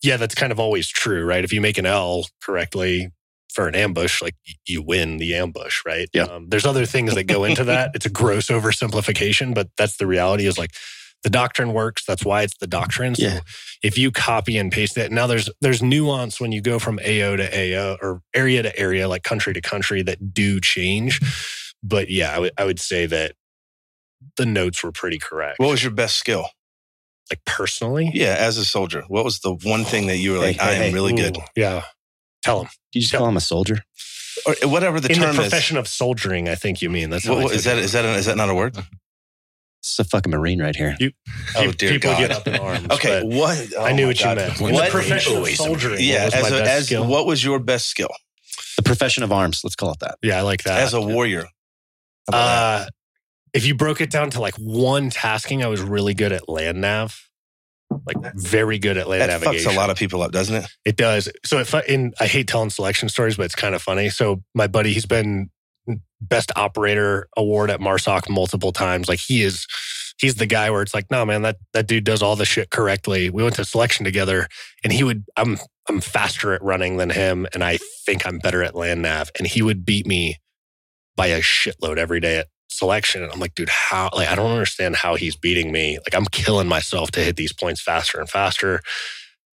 yeah, 0.03 0.17
that's 0.17 0.35
kind 0.35 0.51
of 0.51 0.59
always 0.59 0.87
true, 0.87 1.25
right? 1.25 1.43
If 1.43 1.51
you 1.53 1.61
make 1.61 1.77
an 1.77 1.85
L 1.85 2.25
correctly 2.43 3.09
for 3.53 3.67
an 3.67 3.75
ambush, 3.75 4.21
like 4.21 4.35
you 4.65 4.81
win 4.81 5.17
the 5.17 5.35
ambush, 5.35 5.81
right? 5.85 6.07
Yeah. 6.13 6.23
Um, 6.23 6.47
there's 6.49 6.65
other 6.65 6.85
things 6.85 7.15
that 7.15 7.23
go 7.25 7.43
into 7.43 7.63
that. 7.65 7.91
It's 7.95 8.05
a 8.05 8.09
gross 8.09 8.47
oversimplification, 8.47 9.53
but 9.53 9.69
that's 9.77 9.97
the 9.97 10.07
reality. 10.07 10.45
Is 10.45 10.57
like 10.57 10.71
the 11.23 11.29
doctrine 11.29 11.73
works. 11.73 12.03
That's 12.05 12.25
why 12.25 12.41
it's 12.43 12.57
the 12.57 12.67
doctrine. 12.67 13.15
So 13.15 13.25
Yeah. 13.25 13.39
if 13.83 13.97
you 13.97 14.11
copy 14.11 14.57
and 14.57 14.71
paste 14.71 14.97
it, 14.97 15.11
now 15.11 15.27
there's 15.27 15.49
there's 15.61 15.81
nuance 15.83 16.39
when 16.39 16.51
you 16.51 16.61
go 16.61 16.79
from 16.79 16.99
AO 16.99 17.35
to 17.35 17.49
AO 17.75 17.97
or 18.01 18.21
area 18.33 18.63
to 18.63 18.77
area, 18.79 19.07
like 19.07 19.23
country 19.23 19.53
to 19.53 19.61
country, 19.61 20.01
that 20.03 20.33
do 20.33 20.59
change. 20.59 21.19
But 21.83 22.09
yeah, 22.09 22.47
I 22.57 22.65
would 22.65 22.79
say 22.79 23.05
that 23.07 23.33
the 24.37 24.45
notes 24.45 24.83
were 24.83 24.91
pretty 24.91 25.17
correct. 25.19 25.59
What 25.59 25.69
was 25.69 25.83
your 25.83 25.91
best 25.93 26.17
skill? 26.17 26.47
like 27.29 27.45
personally. 27.45 28.11
Yeah, 28.13 28.35
as 28.37 28.57
a 28.57 28.65
soldier, 28.65 29.05
what 29.07 29.23
was 29.23 29.39
the 29.39 29.53
one 29.53 29.85
thing 29.85 30.07
that 30.07 30.17
you 30.17 30.33
were 30.33 30.39
like, 30.39 30.57
Hey, 30.57 30.65
hey, 30.65 30.69
I 30.71 30.73
am 30.73 30.81
hey. 30.81 30.93
really 30.93 31.13
good, 31.13 31.37
Yeah. 31.55 31.83
Tell 32.43 32.61
him. 32.63 32.67
You 32.91 32.99
just 32.99 33.13
call 33.13 33.25
him 33.29 33.37
a 33.37 33.41
soldier. 33.41 33.79
or 34.45 34.53
whatever 34.67 34.99
the 34.99 35.09
In 35.13 35.17
the 35.19 35.25
term 35.27 35.35
is? 35.35 35.37
profession 35.37 35.77
of 35.77 35.87
soldiering, 35.87 36.49
I 36.49 36.55
think 36.55 36.81
you 36.81 36.89
mean. 36.89 37.09
That's 37.09 37.25
how 37.25 37.35
What, 37.35 37.39
I 37.39 37.43
what, 37.45 37.53
is 37.53 37.63
took 37.63 37.73
that? 37.73 37.77
it. 37.79 37.85
Is 37.85 37.91
that? 37.93 38.03
A, 38.03 38.09
is 38.15 38.25
that 38.25 38.35
not 38.35 38.49
a 38.49 38.53
word? 38.55 38.75
It's 39.81 39.97
a 39.97 40.03
fucking 40.03 40.31
marine 40.31 40.61
right 40.61 40.75
here. 40.75 40.95
You, 40.99 41.11
Oh 41.55 41.61
Pe- 41.65 41.71
dear 41.71 41.89
people 41.91 42.11
God. 42.11 42.19
get 42.19 42.31
up 42.31 42.47
in 42.47 42.55
arms. 42.55 42.87
Okay, 42.91 43.21
but 43.23 43.35
what? 43.35 43.77
I 43.79 43.91
oh 43.91 43.95
knew 43.95 44.07
what 44.07 44.17
God. 44.19 44.29
you 44.29 44.35
meant. 44.35 44.59
What- 44.61 44.69
In 44.69 44.75
the 44.75 44.81
What? 44.81 44.91
profession 44.91 45.37
of 45.37 45.47
soldiering. 45.49 45.97
Yeah, 46.01 46.25
what 46.25 46.25
was 46.25 46.33
as 46.35 46.41
my 46.51 46.57
a, 46.57 46.61
best 46.61 46.69
as 46.79 46.85
skill? 46.85 47.07
what 47.07 47.25
was 47.25 47.43
your 47.43 47.57
best 47.59 47.87
skill 47.87 48.09
The 48.77 48.83
profession 48.83 49.23
of 49.23 49.31
arms. 49.31 49.61
Let's 49.63 49.75
call 49.75 49.91
it 49.93 49.99
that. 50.01 50.17
Yeah, 50.21 50.37
I 50.37 50.41
like 50.41 50.63
that. 50.63 50.79
as 50.81 50.93
a 50.93 51.01
warrior? 51.01 51.41
How 51.41 51.47
about 52.29 52.45
that? 52.45 52.87
Uh, 52.87 52.89
if 53.53 53.65
you 53.65 53.73
broke 53.75 54.01
it 54.01 54.11
down 54.11 54.29
to 54.31 54.39
like 54.39 54.53
one 54.55 55.09
tasking, 55.09 55.63
I 55.63 55.67
was 55.67 55.81
really 55.81 56.13
good 56.13 56.31
at 56.31 56.47
land 56.47 56.79
nav, 56.79 57.19
like 58.05 58.17
very 58.35 58.77
good 58.77 58.97
at 58.97 59.09
land 59.09 59.23
that 59.23 59.41
navigation. 59.41 59.71
fucks 59.71 59.73
a 59.73 59.77
lot 59.77 59.89
of 59.89 59.97
people 59.97 60.21
up, 60.21 60.31
doesn't 60.31 60.55
it? 60.55 60.67
It 60.85 60.95
does. 60.95 61.27
So 61.45 61.57
if 61.57 61.73
I, 61.75 61.81
in, 61.81 62.13
I 62.19 62.27
hate 62.27 62.47
telling 62.47 62.69
selection 62.69 63.09
stories, 63.09 63.35
but 63.35 63.43
it's 63.47 63.55
kind 63.55 63.73
of 63.75 63.81
funny. 63.81 64.09
So 64.09 64.43
my 64.53 64.67
buddy, 64.67 64.93
he's 64.93 65.05
been 65.07 65.49
best 66.21 66.51
operator 66.55 67.27
award 67.35 67.69
at 67.69 67.79
Marsoc 67.79 68.29
multiple 68.29 68.71
times. 68.71 69.09
Like 69.09 69.19
he 69.19 69.43
is, 69.43 69.65
he's 70.19 70.35
the 70.35 70.45
guy 70.45 70.69
where 70.69 70.81
it's 70.81 70.93
like, 70.93 71.09
no, 71.11 71.25
man, 71.25 71.41
that 71.41 71.57
that 71.73 71.87
dude 71.87 72.03
does 72.03 72.21
all 72.21 72.35
the 72.35 72.45
shit 72.45 72.69
correctly. 72.69 73.29
We 73.29 73.43
went 73.43 73.55
to 73.55 73.65
selection 73.65 74.05
together, 74.05 74.47
and 74.83 74.93
he 74.93 75.03
would. 75.03 75.25
I'm 75.35 75.57
I'm 75.89 75.99
faster 75.99 76.53
at 76.53 76.61
running 76.61 76.97
than 76.97 77.09
him, 77.09 77.47
and 77.53 77.63
I 77.63 77.79
think 78.05 78.25
I'm 78.25 78.37
better 78.37 78.63
at 78.63 78.75
land 78.75 79.01
nav, 79.01 79.31
and 79.37 79.47
he 79.47 79.61
would 79.61 79.83
beat 79.83 80.05
me 80.05 80.37
by 81.15 81.27
a 81.27 81.41
shitload 81.41 81.97
every 81.97 82.19
day 82.19 82.37
at 82.37 82.47
selection. 82.69 83.23
And 83.23 83.31
I'm 83.31 83.39
like, 83.39 83.55
dude, 83.55 83.69
how? 83.69 84.09
Like, 84.13 84.29
I 84.29 84.35
don't 84.35 84.51
understand 84.51 84.95
how 84.95 85.15
he's 85.15 85.35
beating 85.35 85.71
me. 85.71 85.97
Like, 85.97 86.15
I'm 86.15 86.25
killing 86.25 86.67
myself 86.67 87.11
to 87.11 87.19
hit 87.19 87.35
these 87.35 87.53
points 87.53 87.81
faster 87.81 88.19
and 88.19 88.29
faster. 88.29 88.81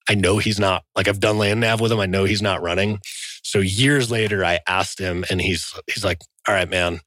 I 0.09 0.14
know 0.14 0.38
he's 0.38 0.59
not 0.59 0.84
like 0.96 1.09
I've 1.09 1.20
done 1.20 1.38
land 1.38 1.61
nav 1.61 1.80
with 1.80 1.92
him. 1.92 2.00
I 2.00 2.06
know 2.06 2.24
he's 2.24 2.42
not 2.42 2.62
running. 2.62 2.98
So 3.42 3.61
years 3.61 4.11
later, 4.11 4.44
I 4.44 4.61
asked 4.66 4.98
him, 4.98 5.24
and 5.30 5.40
he's 5.40 5.72
he's 5.86 6.04
like, 6.04 6.20
"All 6.46 6.54
right, 6.54 6.68
man, 6.68 7.00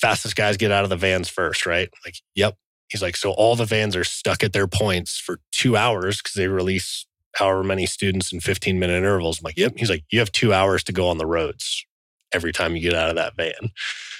fastest 0.00 0.36
guys 0.36 0.56
get 0.56 0.72
out 0.72 0.84
of 0.84 0.90
the 0.90 0.96
vans 0.96 1.28
first, 1.28 1.66
right?" 1.66 1.88
Like, 2.04 2.16
"Yep." 2.34 2.56
He's 2.88 3.02
like, 3.02 3.16
"So 3.16 3.32
all 3.32 3.56
the 3.56 3.64
vans 3.64 3.94
are 3.94 4.04
stuck 4.04 4.42
at 4.42 4.52
their 4.52 4.66
points 4.66 5.18
for 5.18 5.40
two 5.52 5.76
hours 5.76 6.18
because 6.18 6.34
they 6.34 6.48
release 6.48 7.06
however 7.36 7.62
many 7.62 7.86
students 7.86 8.32
in 8.32 8.40
15 8.40 8.78
minute 8.78 8.96
intervals." 8.96 9.40
I'm 9.40 9.44
like, 9.44 9.58
"Yep." 9.58 9.74
He's 9.76 9.90
like, 9.90 10.04
"You 10.10 10.18
have 10.20 10.32
two 10.32 10.52
hours 10.52 10.82
to 10.84 10.92
go 10.92 11.08
on 11.08 11.18
the 11.18 11.26
roads 11.26 11.84
every 12.32 12.52
time 12.52 12.74
you 12.74 12.82
get 12.82 12.94
out 12.94 13.10
of 13.10 13.16
that 13.16 13.36
van." 13.36 13.70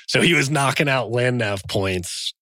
So 0.07 0.21
he 0.21 0.35
was 0.35 0.51
knocking 0.51 0.89
out 0.89 1.11
land 1.11 1.39
nav 1.39 1.63
points 1.69 2.35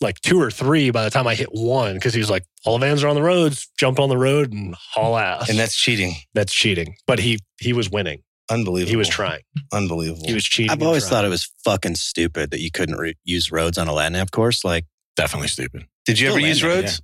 like 0.00 0.20
two 0.20 0.40
or 0.40 0.50
three 0.50 0.90
by 0.90 1.04
the 1.04 1.10
time 1.10 1.26
I 1.26 1.34
hit 1.34 1.48
one 1.52 1.94
because 1.94 2.12
he 2.14 2.20
was 2.20 2.30
like, 2.30 2.44
all 2.64 2.78
the 2.78 2.86
vans 2.86 3.02
are 3.04 3.08
on 3.08 3.14
the 3.16 3.22
roads, 3.22 3.68
jump 3.78 3.98
on 3.98 4.08
the 4.08 4.18
road 4.18 4.52
and 4.52 4.74
haul 4.74 5.16
ass. 5.16 5.48
And 5.48 5.58
that's 5.58 5.76
cheating. 5.76 6.14
that's 6.34 6.52
cheating. 6.52 6.96
But 7.06 7.18
he 7.18 7.38
he 7.60 7.72
was 7.72 7.90
winning. 7.90 8.22
Unbelievable. 8.50 8.90
He 8.90 8.96
was 8.96 9.08
trying. 9.08 9.40
Unbelievable. 9.72 10.22
He 10.26 10.34
was 10.34 10.44
cheating. 10.44 10.70
I've 10.70 10.82
always 10.82 11.08
thought 11.08 11.24
it 11.24 11.28
was 11.28 11.50
fucking 11.64 11.96
stupid 11.96 12.50
that 12.52 12.60
you 12.60 12.70
couldn't 12.70 12.96
re- 12.96 13.16
use 13.24 13.50
roads 13.50 13.76
on 13.78 13.88
a 13.88 13.92
land 13.92 14.12
nav 14.12 14.30
course. 14.30 14.64
Like, 14.64 14.84
Definitely 15.16 15.48
stupid. 15.48 15.86
Did 16.04 16.20
you 16.20 16.26
Still 16.28 16.36
ever 16.38 16.46
use 16.46 16.62
landed, 16.62 16.82
roads? 16.84 17.02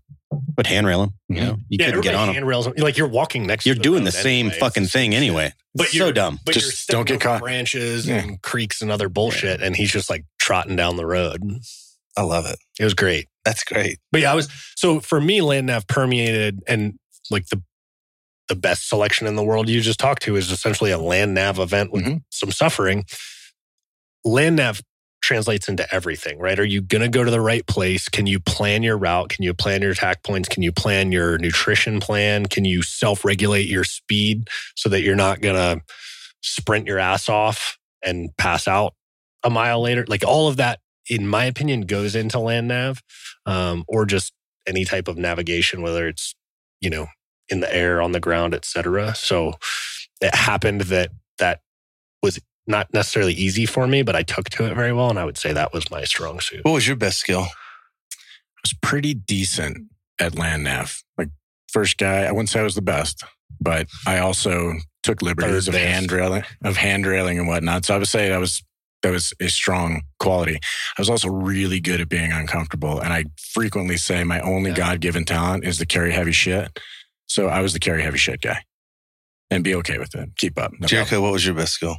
but 0.55 0.66
handrail 0.66 1.01
them. 1.01 1.12
You 1.30 1.40
know, 1.40 1.57
you 1.70 1.78
yeah, 1.80 1.86
couldn't 1.86 2.03
get 2.03 2.14
on 2.14 2.26
them. 2.26 2.34
handrails. 2.34 2.68
Like 2.78 2.97
you're 2.99 3.09
walking 3.09 3.47
next. 3.47 3.64
You're 3.66 3.74
to 3.74 3.78
the 3.78 3.82
doing 3.82 4.05
the 4.05 4.12
same 4.12 4.47
anyway. 4.47 4.61
fucking 4.61 4.84
thing 4.86 5.14
anyway. 5.14 5.53
But 5.74 5.84
But 5.84 5.95
you're- 5.95 6.09
so 6.11 6.12
dumb. 6.12 6.38
But 6.45 6.53
Just 6.55 6.88
you're 6.90 6.99
don't 6.99 7.09
get 7.09 7.14
over 7.14 7.22
caught. 7.24 7.40
branches 7.40 8.07
Yeah. 8.07 8.16
and 8.18 8.40
creeks 8.43 8.82
and 8.82 8.90
other 8.93 9.09
bullshit, 9.09 9.62
and 9.62 9.74
he's 9.74 9.90
just 9.90 10.11
like 10.11 10.24
trotting 10.38 10.76
down 10.76 10.97
the 10.97 11.07
road. 11.07 11.40
I 12.16 12.22
love 12.22 12.46
it. 12.46 12.58
It 12.78 12.84
was 12.84 12.94
great. 12.94 13.28
That's 13.44 13.64
great. 13.64 13.98
But 14.12 14.20
yeah, 14.22 14.32
I 14.32 14.34
was 14.34 14.48
so 14.76 15.00
for 15.00 15.20
me, 15.20 15.40
land 15.40 15.66
nav 15.66 15.86
permeated 15.86 16.60
and 16.68 16.94
like 17.30 17.46
the 17.48 17.62
the 18.48 18.56
best 18.56 18.88
selection 18.88 19.26
in 19.26 19.36
the 19.36 19.44
world 19.44 19.68
you 19.68 19.80
just 19.80 20.00
talked 20.00 20.22
to 20.22 20.36
is 20.36 20.50
essentially 20.50 20.90
a 20.90 20.98
land 20.98 21.32
nav 21.34 21.58
event 21.58 21.92
with 21.92 22.04
Mhm. 22.04 22.22
some 22.30 22.50
suffering. 22.52 23.04
Land 24.24 24.56
nav 24.56 24.82
translates 25.22 25.68
into 25.68 25.86
everything, 25.94 26.38
right? 26.38 26.58
Are 26.58 26.64
you 26.64 26.80
going 26.82 27.00
to 27.02 27.08
go 27.08 27.22
to 27.24 27.30
the 27.30 27.40
right 27.40 27.66
place? 27.66 28.08
Can 28.08 28.26
you 28.26 28.40
plan 28.40 28.82
your 28.82 28.98
route? 28.98 29.28
Can 29.30 29.44
you 29.44 29.54
plan 29.54 29.80
your 29.80 29.92
attack 29.92 30.22
points? 30.24 30.48
Can 30.48 30.62
you 30.62 30.72
plan 30.72 31.12
your 31.12 31.38
nutrition 31.38 32.00
plan? 32.00 32.46
Can 32.46 32.64
you 32.64 32.82
self 32.82 33.24
regulate 33.24 33.68
your 33.68 33.84
speed 33.84 34.48
so 34.76 34.88
that 34.88 35.02
you're 35.02 35.14
not 35.16 35.40
going 35.40 35.54
to 35.56 35.80
sprint 36.42 36.86
your 36.86 36.98
ass 36.98 37.28
off 37.28 37.78
and 38.04 38.30
pass 38.36 38.66
out 38.66 38.94
a 39.44 39.50
mile 39.50 39.80
later? 39.80 40.04
Like 40.08 40.24
all 40.26 40.48
of 40.48 40.56
that, 40.58 40.80
in 41.09 41.26
my 41.26 41.44
opinion, 41.44 41.82
goes 41.82 42.14
into 42.14 42.38
land 42.38 42.68
nav 42.68 43.03
um, 43.46 43.84
or 43.88 44.07
just 44.07 44.32
any 44.66 44.84
type 44.84 45.09
of 45.09 45.16
navigation, 45.16 45.82
whether 45.82 46.07
it's, 46.09 46.34
you 46.80 46.90
know, 46.90 47.07
in 47.48 47.61
the 47.61 47.74
air, 47.74 48.00
on 48.00 48.12
the 48.12 48.20
ground, 48.20 48.55
et 48.55 48.64
cetera. 48.64 49.14
So 49.14 49.55
it 50.20 50.34
happened 50.34 50.82
that 50.82 51.11
that 51.38 51.61
was 52.22 52.38
not 52.66 52.92
necessarily 52.94 53.34
easy 53.34 53.66
for 53.66 53.86
me, 53.88 54.03
but 54.03 54.14
I 54.14 54.22
took 54.22 54.48
to 54.50 54.66
it 54.66 54.74
very 54.74 54.92
well. 54.92 55.11
And 55.11 55.18
I 55.18 55.24
would 55.24 55.36
say 55.36 55.53
that 55.53 55.72
was 55.72 55.90
my 55.90 56.05
strong 56.05 56.38
suit. 56.38 56.64
What 56.64 56.72
was 56.72 56.86
your 56.86 56.96
best 56.96 57.18
skill? 57.18 57.42
I 57.42 58.61
was 58.62 58.72
pretty 58.80 59.14
decent 59.14 59.88
at 60.20 60.36
land 60.38 60.62
nav. 60.62 61.03
Like 61.18 61.30
first 61.72 61.98
guy, 61.98 62.22
I 62.22 62.30
wouldn't 62.30 62.48
say 62.48 62.61
I 62.61 62.64
was 62.64 62.76
the 62.76 62.82
best, 62.82 63.24
but 63.61 63.88
I 64.07 64.18
also 64.18 64.74
took 65.03 65.20
liberties 65.20 65.66
of 65.66 65.74
Third 65.74 65.80
best. 65.80 66.09
handrailing, 66.09 66.44
of 66.62 66.76
handrailing 66.76 67.38
and 67.38 67.48
whatnot. 67.48 67.84
So 67.84 67.96
I 67.96 67.98
would 67.98 68.07
say 68.07 68.32
I 68.32 68.38
was 68.38 68.62
that 69.03 69.11
was 69.12 69.32
a 69.40 69.48
strong 69.48 70.03
quality. 70.18 70.57
I 70.57 71.00
was 71.00 71.11
also 71.11 71.28
really 71.28 71.80
good 71.80 72.00
at 72.00 72.09
being 72.09 72.32
uncomfortable, 72.32 73.00
and 73.00 73.12
I 73.12 73.24
frequently 73.53 73.96
say 73.96 74.24
my 74.24 74.40
only 74.40 74.70
Yeah. 74.70 74.76
God 74.76 75.00
given 75.00 75.24
talent 75.24 75.64
is 75.64 75.78
to 75.78 75.86
carry 75.86 76.12
heavy 76.12 76.32
shit. 76.32 76.78
So 77.28 77.48
I 77.48 77.61
was 77.61 77.72
the 77.72 77.78
carry 77.80 78.03
heavy 78.03 78.18
shit 78.18 78.40
guy, 78.40 78.64
and 79.50 79.64
be 79.64 79.74
okay 79.76 79.98
with 79.98 80.14
it. 80.14 80.30
Keep 80.36 80.59
up. 80.59 80.72
No 80.78 80.86
problem. 80.88 81.22
What 81.22 81.32
was 81.32 81.44
your 81.44 81.55
best 81.55 81.72
skill? 81.74 81.96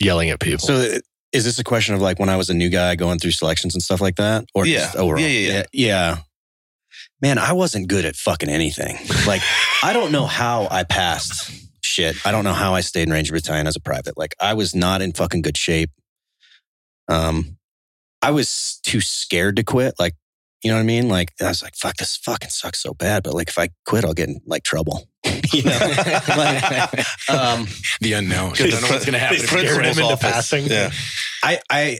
Yelling 0.00 0.30
at 0.30 0.40
people. 0.40 0.66
So 0.66 0.74
uh, 0.74 0.98
is 1.32 1.44
this 1.44 1.58
a 1.58 1.64
question 1.64 1.94
of 1.94 2.00
like 2.00 2.18
when 2.18 2.28
I 2.28 2.36
was 2.36 2.50
a 2.50 2.54
new 2.54 2.68
guy 2.70 2.96
going 2.96 3.18
through 3.18 3.30
selections 3.32 3.74
and 3.74 3.82
stuff 3.82 4.00
like 4.00 4.16
that? 4.16 4.44
Or 4.54 4.66
Yeah. 4.66 4.80
just 4.80 4.96
overall? 4.96 5.20
Yeah, 5.20 5.28
yeah, 5.28 5.52
yeah. 5.52 5.62
yeah. 5.72 6.16
Man, 7.20 7.38
I 7.38 7.52
wasn't 7.52 7.88
good 7.88 8.04
at 8.04 8.16
fucking 8.16 8.48
anything. 8.48 8.96
Like, 9.26 9.42
I 9.82 9.92
don't 9.92 10.10
know 10.12 10.26
how 10.26 10.66
I 10.70 10.82
passed 10.84 11.50
shit. 11.92 12.16
I 12.26 12.32
don't 12.32 12.44
know 12.44 12.52
how 12.52 12.74
I 12.74 12.80
stayed 12.80 13.04
in 13.04 13.12
Ranger 13.12 13.32
Battalion 13.32 13.66
as 13.66 13.76
a 13.76 13.80
private. 13.80 14.16
Like, 14.16 14.34
I 14.40 14.54
was 14.54 14.74
not 14.74 15.02
in 15.02 15.12
fucking 15.12 15.42
good 15.42 15.56
shape. 15.56 15.90
Um, 17.08 17.58
I 18.22 18.30
was 18.30 18.80
too 18.82 19.00
scared 19.00 19.56
to 19.56 19.64
quit. 19.64 19.94
Like, 19.98 20.14
you 20.62 20.70
know 20.70 20.76
what 20.76 20.82
I 20.82 20.86
mean? 20.86 21.08
Like, 21.08 21.32
I 21.40 21.48
was 21.48 21.62
like, 21.62 21.74
fuck, 21.76 21.96
this 21.96 22.16
fucking 22.16 22.50
sucks 22.50 22.80
so 22.80 22.94
bad. 22.94 23.24
But 23.24 23.34
like, 23.34 23.48
if 23.48 23.58
I 23.58 23.68
quit, 23.84 24.04
I'll 24.04 24.14
get 24.14 24.28
in 24.28 24.40
like 24.46 24.62
trouble. 24.62 25.08
you 25.52 25.64
know? 25.64 25.78
like, 26.28 27.28
um, 27.28 27.66
the 28.00 28.12
unknown. 28.14 28.52
You 28.58 28.70
don't 28.70 28.82
know 28.82 28.88
what's 28.88 29.04
going 29.04 29.14
to 29.14 29.18
happen. 29.18 29.38
They 29.38 29.44
if 29.44 29.52
you 29.52 29.58
scared 29.58 29.64
get 29.64 29.72
him 29.72 29.78
rid 29.78 29.86
him 29.96 30.02
into 30.02 30.14
it. 30.14 30.20
passing. 30.20 30.66
Yeah. 30.66 30.90
I 31.42 31.58
I 31.68 31.98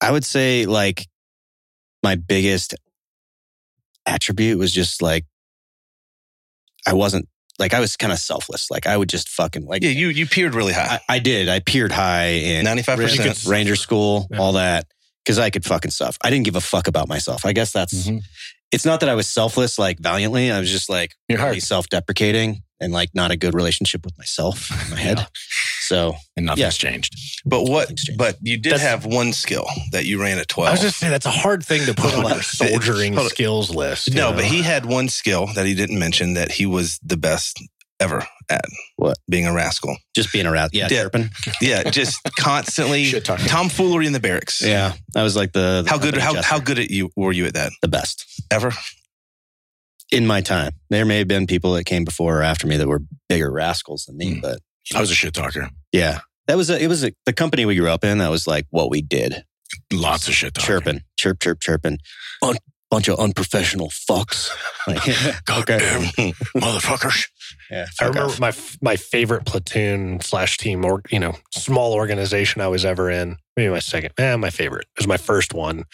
I 0.00 0.10
would 0.10 0.24
say 0.24 0.66
like 0.66 1.06
my 2.02 2.16
biggest 2.16 2.74
attribute 4.04 4.58
was 4.58 4.72
just 4.72 5.00
like 5.00 5.24
I 6.86 6.92
wasn't 6.92 7.28
like 7.58 7.74
I 7.74 7.80
was 7.80 7.96
kind 7.96 8.12
of 8.12 8.18
selfless. 8.18 8.70
Like 8.70 8.86
I 8.86 8.96
would 8.96 9.08
just 9.08 9.28
fucking 9.28 9.64
like 9.66 9.82
Yeah, 9.82 9.90
you 9.90 10.08
you 10.08 10.26
peered 10.26 10.54
really 10.54 10.72
high. 10.72 11.00
I, 11.08 11.16
I 11.16 11.18
did. 11.18 11.48
I 11.48 11.60
peered 11.60 11.92
high 11.92 12.26
in 12.28 12.64
95%. 12.66 13.48
Ranger 13.48 13.76
school, 13.76 14.26
Yeah. 14.30 14.38
all 14.38 14.52
that 14.52 14.86
because 15.24 15.38
I 15.38 15.50
could 15.50 15.64
fucking 15.64 15.90
stuff. 15.90 16.16
I 16.22 16.30
didn't 16.30 16.44
give 16.44 16.56
a 16.56 16.60
fuck 16.60 16.86
about 16.88 17.08
myself. 17.08 17.44
I 17.44 17.52
guess 17.52 17.72
that's 17.72 18.06
Mhm. 18.08 18.20
it's 18.72 18.84
not 18.84 19.00
that 19.00 19.08
I 19.08 19.14
was 19.14 19.26
selfless 19.26 19.78
like 19.78 19.98
valiantly. 19.98 20.50
I 20.52 20.60
was 20.60 20.70
just 20.70 20.88
like 20.88 21.14
really 21.28 21.60
self-deprecating 21.60 22.62
and 22.80 22.92
like 22.92 23.10
not 23.14 23.30
a 23.30 23.36
good 23.36 23.54
relationship 23.54 24.04
with 24.04 24.16
myself 24.18 24.70
in 24.84 24.90
my 24.90 25.00
head. 25.00 25.18
Yeah. 25.18 25.26
So 25.88 26.16
and 26.36 26.46
nothing's 26.46 26.60
Yeah. 26.60 26.70
changed. 26.90 27.14
but 27.44 27.64
what? 27.64 27.88
Changed. 27.88 28.16
But 28.18 28.36
you 28.42 28.56
did 28.56 28.72
That's- 28.72 28.88
have 28.88 29.06
one 29.06 29.32
skill 29.32 29.66
that 29.92 30.04
you 30.04 30.20
ran 30.20 30.38
at 30.38 30.48
twelve. 30.48 30.68
I 30.68 30.72
was 30.72 30.80
just 30.80 30.98
saying 30.98 31.12
that's 31.12 31.26
a 31.26 31.30
hard 31.30 31.64
thing 31.64 31.86
to 31.86 31.94
put 31.94 32.14
on 32.14 32.28
your 32.28 32.42
soldiering 32.42 33.16
skills 33.28 33.70
list. 33.70 34.12
no, 34.14 34.30
know? 34.30 34.36
but 34.36 34.44
he 34.44 34.62
had 34.62 34.86
one 34.86 35.08
skill 35.08 35.46
that 35.54 35.66
he 35.66 35.74
didn't 35.74 35.98
mention 35.98 36.34
that 36.34 36.52
he 36.52 36.66
was 36.66 36.98
the 37.02 37.16
best 37.16 37.58
ever 37.98 38.26
at. 38.50 38.64
What? 38.96 39.16
Being 39.28 39.46
a 39.46 39.52
rascal. 39.54 39.96
just 40.14 40.32
being 40.32 40.46
around, 40.46 40.70
yeah, 40.72 40.88
Yeah. 40.90 41.02
chirping. 41.02 41.30
Yeah, 41.60 41.82
just 41.90 42.18
constantly 42.38 43.10
tomfoolery 43.22 44.06
in 44.06 44.12
the 44.12 44.20
barracks. 44.20 44.60
Yeah, 44.62 44.92
I 45.14 45.22
was 45.22 45.34
like 45.36 45.52
the, 45.52 45.82
the 45.82 45.90
How 45.90 45.98
good? 45.98 46.16
How 46.16 46.42
how 46.42 46.58
good 46.58 46.78
at 46.78 46.90
you 46.90 47.10
were 47.16 47.32
you 47.32 47.46
at 47.46 47.54
that? 47.54 47.72
the 47.82 47.88
best 47.88 48.24
Ever? 48.50 48.72
in 50.12 50.26
my 50.26 50.40
time. 50.40 50.72
There 50.90 51.04
may 51.04 51.18
have 51.18 51.28
been 51.28 51.46
people 51.46 51.72
that 51.74 51.84
came 51.84 52.04
before 52.04 52.38
or 52.38 52.42
after 52.42 52.66
me 52.66 52.76
that 52.76 52.86
were 52.86 53.02
bigger 53.28 53.50
rascals 53.50 54.04
than 54.06 54.16
me, 54.16 54.36
Mm. 54.36 54.42
but 54.42 54.58
I 54.94 55.00
was 55.00 55.10
a 55.10 55.14
shit 55.14 55.34
talker. 55.34 55.68
yeah, 55.92 56.20
that 56.46 56.56
was 56.56 56.70
a, 56.70 56.80
it 56.82 56.86
was 56.88 57.04
a, 57.04 57.12
the 57.24 57.32
company 57.32 57.64
we 57.66 57.76
grew 57.76 57.90
up 57.90 58.04
in. 58.04 58.18
That 58.18 58.30
was 58.30 58.46
like 58.46 58.66
what 58.70 58.90
we 58.90 59.02
did, 59.02 59.44
Lots 59.92 60.28
of 60.28 60.34
shit 60.34 60.54
talking. 60.54 60.66
chirping, 60.66 61.00
chirp, 61.16 61.40
chirp, 61.40 61.60
chirping. 61.60 61.98
Un- 62.42 62.56
bunch 62.88 63.08
of 63.08 63.18
unprofessional 63.18 63.88
fucks. 63.90 64.48
Like, 64.86 64.98
okay. 65.50 65.78
Motherfuckers. 66.56 67.26
Yeah, 67.70 67.86
I 68.00 68.04
remember 68.06 68.30
off. 68.32 68.40
my 68.40 68.52
my 68.80 68.96
favorite 68.96 69.44
platoon 69.44 70.20
slash 70.20 70.56
team 70.58 70.84
or 70.84 71.02
you 71.10 71.18
know 71.18 71.34
small 71.52 71.94
organization 71.94 72.60
I 72.60 72.68
was 72.68 72.84
ever 72.84 73.10
in. 73.10 73.38
Maybe 73.56 73.70
my 73.70 73.80
second, 73.80 74.12
eh, 74.18 74.36
my 74.36 74.50
favorite. 74.50 74.86
It 74.96 75.00
was 75.00 75.08
my 75.08 75.16
first 75.16 75.52
one, 75.52 75.84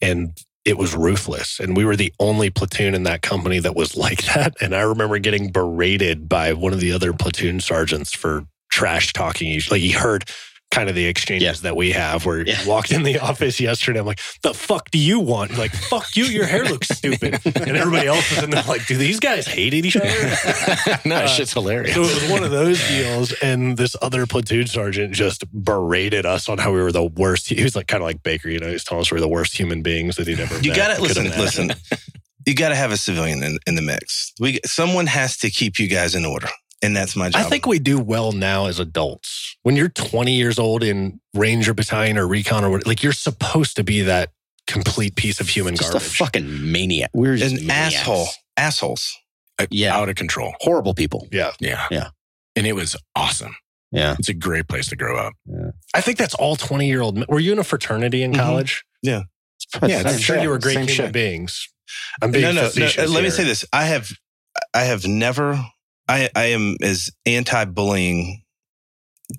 and 0.00 0.36
it 0.70 0.78
was 0.78 0.94
ruthless. 0.94 1.58
And 1.58 1.76
we 1.76 1.84
were 1.84 1.96
the 1.96 2.14
only 2.20 2.48
platoon 2.48 2.94
in 2.94 3.02
that 3.02 3.22
company 3.22 3.58
that 3.58 3.74
was 3.74 3.96
like 4.04 4.22
that. 4.26 4.54
And 4.60 4.74
I 4.74 4.82
remember 4.82 5.18
getting 5.18 5.50
berated 5.50 6.28
by 6.28 6.52
one 6.52 6.72
of 6.72 6.80
the 6.80 6.92
other 6.92 7.12
platoon 7.12 7.60
sergeants 7.60 8.12
for 8.12 8.46
trash 8.70 9.12
talking. 9.12 9.60
Like 9.70 9.80
he 9.80 9.90
heard 9.90 10.30
kind 10.70 10.88
of 10.88 10.94
the 10.94 11.06
exchanges 11.06 11.44
Yeah. 11.62 11.68
that 11.70 11.76
we 11.76 11.90
have 11.92 12.24
where 12.24 12.46
Yeah. 12.46 12.54
he 12.54 12.68
walked 12.68 12.92
in 12.92 13.02
the 13.02 13.18
office 13.30 13.58
yesterday. 13.60 13.98
I'm 13.98 14.06
like, 14.06 14.20
the 14.42 14.54
fuck 14.54 14.90
do 14.92 14.98
you 14.98 15.18
want? 15.18 15.58
Like, 15.58 15.72
fuck 15.72 16.14
you, 16.16 16.24
your 16.24 16.46
hair 16.46 16.64
looks 16.64 16.88
stupid. 16.88 17.40
And 17.44 17.76
everybody 17.76 18.06
else 18.06 18.30
is 18.30 18.42
in 18.44 18.50
there 18.50 18.62
like, 18.68 18.86
do 18.86 18.96
these 18.96 19.18
guys 19.18 19.46
hate 19.48 19.74
each 19.74 19.96
other? 19.96 20.06
no, 21.04 21.16
Uh, 21.16 21.26
shit's 21.26 21.52
hilarious. 21.52 21.94
So 21.94 22.02
it 22.02 22.22
was 22.22 22.30
one 22.30 22.44
of 22.44 22.50
those 22.52 22.78
deals, 22.88 23.32
and 23.42 23.76
this 23.76 23.96
other 24.00 24.26
platoon 24.26 24.66
sergeant 24.68 25.12
just 25.12 25.44
berated 25.52 26.24
us 26.24 26.48
on 26.48 26.58
how 26.58 26.72
we 26.72 26.80
were 26.80 26.92
the 26.92 27.04
worst. 27.04 27.48
He 27.48 27.62
was 27.62 27.74
like 27.74 27.88
kind 27.88 28.02
of 28.02 28.06
like 28.06 28.22
Baker, 28.22 28.48
you 28.48 28.60
know, 28.60 28.68
he's 28.70 28.84
telling 28.84 29.00
us 29.02 29.10
we're 29.10 29.18
the 29.20 29.28
worst 29.28 29.58
human 29.58 29.82
beings 29.82 30.16
that 30.16 30.28
he'd 30.28 30.38
ever. 30.40 30.58
You 30.60 30.74
got 30.74 30.88
to 30.88 30.94
could 30.94 31.16
listen. 31.16 31.26
Listen, 31.36 31.70
you 32.46 32.54
got 32.54 32.68
to 32.70 32.76
have 32.76 32.92
a 32.92 32.96
civilian 32.96 33.42
in, 33.42 33.58
in 33.66 33.74
the 33.74 33.82
mix. 33.82 34.32
We 34.38 34.60
someone 34.64 35.06
has 35.08 35.36
to 35.38 35.50
keep 35.50 35.78
you 35.80 35.88
guys 35.88 36.14
in 36.14 36.24
order, 36.24 36.48
and 36.82 36.96
that's 36.96 37.16
my 37.16 37.28
job. 37.30 37.40
I 37.40 37.44
think 37.48 37.66
we 37.66 37.78
do 37.78 37.98
well 37.98 38.32
now 38.32 38.66
as 38.66 38.78
adults. 38.80 39.56
When 39.62 39.76
you're 39.76 39.88
20 39.88 40.32
years 40.34 40.58
old 40.58 40.82
in 40.82 41.20
Ranger 41.34 41.74
Battalion 41.74 42.16
or 42.18 42.26
Recon 42.26 42.64
or 42.64 42.70
what, 42.70 42.86
like 42.86 43.02
you're 43.02 43.12
supposed 43.12 43.76
to 43.76 43.84
be 43.84 44.02
that 44.02 44.30
complete 44.66 45.16
piece 45.16 45.40
of 45.40 45.48
human 45.48 45.74
Just 45.76 45.92
garbage. 45.92 46.06
a 46.08 46.10
fucking 46.10 46.72
maniac. 46.72 47.10
We're 47.12 47.36
just 47.36 47.56
an 47.60 47.66
maniacs. 47.66 47.96
asshole. 47.96 48.26
Assholes. 48.56 49.16
Yeah. 49.70 49.96
Out 49.96 50.08
of 50.08 50.14
control. 50.14 50.54
Horrible 50.60 50.94
people. 50.94 51.26
yeah, 51.32 51.52
Yeah. 51.60 51.86
Yeah. 51.90 52.08
And 52.56 52.66
it 52.66 52.72
was 52.74 52.96
awesome. 53.14 53.54
Yeah. 53.92 54.14
It's 54.18 54.28
a 54.28 54.34
great 54.34 54.68
place 54.68 54.88
to 54.88 54.96
grow 54.96 55.18
up. 55.18 55.34
Yeah. 55.46 55.70
I 55.94 56.00
think 56.00 56.16
that's 56.18 56.34
all 56.34 56.56
20 56.56 56.86
year 56.86 57.00
old. 57.00 57.22
Were 57.28 57.40
you 57.40 57.52
in 57.52 57.58
a 57.58 57.64
fraternity 57.64 58.22
in 58.22 58.32
Mhm. 58.32 58.36
college? 58.38 58.84
It's 59.02 59.10
Yeah, 59.82 60.02
I'm 60.06 60.18
sure 60.18 60.36
shit. 60.36 60.42
you 60.42 60.48
were 60.48 60.58
great 60.58 60.74
Same 60.74 60.86
human 60.88 61.06
shit. 61.06 61.12
beings. 61.12 61.68
I'm 62.22 62.30
being 62.30 62.44
No, 62.44 62.52
no, 62.52 62.62
no. 62.62 62.68
facetious 62.68 63.10
Let 63.10 63.24
me 63.24 63.30
say 63.30 63.44
this. 63.44 63.64
I 63.72 63.84
have, 63.86 64.10
I 64.72 64.84
have 64.84 65.06
never. 65.06 65.62
I, 66.10 66.28
I 66.34 66.44
am 66.46 66.76
as 66.82 67.10
anti-bullying 67.24 68.42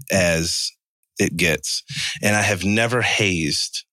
as 0.09 0.72
it 1.19 1.36
gets, 1.36 1.84
and 2.22 2.34
I 2.34 2.41
have 2.41 2.63
never 2.63 3.01
hazed 3.01 3.84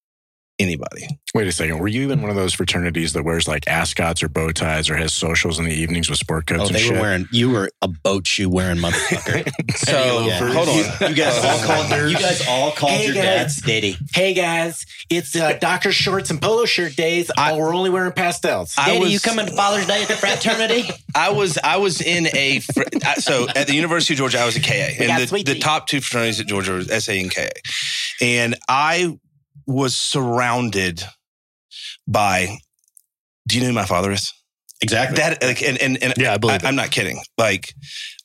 anybody. 0.58 1.06
Wait 1.34 1.46
a 1.46 1.52
second. 1.52 1.78
Were 1.78 1.88
you 1.88 2.02
even 2.02 2.20
one 2.22 2.30
of 2.30 2.36
those 2.36 2.54
fraternities 2.54 3.12
that 3.12 3.22
wears 3.22 3.46
like 3.46 3.68
ascots 3.68 4.22
or 4.22 4.28
bow 4.28 4.50
ties 4.50 4.88
or 4.90 4.96
has 4.96 5.12
socials 5.12 5.58
in 5.58 5.66
the 5.66 5.72
evenings 5.74 6.08
with 6.10 6.18
sport 6.18 6.46
coats 6.46 6.62
Oh, 6.62 6.66
and 6.66 6.74
they 6.74 6.80
shit? 6.80 6.94
were 6.94 7.00
wearing. 7.00 7.28
You 7.30 7.50
were 7.50 7.70
a 7.82 7.88
boat 7.88 8.26
shoe 8.26 8.48
wearing 8.48 8.78
motherfucker. 8.78 9.76
So 9.76 10.24
Yeah. 10.26 10.38
hold 10.52 10.68
on. 10.68 10.74
You, 10.76 11.08
you 11.08 11.14
guys 11.14 11.44
all 11.44 11.58
called. 11.66 12.10
You 12.10 12.18
guys 12.18 12.46
all 12.48 12.70
called 12.72 12.92
Hey, 12.92 13.04
your 13.06 13.14
guys. 13.14 13.24
dads 13.24 13.62
Diddy. 13.62 13.96
Hey 14.14 14.34
guys, 14.34 14.86
it's 15.10 15.36
uh, 15.36 15.52
Doctor 15.60 15.92
Shorts 15.92 16.30
and 16.30 16.40
Polo 16.40 16.64
Shirt 16.64 16.96
days. 16.96 17.30
I- 17.36 17.52
oh, 17.52 17.58
we're 17.58 17.74
only 17.74 17.90
wearing 17.90 18.12
pastels. 18.12 18.74
I 18.78 18.86
Daddy, 18.88 19.00
was- 19.00 19.12
you 19.12 19.20
coming 19.20 19.46
to 19.46 19.52
Father's 19.52 19.86
Day 19.86 20.02
at 20.02 20.08
the 20.08 20.14
fraternity? 20.14 20.84
I 21.14 21.30
was 21.30 21.58
I 21.62 21.76
was 21.78 22.00
in 22.00 22.28
a 22.34 22.60
fr- 22.60 22.82
so 23.18 23.48
at 23.54 23.66
the 23.66 23.74
University 23.74 24.14
of 24.14 24.18
Georgia 24.18 24.38
I 24.40 24.46
was 24.46 24.56
a 24.56 24.60
KA 24.60 24.68
got 24.98 25.00
and 25.20 25.28
the, 25.28 25.42
the 25.42 25.58
top 25.58 25.86
two 25.88 26.00
fraternities 26.00 26.40
at 26.40 26.46
Georgia 26.46 26.72
were 26.72 26.82
SA 26.82 27.12
and 27.12 27.34
KA 27.34 27.48
and 28.20 28.56
I 28.68 29.18
was 29.68 29.96
surrounded 29.96 31.04
by 32.08 32.58
do 33.46 33.56
you 33.56 33.62
know 33.62 33.68
who 33.68 33.74
my 33.74 33.86
father 33.86 34.10
is 34.12 34.32
Exactly. 34.82 35.16
that 35.18 35.42
like 35.42 35.62
and 35.62 35.78
and, 35.78 36.02
and 36.02 36.14
Yeah, 36.16 36.34
I 36.34 36.38
believe 36.38 36.64
I, 36.64 36.68
am 36.68 36.76
not 36.76 36.90
kidding 36.90 37.20
like 37.38 37.74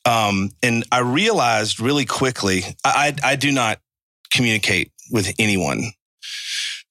um 0.04 0.50
and 0.62 0.84
I 0.92 1.00
realized 1.00 1.80
really 1.80 2.06
quickly 2.06 2.62
I 2.84 3.14
I, 3.24 3.32
I 3.32 3.36
do 3.36 3.52
not 3.52 3.80
communicate 4.32 4.92
with 5.12 5.32
anyone 5.38 5.92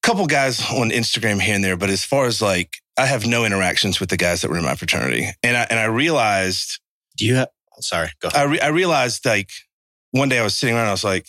couple 0.04 0.28
guys 0.28 0.62
on 0.72 0.92
Instagram 0.92 1.42
here 1.42 1.56
and 1.56 1.64
there 1.64 1.78
but 1.78 1.90
as 1.90 2.04
far 2.06 2.26
as 2.26 2.42
like 2.42 2.78
I 2.98 3.06
have 3.08 3.26
no 3.26 3.46
interactions 3.46 4.00
with 4.00 4.10
the 4.10 4.18
guys 4.18 4.42
that 4.42 4.52
were 4.52 4.58
in 4.58 4.64
my 4.66 4.76
fraternity 4.76 5.30
and 5.44 5.58
I 5.58 5.68
and 5.70 5.80
I 5.80 5.86
realized 5.86 6.80
Do 7.18 7.26
you 7.26 7.36
have? 7.36 7.50
Sorry. 7.80 8.10
Go. 8.22 8.30
I, 8.36 8.44
re- 8.44 8.60
I 8.60 8.68
realized 8.68 9.26
like 9.26 9.50
one 10.12 10.30
day 10.30 10.40
I 10.40 10.44
was 10.44 10.56
sitting 10.56 10.76
around, 10.76 10.88
I 10.88 10.92
was 10.92 11.04
like, 11.04 11.28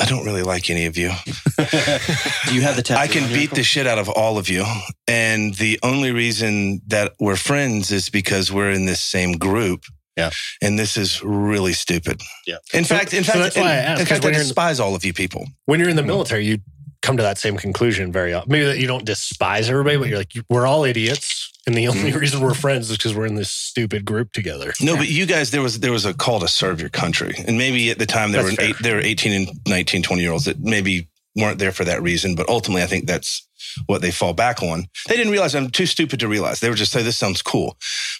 I 0.00 0.06
don't 0.06 0.24
really 0.24 0.42
like 0.42 0.70
any 0.70 0.86
of 0.86 0.96
you. 0.98 1.08
Do 1.08 1.62
you 2.54 2.62
have 2.62 2.76
the 2.76 2.82
tattoo? 2.84 3.00
I 3.00 3.06
can 3.06 3.32
beat 3.32 3.52
the 3.52 3.62
shit 3.62 3.86
out 3.86 3.98
of 3.98 4.08
all 4.08 4.38
of 4.38 4.48
you. 4.48 4.64
And 5.06 5.54
the 5.54 5.78
only 5.82 6.10
reason 6.10 6.80
that 6.88 7.12
we're 7.20 7.36
friends 7.36 7.92
is 7.92 8.08
because 8.08 8.50
we're 8.52 8.70
in 8.72 8.86
this 8.86 9.00
same 9.00 9.32
group. 9.32 9.84
Yeah. 10.16 10.30
And 10.62 10.78
this 10.78 10.96
is 10.96 11.22
really 11.22 11.72
stupid. 11.72 12.20
Yeah. 12.46 12.56
In 12.72 12.84
So- 12.84 12.96
fact, 12.96 13.14
in 13.14 13.22
so 13.24 13.32
fact, 13.32 13.42
that's 13.44 13.56
why 13.56 13.62
I 13.62 13.66
in, 13.72 13.78
asked, 13.84 14.00
in 14.00 14.06
'cause 14.06 14.08
fact, 14.08 14.24
I 14.24 14.26
when 14.28 14.34
you're 14.34 14.42
in- 14.42 14.48
despise 14.48 14.80
all 14.80 14.94
of 14.94 15.04
you 15.04 15.12
people. 15.12 15.46
when 15.66 15.78
you're 15.80 15.88
in 15.88 15.96
the 15.96 16.02
military, 16.02 16.44
you 16.44 16.58
come 17.02 17.16
to 17.16 17.22
that 17.22 17.36
same 17.38 17.56
conclusion 17.56 18.10
very 18.10 18.32
often. 18.32 18.50
Maybe 18.50 18.64
that 18.64 18.78
you 18.78 18.86
don't 18.86 19.04
despise 19.04 19.68
everybody, 19.68 19.96
but 19.98 20.08
you're 20.08 20.18
like, 20.18 20.32
we're 20.48 20.66
all 20.66 20.84
idiots. 20.84 21.33
And 21.66 21.74
the 21.74 21.88
only 21.88 22.12
reason 22.12 22.40
we're 22.40 22.54
friends 22.54 22.90
is 22.90 22.96
because 22.98 23.14
we're 23.14 23.26
in 23.26 23.36
this 23.36 23.50
stupid 23.50 24.04
group 24.04 24.32
together. 24.32 24.74
No, 24.80 24.96
but 24.96 25.08
you 25.08 25.24
guys, 25.26 25.50
there 25.50 25.62
was 25.62 25.80
there 25.80 25.92
was 25.92 26.04
a 26.04 26.12
call 26.12 26.40
to 26.40 26.48
serve 26.48 26.80
your 26.80 26.90
country, 26.90 27.34
and 27.46 27.56
maybe 27.56 27.90
at 27.90 27.98
the 27.98 28.06
time 28.06 28.32
there 28.32 28.42
That's 28.42 28.58
were 28.58 28.64
eight, 28.64 28.76
there 28.80 28.96
were 28.96 29.02
eighteen 29.02 29.48
and 29.48 29.60
19, 29.66 30.02
20 30.02 30.22
year 30.22 30.32
olds 30.32 30.44
that 30.44 30.60
maybe 30.60 31.08
weren't 31.36 31.58
there 31.58 31.72
for 31.72 31.84
that 31.84 32.02
reason, 32.02 32.34
but 32.34 32.48
ultimately, 32.48 32.82
I 32.82 32.86
think 32.86 33.06
that's 33.06 33.46
what 33.86 34.02
they 34.02 34.10
fall 34.10 34.34
back 34.34 34.62
on. 34.62 34.86
They 35.08 35.16
didn't 35.16 35.32
realize. 35.32 35.54
I'm 35.54 35.70
too 35.70 35.86
stupid 35.86 36.20
to 36.20 36.28
realize. 36.28 36.60
They 36.60 36.68
were 36.68 36.76
just 36.76 36.92
say 36.92 37.02
this 37.02 37.16
sounds 37.16 37.40
cool, 37.42 37.76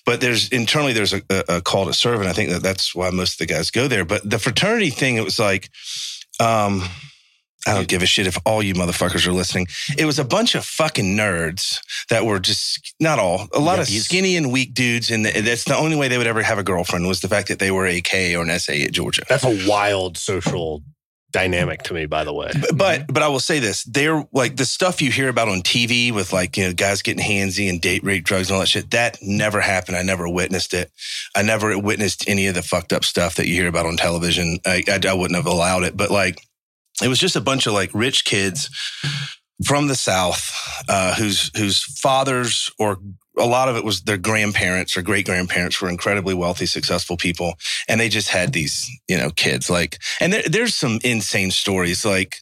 but 0.06 0.20
there's 0.20 0.48
internally 0.48 0.94
there's 0.94 1.12
a, 1.12 1.22
a, 1.30 1.56
a 1.56 1.60
call 1.60 1.84
to 1.86 1.92
serve, 1.92 2.20
and 2.20 2.28
I 2.28 2.32
think 2.32 2.50
that 2.50 2.62
that's 2.62 2.94
why 2.94 3.10
most 3.10 3.34
of 3.34 3.46
the 3.46 3.52
guys 3.52 3.70
go 3.70 3.88
there. 3.88 4.04
But 4.04 4.28
the 4.28 4.38
fraternity 4.38 4.90
thing, 4.90 5.16
it 5.16 5.24
was 5.24 5.38
like. 5.38 5.70
um 6.40 6.82
I 7.66 7.74
don't 7.74 7.88
give 7.88 8.02
a 8.02 8.06
shit 8.06 8.26
if 8.26 8.38
all 8.44 8.62
you 8.62 8.74
motherfuckers 8.74 9.26
are 9.26 9.32
listening. 9.32 9.66
It 9.96 10.04
was 10.04 10.18
a 10.18 10.24
bunch 10.24 10.54
of 10.54 10.64
fucking 10.64 11.16
nerds 11.16 11.78
that 12.10 12.24
were 12.24 12.38
just 12.38 12.94
not 13.00 13.18
all, 13.18 13.48
a 13.54 13.60
lot 13.60 13.78
of 13.78 13.88
skinny 13.88 14.36
and 14.36 14.52
weak 14.52 14.74
dudes, 14.74 15.10
and 15.10 15.24
that's 15.24 15.64
the 15.64 15.76
only 15.76 15.96
way 15.96 16.08
they 16.08 16.18
would 16.18 16.26
ever 16.26 16.42
have 16.42 16.58
a 16.58 16.62
girlfriend 16.62 17.06
was 17.06 17.20
the 17.20 17.28
fact 17.28 17.48
that 17.48 17.58
they 17.58 17.70
were 17.70 17.86
a 17.86 18.00
K 18.00 18.36
or 18.36 18.42
an 18.42 18.58
SA 18.58 18.72
at 18.72 18.92
Georgia. 18.92 19.22
That's 19.28 19.44
a 19.44 19.68
wild 19.68 20.16
social 20.18 20.82
dynamic 21.34 21.82
to 21.82 21.92
me, 21.92 22.06
by 22.06 22.22
the 22.22 22.32
way. 22.32 22.50
But, 22.58 22.78
but 22.78 23.06
but 23.12 23.22
I 23.22 23.28
will 23.28 23.40
say 23.40 23.58
this: 23.58 23.82
they're 23.84 24.24
like 24.32 24.56
the 24.56 24.64
stuff 24.64 25.02
you 25.02 25.10
hear 25.10 25.28
about 25.28 25.48
on 25.48 25.60
TV 25.60 26.12
with 26.12 26.32
like 26.32 26.56
you 26.56 26.64
know 26.64 26.72
guys 26.72 27.02
getting 27.02 27.22
handsy 27.22 27.68
and 27.68 27.80
date 27.80 28.04
rape 28.04 28.24
drugs 28.24 28.48
and 28.48 28.54
all 28.54 28.60
that 28.60 28.68
shit. 28.68 28.90
That 28.92 29.18
never 29.20 29.60
happened. 29.60 29.98
I 29.98 30.02
never 30.02 30.26
witnessed 30.28 30.72
it. 30.72 30.90
I 31.34 31.42
never 31.42 31.78
witnessed 31.78 32.26
any 32.28 32.46
of 32.46 32.54
the 32.54 32.62
fucked 32.62 32.92
up 32.92 33.04
stuff 33.04 33.34
that 33.34 33.46
you 33.46 33.54
hear 33.54 33.68
about 33.68 33.84
on 33.84 33.96
television. 33.96 34.58
I, 34.64 34.82
I, 34.88 35.00
I 35.08 35.14
wouldn't 35.14 35.36
have 35.36 35.46
allowed 35.46 35.82
it. 35.82 35.96
But 35.96 36.10
like, 36.10 36.38
it 37.02 37.08
was 37.08 37.18
just 37.18 37.36
a 37.36 37.40
bunch 37.40 37.66
of 37.66 37.72
like 37.72 37.90
rich 37.94 38.24
kids 38.24 38.68
from 39.64 39.86
the 39.88 39.94
South 39.96 40.52
uh, 40.88 41.14
whose 41.14 41.50
whose 41.56 41.82
fathers 42.00 42.70
or 42.78 42.98
a 43.38 43.46
lot 43.46 43.68
of 43.68 43.76
it 43.76 43.84
was 43.84 44.02
their 44.02 44.16
grandparents 44.16 44.96
or 44.96 45.02
great 45.02 45.26
grandparents 45.26 45.80
were 45.80 45.88
incredibly 45.88 46.34
wealthy, 46.34 46.66
successful 46.66 47.16
people, 47.16 47.54
and 47.88 48.00
they 48.00 48.08
just 48.08 48.28
had 48.28 48.52
these 48.52 48.88
you 49.08 49.16
know 49.18 49.30
kids 49.30 49.68
like. 49.70 49.98
And 50.20 50.32
there, 50.32 50.42
there's 50.48 50.74
some 50.74 50.98
insane 51.04 51.50
stories 51.50 52.04
like. 52.04 52.36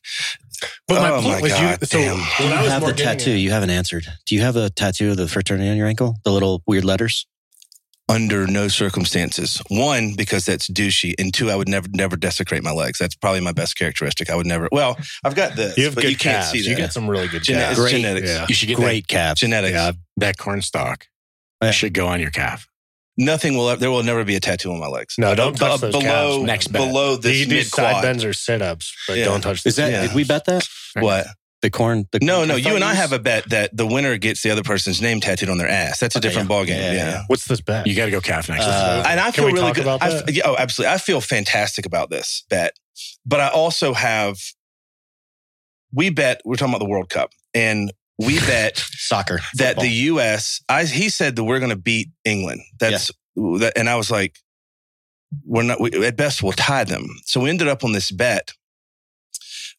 But 0.87 1.01
my 1.03 1.11
Oh 1.11 1.15
point 1.23 1.27
my 1.27 1.41
was, 1.41 1.53
God, 1.53 1.79
you, 1.81 1.87
so 1.87 1.99
damn. 1.99 2.19
when 2.19 2.49
you 2.51 2.55
I 2.55 2.63
was 2.63 2.71
have 2.73 2.85
the 2.87 2.93
tattoo? 2.93 3.33
at- 3.33 3.39
You 3.39 3.51
haven't 3.51 3.71
answered. 3.71 4.07
Do 4.27 4.35
you 4.37 4.43
have 4.43 4.55
a 4.55 4.71
tattoo 4.71 5.11
of 5.11 5.17
the 5.17 5.27
fraternity 5.27 5.69
on 5.69 5.77
your 5.77 5.89
ankle? 5.89 6.17
The 6.25 6.31
little 6.31 6.63
weird 6.69 6.85
letters? 6.85 7.27
Under 8.13 8.47
no 8.47 8.69
circumstances. 8.69 9.61
One, 9.69 10.15
because 10.15 10.45
that's 10.45 10.69
douchey, 10.69 11.15
and 11.19 11.33
two, 11.33 11.51
I 11.51 11.57
would 11.57 11.69
never 11.69 11.89
never 11.93 12.17
desecrate 12.17 12.63
my 12.63 12.73
legs. 12.73 12.99
That's 12.99 13.15
probably 13.15 13.41
my 13.41 13.53
best 13.53 13.79
characteristic. 13.79 14.29
I 14.31 14.37
would 14.37 14.47
never. 14.47 14.69
Well, 14.71 14.99
I've 15.25 15.35
got 15.35 15.57
this, 15.57 15.77
you 15.79 15.85
have 15.85 15.95
but 15.95 16.03
good 16.03 16.11
you 16.11 16.17
can't 16.17 16.37
calves. 16.45 16.51
see 16.51 16.63
that. 16.63 16.69
You 16.71 16.77
get 16.77 16.93
some 16.93 17.09
really 17.09 17.29
good 17.29 17.43
Gene- 17.43 17.57
calves. 17.57 17.79
it's 17.79 17.91
genetics. 17.91 18.29
Yeah. 18.29 18.47
You 18.49 18.55
should 18.55 18.69
get 18.69 18.77
Great 18.77 19.09
calves. 19.09 19.41
Genetics. 19.41 19.75
that, 19.75 19.95
that 20.19 20.37
corn 20.39 20.63
stalk. 20.63 21.07
Yeah. 21.63 21.71
Should 21.71 21.95
go 21.95 22.07
on 22.09 22.21
your 22.21 22.31
calf. 22.31 22.67
Nothing 23.19 23.57
will. 23.57 23.77
There 23.77 23.91
will 23.91 24.03
never 24.03 24.25
be 24.25 24.37
a 24.37 24.41
tattoo 24.41 24.73
on 24.73 24.81
my 24.81 24.87
legs. 24.89 25.17
No, 25.19 25.35
don't 25.35 25.53
Bu- 25.53 25.59
touch 25.59 25.81
those 25.81 25.93
below. 25.93 26.03
calves. 26.05 26.43
Next 26.45 26.69
bet. 26.73 26.81
below 26.83 27.13
You 27.13 27.19
this 27.19 27.41
can 27.41 27.49
do 27.51 27.55
mid 27.57 27.67
side 27.67 27.91
quad. 27.93 28.03
bends 28.03 28.25
or 28.25 28.33
sit 28.33 28.63
ups, 28.63 28.95
but 29.07 29.19
Yeah. 29.19 29.27
don't 29.27 29.41
touch. 29.43 29.65
Is 29.67 29.77
that? 29.77 29.91
Yeah. 29.91 30.03
Did 30.07 30.15
we 30.15 30.25
bet 30.25 30.45
that? 30.47 30.67
What? 30.99 31.27
The 31.63 31.71
corn. 31.71 32.07
The, 32.13 32.19
No, 32.21 32.45
no. 32.45 32.57
You 32.57 32.75
and 32.75 32.83
I 32.85 32.95
have 32.95 33.13
a 33.13 33.19
bet 33.21 33.49
that 33.51 33.77
the 33.77 33.87
winner 33.87 34.19
gets 34.19 34.43
the 34.43 34.51
other 34.51 34.63
person's 34.65 35.01
name 35.01 35.21
tattooed 35.21 35.49
on 35.49 35.59
their 35.59 35.69
ass. 35.69 36.01
That's 36.01 36.17
a 36.17 36.19
Okay, 36.19 36.29
different 36.29 36.51
yeah. 36.51 36.57
ballgame. 36.57 36.69
Yeah, 36.69 36.77
Yeah. 36.77 36.93
yeah, 36.93 37.11
yeah. 37.11 37.23
What's 37.29 37.45
this 37.47 37.61
bet? 37.61 37.87
You 37.87 37.95
got 37.95 38.07
to 38.07 38.11
go 38.11 38.21
calf 38.21 38.49
next. 38.49 38.65
Uh, 38.67 39.05
and 39.07 39.21
I 39.21 39.25
Can 39.31 39.33
feel 39.33 39.45
we 39.47 39.53
really 39.53 39.67
talk 39.67 39.75
good. 39.77 39.83
about 39.85 40.03
I 40.03 40.09
that? 40.11 40.29
f- 40.29 40.35
yeah, 40.35 40.43
oh, 40.47 40.57
absolutely. 40.59 40.93
I 40.95 40.99
feel 40.99 41.21
fantastic 41.21 41.87
about 41.87 42.11
this 42.11 42.45
bet, 42.51 42.77
but 43.25 43.41
I 43.41 43.49
also 43.49 43.93
have. 43.95 44.39
We 45.95 46.11
bet. 46.11 46.41
We're 46.45 46.57
talking 46.57 46.73
about 46.75 46.85
the 46.85 46.89
World 46.91 47.11
Cup, 47.11 47.31
and 47.55 47.93
we 48.19 48.39
bet 48.47 48.79
soccer. 48.79 49.39
that 49.55 49.69
football. 49.77 49.85
the 49.85 49.91
U.S. 49.91 50.61
I 50.69 50.85
he 50.85 51.11
said 51.11 51.37
that 51.37 51.45
we're 51.45 51.59
going 51.61 51.71
to 51.71 51.77
beat 51.77 52.09
England. 52.25 52.63
That's 52.81 53.11
that, 53.37 53.75
and 53.77 53.89
I 53.89 53.95
was 53.97 54.11
like, 54.11 54.37
we're 55.45 55.63
not. 55.63 55.81
We, 55.81 55.91
at 56.07 56.17
best, 56.17 56.43
we'll 56.43 56.53
tie 56.53 56.85
them. 56.85 57.07
So 57.25 57.41
we 57.41 57.51
ended 57.51 57.69
up 57.69 57.85
on 57.85 57.93
this 57.93 58.11
bet, 58.11 58.51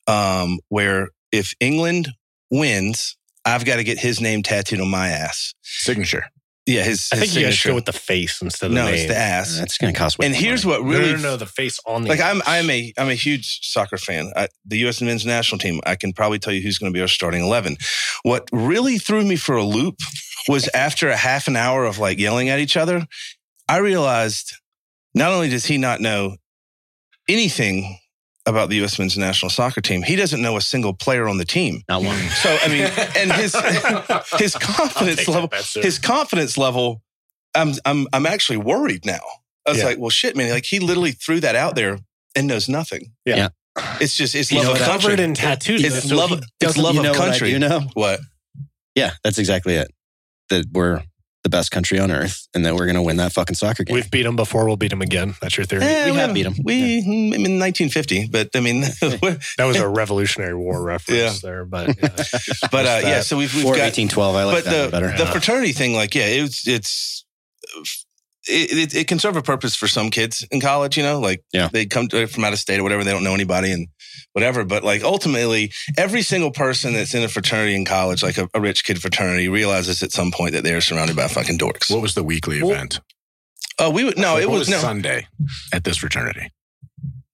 um, 0.08 0.60
where 0.70 1.10
if 1.34 1.54
England 1.60 2.10
wins, 2.52 3.18
I've 3.44 3.66
got 3.66 3.78
to 3.78 3.84
get 3.84 4.00
his 4.00 4.22
name 4.22 4.44
tattooed 4.44 4.80
on 4.80 4.90
my 4.90 5.10
ass. 5.10 5.54
Signature. 5.64 6.26
Yeah, 6.66 6.84
his. 6.84 7.10
I 7.12 7.18
his 7.18 7.26
think 7.26 7.36
you 7.36 7.46
guys 7.46 7.56
should 7.56 7.62
signature. 7.64 7.70
go 7.70 7.76
with 7.76 7.86
the 7.86 7.92
face 7.92 8.42
instead 8.42 8.68
of 8.68 8.72
no, 8.72 8.86
the 8.86 8.92
name. 8.92 9.00
it's 9.00 9.08
the 9.10 9.18
ass. 9.18 9.58
That's 9.58 9.78
going 9.78 9.94
to 9.94 10.00
cost 10.00 10.18
way 10.18 10.28
and 10.28 10.36
here's 10.36 10.66
money. 10.66 10.82
what 10.82 10.90
really 10.90 11.12
no, 11.12 11.18
no, 11.18 11.22
no, 11.32 11.38
the 11.38 11.46
face 11.46 11.78
on 11.86 12.04
the 12.04 12.10
like 12.10 12.22
I'm 12.22 12.42
I'm 12.46 12.70
a 12.70 12.94
I'm 12.98 13.10
a 13.10 13.16
huge 13.16 13.60
soccer 13.64 13.98
fan. 13.98 14.32
I, 14.36 14.48
the 14.66 14.78
U.S. 14.80 15.02
men's 15.02 15.26
national 15.26 15.60
team. 15.60 15.82
I 15.86 15.96
can 15.96 16.14
probably 16.14 16.40
tell 16.40 16.54
you 16.54 16.62
who's 16.62 16.78
going 16.78 16.90
to 16.94 16.96
be 16.96 17.02
our 17.02 17.08
starting 17.10 17.42
eleven. 17.42 17.76
What 18.22 18.48
really 18.54 18.98
threw 18.98 19.26
me 19.26 19.36
for 19.36 19.58
a 19.58 19.64
loop 19.64 19.96
was 20.48 20.70
after 20.74 21.10
a 21.10 21.18
half 21.18 21.50
an 21.50 21.58
hour 21.58 21.84
of 21.84 22.00
like 22.00 22.18
yelling 22.18 22.48
at 22.48 22.60
each 22.60 22.78
other, 22.78 23.06
I 23.68 23.80
realized 23.80 24.54
not 25.14 25.34
only 25.34 25.50
does 25.50 25.66
he 25.66 25.78
not 25.78 26.00
know 26.00 26.38
anything 27.28 27.98
about 28.46 28.70
the 28.70 28.76
U.S. 28.78 29.00
men's 29.00 29.18
national 29.18 29.50
soccer 29.50 29.80
team, 29.82 30.02
he 30.04 30.16
doesn't 30.16 30.42
know 30.42 30.58
a 30.58 30.62
single 30.62 30.94
player 30.94 31.28
on 31.28 31.38
the 31.38 31.46
team. 31.46 31.82
Not 31.88 32.04
one. 32.04 32.18
So 32.18 32.58
I 32.62 32.68
mean, 32.68 32.84
and 33.18 33.32
his 33.32 33.56
his 34.40 34.56
confidence 34.56 35.18
take 35.18 35.28
that 35.28 35.32
level, 35.32 35.50
his 35.82 36.00
confidence 36.00 36.58
level, 36.58 37.02
I'm 37.56 37.74
I'm 37.86 38.08
I'm 38.14 38.26
actually 38.26 38.58
worried 38.58 39.06
now. 39.06 39.22
I 39.66 39.72
was 39.72 39.80
Yeah. 39.80 39.86
like, 39.86 39.98
well, 40.00 40.10
shit, 40.10 40.36
man. 40.36 40.52
Like 40.52 40.66
he 40.66 40.80
literally 40.80 41.12
threw 41.12 41.40
that 41.40 41.56
out 41.56 41.76
there 41.76 42.00
and 42.36 42.48
knows 42.48 42.68
nothing. 42.68 43.14
Yeah. 43.26 43.36
Yeah. 43.36 43.50
It's 44.02 44.16
just 44.16 44.36
it's 44.36 44.52
You 44.52 44.58
love 44.58 44.66
know 44.68 44.72
of 44.74 44.78
country. 44.80 45.02
covered 45.02 45.20
in 45.20 45.34
tattoos. 45.36 45.84
It's 45.84 46.10
so 46.10 46.16
love. 46.16 46.44
It's 46.60 46.78
love 46.78 46.96
you 46.96 47.02
know 47.02 47.12
of 47.12 47.18
what 47.18 47.28
I 47.28 47.30
country. 47.32 47.52
do 47.52 47.60
know? 47.60 47.82
What? 47.94 48.20
Yeah, 48.96 49.12
that's 49.24 49.38
exactly 49.40 49.76
it. 49.76 49.90
That 50.50 50.66
we're 50.74 51.02
the 51.44 51.50
best 51.50 51.72
country 51.72 52.00
on 52.00 52.10
earth 52.10 52.48
and 52.54 52.66
that 52.66 52.74
we're 52.74 52.86
going 52.86 52.96
to 52.96 53.02
win 53.02 53.18
that 53.18 53.34
fucking 53.34 53.56
soccer 53.56 53.84
game. 53.84 53.94
We've 53.96 54.10
beat 54.10 54.24
them 54.24 54.36
before. 54.38 54.66
We'll 54.66 54.78
beat 54.78 54.90
them 54.92 55.02
again. 55.02 55.36
That's 55.42 55.58
your 55.58 55.66
theory. 55.66 55.84
Eh, 55.84 56.10
we 56.12 56.18
have 56.18 56.34
beat 56.34 56.44
them. 56.44 56.56
We 56.64 57.02
mm, 57.02 57.34
I 57.34 57.38
mean 57.38 57.60
1950, 57.60 58.28
but 58.28 58.50
I 58.56 58.62
mean, 58.62 58.82
That 59.58 59.66
was 59.66 59.78
a 59.78 59.88
Revolutionary 59.88 60.56
War 60.56 60.82
reference 60.82 61.44
Yeah. 61.44 61.50
there, 61.50 61.66
but 61.66 61.90
yeah. 61.98 62.10
uh, 62.74 63.00
yeah. 63.04 63.22
So 63.22 63.38
we've 63.38 63.54
we've 63.54 63.64
got 63.66 63.92
1812. 63.92 64.36
I 64.36 64.44
like 64.46 64.56
but 64.56 64.64
that 64.66 64.86
the 64.86 64.92
better. 64.92 65.18
the 65.18 65.26
fraternity 65.26 65.74
thing, 65.74 65.94
like, 65.94 66.16
yeah, 66.16 66.28
it's 66.28 66.68
it's 66.68 67.26
it, 68.48 68.94
it, 68.94 68.96
it 68.96 69.08
can 69.08 69.20
serve 69.20 69.38
a 69.38 69.42
purpose 69.42 69.76
for 69.76 69.88
some 69.88 70.10
kids 70.10 70.46
in 70.52 70.60
college. 70.60 70.98
You 70.98 71.04
know, 71.04 71.20
like 71.20 71.44
Yeah. 71.54 71.70
they 71.72 71.86
come 71.86 72.10
from 72.10 72.44
out 72.44 72.54
of 72.54 72.60
state 72.60 72.80
or 72.80 72.84
whatever, 72.84 73.04
they 73.04 73.12
don't 73.12 73.24
know 73.24 73.34
anybody 73.34 73.72
and 73.72 73.88
whatever. 74.34 74.64
But 74.66 74.84
like 74.84 75.04
ultimately, 75.04 75.72
every 75.98 76.22
single 76.22 76.52
person 76.52 76.94
that's 76.94 77.14
in 77.14 77.24
a 77.24 77.28
fraternity 77.28 77.76
in 77.76 77.86
college, 77.86 78.24
like 78.24 78.38
a, 78.38 78.50
a 78.54 78.62
rich 78.62 78.84
kid 78.86 79.02
fraternity, 79.02 79.50
realizes 79.50 80.02
at 80.04 80.12
some 80.12 80.32
point 80.32 80.54
that 80.54 80.64
they're 80.64 80.82
surrounded 80.82 81.16
by 81.16 81.28
fucking 81.28 81.58
dorks. 81.58 81.90
What 81.92 82.02
was 82.02 82.14
the 82.16 82.24
weekly 82.24 82.62
Well, 82.62 82.72
event? 82.72 83.00
Oh, 83.80 83.90
we 83.90 84.04
would 84.04 84.18
no, 84.18 84.36
Like, 84.36 84.44
it 84.44 84.50
what 84.50 84.60
was, 84.60 84.70
no 84.70 84.78
Sunday 84.80 85.28
at 85.74 85.84
this 85.84 85.98
fraternity. 85.98 86.52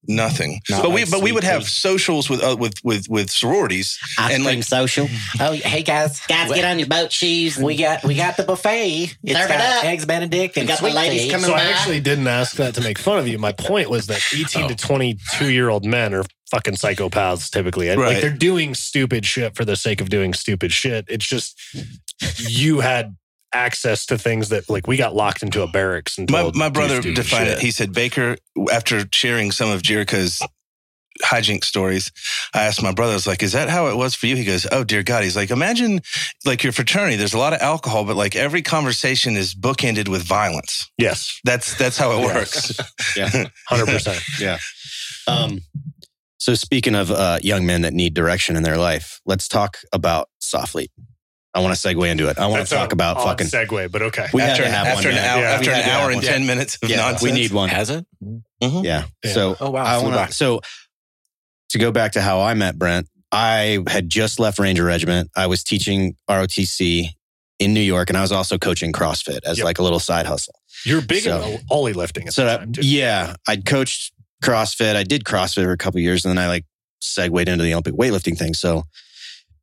nothing. 0.07 0.61
Not 0.69 0.83
but 0.83 0.91
we 0.91 1.05
but 1.05 1.21
we 1.21 1.31
would 1.31 1.43
have 1.43 1.65
socials 1.65 2.29
with 2.29 2.41
uh, 2.43 2.55
with 2.57 2.73
with 2.83 3.07
with 3.09 3.29
sororities. 3.29 3.99
Ice 4.17 4.33
and, 4.35 4.43
like- 4.45 4.63
social. 4.63 5.07
Oh, 5.39 5.51
hey 5.51 5.83
guys, 5.83 6.21
Guys, 6.27 6.51
get 6.51 6.65
on 6.65 6.79
your 6.79 6.87
boat 6.87 7.11
shoes. 7.11 7.57
we 7.57 7.75
got 7.75 8.03
we 8.03 8.15
got 8.15 8.37
the 8.37 8.43
buffet. 8.43 9.15
It's 9.23 9.33
Serve 9.33 9.45
it 9.45 9.53
got 9.53 9.59
up. 9.79 9.83
eggs 9.85 10.05
Benedict 10.05 10.57
and 10.57 10.63
We 10.63 10.67
got 10.67 10.79
the 10.79 10.87
sweet 10.89 10.95
ladies 10.95 11.23
tea. 11.23 11.29
coming 11.29 11.45
so 11.45 11.53
I 11.53 11.63
actually 11.63 11.99
didn't 11.99 12.27
ask 12.27 12.55
that 12.55 12.73
to 12.75 12.81
make 12.81 12.97
fun 12.97 13.19
of 13.19 13.27
you. 13.27 13.37
My 13.37 13.51
point 13.51 13.89
was 13.89 14.07
that 14.07 14.21
18 14.33 14.69
to 14.69 14.75
22 14.75 15.51
year 15.51 15.69
old 15.69 15.85
men 15.85 16.13
are 16.13 16.23
fucking 16.51 16.75
psychopaths 16.75 17.49
typically. 17.49 17.89
And, 17.89 17.99
Right. 18.01 18.13
Like 18.13 18.21
they're 18.21 18.31
doing 18.31 18.73
stupid 18.75 19.25
shit 19.25 19.55
for 19.55 19.65
the 19.65 19.75
sake 19.75 20.01
of 20.01 20.09
doing 20.09 20.33
stupid 20.33 20.71
shit. 20.71 21.05
It's 21.07 21.25
just 21.25 21.59
you 22.37 22.79
had 22.79 23.15
access 23.53 24.05
to 24.05 24.17
things 24.17 24.49
that 24.49 24.69
like 24.69 24.85
we 24.87 24.95
got 24.97 25.15
locked 25.15 25.41
into 25.43 25.61
a 25.63 25.67
barracks 25.67 26.17
and 26.17 26.29
My 26.31 26.41
told 26.41 26.55
my 26.55 26.69
brother 26.69 27.01
defined 27.01 27.47
shit. 27.47 27.57
it. 27.57 27.59
He 27.61 27.71
said 27.71 27.93
Baker 27.93 28.37
after 28.71 29.03
sharing 29.11 29.51
some 29.51 29.69
of 29.71 29.81
Jericho's 29.81 30.39
hijink 31.23 31.63
stories. 31.65 32.11
I 32.53 32.63
asked 32.63 32.81
my 32.81 32.93
brother, 32.93 33.11
I 33.11 33.15
was 33.15 33.27
like, 33.27 33.43
"Is 33.43 33.51
that 33.53 33.67
how 33.69 33.87
it 33.87 33.95
was 33.97 34.15
for 34.15 34.27
you?" 34.27 34.35
He 34.35 34.45
goes, 34.45 34.65
"Oh 34.71 34.83
dear 34.83 35.03
God." 35.03 35.23
He's 35.23 35.35
like, 35.35 35.49
"Imagine 35.51 35.99
like 36.45 36.63
your 36.63 36.71
fraternity. 36.71 37.15
There's 37.17 37.33
a 37.33 37.37
lot 37.39 37.53
of 37.53 37.59
alcohol, 37.61 38.05
but 38.05 38.15
like 38.15 38.35
every 38.35 38.61
conversation 38.61 39.35
is 39.35 39.53
bookended 39.55 40.07
with 40.07 40.21
violence. 40.23 40.89
yes, 40.97 41.39
That's 41.43 41.75
that's 41.77 41.97
how 41.97 42.19
it 42.21 42.25
works." 42.25 42.77
Yeah. 43.17 43.29
100%. 43.69 44.39
Yeah. 44.39 44.59
Um, 45.27 45.59
so 46.39 46.55
speaking 46.55 46.95
of 46.95 47.11
uh, 47.11 47.37
young 47.43 47.65
men 47.67 47.81
that 47.83 47.93
need 47.93 48.13
direction 48.15 48.55
in 48.55 48.63
their 48.63 48.77
life, 48.77 49.21
let's 49.25 49.47
talk 49.47 49.77
about 49.93 50.27
SOFLETE. 50.39 50.91
I 51.53 51.59
want 51.61 51.75
to 51.77 51.87
segue 51.87 52.09
into 52.09 52.29
it. 52.29 52.37
I 52.39 52.45
want 52.47 52.59
That's 52.59 52.69
to 52.69 52.75
talk 52.75 52.91
a 52.91 52.93
about 52.93 53.17
odd 53.17 53.23
fucking. 53.39 53.47
segue, 53.47 53.91
but 53.91 54.01
okay. 54.03 54.27
We 54.33 54.41
had 54.41 54.51
after 54.51 54.63
to 54.63 54.67
an, 54.69 54.73
have 54.73 54.87
after 54.87 55.09
one, 55.09 55.17
an 55.17 55.23
hour 55.23 55.41
Yeah, 55.41 55.49
after 55.51 55.69
an 55.71 55.75
had 55.77 55.81
to 55.85 55.89
have 55.89 56.01
hour 56.01 56.09
and 56.11 56.17
one. 56.17 56.25
ten 56.25 56.45
minutes 56.45 56.77
of 56.81 56.89
Yeah, 56.89 56.97
nonsense. 56.97 57.21
we 57.23 57.31
need 57.31 57.51
one. 57.51 57.69
Has 57.69 57.89
it? 57.89 58.05
Mhm. 58.23 58.83
Yeah. 58.83 59.05
Yeah. 59.23 59.33
So 59.33 59.57
Oh 59.59 59.69
wow. 59.71 59.83
I 59.85 59.99
flew 59.99 60.09
wanna, 60.11 60.31
So 60.31 60.61
to 61.69 61.77
go 61.79 61.91
back 61.91 62.11
to 62.13 62.21
how 62.21 62.39
I 62.41 62.53
met 62.53 62.77
Brent, 62.77 63.07
I 63.31 63.79
had 63.87 64.09
just 64.09 64.39
left 64.39 64.59
Ranger 64.59 64.83
Regiment. 64.85 65.29
I 65.35 65.47
was 65.47 65.63
teaching 65.63 66.15
ROTC 66.29 67.09
in 67.59 67.73
New 67.73 67.81
York, 67.81 68.09
and 68.09 68.17
I 68.17 68.21
was 68.21 68.31
also 68.31 68.57
coaching 68.57 68.93
CrossFit 68.93 69.39
as 69.43 69.57
Yep. 69.57 69.65
like 69.65 69.79
a 69.79 69.83
little 69.83 69.99
side 69.99 70.25
hustle. 70.25 70.55
You're 70.85 71.01
big 71.01 71.23
So- 71.23 71.41
in 71.43 71.59
oly 71.69 71.93
lifting 71.93 72.27
at 72.27 72.33
So 72.33 72.43
the 72.43 72.47
that, 72.47 72.57
time, 72.59 72.71
too. 72.73 72.81
yeah, 72.87 73.35
I'd 73.47 73.65
coached 73.65 74.13
CrossFit. 74.43 74.95
I 74.95 75.03
did 75.03 75.23
CrossFit 75.23 75.63
for 75.63 75.71
a 75.71 75.77
couple 75.77 75.97
of 75.99 76.03
years, 76.03 76.25
and 76.25 76.37
then 76.37 76.43
I 76.43 76.47
like 76.47 76.65
segued 77.01 77.47
into 77.47 77.63
the 77.63 77.73
Olympic 77.73 77.93
weightlifting 77.95 78.37
thing. 78.37 78.53
So 78.53 78.83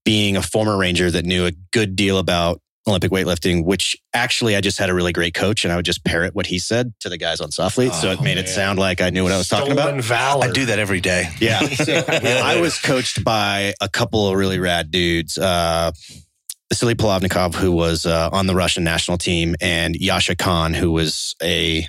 being 0.04 0.36
a 0.36 0.42
former 0.42 0.76
Ranger 0.76 1.10
that 1.10 1.24
knew 1.24 1.46
a 1.46 1.52
good 1.72 1.96
deal 1.96 2.18
about 2.18 2.60
Olympic 2.88 3.10
weightlifting, 3.10 3.64
which 3.64 3.96
actually 4.14 4.54
I 4.54 4.60
just 4.60 4.78
had 4.78 4.88
a 4.90 4.94
really 4.94 5.12
great 5.12 5.34
coach, 5.34 5.64
and 5.64 5.72
I 5.72 5.76
would 5.76 5.84
just 5.84 6.04
parrot 6.04 6.34
what 6.36 6.46
he 6.46 6.58
said 6.60 6.92
to 7.00 7.08
the 7.08 7.18
guys 7.18 7.40
on 7.40 7.50
SOFLETE. 7.50 7.92
so 7.94 8.12
it 8.12 8.18
Oh, 8.20 8.22
made 8.22 8.38
it 8.38 8.48
sound 8.48 8.78
like 8.78 9.00
I 9.00 9.10
knew 9.10 9.24
what 9.24 9.32
I 9.32 9.38
was 9.38 9.48
talking 9.48 9.72
about. 9.72 9.86
Stolen 9.86 10.02
valor. 10.02 10.44
I 10.46 10.50
do 10.52 10.66
that 10.66 10.78
every 10.78 11.00
day. 11.00 11.28
Yeah. 11.40 11.60
So 11.68 12.04
I 12.08 12.60
was 12.60 12.78
coached 12.78 13.24
by 13.24 13.74
a 13.80 13.88
couple 13.88 14.28
of 14.28 14.36
really 14.36 14.58
rad 14.60 14.90
dudes. 14.92 15.36
Uh, 15.36 15.90
Vasily 16.70 16.94
Polovnikov, 16.96 17.54
who 17.54 17.70
was 17.72 18.06
uh, 18.06 18.28
on 18.32 18.46
the 18.46 18.54
Russian 18.54 18.82
national 18.84 19.18
team, 19.18 19.54
and 19.60 19.94
Yasha 19.96 20.34
Kahn, 20.36 20.74
who 20.74 20.90
was 20.92 21.34
a 21.42 21.86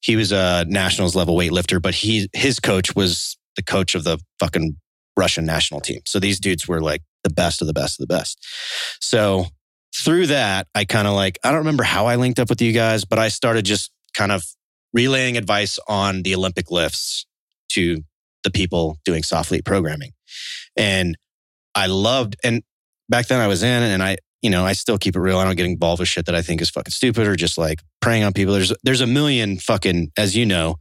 he 0.00 0.16
was 0.16 0.32
a 0.32 0.64
nationals 0.68 1.14
level 1.14 1.36
weightlifter, 1.36 1.80
but 1.80 1.94
he 1.94 2.28
his 2.32 2.60
coach 2.60 2.94
was 2.94 3.36
the 3.56 3.62
coach 3.62 3.94
of 3.94 4.04
the 4.04 4.18
fucking 4.38 4.76
Russian 5.16 5.44
national 5.44 5.80
team. 5.80 6.00
So 6.06 6.18
these 6.18 6.40
dudes 6.40 6.66
were 6.66 6.80
like 6.80 7.02
the 7.24 7.30
best 7.30 7.60
of 7.60 7.66
the 7.66 7.74
best 7.74 8.00
of 8.00 8.08
the 8.08 8.14
best. 8.14 8.38
So 9.00 9.46
through 9.94 10.28
that, 10.28 10.66
I 10.74 10.84
kind 10.84 11.06
of 11.06 11.14
like 11.14 11.38
I 11.44 11.50
don't 11.50 11.58
remember 11.58 11.84
how 11.84 12.06
I 12.06 12.16
linked 12.16 12.38
up 12.38 12.48
with 12.48 12.62
you 12.62 12.72
guys, 12.72 13.04
but 13.04 13.18
I 13.18 13.28
started 13.28 13.64
just 13.64 13.90
kind 14.14 14.32
of 14.32 14.44
relaying 14.92 15.36
advice 15.36 15.78
on 15.88 16.22
the 16.22 16.34
Olympic 16.34 16.70
lifts 16.70 17.26
to 17.70 18.02
the 18.42 18.50
people 18.50 18.98
doing 19.04 19.22
SOFLETE 19.22 19.64
programming. 19.64 20.12
And 20.76 21.16
I 21.74 21.86
loved, 21.86 22.36
and 22.42 22.62
back 23.08 23.26
then 23.26 23.40
I 23.40 23.46
was 23.46 23.62
in 23.62 23.82
and 23.82 24.02
I, 24.02 24.16
you 24.42 24.50
know, 24.50 24.64
I 24.64 24.72
still 24.72 24.98
keep 24.98 25.16
it 25.16 25.20
real. 25.20 25.38
I 25.38 25.44
don't 25.44 25.56
get 25.56 25.66
involved 25.66 26.00
with 26.00 26.08
shit 26.08 26.26
that 26.26 26.34
I 26.34 26.42
think 26.42 26.60
is 26.60 26.70
fucking 26.70 26.92
stupid 26.92 27.26
or 27.26 27.36
just 27.36 27.58
like 27.58 27.80
preying 28.00 28.24
on 28.24 28.32
people. 28.32 28.54
There's, 28.54 28.72
there's 28.82 29.00
a 29.00 29.06
million 29.06 29.58
fucking, 29.58 30.12
as 30.16 30.36
you 30.36 30.46
know, 30.46 30.76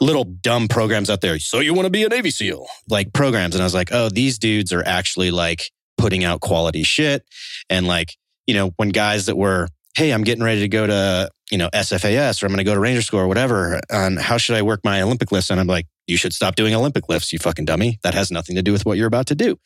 little 0.00 0.24
dumb 0.24 0.68
programs 0.68 1.10
out 1.10 1.20
there. 1.20 1.38
So 1.38 1.60
you 1.60 1.74
want 1.74 1.86
to 1.86 1.90
be 1.90 2.04
a 2.04 2.08
Navy 2.08 2.30
SEAL, 2.30 2.66
like 2.88 3.12
programs. 3.12 3.54
And 3.54 3.62
I 3.62 3.64
was 3.64 3.74
like, 3.74 3.90
oh, 3.92 4.08
these 4.08 4.38
dudes 4.38 4.72
are 4.72 4.84
actually 4.84 5.30
like 5.30 5.70
putting 5.96 6.24
out 6.24 6.40
quality 6.40 6.82
shit. 6.82 7.24
And 7.68 7.86
like, 7.86 8.16
you 8.46 8.54
know, 8.54 8.72
when 8.76 8.90
guys 8.90 9.26
that 9.26 9.36
were, 9.36 9.68
hey, 9.96 10.12
I'm 10.12 10.24
getting 10.24 10.44
ready 10.44 10.60
to 10.60 10.68
go 10.68 10.86
to, 10.86 11.30
you 11.50 11.58
know, 11.58 11.68
SFAS 11.70 12.42
or 12.42 12.46
I'm 12.46 12.52
going 12.52 12.58
to 12.58 12.64
go 12.64 12.74
to 12.74 12.80
Ranger 12.80 13.02
School 13.02 13.20
or 13.20 13.28
whatever. 13.28 13.80
on 13.90 14.16
how 14.16 14.38
should 14.38 14.56
I 14.56 14.62
work 14.62 14.80
my 14.84 15.02
Olympic 15.02 15.32
list? 15.32 15.50
And 15.50 15.60
I'm 15.60 15.66
like, 15.66 15.86
you 16.10 16.16
should 16.16 16.32
stop 16.32 16.56
doing 16.56 16.74
Olympic 16.74 17.08
lifts, 17.08 17.32
you 17.32 17.38
fucking 17.38 17.64
dummy. 17.64 17.98
That 18.02 18.14
has 18.14 18.30
nothing 18.30 18.56
to 18.56 18.62
do 18.62 18.72
with 18.72 18.84
what 18.84 18.98
you're 18.98 19.06
about 19.06 19.26
to 19.28 19.34
do. 19.34 19.58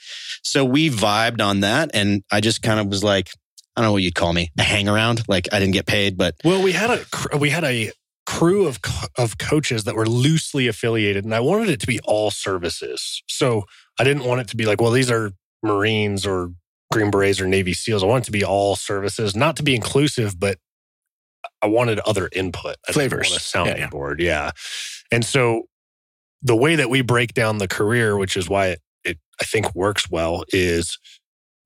So 0.43 0.65
we 0.65 0.91
vibed 0.91 1.41
on 1.41 1.61
that. 1.61 1.91
And 1.95 2.23
I 2.31 2.41
just 2.41 2.63
kind 2.63 2.79
of 2.79 2.87
was 2.87 3.03
like, 3.03 3.31
I 3.77 3.81
don't 3.81 3.89
know 3.89 3.93
what 3.93 4.03
you'd 4.03 4.15
call 4.15 4.33
me, 4.33 4.51
a 4.59 4.63
hang 4.63 4.89
around. 4.89 5.23
Like 5.29 5.49
I 5.53 5.59
didn't 5.59 5.75
get 5.75 5.87
paid, 5.87 6.17
but 6.17 6.37
Well, 6.45 6.63
we 6.63 6.73
had 6.73 6.91
a 7.33 7.37
we 7.39 7.51
had 7.51 7.65
a 7.65 7.91
crew 8.27 8.67
of 8.67 8.79
of 9.19 9.37
coaches 9.39 9.85
that 9.85 9.97
were 9.97 10.07
loosely 10.07 10.69
affiliated, 10.69 11.25
and 11.25 11.35
I 11.35 11.41
wanted 11.41 11.69
it 11.71 11.81
to 11.81 11.87
be 11.87 11.99
all 12.05 12.31
services. 12.31 13.23
So 13.29 13.65
I 13.99 14.05
didn't 14.05 14.25
want 14.25 14.41
it 14.43 14.49
to 14.49 14.57
be 14.57 14.65
like, 14.67 14.81
well, 14.81 14.93
these 14.93 15.11
are 15.11 15.33
Marines 15.63 16.25
or 16.25 16.51
Green 16.93 17.11
Berets 17.11 17.41
or 17.41 17.47
Navy 17.49 17.73
SEAls. 17.75 18.03
I 18.03 18.07
wanted 18.07 18.23
it 18.23 18.27
to 18.27 18.33
be 18.33 18.45
all 18.45 18.77
services, 18.77 19.35
not 19.35 19.57
to 19.57 19.63
be 19.65 19.75
inclusive, 19.75 20.39
but 20.39 20.59
I 21.63 21.67
wanted 21.67 21.99
other 22.01 22.29
input. 22.33 22.77
I 22.87 22.93
didn't 22.93 22.95
Flavors. 22.95 23.31
want 23.31 23.41
a 23.41 23.45
sounding 23.45 23.77
Yeah, 23.77 23.83
yeah. 23.83 23.89
board, 23.91 24.21
yeah. 24.21 24.51
And 25.11 25.25
so 25.25 25.65
the 26.45 26.57
way 26.57 26.77
that 26.77 26.91
we 26.91 27.03
break 27.03 27.35
down 27.35 27.59
the 27.59 27.69
career, 27.69 28.17
which 28.17 28.37
is 28.37 28.49
why 28.49 28.69
it, 28.69 28.81
it 29.03 29.19
I 29.41 29.45
think 29.45 29.75
works 29.75 30.09
well, 30.11 30.45
is 30.51 30.99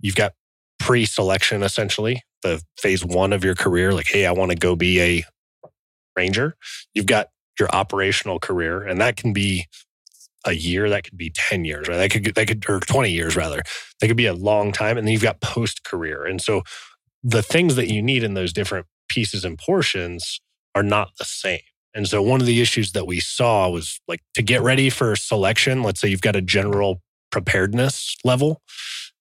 you've 0.01 0.17
got 0.17 0.33
pre-selection 0.79 1.63
essentially 1.63 2.23
the 2.43 2.63
phase 2.79 3.05
one 3.05 3.33
of 3.33 3.43
your 3.43 3.57
career 3.57 3.93
like 3.93 4.07
hey 4.07 4.25
i 4.25 4.31
want 4.31 4.49
to 4.53 4.57
go 4.57 4.77
be 4.77 5.01
a 5.01 5.25
ranger. 6.19 6.57
You've 6.95 7.07
got 7.07 7.29
your 7.59 7.69
operational 7.73 8.41
career 8.41 8.83
and 8.83 9.01
that 9.01 9.17
can 9.17 9.33
be 9.33 9.67
a 10.45 10.53
year 10.53 10.89
that 10.91 11.05
could 11.05 11.17
be 11.17 11.31
10 11.31 11.65
years 11.65 11.89
right 11.89 11.97
that 11.97 12.11
could 12.11 12.35
that 12.35 12.47
could 12.49 12.65
or 12.69 12.81
20 12.81 13.11
years 13.11 13.37
rather. 13.37 13.63
That 14.01 14.09
could 14.09 14.17
be 14.17 14.27
a 14.27 14.35
long 14.35 14.73
time 14.73 14.99
and 14.99 15.07
then 15.07 15.13
you've 15.13 15.23
got 15.23 15.41
post 15.41 15.85
career 15.85 16.27
and 16.27 16.41
so 16.41 16.63
the 17.23 17.43
things 17.43 17.77
that 17.77 17.89
you 17.89 18.03
need 18.03 18.23
in 18.23 18.35
those 18.35 18.53
different 18.53 18.87
pieces 19.09 19.45
and 19.45 19.59
portions 19.59 20.41
are 20.75 20.83
not 20.83 21.11
the 21.19 21.25
same 21.25 21.61
and 21.95 22.09
so 22.09 22.23
one 22.23 22.41
of 22.41 22.47
the 22.47 22.61
issues 22.61 22.93
that 22.93 23.07
we 23.07 23.21
saw 23.21 23.69
was 23.69 24.01
like 24.09 24.21
to 24.35 24.43
get 24.43 24.63
ready 24.63 24.91
for 24.91 25.15
selection 25.17 25.83
let's 25.83 26.01
say 26.01 26.09
you've 26.09 26.21
got 26.21 26.37
a 26.37 26.43
general 26.43 27.01
preparedness 27.31 28.17
level 28.25 28.63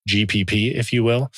gpp 0.08 0.74
if 0.74 0.92
you 0.92 1.04
will 1.04 1.30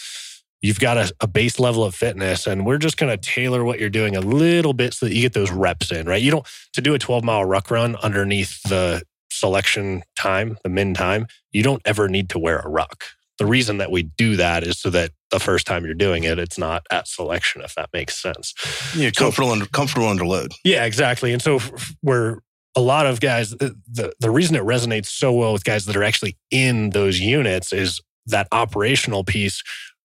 you've 0.63 0.81
got 0.81 0.97
a, 0.97 1.13
a 1.21 1.27
base 1.27 1.59
level 1.59 1.85
of 1.85 1.95
fitness 1.95 2.47
and 2.47 2.67
we're 2.67 2.79
just 2.79 2.97
going 2.97 3.11
to 3.11 3.17
tailor 3.17 3.65
what 3.65 3.79
you're 3.79 3.91
doing 3.91 4.17
a 4.17 4.21
little 4.21 4.73
bit 4.73 4.95
so 4.95 5.07
that 5.07 5.15
you 5.15 5.23
get 5.23 5.33
those 5.33 5.51
reps 5.51 5.91
in, 5.91 6.07
right? 6.07 6.23
You 6.23 6.31
don't, 6.31 6.47
to 6.75 6.81
do 6.81 6.95
a 6.95 6.99
12 6.99 7.25
mile 7.25 7.45
ruck 7.45 7.71
run 7.71 7.97
underneath 7.97 8.63
the 8.65 9.03
selection 9.31 10.03
time, 10.17 10.59
the 10.63 10.69
min 10.69 10.95
time, 10.95 11.27
you 11.53 11.63
don't 11.63 11.83
ever 11.85 12.09
need 12.09 12.29
to 12.31 12.39
wear 12.39 12.59
a 12.59 12.69
ruck. 12.69 13.05
The 13.41 13.47
reason 13.47 13.79
that 13.79 13.91
we 13.91 14.03
do 14.03 14.37
that 14.37 14.65
is 14.65 14.79
so 14.79 14.91
that 14.91 15.13
the 15.31 15.41
first 15.41 15.67
time 15.67 15.87
you're 15.87 15.95
doing 15.95 16.25
it, 16.25 16.39
it's 16.39 16.59
not 16.59 16.87
at 16.91 17.09
selection, 17.09 17.63
if 17.63 17.75
that 17.75 17.89
makes 17.91 18.21
sense. 18.21 18.53
You're 18.95 19.13
comfortable 19.13 19.51
under 19.51 19.65
comfortable 19.65 20.09
under 20.09 20.27
load. 20.27 20.53
Yeah, 20.63 20.85
exactly. 20.85 21.33
And 21.33 21.41
so 21.41 21.59
we're 22.03 22.41
a 22.77 22.83
lot 22.83 23.07
of 23.07 23.19
guys. 23.21 23.53
The, 23.53 23.75
the 23.91 24.13
the 24.21 24.31
reason 24.31 24.57
it 24.57 24.63
resonates 24.63 25.07
so 25.07 25.33
well 25.33 25.55
with 25.55 25.65
guys 25.65 25.87
that 25.87 25.97
are 25.97 26.03
actually 26.03 26.37
in 26.51 26.91
those 26.91 27.19
units 27.19 27.73
is 27.73 28.03
that 28.27 28.47
operational 28.53 29.25
piece. 29.25 29.63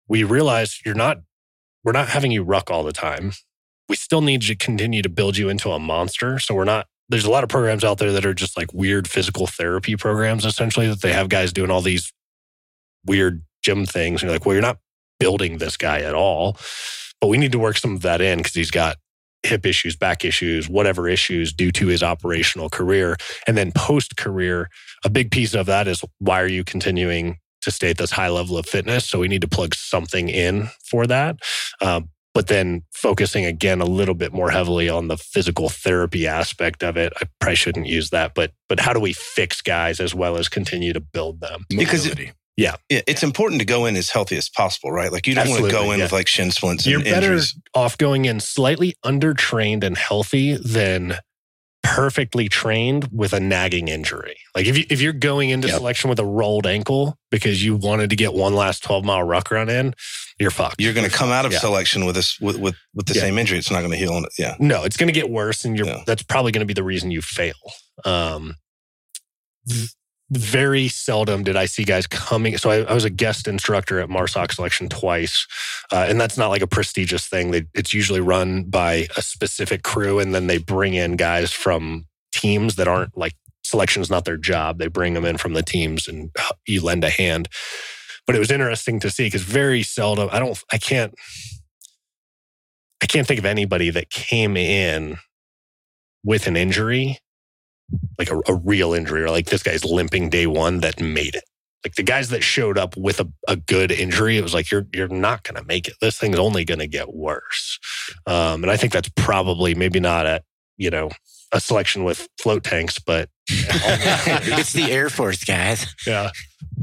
We 0.07 0.23
realize 0.23 0.79
you're 0.87 0.95
not. 0.95 1.19
We're 1.83 1.91
not 1.91 2.11
having 2.11 2.31
you 2.31 2.45
ruck 2.45 2.71
all 2.71 2.85
the 2.85 2.93
time. 2.93 3.33
We 3.89 3.97
still 3.97 4.21
need 4.21 4.43
to 4.43 4.55
continue 4.55 5.03
to 5.03 5.09
build 5.09 5.37
you 5.37 5.49
into 5.49 5.73
a 5.73 5.81
monster. 5.81 6.39
So 6.39 6.55
we're 6.55 6.63
not. 6.63 6.87
There's 7.09 7.25
a 7.25 7.31
lot 7.33 7.43
of 7.43 7.51
programs 7.51 7.83
out 7.83 7.99
there 7.99 8.13
that 8.13 8.25
are 8.25 8.33
just 8.33 8.57
like 8.57 8.73
weird 8.73 9.09
physical 9.09 9.49
therapy 9.49 9.97
programs, 9.97 10.47
essentially 10.47 10.87
that 10.87 11.03
they 11.03 11.13
have 11.13 11.29
guys 11.29 11.53
doing 11.53 11.73
all 11.73 11.81
these 11.83 12.13
weird 13.07 13.43
gym 13.63 13.87
things. 13.87 14.23
And 14.23 14.29
you're 14.29 14.39
like, 14.39 14.47
well, 14.47 14.55
you're 14.55 14.63
not 14.63 14.79
building 15.19 15.59
this 15.59 15.77
guy 15.77 16.01
at 16.01 16.15
all. 16.15 16.57
But 17.21 17.29
we 17.29 17.39
need 17.39 17.53
to 17.53 17.59
work 17.59 17.79
some 17.79 17.95
of 17.95 18.03
that 18.03 18.21
in 18.21 18.39
because 18.39 18.55
he's 18.55 18.71
got 18.71 18.97
hip 19.43 19.67
issues, 19.67 19.97
back 19.97 20.25
issues, 20.25 20.69
whatever 20.69 21.09
issues 21.09 21.53
due 21.53 21.71
to 21.73 21.87
his 21.87 22.03
operational 22.03 22.69
career. 22.69 23.17
And 23.47 23.57
then 23.57 23.73
post 23.73 24.17
career, 24.17 24.69
a 25.05 25.11
big 25.11 25.31
piece 25.31 25.55
of 25.55 25.67
that 25.67 25.87
is 25.87 26.03
why 26.19 26.41
are 26.41 26.49
you 26.49 26.65
continuing 26.65 27.39
to 27.63 27.71
stay 27.71 27.91
at 27.91 27.99
this 27.99 28.11
high 28.11 28.29
level 28.29 28.59
of 28.59 28.67
fitness? 28.67 29.09
So 29.09 29.19
we 29.19 29.29
need 29.29 29.43
to 29.43 29.49
plug 29.49 29.75
something 29.75 30.29
in 30.29 30.69
for 30.91 31.07
that. 31.07 31.37
Um, 31.81 32.11
but 32.35 32.49
then 32.49 32.83
focusing 32.93 33.45
again 33.45 33.81
a 33.81 33.87
little 33.87 34.15
bit 34.15 34.33
more 34.33 34.51
heavily 34.51 34.89
on 34.89 35.07
the 35.09 35.17
physical 35.17 35.69
therapy 35.69 36.27
aspect 36.27 36.83
of 36.83 36.97
it. 36.97 37.13
I 37.21 37.27
probably 37.39 37.55
shouldn't 37.55 37.87
use 37.87 38.11
that, 38.11 38.35
but 38.35 38.53
but 38.69 38.81
how 38.81 38.93
do 38.93 38.99
we 38.99 39.13
fix 39.13 39.63
guys 39.63 40.01
as 40.01 40.15
well 40.15 40.37
as 40.37 40.49
continue 40.49 40.93
to 40.93 41.01
build 41.01 41.41
them? 41.41 41.65
Because 41.69 42.07
it- 42.07 42.33
Mobility. 42.57 42.79
Yeah, 42.89 43.01
it's 43.07 43.23
important 43.23 43.61
to 43.61 43.65
go 43.67 43.87
in 43.87 43.97
as 43.97 44.11
healthy 44.11 44.37
as 44.37 44.49
possible, 44.49 44.93
right? 44.93 45.11
Like 45.13 45.27
you 45.27 45.35
don't 45.35 45.49
want 45.51 45.65
to 45.65 45.71
go 45.71 45.91
in 45.93 45.99
yeah. 45.99 46.05
with 46.05 46.13
like 46.13 46.27
shin 46.29 46.51
splints 46.51 46.85
and 46.87 46.93
You're 46.93 47.03
better 47.03 47.33
injuries. 47.33 47.59
off 47.75 47.99
going 47.99 48.25
in 48.27 48.41
slightly 48.41 48.95
undertrained 49.05 49.83
and 49.85 49.97
healthy 49.99 50.57
than 50.57 51.17
perfectly 51.83 52.49
trained 52.49 53.09
with 53.13 53.33
a 53.35 53.41
nagging 53.41 53.89
injury. 53.89 54.37
Like 54.55 54.67
if 54.67 54.79
you 54.79 54.85
if 54.89 55.01
you're 55.03 55.13
going 55.13 55.51
into 55.51 55.69
Yep. 55.69 55.77
selection 55.77 56.09
with 56.11 56.19
a 56.19 56.25
rolled 56.25 56.67
ankle 56.67 57.19
because 57.31 57.63
you 57.63 57.77
wanted 57.77 58.09
to 58.11 58.17
get 58.17 58.33
one 58.33 58.55
last 58.55 58.83
12 58.85 59.05
mile 59.05 59.23
ruck 59.23 59.51
run 59.51 59.69
in, 59.69 59.93
you're 60.39 60.51
fucked. 60.51 60.81
You're 60.81 60.95
going 60.95 61.09
to 61.11 61.15
come 61.15 61.31
out 61.31 61.45
of 61.45 61.53
Yeah. 61.53 61.59
selection 61.59 62.07
with 62.07 62.15
this 62.15 62.41
with 62.41 62.57
with, 62.57 62.75
with 62.95 63.07
the 63.07 63.15
Yeah. 63.15 63.21
same 63.23 63.37
injury. 63.37 63.59
It's 63.59 63.71
not 63.71 63.81
going 63.81 63.91
to 63.91 63.99
heal 63.99 64.15
on. 64.15 64.25
Yeah, 64.39 64.55
No, 64.59 64.85
it's 64.85 64.97
going 64.97 65.09
to 65.09 65.13
get 65.13 65.29
worse, 65.29 65.65
and 65.67 65.77
you're 65.77 65.87
Yeah. 65.89 66.05
that's 66.07 66.23
probably 66.23 66.53
going 66.53 66.61
to 66.61 66.67
be 66.67 66.73
the 66.75 66.83
reason 66.85 67.11
you 67.11 67.21
fail. 67.21 67.53
Um, 68.07 68.55
very 70.31 70.89
seldom 70.89 71.45
did 71.45 71.57
I 71.57 71.67
see 71.67 71.85
guys 71.85 72.07
coming. 72.07 72.57
So 72.57 72.71
I, 72.71 72.83
I 72.83 72.95
was 72.95 73.05
a 73.05 73.11
guest 73.11 73.47
instructor 73.47 74.01
at 74.01 74.09
MARSOC 74.09 74.53
Selection 74.53 74.89
twice, 74.89 75.47
uh, 75.93 76.07
and 76.09 76.21
that's 76.21 76.39
not 76.39 76.49
like 76.49 76.63
a 76.63 76.67
prestigious 76.67 77.27
thing. 77.27 77.51
They, 77.51 77.65
it's 77.75 77.93
usually 77.93 78.21
run 78.21 78.65
by 78.65 79.07
a 79.17 79.23
specific 79.23 79.83
crew, 79.83 80.19
and 80.19 80.35
then 80.35 80.47
they 80.47 80.59
bring 80.59 80.95
in 80.95 81.17
guys 81.17 81.53
from 81.53 82.07
teams 82.33 82.77
that 82.77 82.89
aren't 82.89 83.17
like 83.17 83.35
selection 83.63 84.03
is 84.03 84.11
not 84.11 84.25
their 84.25 84.37
job. 84.37 84.79
They 84.79 84.89
bring 84.89 85.15
them 85.15 85.25
in 85.25 85.37
from 85.37 85.53
the 85.53 85.63
teams, 85.63 86.09
and 86.09 86.31
you 86.67 86.83
lend 86.83 87.05
a 87.05 87.11
hand. 87.11 87.49
But 88.27 88.37
it 88.37 88.39
was 88.39 88.51
interesting 88.51 89.01
to 89.01 89.11
see 89.11 89.27
because 89.27 89.43
very 89.43 89.83
seldom 89.83 90.31
I 90.33 90.39
don't 90.39 90.59
I 90.73 90.79
can't 90.79 91.15
I 93.03 93.07
can't 93.07 93.27
think 93.27 93.39
of 93.39 93.45
anybody 93.45 93.91
that 93.91 94.09
came 94.09 94.57
in 94.57 95.19
with 96.25 96.47
an 96.47 96.57
injury, 96.57 97.19
like 98.19 98.31
a, 98.31 98.41
a 98.49 98.55
real 98.55 98.93
injury, 98.95 99.23
or 99.23 99.31
like 99.31 99.47
this 99.47 99.63
guy's 99.63 99.85
limping 99.85 100.29
day 100.31 100.47
one 100.47 100.81
that 100.81 101.01
made 101.01 101.35
it. 101.35 101.45
Like 101.85 101.97
the 101.97 102.03
guys 102.03 102.31
that 102.31 102.43
showed 102.43 102.79
up 102.79 102.97
with 102.97 103.21
a, 103.21 103.29
a 103.47 103.57
good 103.57 103.93
injury, 103.93 104.39
it 104.39 104.43
was 104.43 104.55
like 104.55 104.71
you're 104.71 104.87
you're 104.95 105.09
not 105.09 105.43
going 105.43 105.57
to 105.57 105.65
make 105.67 105.87
it. 105.87 105.95
This 106.01 106.19
thing's 106.19 106.39
only 106.39 106.65
going 106.65 106.79
to 106.81 106.87
get 106.87 107.13
worse. 107.15 107.79
Um, 108.27 108.63
and 108.63 108.71
I 108.71 108.77
think 108.79 108.93
that's 108.93 109.11
probably 109.17 109.75
maybe 109.75 110.01
not 110.01 110.25
at 110.27 110.45
you 110.79 110.89
know 110.91 111.11
a 111.53 111.61
selection 111.61 112.03
with 112.05 112.27
float 112.41 112.65
tanks, 112.65 112.99
but 112.99 113.29
it's 113.49 114.73
the 114.73 114.91
Air 114.91 115.11
Force, 115.11 115.45
guys. 115.45 115.87
yeah, 116.07 116.31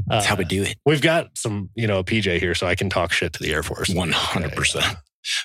That's 0.06 0.24
how 0.26 0.34
Uh, 0.34 0.38
we 0.38 0.44
do 0.44 0.62
it. 0.62 0.76
We've 0.86 1.02
got 1.02 1.36
some, 1.36 1.68
you 1.74 1.86
know, 1.86 1.98
a 1.98 2.04
PJ 2.04 2.38
here, 2.38 2.54
so 2.54 2.66
I 2.66 2.74
can 2.74 2.88
talk 2.88 3.12
shit 3.12 3.32
to 3.34 3.42
the 3.42 3.52
Air 3.52 3.62
Force. 3.62 3.90
One 3.90 4.12
hundred 4.12 4.52
percent. 4.52 4.96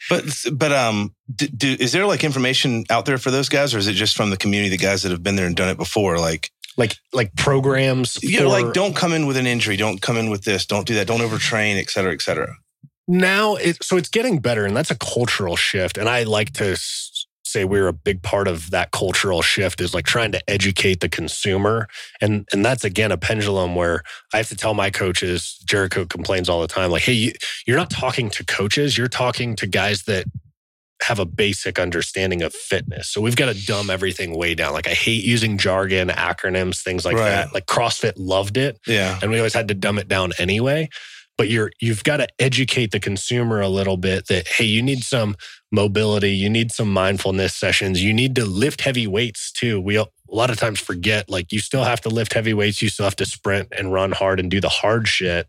But 0.09 0.23
but 0.53 0.71
um, 0.71 1.13
do, 1.35 1.47
do, 1.47 1.75
is 1.79 1.91
there 1.91 2.05
like 2.05 2.23
information 2.23 2.83
out 2.89 3.05
there 3.05 3.17
for 3.17 3.31
those 3.31 3.49
guys, 3.49 3.73
or 3.73 3.77
is 3.77 3.87
it 3.87 3.93
just 3.93 4.15
from 4.15 4.29
the 4.29 4.37
community, 4.37 4.69
the 4.69 4.77
guys 4.83 5.03
that 5.03 5.11
have 5.11 5.23
been 5.23 5.35
there 5.35 5.45
and 5.47 5.55
done 5.55 5.69
it 5.69 5.77
before? 5.77 6.17
Like, 6.19 6.51
Like 6.77 6.95
like 7.13 7.35
programs. 7.35 8.21
you 8.23 8.39
know, 8.39 8.49
for- 8.51 8.61
like 8.63 8.73
don't 8.73 8.95
come 8.95 9.13
in 9.13 9.25
with 9.27 9.37
an 9.37 9.47
injury, 9.47 9.77
don't 9.77 10.01
come 10.01 10.17
in 10.17 10.29
with 10.29 10.43
this, 10.43 10.65
don't 10.65 10.87
do 10.87 10.95
that, 10.95 11.07
don't 11.07 11.21
overtrain, 11.21 11.77
et 11.79 11.89
cetera, 11.89 12.13
et 12.13 12.21
cetera. 12.21 12.55
now 13.07 13.55
it 13.55 13.81
so 13.83 13.95
it's 13.97 14.09
getting 14.09 14.39
better 14.39 14.65
and 14.65 14.75
that's 14.75 14.91
a 14.91 14.97
cultural 14.97 15.55
shift 15.55 15.97
and 15.97 16.09
i 16.09 16.23
like 16.23 16.51
to 16.51 16.75
say 17.47 17.65
we're 17.65 17.87
a 17.87 17.93
big 17.93 18.21
part 18.21 18.47
of 18.47 18.69
that 18.71 18.91
cultural 18.91 19.41
shift 19.41 19.81
is 19.81 19.93
like 19.93 20.05
trying 20.05 20.31
to 20.31 20.49
educate 20.49 20.99
the 20.99 21.09
consumer. 21.09 21.87
And 22.21 22.47
and 22.53 22.63
that's 22.65 22.83
again 22.83 23.11
a 23.11 23.17
pendulum 23.17 23.75
where 23.75 24.03
i 24.33 24.37
have 24.37 24.47
to 24.49 24.55
tell 24.55 24.73
my 24.73 24.89
coaches 24.89 25.59
jericho 25.65 26.05
complains 26.05 26.49
all 26.49 26.61
the 26.61 26.67
time 26.67 26.91
like 26.91 27.03
hey 27.03 27.13
you, 27.13 27.31
you're 27.65 27.77
not 27.77 27.89
talking 27.89 28.29
to 28.31 28.45
coaches 28.45 28.97
you're 28.97 29.07
talking 29.07 29.55
to 29.55 29.67
guys 29.67 30.03
that 30.03 30.25
have 31.03 31.19
a 31.19 31.25
basic 31.25 31.77
understanding 31.77 32.41
of 32.41 32.53
fitness. 32.53 33.07
So 33.09 33.21
we've 33.21 33.35
got 33.35 33.53
to 33.53 33.65
dumb 33.67 33.91
everything 33.91 34.35
way 34.35 34.55
down. 34.55 34.73
Like 34.73 34.87
i 34.87 34.93
hate 34.93 35.23
using 35.23 35.57
jargon 35.59 36.09
acronyms 36.09 36.81
things 36.81 37.05
like 37.05 37.15
Right. 37.17 37.29
that. 37.29 37.53
Like 37.53 37.67
crossfit 37.67 38.13
loved 38.17 38.57
it 38.57 38.79
Yeah, 38.87 39.19
and 39.21 39.29
we 39.31 39.37
always 39.37 39.53
had 39.53 39.67
to 39.67 39.73
dumb 39.75 39.99
it 39.99 40.07
down 40.07 40.31
anyway. 40.39 40.89
But 41.37 41.49
you're 41.49 41.71
you've 41.79 42.03
got 42.03 42.17
to 42.17 42.27
educate 42.39 42.89
the 42.91 42.99
consumer 42.99 43.61
a 43.61 43.69
little 43.69 43.97
bit 43.97 44.25
that 44.27 44.47
hey 44.47 44.65
you 44.65 44.81
need 44.81 45.03
some 45.03 45.35
mobility 45.71 46.31
you 46.31 46.49
need 46.49 46.71
some 46.71 46.91
mindfulness 46.91 47.53
sessions 47.53 48.01
you 48.01 48.13
need 48.13 48.35
to 48.35 48.45
lift 48.45 48.81
heavy 48.81 49.05
weights 49.05 49.51
too. 49.51 49.81
We 49.81 49.97
a 49.97 50.05
lot 50.27 50.49
of 50.49 50.57
times 50.57 50.79
forget 50.79 51.29
like 51.29 51.51
you 51.51 51.59
still 51.59 51.83
have 51.83 52.01
to 52.01 52.09
lift 52.09 52.33
heavy 52.33 52.53
weights 52.53 52.81
you 52.81 52.89
still 52.89 53.05
have 53.05 53.15
to 53.17 53.25
sprint 53.25 53.69
and 53.77 53.93
run 53.93 54.11
hard 54.11 54.39
and 54.39 54.51
do 54.51 54.61
the 54.61 54.69
hard 54.69 55.07
shit 55.07 55.47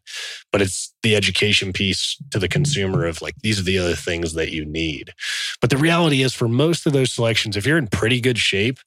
but 0.53 0.61
it's 0.61 0.93
the 1.03 1.15
education 1.15 1.73
piece 1.73 2.17
to 2.31 2.39
the 2.39 2.49
consumer 2.49 3.07
of 3.07 3.23
like 3.23 3.35
these 3.43 3.61
are 3.61 3.65
the 3.65 3.79
other 3.79 3.95
things 3.95 4.35
that 4.35 4.53
you 4.53 4.65
need. 4.65 5.13
But 5.61 5.71
the 5.71 5.77
reality 5.77 6.23
is 6.23 6.35
for 6.35 6.49
most 6.49 6.87
of 6.87 6.93
those 6.93 7.13
selections 7.13 7.57
if 7.57 7.67
you're 7.67 7.79
in 7.79 7.89
pretty 7.89 8.21
good 8.21 8.39
shape 8.39 8.79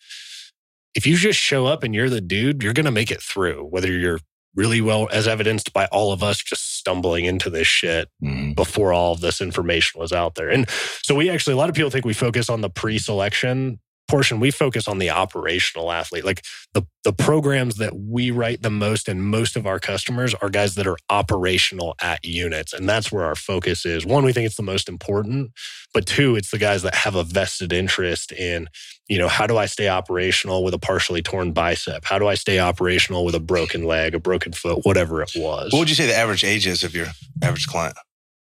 if 0.96 1.08
you 1.08 1.16
just 1.16 1.40
show 1.40 1.66
up 1.66 1.84
and 1.84 1.96
you're 1.96 2.10
the 2.10 2.22
dude 2.22 2.62
you're 2.62 2.74
going 2.74 2.86
to 2.86 2.92
make 2.92 3.12
it 3.12 3.22
through 3.22 3.66
whether 3.66 3.92
you're 3.92 4.20
really 4.56 4.82
well 4.82 5.08
as 5.12 5.28
evidenced 5.28 5.72
by 5.74 5.86
all 5.88 6.12
of 6.12 6.22
us 6.24 6.38
just 6.38 6.78
stumbling 6.78 7.26
into 7.26 7.50
this 7.50 7.68
shit 7.68 8.10
Mhm. 8.22 8.56
before 8.56 8.92
all 8.92 9.14
of 9.14 9.22
this 9.22 9.40
information 9.42 10.00
was 10.00 10.12
out 10.12 10.36
there. 10.36 10.50
And 10.50 10.70
so 11.04 11.16
we 11.16 11.30
actually, 11.30 11.54
a 11.54 11.58
lot 11.58 11.70
of 11.70 11.76
people 11.76 11.90
think 11.92 12.06
we 12.06 12.14
focus 12.14 12.50
on 12.50 12.62
the 12.62 12.70
pre-selection 12.70 13.80
portion. 14.12 14.42
We 14.42 14.52
focus 14.52 14.90
on 14.90 14.98
the 14.98 15.10
operational 15.10 15.90
athlete. 15.92 16.26
Like 16.26 16.44
the, 16.74 16.84
the 17.06 17.14
programs 17.14 17.78
that 17.78 17.94
we 17.96 18.30
write 18.30 18.62
the 18.62 18.70
most 18.70 19.08
and 19.08 19.24
most 19.24 19.56
of 19.56 19.66
our 19.66 19.80
customers 19.80 20.36
are 20.36 20.50
guys 20.50 20.76
that 20.76 20.86
are 20.86 20.98
operational 21.10 21.96
at 22.02 22.24
units. 22.26 22.74
And 22.74 22.90
that's 22.90 23.10
where 23.10 23.24
our 23.24 23.36
focus 23.36 23.86
is. 23.86 24.06
One, 24.06 24.26
we 24.26 24.34
think 24.34 24.46
it's 24.46 24.58
the 24.58 24.64
most 24.64 24.90
important, 24.90 25.52
but 25.94 26.06
two, 26.06 26.36
it's 26.36 26.52
the 26.52 26.58
guys 26.58 26.84
that 26.84 26.94
have 26.94 27.16
a 27.16 27.24
vested 27.24 27.72
interest 27.72 28.34
in, 28.34 28.68
you 29.08 29.18
know, 29.18 29.30
how 29.30 29.48
do 29.48 29.58
I 29.58 29.66
stay 29.66 29.88
operational 29.88 30.64
with 30.64 30.74
a 30.74 30.80
partially 30.80 31.22
torn 31.22 31.54
bicep? 31.54 32.04
How 32.04 32.20
do 32.20 32.28
I 32.28 32.36
stay 32.36 32.60
operational 32.60 33.24
with 33.24 33.36
a 33.36 33.40
broken 33.40 33.86
leg, 33.86 34.14
a 34.14 34.20
broken 34.20 34.52
foot, 34.52 34.80
whatever 34.84 35.22
it 35.22 35.32
was? 35.36 35.72
what 35.72 35.80
would 35.80 35.90
you 35.90 35.96
say 35.96 36.06
the 36.06 36.16
average 36.16 36.44
age 36.44 36.68
is 36.68 36.84
of 36.84 36.94
your 36.94 37.08
average 37.42 37.68
client? 37.68 37.96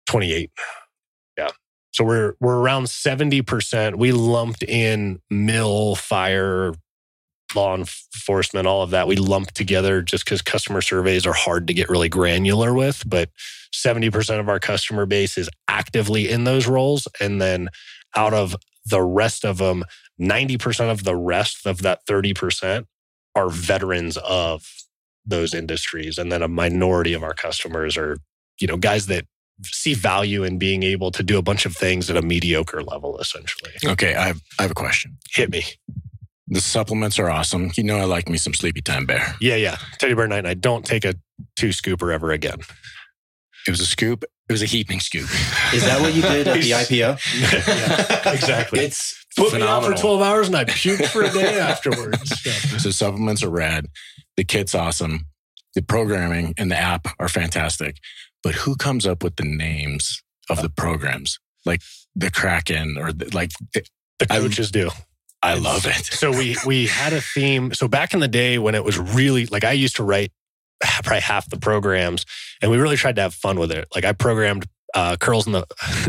28. 0.08 0.52
Yeah. 1.38 1.50
So 1.96 2.04
we're 2.04 2.34
we're 2.42 2.58
around 2.58 2.88
70%. 2.88 3.96
We 3.96 4.12
lumped 4.12 4.64
in 4.64 5.22
mill, 5.30 5.96
fire, 5.96 6.74
law 7.56 7.74
enforcement, 7.74 8.68
all 8.68 8.82
of 8.82 8.90
that. 8.90 9.08
We 9.08 9.16
lumped 9.16 9.56
together 9.56 10.02
just 10.02 10.26
because 10.26 10.42
customer 10.42 10.82
surveys 10.82 11.26
are 11.26 11.32
hard 11.32 11.68
to 11.68 11.74
get 11.74 11.88
really 11.90 12.10
granular 12.10 12.74
with. 12.74 13.02
But 13.08 13.30
70% 13.74 14.42
of 14.42 14.50
our 14.50 14.60
customer 14.60 15.06
base 15.06 15.38
is 15.38 15.50
actively 15.70 16.30
in 16.30 16.44
those 16.44 16.68
roles. 16.68 17.08
And 17.22 17.42
then 17.42 17.70
out 18.14 18.34
of 18.34 18.58
the 18.86 19.02
rest 19.02 19.46
of 19.46 19.58
them, 19.58 19.86
90% 20.20 20.92
of 20.92 21.06
the 21.06 21.16
rest 21.16 21.66
of 21.66 21.82
that 21.84 22.06
30% 22.06 22.88
are 23.36 23.50
veterans 23.50 24.18
of 24.18 24.68
those 25.26 25.54
industries. 25.54 26.18
And 26.18 26.30
then 26.30 26.42
a 26.42 26.50
minority 26.50 27.14
of 27.14 27.24
our 27.24 27.34
customers 27.34 27.96
are, 27.96 28.18
you 28.60 28.68
know, 28.68 28.76
guys 28.76 29.06
that 29.06 29.28
see 29.64 29.94
value 29.94 30.44
in 30.44 30.58
being 30.58 30.84
able 30.84 31.12
to 31.12 31.24
do 31.24 31.38
a 31.38 31.42
bunch 31.42 31.66
of 31.66 31.76
things 31.76 32.10
at 32.10 32.18
a 32.18 32.22
mediocre 32.22 32.84
level, 32.84 33.18
essentially. 33.20 33.72
Okay, 33.86 34.16
I 34.16 34.28
have, 34.28 34.42
I 34.60 34.64
have 34.64 34.72
a 34.72 34.76
question. 34.76 35.18
Hit 35.32 35.50
me. 35.52 35.64
The 36.48 36.62
supplements 36.62 37.18
are 37.18 37.30
awesome. 37.30 37.72
You 37.76 37.84
know, 37.84 37.98
I 37.98 38.04
like 38.04 38.30
me 38.30 38.38
some 38.38 38.54
Sleepy 38.54 38.82
Time 38.82 39.06
Bear. 39.06 39.34
Yeah, 39.42 39.56
yeah. 39.56 39.78
Teddy 40.00 40.14
Bear 40.14 40.28
Night 40.28 40.44
Night. 40.44 40.62
Don't 40.62 40.86
take 40.86 41.04
a 41.06 41.16
two 41.56 41.70
scooper 41.70 42.14
ever 42.14 42.32
again. 42.32 42.60
It 43.68 43.72
was 43.72 43.80
a 43.80 43.86
scoop. 43.86 44.24
It 44.48 44.52
was 44.52 44.62
a 44.62 44.68
heaping 44.68 45.00
scoop. 45.00 45.28
Is 45.74 45.84
that 45.86 46.00
what 46.02 46.14
you 46.14 46.22
did 46.22 46.48
at 46.48 46.54
the 46.62 46.72
IPO? 46.72 47.20
yeah, 47.52 48.32
exactly. 48.32 48.82
It's 48.82 49.26
Put 49.36 49.54
me 49.54 49.64
out 49.64 49.84
for 49.84 49.94
12 49.94 50.22
hours 50.22 50.48
and 50.48 50.56
I 50.56 50.66
puked 50.66 51.08
for 51.08 51.24
a 51.24 51.32
day 51.32 51.60
afterwards. 51.60 52.46
Yeah. 52.46 52.78
So 52.78 52.92
supplements 52.92 53.44
are 53.44 53.50
rad. 53.50 53.88
The 54.38 54.44
kit's 54.44 54.74
awesome. 54.76 55.28
The 55.74 55.82
programming 55.82 56.54
and 56.58 56.72
the 56.72 56.78
app 56.78 57.08
are 57.20 57.28
fantastic. 57.28 57.98
But 58.46 58.54
who 58.54 58.76
comes 58.76 59.08
up 59.08 59.24
with 59.24 59.38
the 59.38 59.44
names 59.44 60.22
of 60.52 60.62
the 60.62 60.70
programs? 60.70 61.40
Like 61.66 61.82
the 62.16 62.30
Kraken 62.30 62.96
or 62.98 63.12
the, 63.12 63.26
like, 63.34 63.52
The 63.74 63.84
I- 64.30 64.38
coaches 64.40 64.70
do. 64.70 64.92
I 65.42 65.56
love 65.56 65.86
it. 65.88 66.06
So 66.22 66.32
we 66.32 66.56
we 66.66 66.86
had 66.88 67.12
a 67.14 67.22
theme. 67.22 67.74
So 67.74 67.88
back 67.88 68.14
in 68.14 68.20
the 68.20 68.28
day 68.28 68.58
when 68.60 68.74
it 68.76 68.84
was 68.84 68.98
really 69.00 69.48
like 69.48 69.64
I 69.64 69.72
used 69.74 69.96
to 69.98 70.04
write 70.04 70.32
probably 71.04 71.22
half 71.22 71.50
the 71.50 71.58
programs, 71.60 72.26
and 72.62 72.70
we 72.72 72.78
really 72.78 72.98
tried 72.98 73.16
to 73.18 73.24
have 73.24 73.34
fun 73.34 73.60
with 73.60 73.72
it. 73.72 73.88
Like 73.96 74.06
I 74.06 74.14
programmed 74.14 74.66
uh, 74.96 75.18
curls 75.18 75.46
in 75.46 75.52
the 75.54 75.66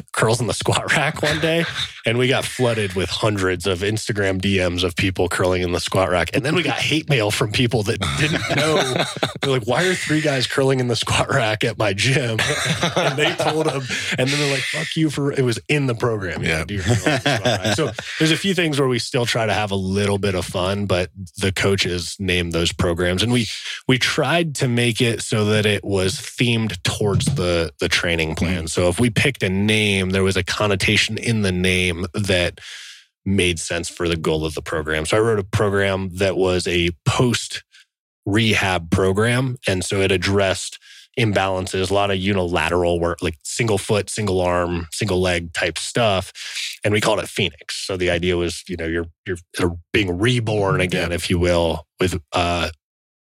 curls 0.12 0.40
in 0.40 0.46
the 0.46 0.54
squat 0.54 0.92
rack 0.92 1.22
one 1.22 1.40
day, 1.40 1.64
and 2.06 2.16
we 2.18 2.28
got 2.28 2.44
flooded 2.44 2.94
with 2.94 3.10
hundreds 3.10 3.66
of 3.66 3.80
Instagram 3.80 4.40
DMs 4.40 4.84
of 4.84 4.94
people 4.96 5.28
curling 5.28 5.62
in 5.62 5.72
the 5.72 5.80
squat 5.80 6.08
rack, 6.10 6.30
and 6.34 6.44
then 6.44 6.54
we 6.54 6.62
got 6.62 6.78
hate 6.78 7.08
mail 7.08 7.30
from 7.30 7.50
people 7.52 7.82
that 7.84 7.98
didn't 8.18 8.42
know. 8.56 9.04
They're 9.42 9.50
like, 9.50 9.66
"Why 9.66 9.84
are 9.84 9.94
three 9.94 10.20
guys 10.20 10.46
curling 10.46 10.80
in 10.80 10.88
the 10.88 10.96
squat 10.96 11.28
rack 11.28 11.64
at 11.64 11.78
my 11.78 11.92
gym?" 11.92 12.38
and 12.96 13.18
they 13.18 13.34
told 13.34 13.66
them, 13.66 13.82
and 14.18 14.28
then 14.28 14.38
they're 14.38 14.52
like, 14.52 14.62
"Fuck 14.62 14.96
you 14.96 15.10
for 15.10 15.32
it 15.32 15.42
was 15.42 15.58
in 15.68 15.86
the 15.86 15.94
program." 15.94 16.42
you 16.42 16.48
Yeah. 16.50 16.58
know, 16.58 16.64
do 16.64 16.74
your 16.74 16.84
curl 16.84 16.94
in 16.96 17.02
the. 17.02 17.74
So 17.76 17.90
there's 18.18 18.30
a 18.30 18.36
few 18.36 18.54
things 18.54 18.78
where 18.78 18.88
we 18.88 18.98
still 18.98 19.26
try 19.26 19.46
to 19.46 19.52
have 19.52 19.70
a 19.70 19.76
little 19.76 20.18
bit 20.18 20.34
of 20.34 20.44
fun, 20.44 20.86
but 20.86 21.10
the 21.38 21.52
coaches 21.52 22.16
name 22.20 22.52
those 22.52 22.72
programs, 22.72 23.22
and 23.22 23.32
we 23.32 23.46
we 23.88 23.98
tried 23.98 24.54
to 24.56 24.68
make 24.68 25.00
it 25.00 25.22
so 25.22 25.44
that 25.46 25.66
it 25.66 25.84
was 25.84 26.14
themed 26.14 26.80
towards 26.84 27.26
the 27.34 27.72
the 27.80 27.88
training 27.88 28.34
plan. 28.36 28.68
So 28.76 28.90
if 28.90 29.00
we 29.00 29.08
picked 29.08 29.42
a 29.42 29.48
name, 29.48 30.10
there 30.10 30.22
was 30.22 30.36
a 30.36 30.44
connotation 30.44 31.16
in 31.16 31.40
the 31.40 31.50
name 31.50 32.04
that 32.12 32.60
made 33.24 33.58
sense 33.58 33.88
for 33.88 34.06
the 34.06 34.18
goal 34.18 34.44
of 34.44 34.52
the 34.52 34.60
program. 34.60 35.06
So 35.06 35.16
I 35.16 35.20
wrote 35.20 35.38
a 35.38 35.44
program 35.44 36.10
that 36.16 36.36
was 36.36 36.68
a 36.68 36.90
post 37.06 37.64
rehab 38.26 38.90
program, 38.90 39.56
and 39.66 39.82
so 39.82 40.02
it 40.02 40.12
addressed 40.12 40.78
imbalances, 41.18 41.90
a 41.90 41.94
lot 41.94 42.10
of 42.10 42.18
unilateral 42.18 43.00
work, 43.00 43.22
like 43.22 43.38
single 43.44 43.78
foot, 43.78 44.10
single 44.10 44.42
arm, 44.42 44.88
single 44.92 45.22
leg 45.22 45.54
type 45.54 45.78
stuff. 45.78 46.30
And 46.84 46.92
we 46.92 47.00
called 47.00 47.20
it 47.20 47.30
Phoenix. 47.30 47.86
So 47.86 47.96
the 47.96 48.10
idea 48.10 48.36
was, 48.36 48.62
you 48.68 48.76
know, 48.76 48.86
you're 48.86 49.06
you're 49.26 49.78
being 49.94 50.18
reborn 50.18 50.82
again, 50.82 51.12
if 51.12 51.30
you 51.30 51.38
will, 51.38 51.86
with 51.98 52.20
uh 52.32 52.68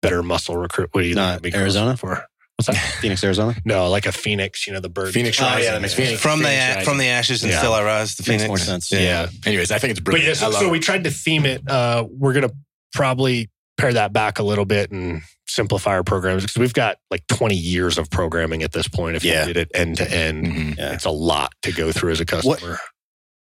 better 0.01 0.21
muscle 0.21 0.57
recruit. 0.57 0.89
What 0.91 1.03
do 1.03 1.07
you 1.07 1.15
Not 1.15 1.41
think? 1.41 1.55
Arizona? 1.55 1.95
for? 1.95 2.25
What's 2.57 2.67
that? 2.67 2.75
Phoenix, 3.01 3.23
Arizona. 3.23 3.55
No, 3.65 3.89
like 3.89 4.05
a 4.05 4.11
phoenix, 4.11 4.65
you 4.67 4.73
know, 4.73 4.79
the 4.79 4.89
bird. 4.89 5.13
Phoenix 5.13 5.39
Oh, 5.41 5.45
yeah, 5.57 5.71
that 5.73 5.81
makes 5.81 5.93
It's 5.93 6.01
Phoenix, 6.01 6.21
from 6.21 6.39
the 6.39 6.45
Phoenix 6.45 6.63
a- 6.63 6.69
Rising. 6.69 6.85
from 6.85 6.97
the 6.97 7.05
ashes 7.07 7.43
and 7.43 7.51
Yeah. 7.51 7.59
still 7.59 7.73
I 7.73 7.83
rise. 7.83 8.15
The 8.15 8.23
Makes 8.23 8.43
phoenix. 8.43 8.47
more 8.47 8.57
sense. 8.57 8.91
Yeah. 8.91 9.27
Anyways, 9.45 9.71
I 9.71 9.77
think 9.79 9.91
it's 9.91 9.99
But 9.99 10.05
brilliant. 10.11 10.27
yes, 10.27 10.41
I 10.41 10.47
love 10.47 10.55
so 10.61 10.67
it. 10.67 10.71
we 10.71 10.79
tried 10.79 11.03
to 11.03 11.11
theme 11.11 11.45
it. 11.45 11.61
Uh, 11.69 12.05
we're 12.09 12.33
gonna 12.33 12.51
probably 12.93 13.49
pare 13.77 13.93
that 13.93 14.11
back 14.11 14.39
a 14.39 14.43
little 14.43 14.65
bit 14.65 14.91
and 14.91 15.21
simplify 15.47 15.91
our 15.91 16.03
programs 16.03 16.41
because 16.43 16.57
we've 16.57 16.73
got 16.73 16.97
like 17.11 17.25
20 17.27 17.55
years 17.55 17.97
of 17.99 18.09
programming 18.09 18.63
at 18.63 18.71
this 18.73 18.87
point. 18.87 19.15
If 19.15 19.23
Yeah. 19.23 19.41
you 19.45 19.53
did 19.53 19.57
it 19.57 19.71
end 19.75 19.97
to 19.97 20.11
end, 20.11 20.45
Mhm. 20.47 20.77
Yeah. 20.77 20.93
it's 20.93 21.05
a 21.05 21.11
lot 21.11 21.53
to 21.61 21.71
go 21.71 21.91
through 21.91 22.11
as 22.13 22.19
a 22.19 22.25
customer. 22.25 22.79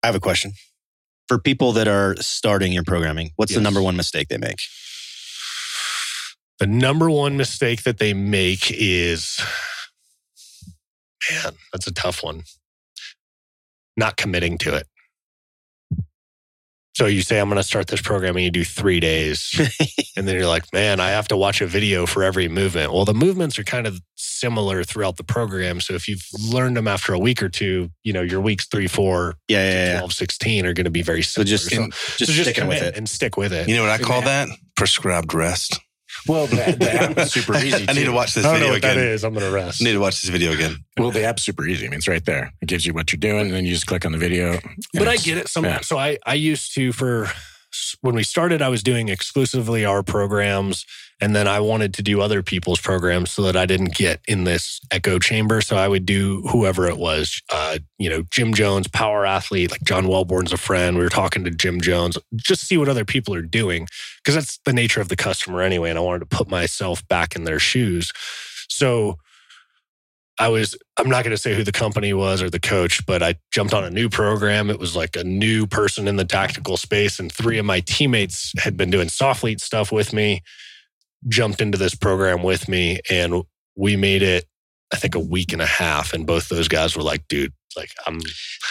I 0.01 0.07
have 0.07 0.15
a 0.15 0.19
question. 0.19 0.53
For 1.27 1.37
people 1.39 1.71
that 1.73 1.87
are 1.87 2.15
starting 2.21 2.71
your 2.73 2.83
programming, 2.83 3.31
what's 3.35 3.51
the 3.51 3.59
Yes. 3.59 3.63
number 3.63 3.81
one 3.83 3.95
mistake 3.95 4.27
they 4.29 4.37
make? 4.37 4.57
The 6.59 6.67
number 6.67 7.09
one 7.09 7.35
mistake 7.37 7.83
that 7.83 7.97
they 7.97 8.13
make 8.13 8.71
is, 8.71 9.41
man, 11.29 11.53
that's 11.73 11.87
a 11.87 11.93
tough 11.93 12.23
one. 12.23 12.43
Not 13.97 14.17
committing 14.17 14.57
to 14.59 14.75
it. 14.75 14.87
So 16.95 17.07
you 17.07 17.21
say, 17.23 17.41
I'm 17.41 17.49
going 17.49 17.57
to 17.57 17.63
start 17.63 17.87
this 17.87 18.01
program 18.01 18.37
and 18.37 18.45
you 18.45 18.51
do 18.51 18.63
three 18.63 19.01
days. 19.01 19.51
and 20.15 20.25
then 20.25 20.35
you're 20.35 20.47
like, 20.47 20.71
man, 20.71 21.01
I 21.01 21.09
have 21.09 21.27
to 21.27 21.35
watch 21.35 21.59
a 21.59 21.67
video 21.67 22.05
for 22.05 22.23
every 22.23 22.47
movement. 22.47 22.93
Well, 22.93 23.03
the 23.03 23.13
movements 23.13 23.59
are 23.59 23.65
kind 23.65 23.85
of 23.85 23.99
similar 24.15 24.81
throughout 24.85 25.17
the 25.17 25.23
program. 25.25 25.81
So 25.81 25.93
if 25.93 26.07
you've 26.07 26.23
learned 26.41 26.77
them 26.77 26.87
after 26.87 27.13
a 27.13 27.19
week 27.19 27.43
or 27.43 27.49
two, 27.49 27.89
you 28.05 28.13
know, 28.13 28.21
your 28.21 28.39
weeks 28.39 28.65
three, 28.67 28.87
four, 28.87 29.35
Yeah, 29.49 29.69
yeah, 29.69 29.85
yeah. 29.87 29.97
12, 29.99 30.13
16 30.13 30.65
are 30.67 30.73
going 30.73 30.85
to 30.85 30.89
be 30.89 31.01
very 31.01 31.21
So 31.21 31.43
similar. 31.43 31.49
just, 31.49 31.69
So, 31.69 31.87
just 32.17 32.33
so 32.37 32.43
sticking 32.43 32.67
with 32.69 32.81
it. 32.81 32.95
and 32.95 33.09
stick 33.09 33.35
with 33.35 33.51
it. 33.51 33.67
You 33.67 33.75
know 33.75 33.81
what 33.81 33.91
I 33.91 33.97
call 33.97 34.21
that? 34.21 34.47
Prescribed 34.77 35.33
rest. 35.33 35.77
Well, 36.27 36.47
the, 36.47 36.55
the 36.79 36.91
app 36.93 37.17
is 37.17 37.31
super 37.31 37.55
easy. 37.63 37.85
I 37.87 37.93
need 37.93 38.05
to 38.05 38.11
watch 38.11 38.33
this 38.33 38.45
I 38.45 38.51
don't 38.51 38.61
know 38.61 38.73
video 38.73 38.89
what 38.89 38.95
again. 38.97 39.07
is. 39.09 39.23
I'm 39.23 39.33
going 39.33 39.45
to 39.45 39.51
rest. 39.51 39.81
I 39.81 39.85
need 39.85 39.93
to 39.93 39.99
watch 39.99 40.21
this 40.21 40.29
video 40.29 40.51
again. 40.53 40.77
Well, 40.97 41.11
the 41.11 41.23
app's 41.23 41.43
super 41.43 41.65
easy. 41.67 41.85
I 41.85 41.89
mean, 41.89 41.97
it's 41.97 42.07
right 42.07 42.23
there. 42.25 42.51
It 42.61 42.67
gives 42.67 42.85
you 42.85 42.93
what 42.93 43.11
you're 43.11 43.19
doing, 43.19 43.47
and 43.47 43.53
then 43.53 43.65
you 43.65 43.73
just 43.73 43.85
click 43.87 44.05
on 44.05 44.11
the 44.11 44.17
video. 44.17 44.59
but 44.93 45.07
I 45.07 45.13
it's- 45.13 45.25
get 45.25 45.37
it. 45.37 45.47
Some, 45.47 45.65
yeah. 45.65 45.81
So 45.81 45.97
I, 45.97 46.17
I 46.25 46.33
used 46.33 46.73
to 46.75 46.91
for 46.91 47.29
when 48.01 48.15
we 48.15 48.23
started, 48.23 48.61
I 48.61 48.69
was 48.69 48.83
doing 48.83 49.09
exclusively 49.09 49.85
our 49.85 50.03
programs, 50.03 50.85
and 51.21 51.35
then 51.35 51.47
I 51.47 51.59
wanted 51.59 51.93
to 51.95 52.03
do 52.03 52.21
other 52.21 52.43
people's 52.43 52.79
programs 52.79 53.31
so 53.31 53.41
that 53.43 53.55
I 53.55 53.65
didn't 53.65 53.95
get 53.95 54.19
in 54.27 54.43
this 54.43 54.81
echo 54.91 55.17
chamber. 55.19 55.61
So 55.61 55.77
I 55.77 55.87
would 55.87 56.05
do 56.05 56.41
whoever 56.51 56.87
it 56.87 56.97
was, 56.97 57.41
uh, 57.53 57.77
you 57.97 58.09
know, 58.09 58.23
Jim 58.31 58.53
Jones, 58.53 58.87
power 58.87 59.25
athlete, 59.25 59.71
like 59.71 59.83
John 59.83 60.07
Welbourn's 60.07 60.51
a 60.51 60.57
friend. 60.57 60.97
We 60.97 61.03
were 61.03 61.09
talking 61.09 61.43
to 61.45 61.51
Jim 61.51 61.79
Jones, 61.79 62.17
just 62.35 62.67
see 62.67 62.77
what 62.77 62.89
other 62.89 63.05
people 63.05 63.33
are 63.33 63.41
doing 63.41 63.87
because 64.17 64.35
that's 64.35 64.59
the 64.65 64.73
nature 64.73 65.01
of 65.01 65.09
the 65.09 65.15
customer 65.15 65.61
anyway. 65.61 65.89
And 65.89 65.99
I 65.99 66.01
wanted 66.01 66.29
to 66.29 66.37
put 66.37 66.49
myself 66.49 67.07
back 67.07 67.35
in 67.35 67.45
their 67.45 67.59
shoes. 67.59 68.11
So 68.67 69.17
I 70.37 70.49
was, 70.49 70.77
I'm 70.97 71.07
not 71.09 71.23
going 71.23 71.35
to 71.35 71.41
say 71.41 71.55
who 71.55 71.63
the 71.63 71.71
company 71.71 72.13
was 72.13 72.41
or 72.41 72.49
the 72.49 72.59
coach, 72.59 73.05
but 73.05 73.23
I 73.23 73.35
jumped 73.53 73.73
on 73.73 73.85
a 73.85 73.89
new 73.89 74.09
program. 74.09 74.69
It 74.69 74.79
was 74.79 74.95
like 74.95 75.15
a 75.15 75.23
new 75.23 75.65
person 75.65 76.07
in 76.07 76.17
the 76.17 76.25
tactical 76.25 76.75
space, 76.77 77.19
and 77.19 77.31
three 77.31 77.57
of 77.57 77.65
my 77.65 77.79
teammates 77.79 78.51
had 78.57 78.75
been 78.75 78.89
doing 78.89 79.07
SOFLETE 79.07 79.61
stuff 79.61 79.91
with 79.93 80.11
me, 80.11 80.41
jumped 81.29 81.61
into 81.61 81.77
this 81.77 81.95
program 81.95 82.43
with 82.43 82.67
me, 82.67 82.99
and 83.09 83.43
we 83.77 83.95
made 83.95 84.21
it, 84.21 84.45
I 84.93 84.97
think, 84.97 85.15
a 85.15 85.19
week 85.19 85.53
and 85.53 85.61
a 85.61 85.65
half. 85.65 86.13
And 86.13 86.27
both 86.27 86.49
those 86.49 86.67
guys 86.67 86.95
were 86.97 87.03
like, 87.03 87.27
dude, 87.29 87.53
like, 87.77 87.91
I'm 88.05 88.19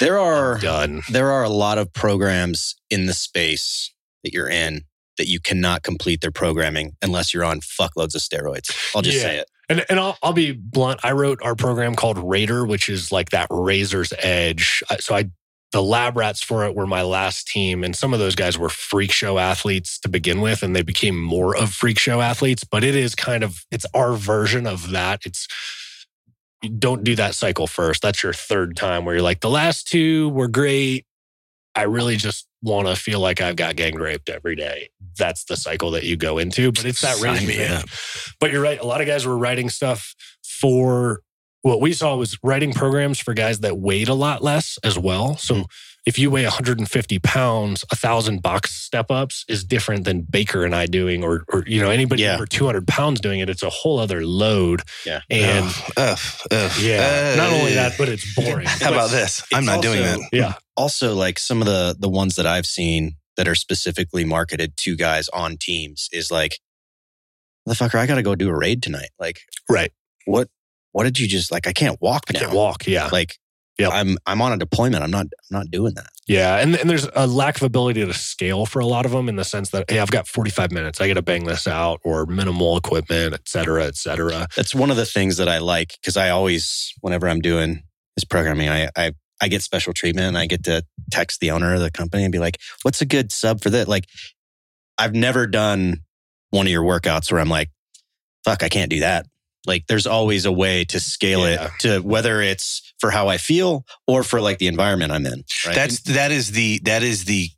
There 0.01 0.19
are 0.19 0.59
done. 0.59 1.03
there 1.11 1.31
are 1.31 1.45
a 1.45 1.49
lot 1.51 1.79
of 1.79 1.93
programs 1.93 2.75
in 2.91 3.07
the 3.07 3.15
space 3.15 3.93
that 4.23 4.33
you're 4.33 4.49
in 4.49 4.83
that 5.19 5.29
you 5.29 5.41
cannot 5.41 5.83
complete 5.83 6.21
their 6.21 6.31
programming 6.33 6.93
unless 7.01 7.33
you're 7.33 7.45
on 7.45 7.61
fuckloads 7.61 8.15
of 8.15 8.21
steroids. 8.21 8.71
I'll 8.95 9.03
just 9.03 9.17
Yeah. 9.19 9.23
say 9.23 9.37
it. 9.39 9.49
And, 9.69 9.85
and 9.89 9.99
I'll, 9.99 10.19
I'll 10.23 10.33
be 10.33 10.53
blunt. 10.53 11.01
I 11.03 11.13
wrote 11.13 11.41
our 11.43 11.55
program 11.55 11.95
called 11.95 12.19
Raider, 12.19 12.67
which 12.67 12.89
is 12.89 13.11
like 13.11 13.31
that 13.31 13.47
razor's 13.51 14.13
edge. 14.19 14.83
Uh, 14.91 14.97
so 14.99 15.15
I, 15.15 15.31
the 15.73 15.83
lab 15.83 16.17
rats 16.17 16.43
for 16.43 16.65
it 16.67 16.77
were 16.77 16.87
my 16.87 17.03
last 17.03 17.49
team. 17.49 17.83
And 17.83 17.97
some 17.97 18.13
of 18.13 18.21
those 18.21 18.35
guys 18.35 18.59
were 18.59 18.69
freak 18.69 19.11
show 19.11 19.39
athletes 19.39 19.99
to 20.01 20.09
begin 20.09 20.41
with, 20.41 20.63
and 20.63 20.77
they 20.77 20.83
became 20.83 21.21
more 21.21 21.57
of 21.57 21.73
freak 21.73 21.99
show 21.99 22.21
athletes. 22.21 22.63
But 22.63 22.85
it 22.85 22.95
is 22.95 23.15
kind 23.15 23.43
of, 23.43 23.65
it's 23.71 23.87
our 23.95 24.15
version 24.15 24.67
of 24.67 24.91
that. 24.91 25.25
It's, 25.25 25.49
don't 26.79 27.03
do 27.03 27.17
that 27.17 27.35
cycle 27.35 27.67
first. 27.67 28.03
That's 28.03 28.23
your 28.23 28.33
third 28.33 28.77
time 28.77 29.05
where 29.05 29.17
you're 29.17 29.25
like, 29.25 29.41
the 29.41 29.51
last 29.51 29.89
two 29.89 30.29
were 30.31 30.49
great. 30.49 31.07
I 31.75 31.83
really 31.83 32.17
just 32.17 32.47
want 32.65 32.89
to 32.89 32.97
feel 32.97 33.21
like 33.21 33.41
I've 33.41 33.57
got 33.57 33.77
gang 33.77 33.95
raped 33.97 34.29
every 34.29 34.57
day. 34.57 34.89
That's 35.17 35.45
the 35.45 35.57
cycle 35.57 35.93
that 35.93 36.05
you 36.05 36.17
go 36.17 36.39
into. 36.39 36.73
But 36.73 36.87
it's 36.87 37.03
that 37.03 37.17
Sign 37.17 37.33
razor's 37.33 37.49
me 37.49 37.59
edge. 37.59 37.83
up. 37.83 37.89
But 38.41 38.51
you're 38.51 38.63
right. 38.63 38.81
A 38.81 38.87
lot 38.87 39.01
of 39.01 39.07
guys 39.07 39.27
were 39.27 39.37
writing 39.39 39.69
stuff 39.69 40.15
for 40.43 41.21
what 41.63 41.81
we 41.81 41.93
saw 41.93 42.17
was 42.17 42.37
writing 42.43 42.73
programs 42.73 43.19
for 43.19 43.35
guys 43.35 43.61
that 43.61 43.79
weighed 43.79 44.09
a 44.09 44.15
lot 44.15 44.43
less 44.43 44.79
as 44.83 44.99
well. 44.99 45.37
So 45.37 45.65
if 46.07 46.19
you 46.19 46.31
weigh 46.31 46.45
150 46.45 47.19
pounds, 47.21 47.85
a 47.91 47.97
thousand 47.97 48.43
box 48.43 48.73
step 48.75 49.11
ups 49.11 49.45
is 49.49 49.65
different 49.65 50.05
than 50.05 50.21
Baker 50.23 50.65
and 50.65 50.75
I 50.75 50.87
doing, 50.87 51.25
or 51.25 51.45
or 51.49 51.65
you 51.67 51.81
know 51.81 51.91
anybody 51.91 52.23
Yeah. 52.23 52.35
over 52.35 52.47
200 52.47 52.87
pounds 52.87 53.21
doing 53.21 53.41
it. 53.41 53.49
It's 53.49 53.63
a 53.63 53.71
whole 53.71 53.99
other 53.99 54.25
load. 54.27 54.83
Yeah. 55.07 55.21
And 55.31 55.65
Ugh, 55.67 55.93
ugh, 55.97 56.19
ugh. 56.51 56.73
yeah, 56.81 57.35
not 57.37 57.53
only 57.53 57.73
Uh, 57.73 57.89
that, 57.89 57.93
but 57.99 58.09
it's 58.09 58.35
boring. 58.35 58.67
How 58.67 58.91
about 58.93 59.11
this? 59.11 59.43
I'm 59.53 59.61
It's 59.61 59.67
not 59.67 59.83
doing 59.83 60.01
also- 60.07 60.19
that. 60.21 60.29
Yeah. 60.33 60.55
Also, 60.77 61.15
like 61.15 61.39
some 61.39 61.61
of 61.63 61.67
the 61.67 61.97
the 61.99 62.09
ones 62.11 62.35
that 62.37 62.47
I've 62.47 62.67
seen 62.67 63.17
that 63.37 63.49
are 63.49 63.55
specifically 63.55 64.25
marketed 64.25 64.77
to 64.79 64.97
guys 64.97 65.29
on 65.31 65.57
teams 65.57 66.09
is 66.13 66.31
like, 66.31 66.59
motherfucker, 67.69 67.99
I 67.99 68.07
got 68.07 68.17
to 68.17 68.23
go 68.23 68.35
do 68.35 68.49
a 68.49 68.57
raid 68.57 68.83
tonight. 68.83 69.11
Like, 69.19 69.41
Right. 69.69 69.91
what? 70.27 70.49
What 70.93 71.05
did 71.05 71.19
you 71.19 71.27
just 71.27 71.51
like? 71.51 71.67
I 71.67 71.73
can't 71.73 72.01
walk 72.01 72.25
I 72.29 72.35
now. 72.35 72.39
can't 72.41 72.53
walk. 72.53 72.87
Yeah. 72.87 73.09
Like, 73.11 73.39
Yep. 73.79 73.91
I'm 73.93 74.17
I'm 74.25 74.41
on 74.41 74.53
a 74.53 74.57
deployment. 74.57 75.03
I'm 75.03 75.11
not 75.11 75.27
I'm 75.27 75.59
not 75.59 75.71
doing 75.71 75.95
that. 75.95 76.09
Yeah, 76.29 76.57
and 76.59 76.77
and 76.77 76.89
there's 76.89 77.09
a 77.15 77.27
lack 77.27 77.57
of 77.57 77.63
ability 77.63 78.05
to 78.05 78.15
scale 78.15 78.67
for 78.67 78.79
a 78.79 78.87
lot 78.87 79.05
of 79.05 79.13
them 79.13 79.29
in 79.29 79.37
the 79.37 79.45
sense 79.45 79.71
that 79.71 79.91
hey, 79.91 79.99
I've 79.99 80.11
got 80.11 80.29
45 80.29 80.71
minutes, 80.71 81.01
I 81.01 81.09
got 81.09 81.15
to 81.15 81.23
bang 81.23 81.45
this 81.45 81.67
out, 81.67 82.01
or 82.05 82.25
minimal 82.27 82.77
equipment, 82.77 83.35
et 83.35 83.49
cetera, 83.49 83.85
et 83.87 83.97
cetera. 83.97 84.47
That's 84.57 84.75
one 84.75 84.91
of 84.91 84.97
the 84.97 85.07
things 85.07 85.39
that 85.39 85.49
I 85.49 85.59
like 85.59 85.97
because 86.01 86.17
I 86.17 86.31
always, 86.31 86.93
whenever 87.01 87.29
I'm 87.29 87.41
doing 87.41 87.83
this 88.17 88.25
programming, 88.25 88.69
I, 88.69 88.89
I 88.97 89.13
I 89.43 89.49
get 89.49 89.63
special 89.63 89.93
treatment 89.93 90.29
and 90.29 90.39
I 90.39 90.47
get 90.47 90.63
to 90.65 90.85
text 91.11 91.41
the 91.41 91.51
owner 91.51 91.75
of 91.75 91.81
the 91.81 91.91
company 91.91 92.23
and 92.23 92.33
be 92.33 92.39
like, 92.39 92.59
"What's 92.83 93.01
a 93.01 93.07
good 93.07 93.33
sub 93.33 93.61
for 93.61 93.71
that?" 93.71 93.89
Like, 93.89 94.07
I've 94.97 95.15
never 95.15 95.47
done 95.49 96.03
one 96.51 96.67
of 96.67 96.73
your 96.73 96.85
workouts 96.85 97.33
where 97.33 97.41
I'm 97.41 97.49
like, 97.49 97.71
"Fuck, 98.45 98.63
I 98.63 98.69
can't 98.69 98.91
do 98.91 99.01
that." 99.01 99.27
Like 99.67 99.87
there's 99.87 100.07
always 100.07 100.45
a 100.45 100.53
way 100.53 100.85
to 100.87 101.01
scale 101.01 101.49
Yeah. 101.49 101.65
it 101.67 101.71
to 101.81 101.99
whether 102.01 102.41
it's 102.41 102.83
for 102.99 103.11
how 103.11 103.29
I 103.29 103.39
feel 103.39 103.85
or 104.07 104.23
for 104.23 104.41
like 104.41 104.59
the 104.59 104.67
environment 104.67 105.13
I'm 105.13 105.27
in. 105.27 105.45
Right. 105.67 105.75
That's 105.75 106.01
that 106.03 106.33
is 106.33 106.53
the 106.53 106.81
that 106.85 107.03
is 107.03 107.25
the 107.25 107.49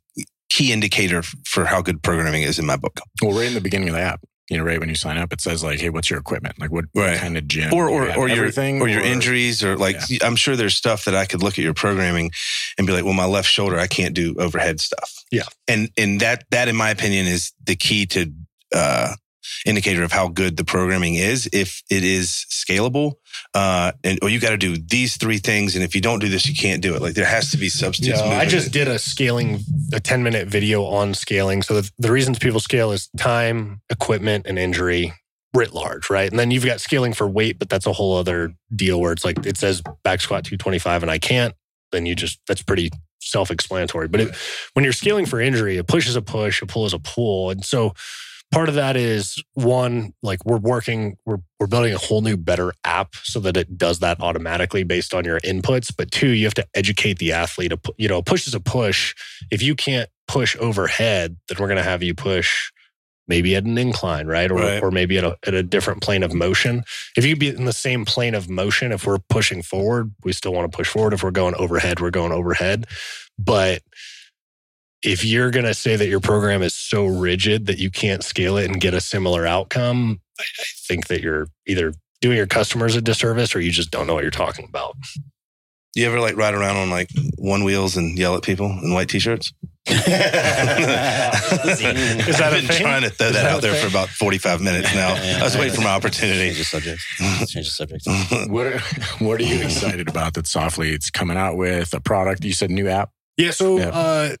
key 0.49 0.71
indicator 0.71 1.21
for 1.45 1.65
how 1.65 1.81
good 1.81 2.01
programming 2.01 2.43
is 2.43 2.57
in 2.59 2.65
my 2.65 2.77
book. 2.77 2.99
Well, 3.21 3.37
right 3.37 3.47
in 3.47 3.53
the 3.53 3.61
beginning 3.61 3.89
of 3.89 3.95
the 3.95 4.01
app, 4.01 4.21
you 4.49 4.57
know, 4.57 4.63
right 4.63 4.79
when 4.79 4.87
you 4.87 4.95
sign 4.95 5.17
up, 5.17 5.33
it 5.33 5.41
says 5.41 5.61
like, 5.61 5.79
"Hey, 5.81 5.89
what's 5.89 6.09
your 6.09 6.19
equipment? 6.19 6.57
Like, 6.57 6.71
what, 6.71 6.85
what 6.93 7.01
Right. 7.03 7.17
kind 7.19 7.37
of 7.37 7.45
gym? 7.49 7.73
Or 7.73 7.87
Do 7.87 7.93
you 7.93 7.99
or 7.99 8.07
have 8.07 8.17
or 8.17 8.27
your 8.29 8.37
everything, 8.37 8.81
or 8.81 8.87
your 8.87 9.01
injuries 9.01 9.61
or 9.61 9.75
like 9.75 9.97
I'm 10.23 10.37
sure 10.37 10.55
there's 10.55 10.75
stuff 10.77 11.03
that 11.05 11.15
I 11.15 11.25
could 11.25 11.43
look 11.43 11.53
at 11.59 11.63
your 11.65 11.73
programming 11.73 12.31
and 12.77 12.87
be 12.87 12.93
like, 12.93 13.03
well, 13.03 13.13
my 13.13 13.25
left 13.25 13.49
shoulder 13.49 13.77
I 13.77 13.87
can't 13.87 14.15
do 14.15 14.35
overhead 14.39 14.79
stuff. 14.79 15.11
Yeah. 15.31 15.43
and 15.67 15.89
and 15.97 16.21
that 16.21 16.45
that 16.51 16.69
in 16.69 16.77
my 16.77 16.89
opinion 16.91 17.27
is 17.27 17.51
the 17.65 17.75
key 17.75 18.05
to 18.07 18.31
uh, 18.73 19.13
indicator 19.65 20.03
of 20.03 20.11
how 20.11 20.27
good 20.27 20.57
the 20.57 20.63
programming 20.63 21.15
is. 21.15 21.49
If 21.53 21.81
it 21.89 22.03
is 22.03 22.45
scalable, 22.49 23.13
uh, 23.53 23.91
and 24.03 24.19
or 24.21 24.29
you 24.29 24.39
got 24.39 24.51
to 24.51 24.57
do 24.57 24.77
these 24.77 25.17
three 25.17 25.37
things, 25.37 25.75
and 25.75 25.83
if 25.83 25.95
you 25.95 26.01
don't 26.01 26.19
do 26.19 26.29
this, 26.29 26.47
you 26.47 26.55
can't 26.55 26.81
do 26.81 26.95
it. 26.95 27.01
Like 27.01 27.13
there 27.13 27.25
has 27.25 27.51
to 27.51 27.57
be 27.57 27.69
substitutes. 27.69 28.19
No, 28.19 28.27
I 28.27 28.45
just 28.45 28.71
did 28.71 28.87
a 28.87 28.99
scaling, 28.99 29.59
a 29.93 29.99
10 29.99 30.23
minute 30.23 30.47
video 30.47 30.83
on 30.85 31.13
scaling. 31.13 31.61
So 31.61 31.81
the, 31.81 31.91
the 31.97 32.11
reasons 32.11 32.39
people 32.39 32.59
scale 32.59 32.91
is 32.91 33.09
time, 33.17 33.81
equipment, 33.89 34.45
and 34.47 34.57
injury 34.59 35.13
writ 35.53 35.73
large, 35.73 36.09
right? 36.09 36.29
And 36.29 36.39
then 36.39 36.51
you've 36.51 36.65
got 36.65 36.81
scaling 36.81 37.13
for 37.13 37.27
weight, 37.27 37.57
but 37.57 37.69
that's 37.69 37.85
a 37.85 37.93
whole 37.93 38.15
other 38.15 38.53
deal 38.75 38.99
where 38.99 39.11
it's 39.11 39.25
like 39.25 39.45
it 39.45 39.57
says 39.57 39.81
back 40.03 40.21
squat 40.21 40.43
225 40.43 41.03
and 41.03 41.11
I 41.11 41.17
can't, 41.17 41.55
then 41.91 42.05
you 42.05 42.15
just, 42.15 42.39
that's 42.47 42.61
pretty 42.61 42.91
self 43.19 43.51
explanatory. 43.51 44.07
But 44.07 44.21
it, 44.21 44.35
when 44.73 44.83
you're 44.83 44.93
scaling 44.93 45.25
for 45.25 45.39
injury, 45.41 45.77
a 45.77 45.83
push 45.83 46.07
is 46.07 46.15
a 46.15 46.21
push, 46.21 46.61
a 46.61 46.65
pull 46.65 46.85
is 46.85 46.93
a 46.93 46.99
pull. 46.99 47.49
And 47.49 47.63
so 47.63 47.93
part 48.51 48.69
of 48.69 48.75
that 48.75 48.95
is 48.95 49.41
one, 49.53 50.13
like 50.23 50.45
we're 50.45 50.57
working, 50.57 51.17
we're, 51.25 51.37
we're 51.59 51.67
building 51.67 51.93
a 51.93 51.97
whole 51.97 52.21
new, 52.21 52.37
better 52.37 52.73
app 52.83 53.15
so 53.23 53.39
that 53.41 53.57
it 53.57 53.77
does 53.77 53.99
that 53.99 54.19
automatically 54.21 54.83
based 54.83 55.13
on 55.13 55.25
your 55.25 55.39
inputs. 55.41 55.93
But 55.95 56.11
two, 56.11 56.29
you 56.29 56.45
have 56.45 56.53
to 56.55 56.67
educate 56.73 57.19
the 57.19 57.33
athlete. 57.33 57.73
You 57.97 58.07
know, 58.07 58.21
push 58.21 58.47
is 58.47 58.53
a 58.55 58.59
push. 58.59 59.13
If 59.51 59.61
you 59.61 59.75
can't 59.75 60.09
push 60.27 60.55
overhead, 60.59 61.37
then 61.47 61.57
we're 61.59 61.67
going 61.67 61.77
to 61.77 61.83
have 61.83 62.03
you 62.03 62.13
push 62.13 62.71
maybe 63.29 63.55
at 63.57 63.65
an 63.65 63.77
incline, 63.77 64.25
right? 64.27 64.49
Or, 64.49 64.55
Right. 64.55 64.81
or 64.81 64.89
maybe 64.89 65.17
at 65.17 65.25
a, 65.25 65.37
at 65.45 65.53
a 65.53 65.61
different 65.61 66.01
plane 66.01 66.23
of 66.23 66.33
motion. 66.33 66.83
If 67.17 67.25
you 67.25 67.35
be 67.35 67.49
in 67.49 67.65
the 67.65 67.73
same 67.73 68.05
plane 68.05 68.33
of 68.33 68.49
motion, 68.49 68.93
if 68.93 69.05
we're 69.05 69.19
pushing 69.29 69.61
forward, 69.61 70.13
we 70.23 70.31
still 70.31 70.53
want 70.53 70.71
to 70.71 70.75
push 70.75 70.87
forward. 70.87 71.13
If 71.13 71.23
we're 71.23 71.31
going 71.31 71.53
overhead, 71.55 71.99
we're 71.99 72.09
going 72.11 72.31
overhead. 72.31 72.85
But 73.37 73.81
if 75.03 75.23
you're 75.23 75.51
going 75.51 75.65
to 75.65 75.73
say 75.73 75.95
that 75.95 76.07
your 76.07 76.19
program 76.19 76.61
is 76.63 76.73
so 76.73 77.05
rigid 77.05 77.67
that 77.67 77.77
you 77.77 77.91
can't 77.91 78.23
scale 78.23 78.57
it 78.57 78.65
and 78.65 78.81
get 78.81 78.93
a 78.93 79.01
similar 79.01 79.45
outcome, 79.45 80.19
I, 80.39 80.43
I 80.43 80.63
think 80.87 81.07
that 81.07 81.21
you're 81.21 81.47
either 81.67 81.93
doing 82.21 82.37
your 82.37 82.47
customers 82.47 82.95
a 82.95 83.01
disservice 83.01 83.55
or 83.55 83.61
you 83.61 83.71
just 83.71 83.91
don't 83.91 84.07
know 84.07 84.15
what 84.15 84.23
you're 84.23 84.31
talking 84.31 84.65
about. 84.67 84.95
Do 85.93 86.01
you 86.01 86.07
ever 86.07 86.19
like 86.19 86.35
ride 86.35 86.53
around 86.53 86.77
on 86.77 86.89
like 86.89 87.09
one 87.37 87.63
wheels 87.63 87.97
and 87.97 88.17
yell 88.17 88.35
at 88.35 88.43
people 88.43 88.67
in 88.83 88.93
white 88.93 89.09
t-shirts? 89.09 89.53
Is 89.87 90.03
that 90.05 91.33
a 92.39 92.45
I've 92.45 92.51
been 92.53 92.67
thing? 92.67 92.81
trying 92.81 93.03
to 93.03 93.09
throw 93.09 93.27
that, 93.27 93.33
that 93.33 93.45
out 93.45 93.61
there 93.61 93.71
thing? 93.73 93.81
for 93.83 93.87
about 93.87 94.09
45 94.09 94.61
minutes 94.61 94.93
now. 94.93 95.15
I 95.15 95.43
was 95.43 95.55
waiting 95.57 95.73
for 95.75 95.81
my 95.81 95.91
opportunity. 95.93 96.39
Change 96.53 96.57
the 96.57 96.63
subject. 96.65 97.01
Change 97.49 97.53
the 97.53 97.63
subject. 98.03 98.51
What 98.51 98.65
are, 98.67 98.79
what 99.23 99.39
are 99.39 99.43
you 99.43 99.63
excited 99.63 100.09
about 100.09 100.33
that 100.35 100.45
SOFLETE 100.47 100.93
it's 100.93 101.09
coming 101.09 101.37
out 101.37 101.55
with 101.57 101.93
a 101.93 102.01
product? 102.01 102.43
You 102.43 102.53
said 102.53 102.69
new 102.69 102.87
app. 102.89 103.11
Yeah. 103.37 103.51
So, 103.51 103.77
Yeah. 103.77 103.89
uh, 103.89 104.35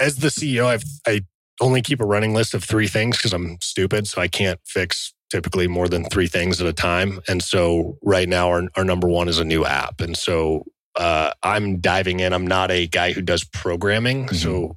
as 0.00 0.16
the 0.16 0.28
CEO, 0.28 0.66
I've, 0.66 0.84
I 1.06 1.22
only 1.60 1.82
keep 1.82 2.00
a 2.00 2.06
running 2.06 2.34
list 2.34 2.54
of 2.54 2.64
three 2.64 2.88
things 2.88 3.16
because 3.18 3.32
I'm 3.32 3.58
stupid. 3.60 4.08
So 4.08 4.20
I 4.22 4.28
can't 4.28 4.58
fix 4.66 5.12
typically 5.30 5.68
more 5.68 5.88
than 5.88 6.04
three 6.06 6.26
things 6.26 6.60
at 6.60 6.66
a 6.66 6.72
time. 6.72 7.20
And 7.28 7.42
so 7.42 7.98
right 8.02 8.28
now 8.28 8.48
our, 8.48 8.62
our 8.76 8.84
number 8.84 9.06
one 9.08 9.28
is 9.28 9.38
a 9.38 9.44
new 9.44 9.64
app. 9.64 10.00
And 10.00 10.16
so, 10.16 10.64
uh, 10.96 11.32
I'm 11.44 11.78
diving 11.80 12.18
in. 12.20 12.32
I'm 12.32 12.46
not 12.46 12.70
a 12.72 12.86
guy 12.88 13.12
who 13.12 13.22
does 13.22 13.44
programming. 13.44 14.28
So 14.30 14.76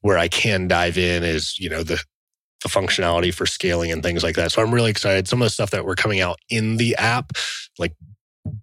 where 0.00 0.18
I 0.18 0.26
can 0.28 0.66
dive 0.66 0.98
in 0.98 1.22
is, 1.22 1.58
you 1.60 1.70
know, 1.70 1.84
the, 1.84 2.02
the 2.62 2.68
functionality 2.68 3.32
for 3.32 3.46
scaling 3.46 3.92
and 3.92 4.02
things 4.02 4.22
like 4.24 4.34
that. 4.36 4.50
So 4.50 4.62
I'm 4.62 4.74
really 4.74 4.90
excited. 4.90 5.28
Some 5.28 5.40
of 5.42 5.46
the 5.46 5.50
stuff 5.50 5.70
that 5.70 5.84
we're 5.84 5.94
coming 5.94 6.20
out 6.20 6.38
in 6.50 6.76
the 6.78 6.96
app, 6.96 7.32
like 7.78 7.92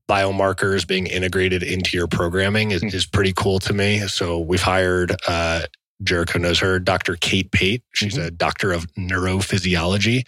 biomarkers 0.09 0.87
being 0.87 1.07
integrated 1.07 1.63
into 1.63 1.97
your 1.97 2.07
programming 2.07 2.71
is, 2.71 2.81
Mm. 2.83 2.93
is 2.93 3.05
pretty 3.05 3.33
cool 3.35 3.59
to 3.59 3.73
me. 3.73 3.99
So 4.07 4.39
we've 4.39 4.61
hired 4.61 5.15
uh 5.27 5.63
Jericho 6.03 6.39
knows 6.39 6.59
her, 6.59 6.79
Dr. 6.79 7.15
Kate 7.15 7.51
Pate. 7.51 7.83
She's 7.93 8.17
a 8.17 8.31
doctor 8.31 8.71
of 8.71 8.87
neurophysiology 8.93 10.23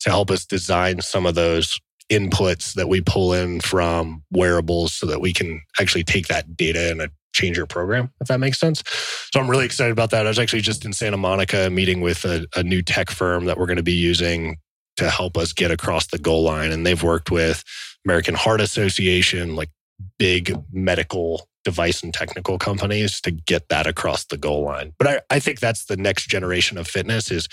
to 0.00 0.10
help 0.10 0.30
us 0.30 0.46
design 0.46 1.00
some 1.00 1.26
of 1.26 1.34
those 1.34 1.78
inputs 2.10 2.74
that 2.74 2.88
we 2.88 3.00
pull 3.00 3.32
in 3.32 3.60
from 3.60 4.22
wearables 4.30 4.94
so 4.94 5.06
that 5.06 5.20
we 5.20 5.32
can 5.32 5.60
actually 5.78 6.04
take 6.04 6.28
that 6.28 6.56
data 6.56 6.90
and 6.90 7.02
uh, 7.02 7.08
change 7.34 7.56
your 7.56 7.66
program, 7.66 8.10
if 8.20 8.28
that 8.28 8.40
makes 8.40 8.58
sense. 8.58 8.82
So 9.30 9.40
I'm 9.40 9.50
really 9.50 9.66
excited 9.66 9.92
about 9.92 10.10
that. 10.10 10.26
I 10.26 10.28
was 10.28 10.38
actually 10.38 10.62
just 10.62 10.84
in 10.84 10.92
Santa 10.92 11.18
Monica 11.18 11.68
meeting 11.70 12.00
with 12.00 12.24
a, 12.24 12.46
a 12.56 12.62
new 12.62 12.82
tech 12.82 13.10
firm 13.10 13.44
that 13.44 13.58
we're 13.58 13.66
going 13.66 13.76
to 13.76 13.82
be 13.82 13.92
using 13.92 14.56
to 14.96 15.10
help 15.10 15.36
us 15.36 15.52
get 15.52 15.70
across 15.70 16.06
the 16.06 16.18
goal 16.18 16.42
line. 16.42 16.72
And 16.72 16.84
they've 16.84 17.02
worked 17.02 17.30
with 17.30 17.62
American 18.04 18.34
Heart 18.34 18.60
Association, 18.60 19.54
like 19.54 19.70
big 20.18 20.56
medical 20.72 21.47
device 21.64 22.02
and 22.02 22.14
technical 22.14 22.58
companies 22.58 23.20
to 23.22 23.30
get 23.30 23.68
that 23.68 23.86
across 23.86 24.24
the 24.24 24.36
goal 24.36 24.64
line. 24.64 24.92
But 24.98 25.08
I, 25.08 25.20
I 25.36 25.38
think 25.40 25.60
that's 25.60 25.84
the 25.84 25.96
next 25.96 26.28
generation 26.28 26.78
of 26.78 26.86
fitness 26.86 27.30
is 27.30 27.48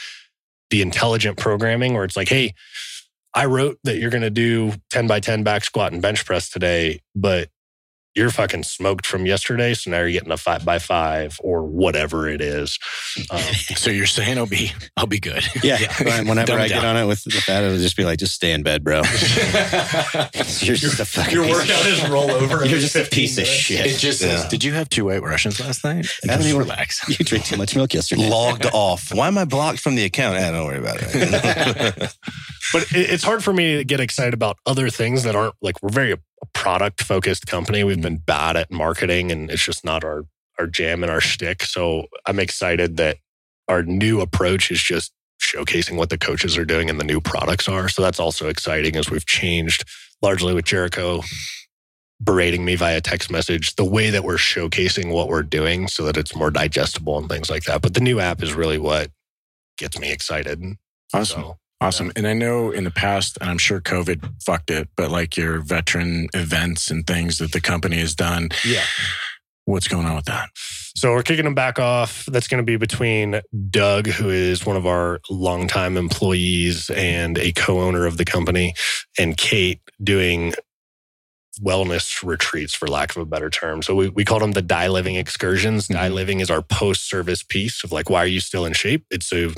the 0.69 0.81
intelligent 0.81 1.37
programming 1.37 1.93
where 1.93 2.03
it's 2.03 2.17
like, 2.17 2.29
hey, 2.29 2.53
I 3.33 3.45
wrote 3.45 3.79
that 3.83 3.97
you're 3.97 4.09
going 4.09 4.21
to 4.21 4.29
do 4.29 4.73
10 4.91 5.07
by 5.07 5.19
10 5.19 5.43
back 5.43 5.63
squat 5.65 5.91
and 5.91 6.01
bench 6.01 6.25
press 6.25 6.49
today, 6.49 7.01
but 7.13 7.49
you're 8.15 8.29
fucking 8.31 8.63
smoked 8.63 9.05
from 9.05 9.25
yesterday. 9.25 9.73
So 9.73 9.91
now 9.91 9.99
you're 9.99 10.11
getting 10.11 10.31
a 10.31 10.37
five 10.37 10.63
by 10.63 10.79
five 10.79 11.37
or 11.43 11.63
whatever 11.63 12.27
it 12.29 12.41
is. 12.41 12.79
Um, 13.29 13.39
So 13.75 13.89
you're 13.91 14.05
saying 14.05 14.37
I'll 14.37 14.45
be 14.45 14.71
I'll 14.97 15.05
be 15.07 15.19
good. 15.19 15.43
Yeah. 15.63 15.77
Right, 16.05 16.25
Whenever 16.25 16.47
Dumb 16.53 16.61
I 16.61 16.67
get 16.67 16.81
down. 16.81 16.95
on 16.97 17.03
it 17.03 17.07
with, 17.07 17.23
with 17.25 17.45
that, 17.47 17.63
it'll 17.63 17.77
just 17.77 17.97
be 17.97 18.05
like, 18.05 18.19
just 18.19 18.33
stay 18.35 18.51
in 18.51 18.63
bed, 18.63 18.83
bro. 18.83 18.97
You're 20.59 20.75
just 20.75 20.99
a 20.99 21.05
fucking 21.05 21.43
piece 21.43 21.59
of 21.69 21.87
is 21.87 22.09
roll 22.09 22.29
over. 22.31 22.65
You're 22.65 22.79
just 22.79 22.95
a 22.95 23.03
piece 23.05 23.37
of 23.37 23.45
shit. 23.45 23.85
It 23.85 23.97
just 23.97 24.21
Yeah. 24.21 24.37
says, 24.37 24.47
"Did 24.49 24.63
you 24.63 24.73
have 24.73 24.89
two 24.89 25.05
white 25.05 25.21
Russians 25.21 25.59
last 25.59 25.83
night?" 25.83 26.07
I 26.23 26.27
don't 26.27 26.41
even- 26.45 26.57
relax. 26.57 27.07
You 27.09 27.15
drank 27.25 27.45
too 27.45 27.57
much 27.57 27.75
milk 27.75 27.93
yesterday. 27.93 28.29
Logged 28.29 28.65
off. 28.73 29.13
Why 29.13 29.27
am 29.27 29.37
I 29.37 29.45
blocked 29.45 29.79
from 29.79 29.95
the 29.95 30.03
account? 30.05 30.37
Eh, 30.37 30.51
don't 30.51 30.65
worry 30.65 30.77
about 30.79 30.97
it. 31.01 32.17
but 32.73 32.83
it, 32.91 33.09
it's 33.09 33.23
hard 33.23 33.43
for 33.43 33.53
me 33.53 33.77
to 33.77 33.83
get 33.83 33.99
excited 33.99 34.33
about 34.33 34.57
other 34.65 34.89
things 34.89 35.23
that 35.23 35.35
aren't 35.35 35.55
like 35.61 35.81
we're 35.81 35.89
very 35.89 36.11
a 36.11 36.17
product 36.53 37.03
focused 37.03 37.47
company. 37.47 37.83
We've 37.83 37.95
mm-hmm. 37.95 38.03
been 38.03 38.17
bad 38.17 38.55
at 38.55 38.71
marketing, 38.71 39.31
and 39.31 39.49
it's 39.49 39.63
just 39.63 39.83
not 39.83 40.03
our 40.03 40.25
our 40.57 40.67
jam 40.67 41.03
and 41.03 41.11
our 41.11 41.19
shtick. 41.19 41.63
So 41.63 42.05
I'm 42.25 42.39
excited 42.39 42.95
that 42.97 43.17
our 43.67 43.83
new 43.83 44.21
approach 44.21 44.71
is 44.71 44.81
just 44.81 45.11
showcasing 45.41 45.97
what 45.97 46.09
the 46.09 46.17
coaches 46.17 46.57
are 46.57 46.65
doing 46.65 46.89
and 46.89 46.99
the 46.99 47.03
new 47.03 47.19
products 47.19 47.67
are. 47.67 47.89
So 47.89 48.01
that's 48.01 48.19
also 48.19 48.47
exciting 48.47 48.95
as 48.95 49.09
we've 49.09 49.25
changed 49.25 49.83
largely 50.21 50.53
with 50.53 50.65
Jericho 50.65 51.21
berating 52.21 52.63
me 52.63 52.75
via 52.75 53.01
text 53.01 53.29
message 53.29 53.75
the 53.75 53.83
way 53.83 54.09
that 54.09 54.23
we're 54.23 54.37
showcasing 54.37 55.11
what 55.11 55.27
we're 55.27 55.43
doing 55.43 55.87
so 55.87 56.05
that 56.05 56.15
it's 56.15 56.35
more 56.35 56.49
digestible 56.49 57.17
and 57.17 57.27
things 57.27 57.49
like 57.49 57.63
that. 57.63 57.81
But 57.81 57.93
the 57.93 57.99
new 57.99 58.19
app 58.19 58.41
is 58.41 58.53
really 58.53 58.77
what 58.77 59.11
gets 59.77 59.99
me 59.99 60.11
excited. 60.11 60.63
Awesome. 61.13 61.41
So 61.41 61.57
Awesome. 61.81 62.11
And 62.15 62.25
I 62.25 62.33
know 62.33 62.71
in 62.71 62.83
the 62.85 62.91
past, 62.91 63.37
and 63.41 63.49
I'm 63.49 63.57
sure 63.57 63.81
COVID 63.81 64.41
fucked 64.41 64.71
it, 64.71 64.87
but 64.95 65.11
like 65.11 65.35
your 65.35 65.59
veteran 65.59 66.29
events 66.33 66.89
and 66.89 67.05
things 67.05 67.37
that 67.39 67.51
the 67.51 67.61
company 67.61 67.97
has 67.97 68.15
done. 68.15 68.49
Yeah. 68.65 68.83
What's 69.65 69.87
going 69.87 70.05
on 70.05 70.15
with 70.15 70.25
that? 70.25 70.49
So 70.95 71.11
we're 71.11 71.23
kicking 71.23 71.43
them 71.43 71.55
back 71.55 71.77
off. 71.77 72.25
That's 72.27 72.47
going 72.47 72.59
to 72.59 72.65
be 72.65 72.77
between 72.77 73.41
Doug, 73.69 74.07
who 74.07 74.29
is 74.29 74.65
one 74.65 74.77
of 74.77 74.85
our 74.85 75.19
longtime 75.29 75.97
employees 75.97 76.89
and 76.91 77.37
a 77.37 77.51
co-owner 77.51 78.05
of 78.05 78.17
the 78.17 78.25
company, 78.25 78.73
and 79.19 79.35
Kate 79.35 79.81
doing 80.01 80.53
wellness 81.61 82.21
retreats, 82.23 82.73
for 82.75 82.87
lack 82.87 83.15
of 83.15 83.21
a 83.21 83.25
better 83.25 83.49
term. 83.49 83.81
So 83.81 83.95
we, 83.95 84.09
we 84.09 84.25
call 84.25 84.39
them 84.39 84.51
the 84.53 84.61
Die 84.61 84.87
Living 84.87 85.15
excursions. 85.15 85.87
Die 85.87 86.09
Mhm. 86.09 86.13
Living 86.13 86.39
is 86.41 86.49
our 86.49 86.61
post-service 86.61 87.43
piece 87.43 87.83
of 87.83 87.91
like, 87.91 88.09
why 88.09 88.19
are 88.19 88.27
you 88.27 88.39
still 88.41 88.65
in 88.65 88.73
shape? 88.73 89.05
It's 89.09 89.27
so 89.27 89.51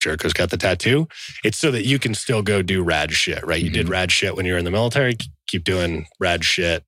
Jericho's 0.00 0.32
got 0.32 0.50
the 0.50 0.56
tattoo. 0.56 1.08
It's 1.44 1.58
so 1.58 1.70
that 1.70 1.84
you 1.84 1.98
can 1.98 2.14
still 2.14 2.42
go 2.42 2.62
do 2.62 2.82
rad 2.82 3.12
shit, 3.12 3.44
right? 3.46 3.60
You 3.62 3.70
did 3.70 3.88
rad 3.88 4.12
shit 4.12 4.36
when 4.36 4.46
you 4.46 4.52
were 4.52 4.58
in 4.58 4.64
the 4.64 4.70
military. 4.70 5.16
Keep 5.48 5.64
doing 5.64 6.06
rad 6.20 6.44
shit. 6.44 6.84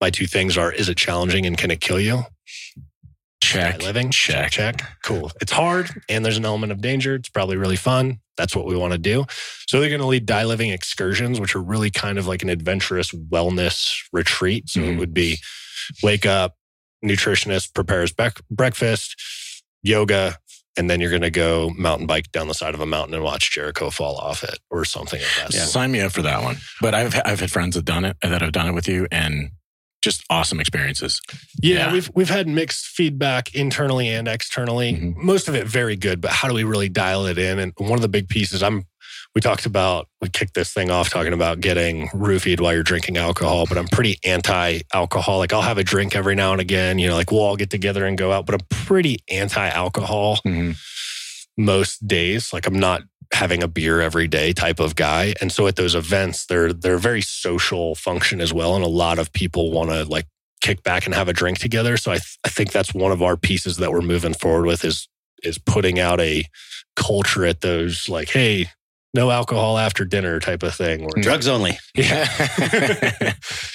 My 0.00 0.10
two 0.10 0.26
things 0.26 0.56
are: 0.58 0.72
is 0.72 0.88
it 0.88 0.96
challenging 0.96 1.46
and 1.46 1.56
can 1.58 1.70
it 1.70 1.80
kill 1.80 2.00
you? 2.00 2.24
Check. 3.42 3.82
Living. 3.82 4.10
Check. 4.10 4.52
Check. 4.52 4.82
Cool. 5.02 5.30
It's 5.40 5.52
hard 5.52 5.90
and 6.08 6.24
there's 6.24 6.36
an 6.38 6.44
element 6.44 6.70
of 6.72 6.80
danger. 6.80 7.16
It's 7.16 7.28
probably 7.28 7.56
really 7.56 7.76
fun. 7.76 8.20
That's 8.36 8.54
what 8.54 8.66
we 8.66 8.76
want 8.76 8.92
to 8.92 8.98
do. 8.98 9.24
So 9.66 9.80
they're 9.80 9.88
going 9.90 10.00
to 10.00 10.06
lead 10.06 10.26
die 10.26 10.44
living 10.44 10.70
excursions, 10.70 11.40
which 11.40 11.54
are 11.56 11.60
really 11.62 11.90
kind 11.90 12.18
of 12.18 12.26
like 12.26 12.42
an 12.42 12.48
adventurous 12.48 13.10
wellness 13.10 13.94
retreat. 14.12 14.70
So 14.70 14.80
it 14.80 14.84
Mhm. 14.94 14.98
would 15.00 15.12
be 15.12 15.38
wake 16.02 16.24
up, 16.24 16.56
nutritionist 17.04 17.74
prepares 17.74 18.12
bec- 18.12 18.40
breakfast, 18.48 19.16
yoga, 19.82 20.38
and 20.76 20.88
then 20.88 21.00
you're 21.00 21.10
going 21.10 21.22
to 21.22 21.30
go 21.30 21.70
mountain 21.76 22.06
bike 22.06 22.30
down 22.32 22.48
the 22.48 22.54
side 22.54 22.74
of 22.74 22.80
a 22.80 22.86
mountain 22.86 23.14
and 23.14 23.22
watch 23.22 23.50
Jericho 23.52 23.90
fall 23.90 24.16
off 24.16 24.42
it 24.42 24.58
or 24.70 24.84
something 24.84 25.20
like 25.20 25.48
that. 25.50 25.54
Yeah, 25.54 25.64
sign 25.64 25.92
me 25.92 26.00
up 26.00 26.12
for 26.12 26.22
that 26.22 26.42
one. 26.42 26.56
But 26.80 26.94
I've 26.94 27.14
I've 27.24 27.40
had 27.40 27.50
friends 27.50 27.74
that 27.76 27.84
done 27.84 28.04
it 28.04 28.16
that 28.22 28.40
have 28.40 28.52
done 28.52 28.66
it 28.68 28.72
with 28.72 28.88
you, 28.88 29.06
and 29.12 29.50
just 30.02 30.24
awesome 30.30 30.58
experiences. 30.58 31.20
Yeah, 31.60 31.76
Yeah. 31.86 31.92
we've 31.92 32.10
we've 32.14 32.28
had 32.30 32.48
mixed 32.48 32.86
feedback 32.86 33.54
internally 33.54 34.08
and 34.08 34.26
externally. 34.26 34.94
Mhm. 34.94 35.16
Most 35.16 35.46
of 35.48 35.54
it 35.54 35.66
very 35.66 35.94
good, 35.96 36.20
but 36.20 36.30
how 36.32 36.48
do 36.48 36.54
we 36.54 36.64
really 36.64 36.88
dial 36.88 37.26
it 37.26 37.38
in? 37.38 37.58
And 37.58 37.72
one 37.76 37.92
of 37.98 38.02
the 38.02 38.08
big 38.08 38.28
pieces 38.28 38.62
I'm 38.62 38.84
we 39.34 39.40
talked 39.40 39.64
about 39.66 40.08
we 40.20 40.28
kicked 40.28 40.54
this 40.54 40.72
thing 40.72 40.90
off 40.90 41.08
talking 41.10 41.32
about 41.32 41.60
getting 41.60 42.08
roofied 42.08 42.60
while 42.60 42.74
you're 42.74 42.82
drinking 42.82 43.16
alcohol, 43.16 43.64
but 43.66 43.78
I'm 43.78 43.88
pretty 43.88 44.18
anti-alcohol. 44.24 45.38
Like 45.38 45.52
I'll 45.52 45.62
have 45.62 45.78
a 45.78 45.84
drink 45.84 46.14
every 46.14 46.34
now 46.34 46.52
and 46.52 46.60
again, 46.60 46.98
you 46.98 47.08
know, 47.08 47.14
like 47.16 47.30
we'll 47.32 47.40
all 47.42 47.56
get 47.56 47.70
together 47.70 48.04
and 48.06 48.18
go 48.18 48.30
out, 48.32 48.44
but 48.46 48.54
I'm 48.54 48.66
pretty 48.68 49.18
anti-alcohol 49.30 50.38
Mhm. 50.46 50.76
most 51.56 52.06
days. 52.06 52.52
Like 52.52 52.66
I'm 52.66 52.78
not 52.78 53.02
having 53.32 53.62
a 53.62 53.68
beer 53.68 54.00
every 54.02 54.28
day 54.28 54.52
type 54.52 54.78
of 54.78 54.94
guy. 54.94 55.32
And 55.40 55.50
so 55.50 55.66
at 55.66 55.76
those 55.76 55.94
events, 55.94 56.44
they're 56.46 56.72
they're 56.72 56.96
a 56.96 57.00
very 57.00 57.22
social 57.22 57.94
function 57.94 58.40
as 58.40 58.52
well. 58.52 58.74
And 58.74 58.84
a 58.84 58.88
lot 58.88 59.18
of 59.18 59.32
people 59.32 59.70
want 59.70 59.90
to 59.90 60.04
like 60.04 60.26
kick 60.60 60.82
back 60.82 61.06
and 61.06 61.14
have 61.14 61.28
a 61.28 61.32
drink 61.32 61.58
together. 61.58 61.96
So 61.96 62.12
I 62.12 62.16
th- 62.16 62.38
I 62.44 62.48
think 62.50 62.70
that's 62.72 62.92
one 62.94 63.10
of 63.12 63.22
our 63.22 63.36
pieces 63.38 63.78
that 63.78 63.90
we're 63.92 64.02
moving 64.02 64.34
forward 64.34 64.66
with 64.66 64.84
is 64.84 65.08
is 65.42 65.58
putting 65.58 65.98
out 65.98 66.20
a 66.20 66.44
culture 66.94 67.44
at 67.46 67.62
those 67.62 68.08
like, 68.08 68.28
hey, 68.28 68.66
no 69.14 69.30
alcohol 69.30 69.78
after 69.78 70.04
dinner 70.04 70.40
type 70.40 70.62
of 70.62 70.74
thing. 70.74 71.04
Or 71.04 71.10
Drugs 71.20 71.48
only. 71.48 71.78
yeah. 71.94 72.24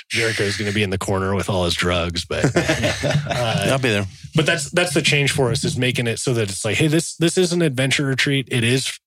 Jericho's 0.09 0.57
going 0.57 0.69
to 0.69 0.75
be 0.75 0.83
in 0.83 0.89
the 0.89 0.97
corner 0.97 1.35
with 1.35 1.49
all 1.49 1.65
his 1.65 1.73
drugs, 1.75 2.25
but 2.25 2.45
uh, 2.55 3.67
I'll 3.69 3.79
be 3.79 3.89
there. 3.89 4.05
but 4.35 4.45
that's 4.45 4.71
that's 4.71 4.93
the 4.93 5.01
change 5.01 5.31
for 5.31 5.51
us 5.51 5.63
is 5.63 5.77
making 5.77 6.07
it 6.07 6.19
so 6.19 6.33
that 6.33 6.49
it's 6.49 6.63
like 6.65 6.77
hey 6.77 6.87
this 6.87 7.15
this 7.17 7.37
is 7.37 7.53
an 7.53 7.61
adventure 7.61 8.05
retreat 8.05 8.47
it 8.51 8.63
is 8.63 8.97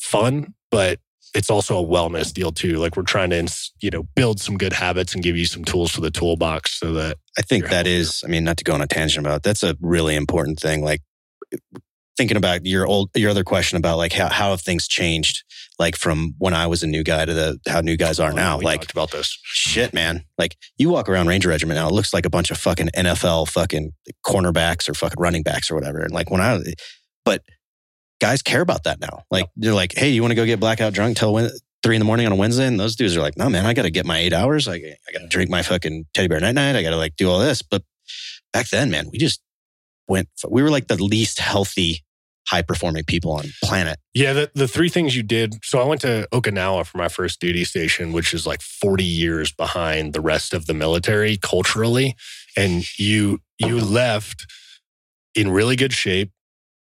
fun 0.00 0.54
but 0.70 0.98
it's 1.34 1.50
also 1.50 1.78
a 1.78 1.86
wellness 1.86 2.32
deal 2.32 2.50
too 2.52 2.76
like 2.76 2.96
we're 2.96 3.02
trying 3.02 3.30
to 3.30 3.46
you 3.80 3.90
know 3.90 4.02
build 4.16 4.40
some 4.40 4.56
good 4.56 4.72
habits 4.72 5.14
and 5.14 5.22
give 5.22 5.36
you 5.36 5.44
some 5.44 5.64
tools 5.64 5.90
for 5.90 6.00
the 6.00 6.10
toolbox 6.10 6.78
so 6.78 6.92
that 6.94 7.16
I 7.38 7.42
think 7.42 7.68
that 7.68 7.86
is, 7.86 8.22
I 8.24 8.28
mean, 8.28 8.42
not 8.42 8.56
to 8.56 8.64
go 8.64 8.74
on 8.74 8.82
a 8.82 8.86
tangent 8.88 9.24
about 9.24 9.36
it, 9.36 9.42
that's 9.44 9.62
a 9.62 9.76
really 9.80 10.16
important 10.16 10.58
thing. 10.58 10.82
Like 10.82 11.02
thinking 12.16 12.36
about 12.36 12.66
your 12.66 12.84
old, 12.84 13.10
your 13.14 13.30
other 13.30 13.44
question 13.44 13.78
about 13.78 13.96
like 13.96 14.12
how, 14.12 14.28
how 14.28 14.50
have 14.50 14.60
things 14.60 14.88
changed, 14.88 15.44
like 15.78 15.96
from 15.96 16.34
when 16.38 16.54
I 16.54 16.66
was 16.66 16.82
a 16.82 16.86
new 16.86 17.04
guy 17.04 17.24
to 17.24 17.32
the, 17.32 17.58
how 17.68 17.80
new 17.80 17.96
guys 17.96 18.18
are 18.18 18.32
oh, 18.32 18.34
now. 18.34 18.58
we 18.58 18.64
Like 18.64 18.90
about 18.90 19.12
this 19.12 19.38
shit, 19.44 19.94
man. 19.94 20.24
Like 20.36 20.56
you 20.76 20.90
walk 20.90 21.08
around 21.08 21.28
Ranger 21.28 21.48
Regiment 21.48 21.76
now, 21.76 21.88
it 21.88 21.94
looks 21.94 22.12
like 22.12 22.26
a 22.26 22.30
bunch 22.30 22.50
of 22.50 22.58
fucking 22.58 22.88
NFL 22.96 23.48
fucking 23.48 23.92
cornerbacks 24.26 24.88
or 24.88 24.94
fucking 24.94 25.20
running 25.20 25.42
backs 25.42 25.70
or 25.70 25.74
whatever. 25.74 26.00
And 26.00 26.12
like 26.12 26.30
when 26.30 26.40
I, 26.40 26.60
but 27.24 27.42
guys 28.20 28.42
care 28.42 28.60
about 28.60 28.84
that 28.84 29.00
now. 29.00 29.22
Like 29.30 29.46
they're 29.56 29.74
like, 29.74 29.94
hey, 29.96 30.10
you 30.10 30.22
want 30.22 30.32
to 30.32 30.36
go 30.36 30.44
get 30.44 30.60
blackout 30.60 30.92
drunk 30.92 31.16
till 31.16 31.48
three 31.82 31.94
in 31.94 32.00
the 32.00 32.04
morning 32.04 32.26
on 32.26 32.32
a 32.32 32.36
Wednesday? 32.36 32.66
And 32.66 32.78
those 32.78 32.96
dudes 32.96 33.16
are 33.16 33.20
like, 33.20 33.36
no, 33.36 33.48
man, 33.48 33.64
I 33.64 33.74
got 33.74 33.82
to 33.82 33.90
get 33.90 34.06
my 34.06 34.18
eight 34.18 34.32
hours. 34.32 34.66
I, 34.66 34.74
I 34.74 35.12
got 35.12 35.20
to 35.20 35.28
drink 35.28 35.50
my 35.50 35.62
fucking 35.62 36.06
teddy 36.14 36.28
bear 36.28 36.40
night 36.40 36.54
night. 36.54 36.76
I 36.76 36.82
got 36.82 36.90
to 36.90 36.96
like 36.96 37.16
do 37.16 37.30
all 37.30 37.38
this. 37.38 37.62
But 37.62 37.82
back 38.52 38.68
then, 38.70 38.90
man, 38.90 39.08
we 39.12 39.18
just 39.18 39.40
went, 40.08 40.28
we 40.48 40.62
were 40.62 40.70
like 40.70 40.88
the 40.88 41.02
least 41.02 41.38
healthy, 41.38 42.04
high 42.48 42.62
performing 42.62 43.04
people 43.04 43.32
on 43.32 43.44
planet. 43.62 43.98
yeah 44.14 44.32
the, 44.32 44.50
the 44.54 44.68
three 44.68 44.88
things 44.88 45.14
you 45.14 45.22
did 45.22 45.54
so 45.62 45.80
i 45.80 45.84
went 45.84 46.00
to 46.00 46.26
okinawa 46.32 46.84
for 46.86 46.98
my 46.98 47.08
first 47.08 47.40
duty 47.40 47.64
station 47.64 48.12
which 48.12 48.32
is 48.32 48.46
like 48.46 48.62
40 48.62 49.04
years 49.04 49.52
behind 49.52 50.12
the 50.14 50.20
rest 50.20 50.54
of 50.54 50.66
the 50.66 50.74
military 50.74 51.36
culturally 51.36 52.14
and 52.56 52.98
you 52.98 53.40
you 53.58 53.80
left 53.80 54.46
in 55.34 55.50
really 55.50 55.76
good 55.76 55.92
shape 55.92 56.30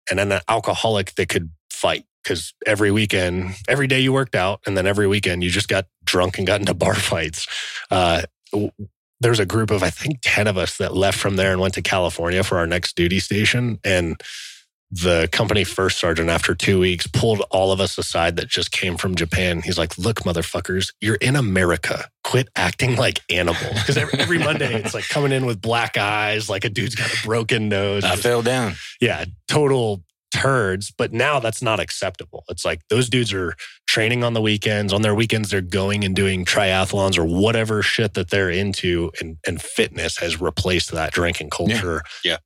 and 0.09 0.19
an 0.19 0.39
alcoholic 0.49 1.15
that 1.15 1.29
could 1.29 1.49
fight 1.69 2.05
because 2.23 2.53
every 2.65 2.91
weekend 2.91 3.53
every 3.67 3.87
day 3.87 3.99
you 3.99 4.11
worked 4.11 4.35
out 4.35 4.59
and 4.65 4.77
then 4.77 4.85
every 4.85 5.07
weekend 5.07 5.43
you 5.43 5.49
just 5.49 5.69
got 5.69 5.85
drunk 6.03 6.37
and 6.37 6.47
got 6.47 6.59
into 6.59 6.73
bar 6.73 6.95
fights 6.95 7.47
uh, 7.89 8.21
there's 9.21 9.39
a 9.39 9.45
group 9.45 9.71
of 9.71 9.81
i 9.81 9.89
think 9.89 10.19
10 10.21 10.47
of 10.47 10.57
us 10.57 10.77
that 10.77 10.93
left 10.95 11.17
from 11.17 11.37
there 11.37 11.51
and 11.51 11.61
went 11.61 11.73
to 11.73 11.81
california 11.81 12.43
for 12.43 12.57
our 12.57 12.67
next 12.67 12.95
duty 12.95 13.19
station 13.19 13.79
and 13.83 14.21
the 14.95 15.27
company 15.31 15.63
first 15.63 15.97
sergeant 15.97 16.29
after 16.29 16.53
two 16.53 16.79
weeks 16.79 17.07
pulled 17.07 17.41
all 17.49 17.71
of 17.71 17.81
us 17.81 17.97
aside 17.97 18.35
that 18.35 18.47
just 18.47 18.71
came 18.71 18.95
from 18.95 19.15
Japan. 19.15 19.61
He's 19.61 19.77
like, 19.77 19.97
look, 19.97 20.19
motherfuckers, 20.21 20.93
you're 21.01 21.15
in 21.15 21.35
America. 21.35 22.05
Quit 22.23 22.47
acting 22.55 22.95
like 22.95 23.19
animals. 23.29 23.73
Because 23.73 23.97
every, 23.97 24.19
every 24.19 24.37
Monday 24.37 24.75
it's 24.75 24.93
like 24.93 25.09
coming 25.09 25.31
in 25.31 25.47
with 25.47 25.59
black 25.59 25.97
eyes, 25.97 26.47
like 26.47 26.63
a 26.63 26.69
dude's 26.69 26.93
got 26.93 27.11
a 27.11 27.25
broken 27.25 27.69
nose. 27.69 28.03
I 28.03 28.11
Just- 28.11 28.21
fell 28.23 28.43
down. 28.43 28.75
yeah, 29.01 29.25
total 29.47 30.03
turds. 30.31 30.91
But 30.95 31.11
now 31.11 31.39
that's 31.39 31.61
not 31.63 31.79
acceptable. 31.79 32.43
It's 32.49 32.63
like 32.65 32.81
those 32.89 33.09
dudes 33.09 33.33
are 33.33 33.55
training 33.87 34.23
on 34.23 34.33
the 34.33 34.41
weekends. 34.41 34.93
On 34.93 35.01
their 35.01 35.15
weekends, 35.15 35.49
they're 35.49 35.61
going 35.61 36.03
and 36.03 36.15
doing 36.15 36.45
triathlons 36.45 37.17
or 37.17 37.25
whatever 37.25 37.81
shit 37.81 38.13
that 38.13 38.29
they're 38.29 38.49
into. 38.51 39.11
And, 39.19 39.37
and 39.47 39.59
fitness 39.61 40.17
has 40.19 40.39
replaced 40.39 40.91
that 40.91 41.13
drinking 41.13 41.49
culture. 41.49 42.01
Yeah. 42.23 42.37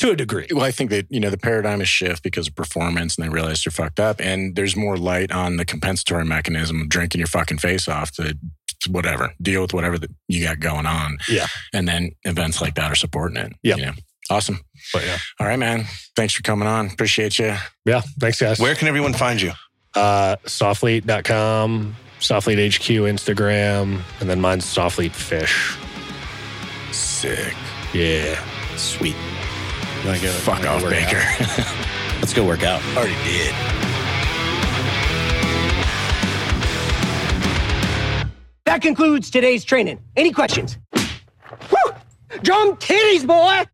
To 0.00 0.10
a 0.12 0.16
degree. 0.16 0.46
Well, 0.50 0.64
I 0.64 0.70
think 0.70 0.88
that 0.90 1.06
you 1.10 1.20
know 1.20 1.28
the 1.28 1.36
paradigm 1.36 1.82
is 1.82 1.88
shift 1.88 2.22
because 2.22 2.48
of 2.48 2.54
performance, 2.54 3.16
and 3.16 3.24
they 3.24 3.28
realize 3.28 3.62
they're 3.62 3.70
fucked 3.70 4.00
up, 4.00 4.18
and 4.20 4.56
there's 4.56 4.74
more 4.74 4.96
light 4.96 5.30
on 5.30 5.58
the 5.58 5.64
compensatory 5.66 6.24
mechanism 6.24 6.80
of 6.80 6.88
drinking 6.88 7.18
your 7.18 7.28
fucking 7.28 7.58
face 7.58 7.86
off 7.86 8.10
to, 8.12 8.34
to 8.80 8.90
whatever 8.90 9.34
deal 9.42 9.60
with 9.60 9.74
whatever 9.74 9.98
that 9.98 10.10
you 10.26 10.42
got 10.42 10.58
going 10.58 10.86
on. 10.86 11.18
Yeah. 11.28 11.46
and 11.74 11.86
then 11.86 12.12
events 12.24 12.62
like 12.62 12.76
that 12.76 12.90
are 12.90 12.94
supporting 12.94 13.36
it. 13.36 13.52
Yeah. 13.62 13.76
you 13.76 13.86
know? 13.86 13.92
awesome. 14.30 14.60
But 14.92 15.04
yeah. 15.04 15.18
All 15.38 15.46
right, 15.46 15.58
man. 15.58 15.84
Thanks 16.16 16.32
for 16.34 16.42
coming 16.42 16.66
on. 16.66 16.86
Appreciate 16.86 17.38
you. 17.38 17.56
Yeah. 17.84 18.00
Thanks, 18.18 18.40
guys. 18.40 18.58
Where 18.58 18.74
can 18.74 18.88
everyone 18.88 19.12
find 19.12 19.40
you? 19.42 19.52
Uh, 19.94 20.36
SOFLETE.com, 20.46 21.94
SOFLETE 22.20 22.74
HQ 22.74 22.86
Instagram, 23.10 24.00
and 24.20 24.30
then 24.30 24.40
mine's 24.40 24.64
SOFLETE 24.64 25.12
Fish. 25.12 25.76
Sick. 26.92 27.54
Yeah. 27.92 28.42
Sweet. 28.76 29.16
You 30.00 30.06
wanna 30.06 30.20
go, 30.22 30.32
Fuck 30.32 30.64
wanna 30.64 30.66
off, 30.66 30.82
Baker. 30.82 31.20
Let's 32.20 32.32
go 32.32 32.46
work 32.46 32.62
out. 32.62 32.80
Already 32.96 33.14
did. 33.22 33.54
That 38.64 38.80
concludes 38.80 39.30
today's 39.30 39.62
training. 39.62 40.00
Any 40.16 40.32
questions? 40.32 40.78
Woo! 40.94 41.92
Drum 42.42 42.76
titties, 42.76 43.26
boy! 43.26 43.70